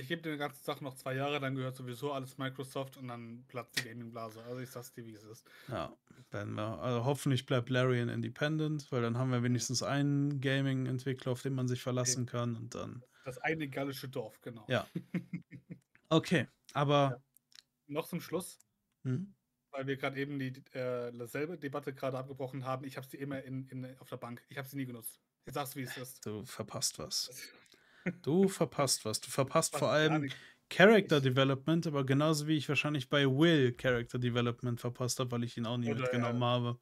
ich 0.01 0.07
gebe 0.07 0.21
den 0.21 0.37
ganzen 0.37 0.65
Tag 0.65 0.81
noch 0.81 0.95
zwei 0.95 1.15
Jahre, 1.15 1.39
dann 1.39 1.55
gehört 1.55 1.75
sowieso 1.75 2.11
alles 2.11 2.37
Microsoft 2.37 2.97
und 2.97 3.07
dann 3.07 3.45
platzt 3.47 3.79
die 3.79 3.87
Gaming-Blase. 3.87 4.43
Also 4.43 4.59
ich 4.59 4.69
sag's 4.69 4.91
dir, 4.93 5.05
wie 5.05 5.13
es 5.13 5.23
ist. 5.23 5.47
Ja, 5.67 5.95
wir. 6.31 6.79
Also 6.79 7.05
hoffentlich 7.05 7.45
bleibt 7.45 7.69
Larian 7.69 8.09
independent, 8.09 8.91
weil 8.91 9.01
dann 9.01 9.17
haben 9.17 9.31
wir 9.31 9.43
wenigstens 9.43 9.83
einen 9.83 10.41
Gaming-Entwickler, 10.41 11.31
auf 11.31 11.41
den 11.41 11.53
man 11.53 11.67
sich 11.67 11.81
verlassen 11.81 12.23
okay. 12.23 12.31
kann 12.31 12.55
und 12.55 12.75
dann. 12.75 13.03
Das 13.25 13.37
eine 13.37 13.67
gallische 13.69 14.09
Dorf, 14.09 14.41
genau. 14.41 14.65
Ja. 14.67 14.87
Okay, 16.13 16.45
aber. 16.73 16.93
Ja. 16.93 17.23
Noch 17.87 18.05
zum 18.05 18.19
Schluss, 18.19 18.59
mhm. 19.03 19.33
weil 19.71 19.87
wir 19.87 19.95
gerade 19.95 20.19
eben 20.19 20.39
die 20.39 20.49
äh, 20.73 21.09
dasselbe 21.13 21.57
Debatte 21.57 21.93
gerade 21.93 22.17
abgebrochen 22.17 22.65
haben. 22.65 22.83
Ich 22.83 22.97
habe 22.97 23.07
sie 23.07 23.15
immer 23.15 23.41
in, 23.43 23.65
in, 23.69 23.97
auf 23.97 24.09
der 24.09 24.17
Bank. 24.17 24.43
Ich 24.49 24.57
habe 24.57 24.67
sie 24.67 24.75
nie 24.75 24.85
genutzt. 24.85 25.21
Jetzt 25.45 25.55
sagst 25.55 25.73
du, 25.75 25.79
wie 25.79 25.83
es 25.83 25.95
ist. 25.95 26.25
Du 26.25 26.43
verpasst 26.43 26.99
was. 26.99 27.29
Du 28.21 28.47
verpasst 28.47 29.05
was. 29.05 29.21
Du 29.21 29.29
verpasst 29.29 29.77
vor 29.77 29.91
allem 29.91 30.29
Character 30.71 31.19
Development, 31.19 31.85
aber 31.85 32.05
genauso 32.05 32.47
wie 32.47 32.55
ich 32.55 32.67
wahrscheinlich 32.69 33.09
bei 33.09 33.25
Will 33.25 33.73
Character 33.73 34.17
Development 34.17 34.79
verpasst 34.79 35.19
habe, 35.19 35.29
weil 35.31 35.43
ich 35.43 35.57
ihn 35.57 35.65
auch 35.65 35.77
nie 35.77 35.91
Oder, 35.91 36.01
mitgenommen 36.01 36.39
ja. 36.39 36.47
habe. 36.47 36.79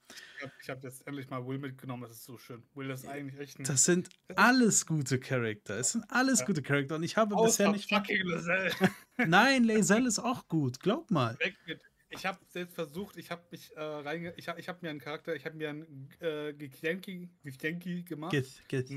Ich 0.62 0.70
habe 0.70 0.78
hab 0.78 0.84
jetzt 0.84 1.08
endlich 1.08 1.28
mal 1.30 1.46
Will 1.46 1.58
mitgenommen, 1.58 2.04
das 2.04 2.18
ist 2.18 2.26
so 2.26 2.38
schön. 2.38 2.64
Will 2.76 2.92
ist 2.92 3.08
eigentlich 3.08 3.40
echt 3.40 3.60
ein. 3.60 3.64
Das 3.64 3.84
sind 3.84 4.10
alles 4.36 4.86
gute 4.86 5.20
Charakter. 5.20 5.80
Es 5.80 5.94
sind 5.94 6.06
alles 6.10 6.42
ja. 6.42 6.46
gute 6.46 6.62
Charakter 6.62 6.96
und 6.96 7.04
ich 7.04 7.18
habe 7.18 7.36
Außer 7.36 7.48
bisher 7.48 7.72
nicht. 7.72 7.90
Fucking 7.90 8.28
Lazelle. 8.28 8.72
Nein, 9.28 9.64
Lazelle 9.64 10.08
ist 10.08 10.20
auch 10.20 10.48
gut, 10.48 10.80
glaub 10.80 11.10
mal. 11.10 11.38
Weg 11.40 11.58
mit. 11.66 11.82
Ich 12.12 12.26
habe 12.28 12.40
selbst 12.48 12.76
versucht, 12.76 13.18
ich 13.18 13.32
habe 13.32 13.42
mich 13.52 13.76
äh, 13.76 13.82
reinge 13.82 14.34
ich 14.38 14.48
habe 14.48 14.60
ich 14.60 14.70
hab 14.70 14.82
mir 14.84 14.90
einen 14.90 15.00
Charakter, 15.00 15.36
ich 15.36 15.46
habe 15.46 15.56
mir 15.56 15.70
einen 15.70 16.10
äh, 16.20 16.54
Githyanki 16.54 18.04
gemacht. 18.04 18.32
Gith, 18.32 18.62
Gith. 18.68 18.92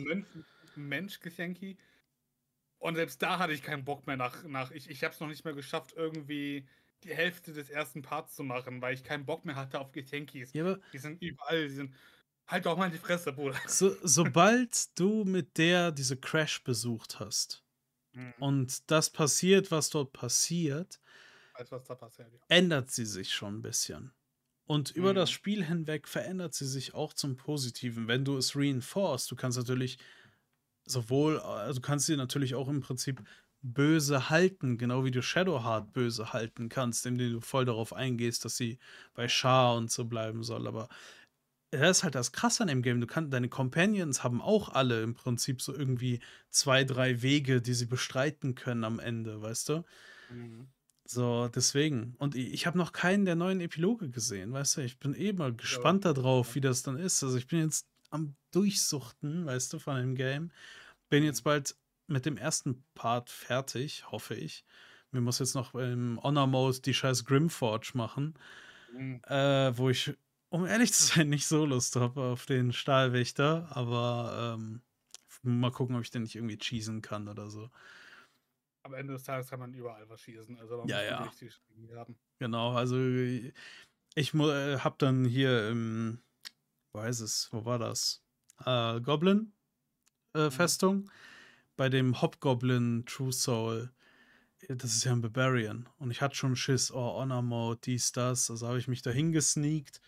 Mensch 0.76 1.20
Githyanki 1.20 1.78
und 2.82 2.96
selbst 2.96 3.22
da 3.22 3.38
hatte 3.38 3.52
ich 3.52 3.62
keinen 3.62 3.84
Bock 3.84 4.08
mehr 4.08 4.16
nach. 4.16 4.42
nach 4.42 4.72
ich 4.72 4.90
ich 4.90 5.04
habe 5.04 5.14
es 5.14 5.20
noch 5.20 5.28
nicht 5.28 5.44
mehr 5.44 5.54
geschafft, 5.54 5.94
irgendwie 5.96 6.66
die 7.04 7.14
Hälfte 7.14 7.52
des 7.52 7.70
ersten 7.70 8.02
Parts 8.02 8.34
zu 8.34 8.42
machen, 8.42 8.82
weil 8.82 8.94
ich 8.94 9.04
keinen 9.04 9.24
Bock 9.24 9.44
mehr 9.44 9.54
hatte 9.54 9.78
auf 9.78 9.92
Getenkis. 9.92 10.52
Ja, 10.52 10.76
die 10.92 10.98
sind 10.98 11.22
überall, 11.22 11.68
die 11.68 11.74
sind. 11.74 11.94
Halt 12.48 12.66
doch 12.66 12.76
mal 12.76 12.90
die 12.90 12.98
Fresse, 12.98 13.32
Bruder. 13.32 13.56
So, 13.68 13.96
sobald 14.02 14.98
du 14.98 15.24
mit 15.24 15.58
der 15.58 15.92
diese 15.92 16.16
Crash 16.16 16.64
besucht 16.64 17.20
hast 17.20 17.64
mhm. 18.14 18.34
und 18.40 18.90
das 18.90 19.10
passiert, 19.10 19.70
was 19.70 19.88
dort 19.88 20.12
passiert, 20.12 21.00
Weiß, 21.54 21.70
was 21.70 21.84
passiert 21.84 22.32
ja. 22.32 22.40
ändert 22.48 22.90
sie 22.90 23.06
sich 23.06 23.32
schon 23.32 23.58
ein 23.58 23.62
bisschen. 23.62 24.12
Und 24.64 24.90
über 24.90 25.12
mhm. 25.12 25.16
das 25.16 25.30
Spiel 25.30 25.64
hinweg 25.64 26.08
verändert 26.08 26.54
sie 26.54 26.66
sich 26.66 26.94
auch 26.94 27.12
zum 27.12 27.36
Positiven. 27.36 28.08
Wenn 28.08 28.24
du 28.24 28.36
es 28.36 28.56
reinforced, 28.56 29.30
du 29.30 29.36
kannst 29.36 29.58
natürlich 29.58 29.98
sowohl, 30.84 31.38
also 31.38 31.80
du 31.80 31.86
kannst 31.86 32.06
sie 32.06 32.16
natürlich 32.16 32.54
auch 32.54 32.68
im 32.68 32.80
Prinzip 32.80 33.22
böse 33.62 34.28
halten, 34.28 34.76
genau 34.76 35.04
wie 35.04 35.10
du 35.12 35.22
Shadowheart 35.22 35.92
böse 35.92 36.32
halten 36.32 36.68
kannst, 36.68 37.06
indem 37.06 37.34
du 37.34 37.40
voll 37.40 37.64
darauf 37.64 37.92
eingehst, 37.92 38.44
dass 38.44 38.56
sie 38.56 38.78
bei 39.14 39.28
Shah 39.28 39.72
und 39.72 39.90
so 39.90 40.04
bleiben 40.04 40.42
soll. 40.42 40.66
Aber 40.66 40.88
das 41.70 41.98
ist 41.98 42.04
halt 42.04 42.14
das 42.14 42.32
Krasse 42.32 42.64
an 42.64 42.68
dem 42.68 42.82
Game. 42.82 43.00
Du 43.00 43.06
kannst, 43.06 43.32
deine 43.32 43.48
Companions 43.48 44.24
haben 44.24 44.42
auch 44.42 44.68
alle 44.70 45.02
im 45.02 45.14
Prinzip 45.14 45.62
so 45.62 45.74
irgendwie 45.74 46.20
zwei, 46.50 46.84
drei 46.84 47.22
Wege, 47.22 47.62
die 47.62 47.74
sie 47.74 47.86
bestreiten 47.86 48.54
können 48.54 48.84
am 48.84 48.98
Ende, 48.98 49.40
weißt 49.40 49.68
du? 49.70 49.84
Mhm. 50.30 50.68
So, 51.04 51.48
deswegen. 51.48 52.14
Und 52.18 52.34
ich, 52.34 52.52
ich 52.52 52.66
habe 52.66 52.78
noch 52.78 52.92
keinen 52.92 53.24
der 53.24 53.36
neuen 53.36 53.60
Epiloge 53.60 54.10
gesehen, 54.10 54.52
weißt 54.52 54.76
du? 54.76 54.80
Ich 54.82 54.98
bin 54.98 55.14
eh 55.14 55.32
mal 55.32 55.54
gespannt 55.54 56.04
ja. 56.04 56.12
darauf, 56.12 56.54
wie 56.54 56.60
das 56.60 56.82
dann 56.82 56.96
ist. 56.96 57.22
Also 57.22 57.38
ich 57.38 57.46
bin 57.46 57.60
jetzt 57.60 57.86
am 58.12 58.36
Durchsuchten, 58.52 59.46
weißt 59.46 59.72
du, 59.72 59.78
von 59.78 59.96
dem 59.96 60.14
Game. 60.14 60.52
Bin 61.08 61.24
jetzt 61.24 61.42
bald 61.42 61.76
mit 62.06 62.26
dem 62.26 62.36
ersten 62.36 62.84
Part 62.94 63.30
fertig, 63.30 64.10
hoffe 64.10 64.34
ich. 64.34 64.64
Mir 65.10 65.20
muss 65.20 65.38
jetzt 65.38 65.54
noch 65.54 65.74
im 65.74 66.22
Honor 66.22 66.46
Mode 66.46 66.80
die 66.80 66.94
scheiß 66.94 67.24
Grimforge 67.24 67.92
machen, 67.94 68.34
mhm. 68.92 69.20
äh, 69.26 69.76
wo 69.76 69.90
ich, 69.90 70.14
um 70.50 70.66
ehrlich 70.66 70.92
zu 70.92 71.04
sein, 71.04 71.28
nicht 71.28 71.46
so 71.46 71.64
Lust 71.64 71.96
habe 71.96 72.22
auf 72.22 72.46
den 72.46 72.72
Stahlwächter, 72.72 73.68
aber 73.70 74.56
ähm, 74.58 74.80
mal 75.42 75.70
gucken, 75.70 75.96
ob 75.96 76.02
ich 76.02 76.10
den 76.10 76.22
nicht 76.22 76.34
irgendwie 76.34 76.58
cheesen 76.58 77.02
kann 77.02 77.28
oder 77.28 77.50
so. 77.50 77.70
Am 78.84 78.94
Ende 78.94 79.12
des 79.12 79.24
Tages 79.24 79.48
kann 79.48 79.60
man 79.60 79.74
überall 79.74 80.08
was 80.08 80.20
schießen, 80.22 80.58
also 80.58 80.78
man 80.78 80.88
ja, 80.88 80.98
muss 80.98 81.08
ja. 81.08 81.22
richtig 81.24 81.60
haben. 81.94 82.16
Genau, 82.38 82.72
also 82.72 82.98
ich 82.98 84.34
äh, 84.34 84.78
habe 84.78 84.96
dann 84.98 85.24
hier 85.24 85.68
im 85.68 86.20
weiß 86.92 87.20
es, 87.20 87.48
wo 87.52 87.64
war 87.64 87.78
das? 87.78 88.22
Äh, 88.64 89.00
Goblin 89.00 89.52
äh, 90.34 90.44
mhm. 90.44 90.50
Festung. 90.50 91.10
Bei 91.76 91.88
dem 91.88 92.20
Hobgoblin 92.20 93.04
True 93.06 93.32
Soul. 93.32 93.90
Äh, 94.68 94.76
das 94.76 94.94
ist 94.94 95.04
ja 95.04 95.12
ein 95.12 95.22
Barbarian. 95.22 95.88
Und 95.98 96.10
ich 96.10 96.20
hatte 96.20 96.34
schon 96.36 96.56
Schiss, 96.56 96.92
oh, 96.92 97.14
Honor 97.14 97.42
Mode, 97.42 97.80
dies, 97.84 98.12
das. 98.12 98.50
Also 98.50 98.68
habe 98.68 98.78
ich 98.78 98.88
mich 98.88 99.02
dahin 99.02 99.32
gesneakt. 99.32 100.00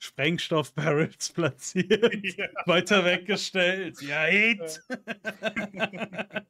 Sprengstoff-Barrels 0.00 1.30
platziert, 1.34 2.24
ja. 2.36 2.46
weiter 2.66 3.04
weggestellt. 3.04 4.00
Ja, 4.00 4.24
Hit! 4.24 4.82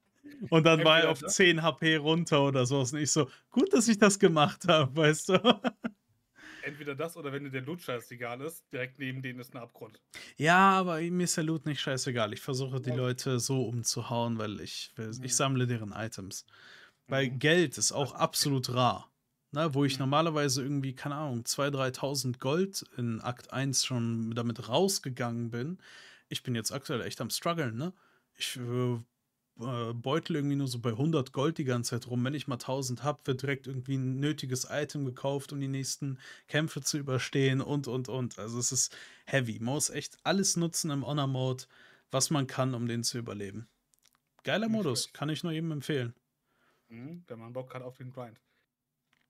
Und 0.50 0.64
dann 0.64 0.84
war 0.84 1.00
er 1.00 1.10
auf 1.10 1.20
10 1.20 1.62
HP 1.62 1.96
runter 1.96 2.42
oder 2.44 2.66
sowas. 2.66 2.92
Und 2.92 3.00
ich 3.00 3.10
so, 3.10 3.28
gut, 3.50 3.72
dass 3.72 3.88
ich 3.88 3.98
das 3.98 4.18
gemacht 4.18 4.68
habe, 4.68 4.94
weißt 4.94 5.30
du? 5.30 5.60
Entweder 6.62 6.94
das 6.94 7.16
oder 7.16 7.32
wenn 7.32 7.44
dir 7.44 7.50
der 7.50 7.62
Loot 7.62 7.82
scheißegal 7.82 8.40
ist, 8.42 8.64
direkt 8.72 8.98
neben 8.98 9.22
denen 9.22 9.40
ist 9.40 9.54
ein 9.54 9.58
Abgrund. 9.58 10.00
Ja, 10.36 10.70
aber 10.72 11.00
mir 11.00 11.24
ist 11.24 11.36
der 11.36 11.44
Loot 11.44 11.66
nicht 11.66 11.80
scheißegal. 11.80 12.32
Ich 12.32 12.40
versuche 12.40 12.80
die 12.80 12.90
ja. 12.90 12.96
Leute 12.96 13.40
so 13.40 13.64
umzuhauen, 13.64 14.38
weil 14.38 14.60
ich, 14.60 14.92
ich 14.96 15.18
mhm. 15.18 15.28
sammle 15.28 15.66
deren 15.66 15.92
Items. 15.92 16.44
Weil 17.06 17.30
mhm. 17.30 17.38
Geld 17.38 17.78
ist 17.78 17.92
auch 17.92 18.14
absolut 18.14 18.72
rar. 18.74 19.10
Ne, 19.50 19.72
wo 19.72 19.86
ich 19.86 19.94
mhm. 19.94 20.00
normalerweise 20.00 20.62
irgendwie, 20.62 20.94
keine 20.94 21.14
Ahnung, 21.14 21.40
2.000, 21.40 21.94
3.000 21.96 22.38
Gold 22.38 22.84
in 22.98 23.22
Akt 23.22 23.50
1 23.50 23.86
schon 23.86 24.34
damit 24.34 24.68
rausgegangen 24.68 25.50
bin. 25.50 25.78
Ich 26.28 26.42
bin 26.42 26.54
jetzt 26.54 26.70
aktuell 26.70 27.00
echt 27.00 27.18
am 27.22 27.30
struggeln, 27.30 27.74
ne? 27.74 27.94
Ich 28.36 28.58
äh, 28.58 28.98
äh, 29.60 29.92
Beutel 29.92 30.36
irgendwie 30.36 30.56
nur 30.56 30.68
so 30.68 30.78
bei 30.78 30.90
100 30.90 31.32
Gold 31.32 31.58
die 31.58 31.64
ganze 31.64 31.90
Zeit 31.90 32.06
rum. 32.08 32.24
Wenn 32.24 32.34
ich 32.34 32.46
mal 32.46 32.54
1000 32.56 33.02
habe, 33.02 33.20
wird 33.24 33.42
direkt 33.42 33.66
irgendwie 33.66 33.96
ein 33.96 34.20
nötiges 34.20 34.66
Item 34.70 35.04
gekauft, 35.04 35.52
um 35.52 35.60
die 35.60 35.68
nächsten 35.68 36.18
Kämpfe 36.46 36.80
zu 36.80 36.98
überstehen 36.98 37.60
und, 37.60 37.88
und, 37.88 38.08
und. 38.08 38.38
Also 38.38 38.58
es 38.58 38.72
ist 38.72 38.96
heavy. 39.26 39.58
Man 39.60 39.74
muss 39.74 39.90
echt 39.90 40.18
alles 40.24 40.56
nutzen 40.56 40.90
im 40.90 41.06
Honor-Mode, 41.06 41.64
was 42.10 42.30
man 42.30 42.46
kann, 42.46 42.74
um 42.74 42.86
den 42.86 43.04
zu 43.04 43.18
überleben. 43.18 43.68
Geiler 44.44 44.68
Nicht 44.68 44.76
Modus, 44.76 45.12
kann 45.12 45.28
ich 45.28 45.42
nur 45.42 45.52
jedem 45.52 45.72
empfehlen. 45.72 46.14
Mhm, 46.88 47.24
wenn 47.26 47.38
man 47.38 47.52
Bock 47.52 47.74
hat 47.74 47.82
auf 47.82 47.98
den 47.98 48.10
Grind. 48.10 48.40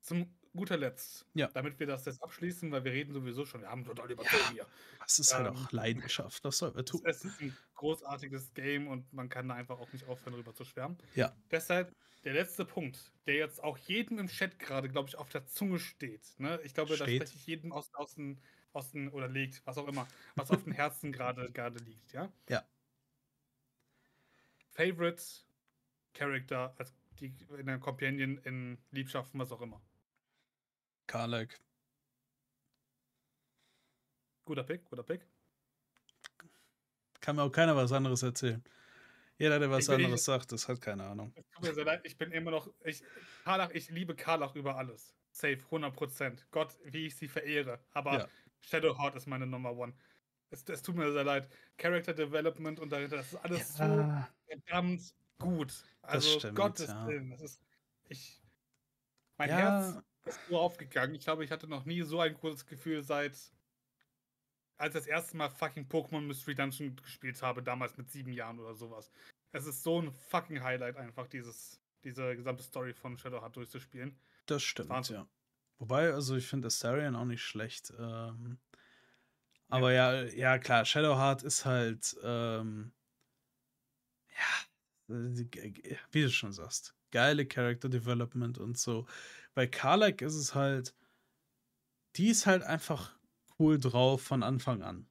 Zum 0.08 0.34
guter 0.54 0.76
Letzt, 0.76 1.26
ja. 1.34 1.48
damit 1.48 1.78
wir 1.78 1.86
das 1.86 2.04
jetzt 2.06 2.22
abschließen, 2.22 2.72
weil 2.72 2.82
wir 2.84 2.92
reden 2.92 3.12
sowieso 3.12 3.44
schon, 3.44 3.60
wir 3.60 3.68
haben 3.68 3.84
total 3.84 4.10
überzogen 4.10 4.42
ja, 4.46 4.52
hier. 4.52 4.66
Das 5.00 5.18
ist 5.18 5.34
halt 5.34 5.46
ähm, 5.46 5.56
auch 5.56 5.72
Leidenschaft, 5.72 6.44
das 6.44 6.58
soll 6.58 6.72
man 6.72 6.84
tun. 6.84 7.00
Es 7.04 7.24
ist 7.24 7.40
ein 7.40 7.56
großartiges 7.74 8.54
Game 8.54 8.88
und 8.88 9.12
man 9.12 9.28
kann 9.28 9.48
da 9.48 9.54
einfach 9.54 9.78
auch 9.78 9.92
nicht 9.92 10.08
aufhören, 10.08 10.32
darüber 10.32 10.54
zu 10.54 10.64
schwärmen. 10.64 10.98
Ja. 11.14 11.36
Deshalb 11.50 11.94
der 12.24 12.32
letzte 12.32 12.64
Punkt, 12.64 13.12
der 13.26 13.36
jetzt 13.36 13.62
auch 13.62 13.78
jedem 13.78 14.18
im 14.18 14.26
Chat 14.26 14.58
gerade, 14.58 14.88
glaube 14.88 15.08
ich, 15.08 15.16
auf 15.16 15.28
der 15.28 15.46
Zunge 15.46 15.78
steht. 15.78 16.34
Ne? 16.38 16.60
Ich 16.64 16.74
glaube, 16.74 16.96
da 16.96 17.04
spreche 17.04 17.24
ich 17.24 17.46
jedem 17.46 17.72
aus, 17.72 17.94
aus, 17.94 18.14
den, 18.14 18.40
aus 18.72 18.90
den, 18.90 19.08
oder 19.10 19.28
legt, 19.28 19.64
was 19.66 19.78
auch 19.78 19.86
immer, 19.86 20.08
was 20.34 20.50
auf 20.50 20.64
dem 20.64 20.72
Herzen 20.72 21.12
gerade 21.12 21.50
gerade 21.52 21.78
liegt, 21.84 22.12
ja? 22.12 22.32
Ja. 22.48 22.64
Favorite 24.70 25.22
Character, 26.14 26.74
als 26.78 26.92
die 27.20 27.34
in 27.58 27.66
der 27.66 27.78
Companion, 27.78 28.38
in 28.38 28.78
Liebschaften, 28.90 29.38
was 29.40 29.52
auch 29.52 29.60
immer. 29.60 29.80
Karlek. 31.08 31.58
Guter 34.44 34.62
Pick, 34.62 34.84
guter 34.84 35.02
Pick. 35.02 35.26
Kann 37.20 37.36
mir 37.36 37.42
auch 37.42 37.50
keiner 37.50 37.74
was 37.74 37.92
anderes 37.92 38.22
erzählen. 38.22 38.62
Jeder, 39.38 39.58
der 39.58 39.70
was 39.70 39.88
ich, 39.88 39.94
anderes 39.94 40.20
ich, 40.20 40.24
sagt, 40.24 40.52
das 40.52 40.68
hat 40.68 40.80
keine 40.80 41.04
Ahnung. 41.04 41.32
Es 41.34 41.48
tut 41.50 41.64
mir 41.64 41.74
sehr 41.74 41.84
leid, 41.84 42.02
ich 42.04 42.16
bin 42.16 42.30
immer 42.30 42.50
noch. 42.50 42.68
Ich, 42.84 43.02
Karlach, 43.44 43.70
ich 43.70 43.90
liebe 43.90 44.14
Karlach 44.14 44.54
über 44.54 44.76
alles. 44.76 45.14
Safe, 45.30 45.58
100%. 45.70 46.44
Gott, 46.50 46.76
wie 46.84 47.06
ich 47.06 47.16
sie 47.16 47.28
verehre. 47.28 47.80
Aber 47.92 48.18
ja. 48.18 48.28
Shadowheart 48.60 49.16
ist 49.16 49.26
meine 49.26 49.46
Nummer 49.46 49.76
One. 49.76 49.94
Es, 50.50 50.64
es, 50.68 50.82
tut 50.82 50.96
mir 50.96 51.12
sehr 51.12 51.24
leid. 51.24 51.48
Character 51.76 52.14
Development 52.14 52.80
und 52.80 52.90
dahinter, 52.90 53.16
das 53.16 53.32
ist 53.32 53.36
alles 53.36 53.78
ja. 53.78 53.86
so 53.86 54.50
verdammt 54.50 55.14
gut. 55.38 55.72
Also, 56.02 56.38
stimmt, 56.38 56.56
Gottes 56.56 56.88
ja. 56.88 57.06
Willen. 57.06 57.30
Das 57.30 57.42
ist. 57.42 57.60
Ich. 58.08 58.42
Mein 59.36 59.50
Herz 59.50 60.02
ist 60.28 60.40
so 60.48 60.58
aufgegangen. 60.58 61.14
Ich 61.14 61.22
glaube, 61.22 61.44
ich 61.44 61.50
hatte 61.50 61.68
noch 61.68 61.84
nie 61.84 62.02
so 62.02 62.20
ein 62.20 62.34
gutes 62.34 62.66
Gefühl 62.66 63.02
seit 63.02 63.36
als 64.78 64.94
ich 64.94 65.00
das 65.00 65.06
erste 65.06 65.36
Mal 65.36 65.50
fucking 65.50 65.86
Pokémon 65.88 66.20
Mystery 66.20 66.54
Dungeon 66.54 66.96
gespielt 66.96 67.42
habe, 67.42 67.62
damals 67.62 67.96
mit 67.96 68.10
sieben 68.10 68.32
Jahren 68.32 68.58
oder 68.60 68.74
sowas. 68.74 69.10
Es 69.52 69.66
ist 69.66 69.82
so 69.82 70.00
ein 70.00 70.12
fucking 70.12 70.62
Highlight, 70.62 70.96
einfach 70.96 71.26
dieses, 71.26 71.80
diese 72.04 72.36
gesamte 72.36 72.62
Story 72.62 72.94
von 72.94 73.18
Shadowheart 73.18 73.56
durchzuspielen. 73.56 74.16
Das 74.46 74.62
stimmt, 74.62 74.88
Wahnsinn. 74.88 75.16
ja. 75.16 75.28
Wobei, 75.78 76.12
also 76.12 76.36
ich 76.36 76.46
finde 76.46 76.68
Astarion 76.68 77.16
auch 77.16 77.24
nicht 77.24 77.42
schlecht. 77.42 77.92
Ähm, 77.98 78.58
aber 79.68 79.92
ja. 79.92 80.22
ja, 80.22 80.32
ja, 80.32 80.58
klar, 80.58 80.84
Shadowheart 80.84 81.42
ist 81.42 81.64
halt, 81.64 82.16
ähm, 82.22 82.92
ja, 84.36 85.16
wie 86.12 86.22
du 86.22 86.30
schon 86.30 86.52
sagst, 86.52 86.94
geile 87.10 87.46
Character 87.46 87.88
Development 87.88 88.58
und 88.58 88.78
so. 88.78 89.06
Bei 89.54 89.66
Karlak 89.66 90.22
ist 90.22 90.34
es 90.34 90.54
halt, 90.54 90.94
die 92.16 92.28
ist 92.28 92.46
halt 92.46 92.62
einfach 92.62 93.18
cool 93.58 93.78
drauf 93.78 94.22
von 94.22 94.42
Anfang 94.42 94.82
an. 94.82 95.08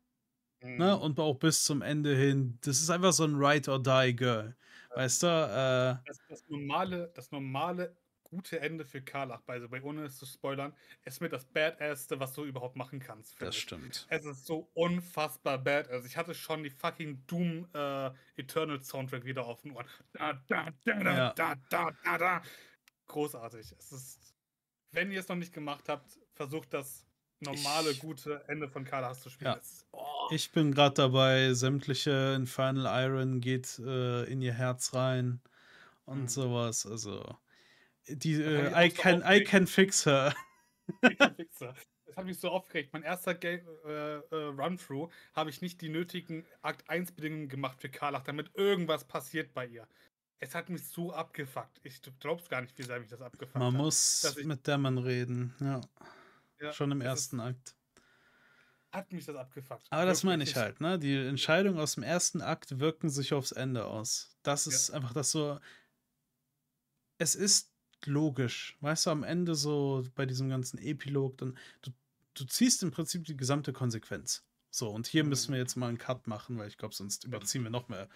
Ne? 0.62 0.70
Mhm. 0.70 0.78
Ne? 0.78 0.98
Und 1.00 1.20
auch 1.20 1.36
bis 1.36 1.64
zum 1.64 1.82
Ende 1.82 2.16
hin. 2.16 2.58
Das 2.62 2.80
ist 2.80 2.90
einfach 2.90 3.14
so 3.14 3.26
ein 3.26 3.36
Ride 3.36 3.72
or 3.72 3.82
Die 3.82 4.16
Girl. 4.16 4.56
Weißt 4.96 5.24
du? 5.24 5.28
Äh, 5.28 6.04
das, 6.08 6.20
das, 6.28 6.44
normale, 6.48 7.12
das 7.14 7.32
normale 7.32 7.96
gute 8.30 8.60
Ende 8.60 8.86
für 8.86 9.02
Karlach, 9.02 9.42
by 9.42 9.60
the 9.60 9.72
way, 9.72 9.82
ohne 9.82 10.04
es 10.04 10.18
zu 10.18 10.26
spoilern, 10.26 10.76
ist 11.06 11.22
mit 11.22 11.34
das 11.34 11.46
Badassste, 11.46 12.20
was 12.20 12.34
du 12.34 12.46
überhaupt 12.46 12.76
machen 12.76 13.00
kannst. 13.00 13.42
Das 13.42 13.56
ich. 13.56 13.62
stimmt. 13.62 14.06
Es 14.10 14.26
ist 14.26 14.46
so 14.46 14.70
unfassbar 14.74 15.58
bad. 15.58 15.90
Also 15.90 16.08
ich 16.08 16.18
hatte 16.18 16.34
schon 16.34 16.64
die 16.64 16.70
fucking 16.70 17.26
Doom 17.28 17.68
äh, 17.74 18.12
Eternal 18.36 18.82
Soundtrack 18.82 19.26
wieder 19.26 19.46
auf 19.46 19.62
den 19.62 19.72
Ohren. 19.72 19.88
Da, 20.14 20.34
da, 20.48 20.68
da, 20.86 21.02
ja. 21.02 21.34
da, 21.34 21.56
da, 21.70 21.92
da, 22.04 22.18
da. 22.18 22.42
Großartig. 23.08 23.76
Es 23.80 23.92
ist, 23.92 24.36
wenn 24.92 25.12
ihr 25.12 25.20
es 25.20 25.28
noch 25.28 25.36
nicht 25.36 25.54
gemacht 25.54 25.88
habt, 25.88 26.20
versucht 26.34 26.74
das 26.74 27.06
normale, 27.40 27.92
ich, 27.92 28.00
gute 28.00 28.44
Ende 28.48 28.68
von 28.68 28.84
Karlach 28.84 29.16
zu 29.16 29.30
spielen. 29.30 29.54
Ja. 29.54 29.62
Oh. 29.92 30.28
Ich 30.32 30.52
bin 30.52 30.74
gerade 30.74 30.96
dabei, 30.96 31.54
sämtliche 31.54 32.34
Infernal 32.36 33.06
Iron 33.06 33.42
geht 33.42 33.80
äh, 33.80 34.24
in 34.26 34.42
ihr 34.42 34.54
Herz 34.54 34.94
rein 34.94 35.42
und 36.06 36.24
mhm. 36.24 36.28
sowas. 36.28 36.86
Also, 36.86 37.38
die, 38.10 38.42
äh, 38.42 38.86
I, 38.86 38.90
can, 38.90 39.24
I 39.26 39.44
can 39.44 39.68
fix 39.68 40.06
her. 40.06 40.34
I 41.04 41.16
can 41.16 41.36
fix 41.36 41.60
her. 41.60 41.76
Das 42.06 42.16
hat 42.16 42.26
mich 42.26 42.40
so 42.40 42.50
aufgeregt. 42.50 42.94
Mein 42.94 43.04
erster 43.04 43.36
Game, 43.36 43.68
äh, 43.86 44.18
äh, 44.18 44.22
Run-Through 44.32 45.12
habe 45.34 45.50
ich 45.50 45.62
nicht 45.62 45.82
die 45.82 45.90
nötigen 45.90 46.46
Akt 46.62 46.90
1-Bedingungen 46.90 47.50
gemacht 47.50 47.82
für 47.82 47.90
Karlach, 47.90 48.24
damit 48.24 48.52
irgendwas 48.56 49.06
passiert 49.06 49.54
bei 49.54 49.68
ihr. 49.68 49.88
Es 50.40 50.54
hat 50.56 50.70
mich 50.70 50.88
so 50.88 51.12
abgefuckt. 51.12 51.80
Ich 51.84 52.02
glaub's 52.20 52.48
gar 52.48 52.62
nicht, 52.62 52.78
wie 52.78 52.84
sehr 52.84 53.00
mich 53.00 53.10
das 53.10 53.22
abgefuckt 53.22 53.56
Man 53.56 53.68
hat. 53.68 53.74
Man 53.74 53.82
muss 53.82 54.36
mit 54.44 54.68
der 54.68 54.78
man 54.78 54.98
reden, 54.98 55.54
ja. 55.60 55.82
Ja, 56.60 56.74
Schon 56.74 56.92
im 56.92 57.02
ersten 57.02 57.40
Akt. 57.40 57.76
Hat 58.92 59.12
mich 59.12 59.26
das 59.26 59.36
abgefuckt. 59.36 59.86
Aber 59.90 60.06
das 60.06 60.24
meine 60.24 60.44
ich 60.44 60.56
halt, 60.56 60.80
ne? 60.80 60.98
Die 60.98 61.16
Entscheidungen 61.16 61.80
aus 61.80 61.96
dem 61.96 62.04
ersten 62.04 62.42
Akt 62.42 62.80
wirken 62.80 63.10
sich 63.10 63.34
aufs 63.34 63.52
Ende 63.52 63.86
aus. 63.86 64.38
Das 64.44 64.66
ist 64.66 64.90
ja. 64.90 64.96
einfach 64.96 65.14
das 65.14 65.32
so. 65.32 65.60
Es 67.18 67.36
ist 67.36 67.74
logisch. 68.06 68.78
Weißt 68.82 69.06
du, 69.06 69.12
am 69.12 69.24
Ende 69.24 69.56
so 69.56 70.06
bei 70.16 70.26
diesem 70.26 70.50
ganzen 70.50 70.78
Epilog, 70.80 71.38
dann 71.38 71.58
du, 71.82 71.92
du 72.34 72.46
ziehst 72.46 72.84
im 72.84 72.92
Prinzip 72.92 73.26
die 73.26 73.38
gesamte 73.38 73.74
Konsequenz. 73.74 74.44
So, 74.70 74.90
und 74.90 75.08
hier 75.08 75.24
müssen 75.24 75.54
wir 75.54 75.60
jetzt 75.60 75.76
mal 75.76 75.88
einen 75.88 75.98
Cut 75.98 76.28
machen, 76.28 76.58
weil 76.58 76.68
ich 76.68 76.78
glaube, 76.78 76.94
sonst 76.94 77.24
überziehen 77.24 77.64
wir 77.64 77.72
noch 77.72 77.90
mehr 77.90 78.08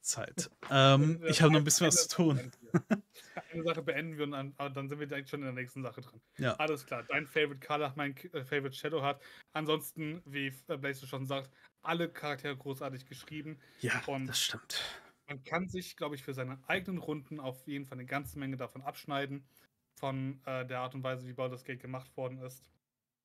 Zeit. 0.00 0.50
Ähm, 0.70 1.22
ich 1.28 1.40
habe 1.40 1.52
noch 1.52 1.60
ein 1.60 1.64
bisschen 1.64 1.86
was 1.86 2.08
zu 2.08 2.16
tun. 2.16 2.52
Eine 3.52 3.62
Sache 3.62 3.82
beenden 3.82 4.16
wir 4.16 4.24
und 4.24 4.32
dann, 4.32 4.54
dann 4.56 4.88
sind 4.88 4.98
wir 4.98 5.06
direkt 5.06 5.28
schon 5.28 5.40
in 5.40 5.46
der 5.46 5.54
nächsten 5.54 5.82
Sache 5.82 6.00
dran. 6.00 6.20
Ja. 6.38 6.54
Alles 6.54 6.84
klar. 6.84 7.04
Dein 7.08 7.26
Favorite 7.26 7.64
Color, 7.64 7.92
mein 7.96 8.16
äh, 8.32 8.44
Favorite 8.44 8.74
Shadow 8.74 9.02
hat. 9.02 9.20
Ansonsten, 9.52 10.22
wie 10.24 10.52
äh, 10.68 10.76
Blaze 10.76 11.06
schon 11.06 11.26
sagt, 11.26 11.50
alle 11.82 12.08
Charaktere 12.08 12.56
großartig 12.56 13.06
geschrieben. 13.06 13.60
Ja, 13.80 14.02
und 14.06 14.26
das 14.26 14.40
stimmt. 14.40 14.82
Man 15.30 15.44
kann 15.44 15.68
sich, 15.68 15.96
glaube 15.96 16.16
ich, 16.16 16.24
für 16.24 16.34
seine 16.34 16.58
eigenen 16.66 16.98
Runden 16.98 17.38
auf 17.38 17.64
jeden 17.64 17.86
Fall 17.86 17.98
eine 17.98 18.06
ganze 18.06 18.36
Menge 18.36 18.56
davon 18.56 18.82
abschneiden. 18.82 19.46
Von 19.94 20.40
äh, 20.44 20.66
der 20.66 20.80
Art 20.80 20.94
und 20.96 21.04
Weise, 21.04 21.26
wie 21.28 21.32
Baldur's 21.32 21.62
Gate 21.62 21.80
gemacht 21.80 22.16
worden 22.16 22.38
ist. 22.38 22.68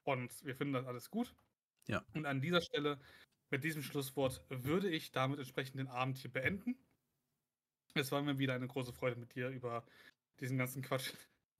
Und 0.03 0.31
wir 0.45 0.55
finden 0.55 0.73
das 0.73 0.85
alles 0.85 1.09
gut. 1.09 1.33
Ja. 1.87 2.05
Und 2.13 2.27
an 2.27 2.41
dieser 2.41 2.61
Stelle, 2.61 2.99
mit 3.49 3.63
diesem 3.63 3.81
Schlusswort, 3.81 4.45
würde 4.49 4.87
ich 4.89 5.13
damit 5.13 5.39
entsprechend 5.39 5.79
den 5.79 5.87
Abend 5.87 6.17
hier 6.17 6.31
beenden. 6.31 6.77
Es 7.95 8.11
war 8.11 8.21
mir 8.21 8.37
wieder 8.37 8.53
eine 8.53 8.67
große 8.67 8.93
Freude, 8.93 9.15
mit 9.15 9.33
dir 9.33 9.49
über 9.49 9.83
diesen 10.39 10.59
ganzen 10.59 10.83
Quatsch 10.83 11.11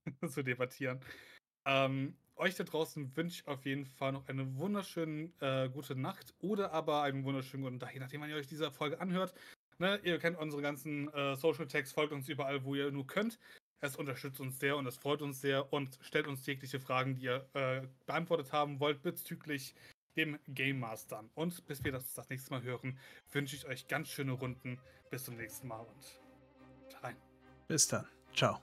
zu 0.29 0.43
debattieren. 0.43 0.99
Ähm, 1.65 2.17
euch 2.35 2.55
da 2.55 2.65
draußen 2.65 3.15
wünsche 3.15 3.41
ich 3.41 3.47
auf 3.47 3.65
jeden 3.65 3.85
Fall 3.85 4.11
noch 4.11 4.27
eine 4.27 4.57
wunderschöne 4.57 5.31
äh, 5.39 5.69
gute 5.69 5.95
Nacht 5.95 6.35
oder 6.39 6.71
aber 6.71 7.01
einen 7.01 7.23
wunderschönen 7.23 7.63
guten 7.63 7.79
Tag, 7.79 7.93
je 7.93 7.99
nachdem, 7.99 8.21
wann 8.21 8.29
ihr 8.29 8.35
euch 8.35 8.47
diese 8.47 8.69
Folge 8.71 8.99
anhört. 8.99 9.33
Ne, 9.77 9.99
ihr 10.03 10.19
kennt 10.19 10.37
unsere 10.37 10.61
ganzen 10.61 11.13
äh, 11.13 11.35
Social 11.35 11.67
Tags, 11.67 11.91
folgt 11.91 12.13
uns 12.13 12.29
überall, 12.29 12.63
wo 12.63 12.75
ihr 12.75 12.91
nur 12.91 13.05
könnt. 13.07 13.39
Es 13.81 13.95
unterstützt 13.95 14.39
uns 14.39 14.59
sehr 14.59 14.77
und 14.77 14.87
es 14.87 14.97
freut 14.97 15.21
uns 15.21 15.41
sehr 15.41 15.71
und 15.73 15.99
stellt 16.01 16.27
uns 16.27 16.45
jegliche 16.45 16.79
Fragen, 16.79 17.15
die 17.15 17.25
ihr 17.25 17.47
äh, 17.53 17.81
beantwortet 18.05 18.53
haben 18.53 18.79
wollt 18.79 19.01
bezüglich 19.03 19.75
dem 20.15 20.39
Game 20.47 20.79
Mastern. 20.79 21.29
Und 21.35 21.65
bis 21.67 21.83
wir 21.83 21.91
das 21.91 22.13
das 22.13 22.29
nächste 22.29 22.51
Mal 22.51 22.63
hören, 22.63 22.97
wünsche 23.31 23.55
ich 23.55 23.65
euch 23.67 23.87
ganz 23.87 24.09
schöne 24.09 24.31
Runden. 24.31 24.79
Bis 25.09 25.25
zum 25.25 25.35
nächsten 25.35 25.67
Mal 25.67 25.81
und 25.81 27.03
rein. 27.03 27.17
Bis 27.67 27.87
dann. 27.87 28.07
Ciao. 28.33 28.61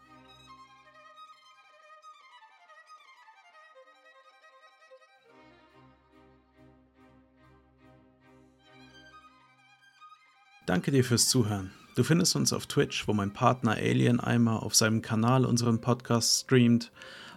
Danke 10.72 10.90
dir 10.90 11.04
fürs 11.04 11.28
Zuhören. 11.28 11.70
Du 11.96 12.02
findest 12.02 12.34
uns 12.34 12.50
auf 12.54 12.64
Twitch, 12.64 13.06
wo 13.06 13.12
mein 13.12 13.30
Partner 13.30 13.72
Alien 13.72 14.20
Eimer 14.20 14.62
auf 14.62 14.74
seinem 14.74 15.02
Kanal 15.02 15.44
unseren 15.44 15.82
Podcast 15.82 16.44
streamt 16.44 16.90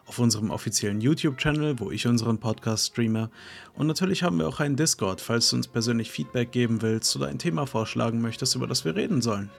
auf 0.06 0.20
unserem 0.20 0.52
offiziellen 0.52 1.02
YouTube-Channel, 1.02 1.78
wo 1.82 1.92
ich 1.92 2.08
unseren 2.08 2.38
Podcast 2.38 2.94
streame. 2.94 3.30
Und 3.74 3.88
natürlich 3.88 4.24
haben 4.24 4.40
wir 4.40 4.48
auch 4.48 4.62
einen 4.62 4.78
Discord, 4.78 5.20
falls 5.20 5.50
du 5.50 5.58
uns 5.58 5.68
persönlich 5.68 6.12
Feedback 6.12 6.54
geben 6.54 6.82
willst 6.82 7.14
oder 7.18 7.28
ein 7.28 7.38
Thema 7.38 7.66
vorschlagen 7.66 8.22
möchtest, 8.22 8.56
über 8.56 8.68
das 8.68 8.86
wir 8.86 8.96
reden 8.96 9.22
sollen. 9.22 9.50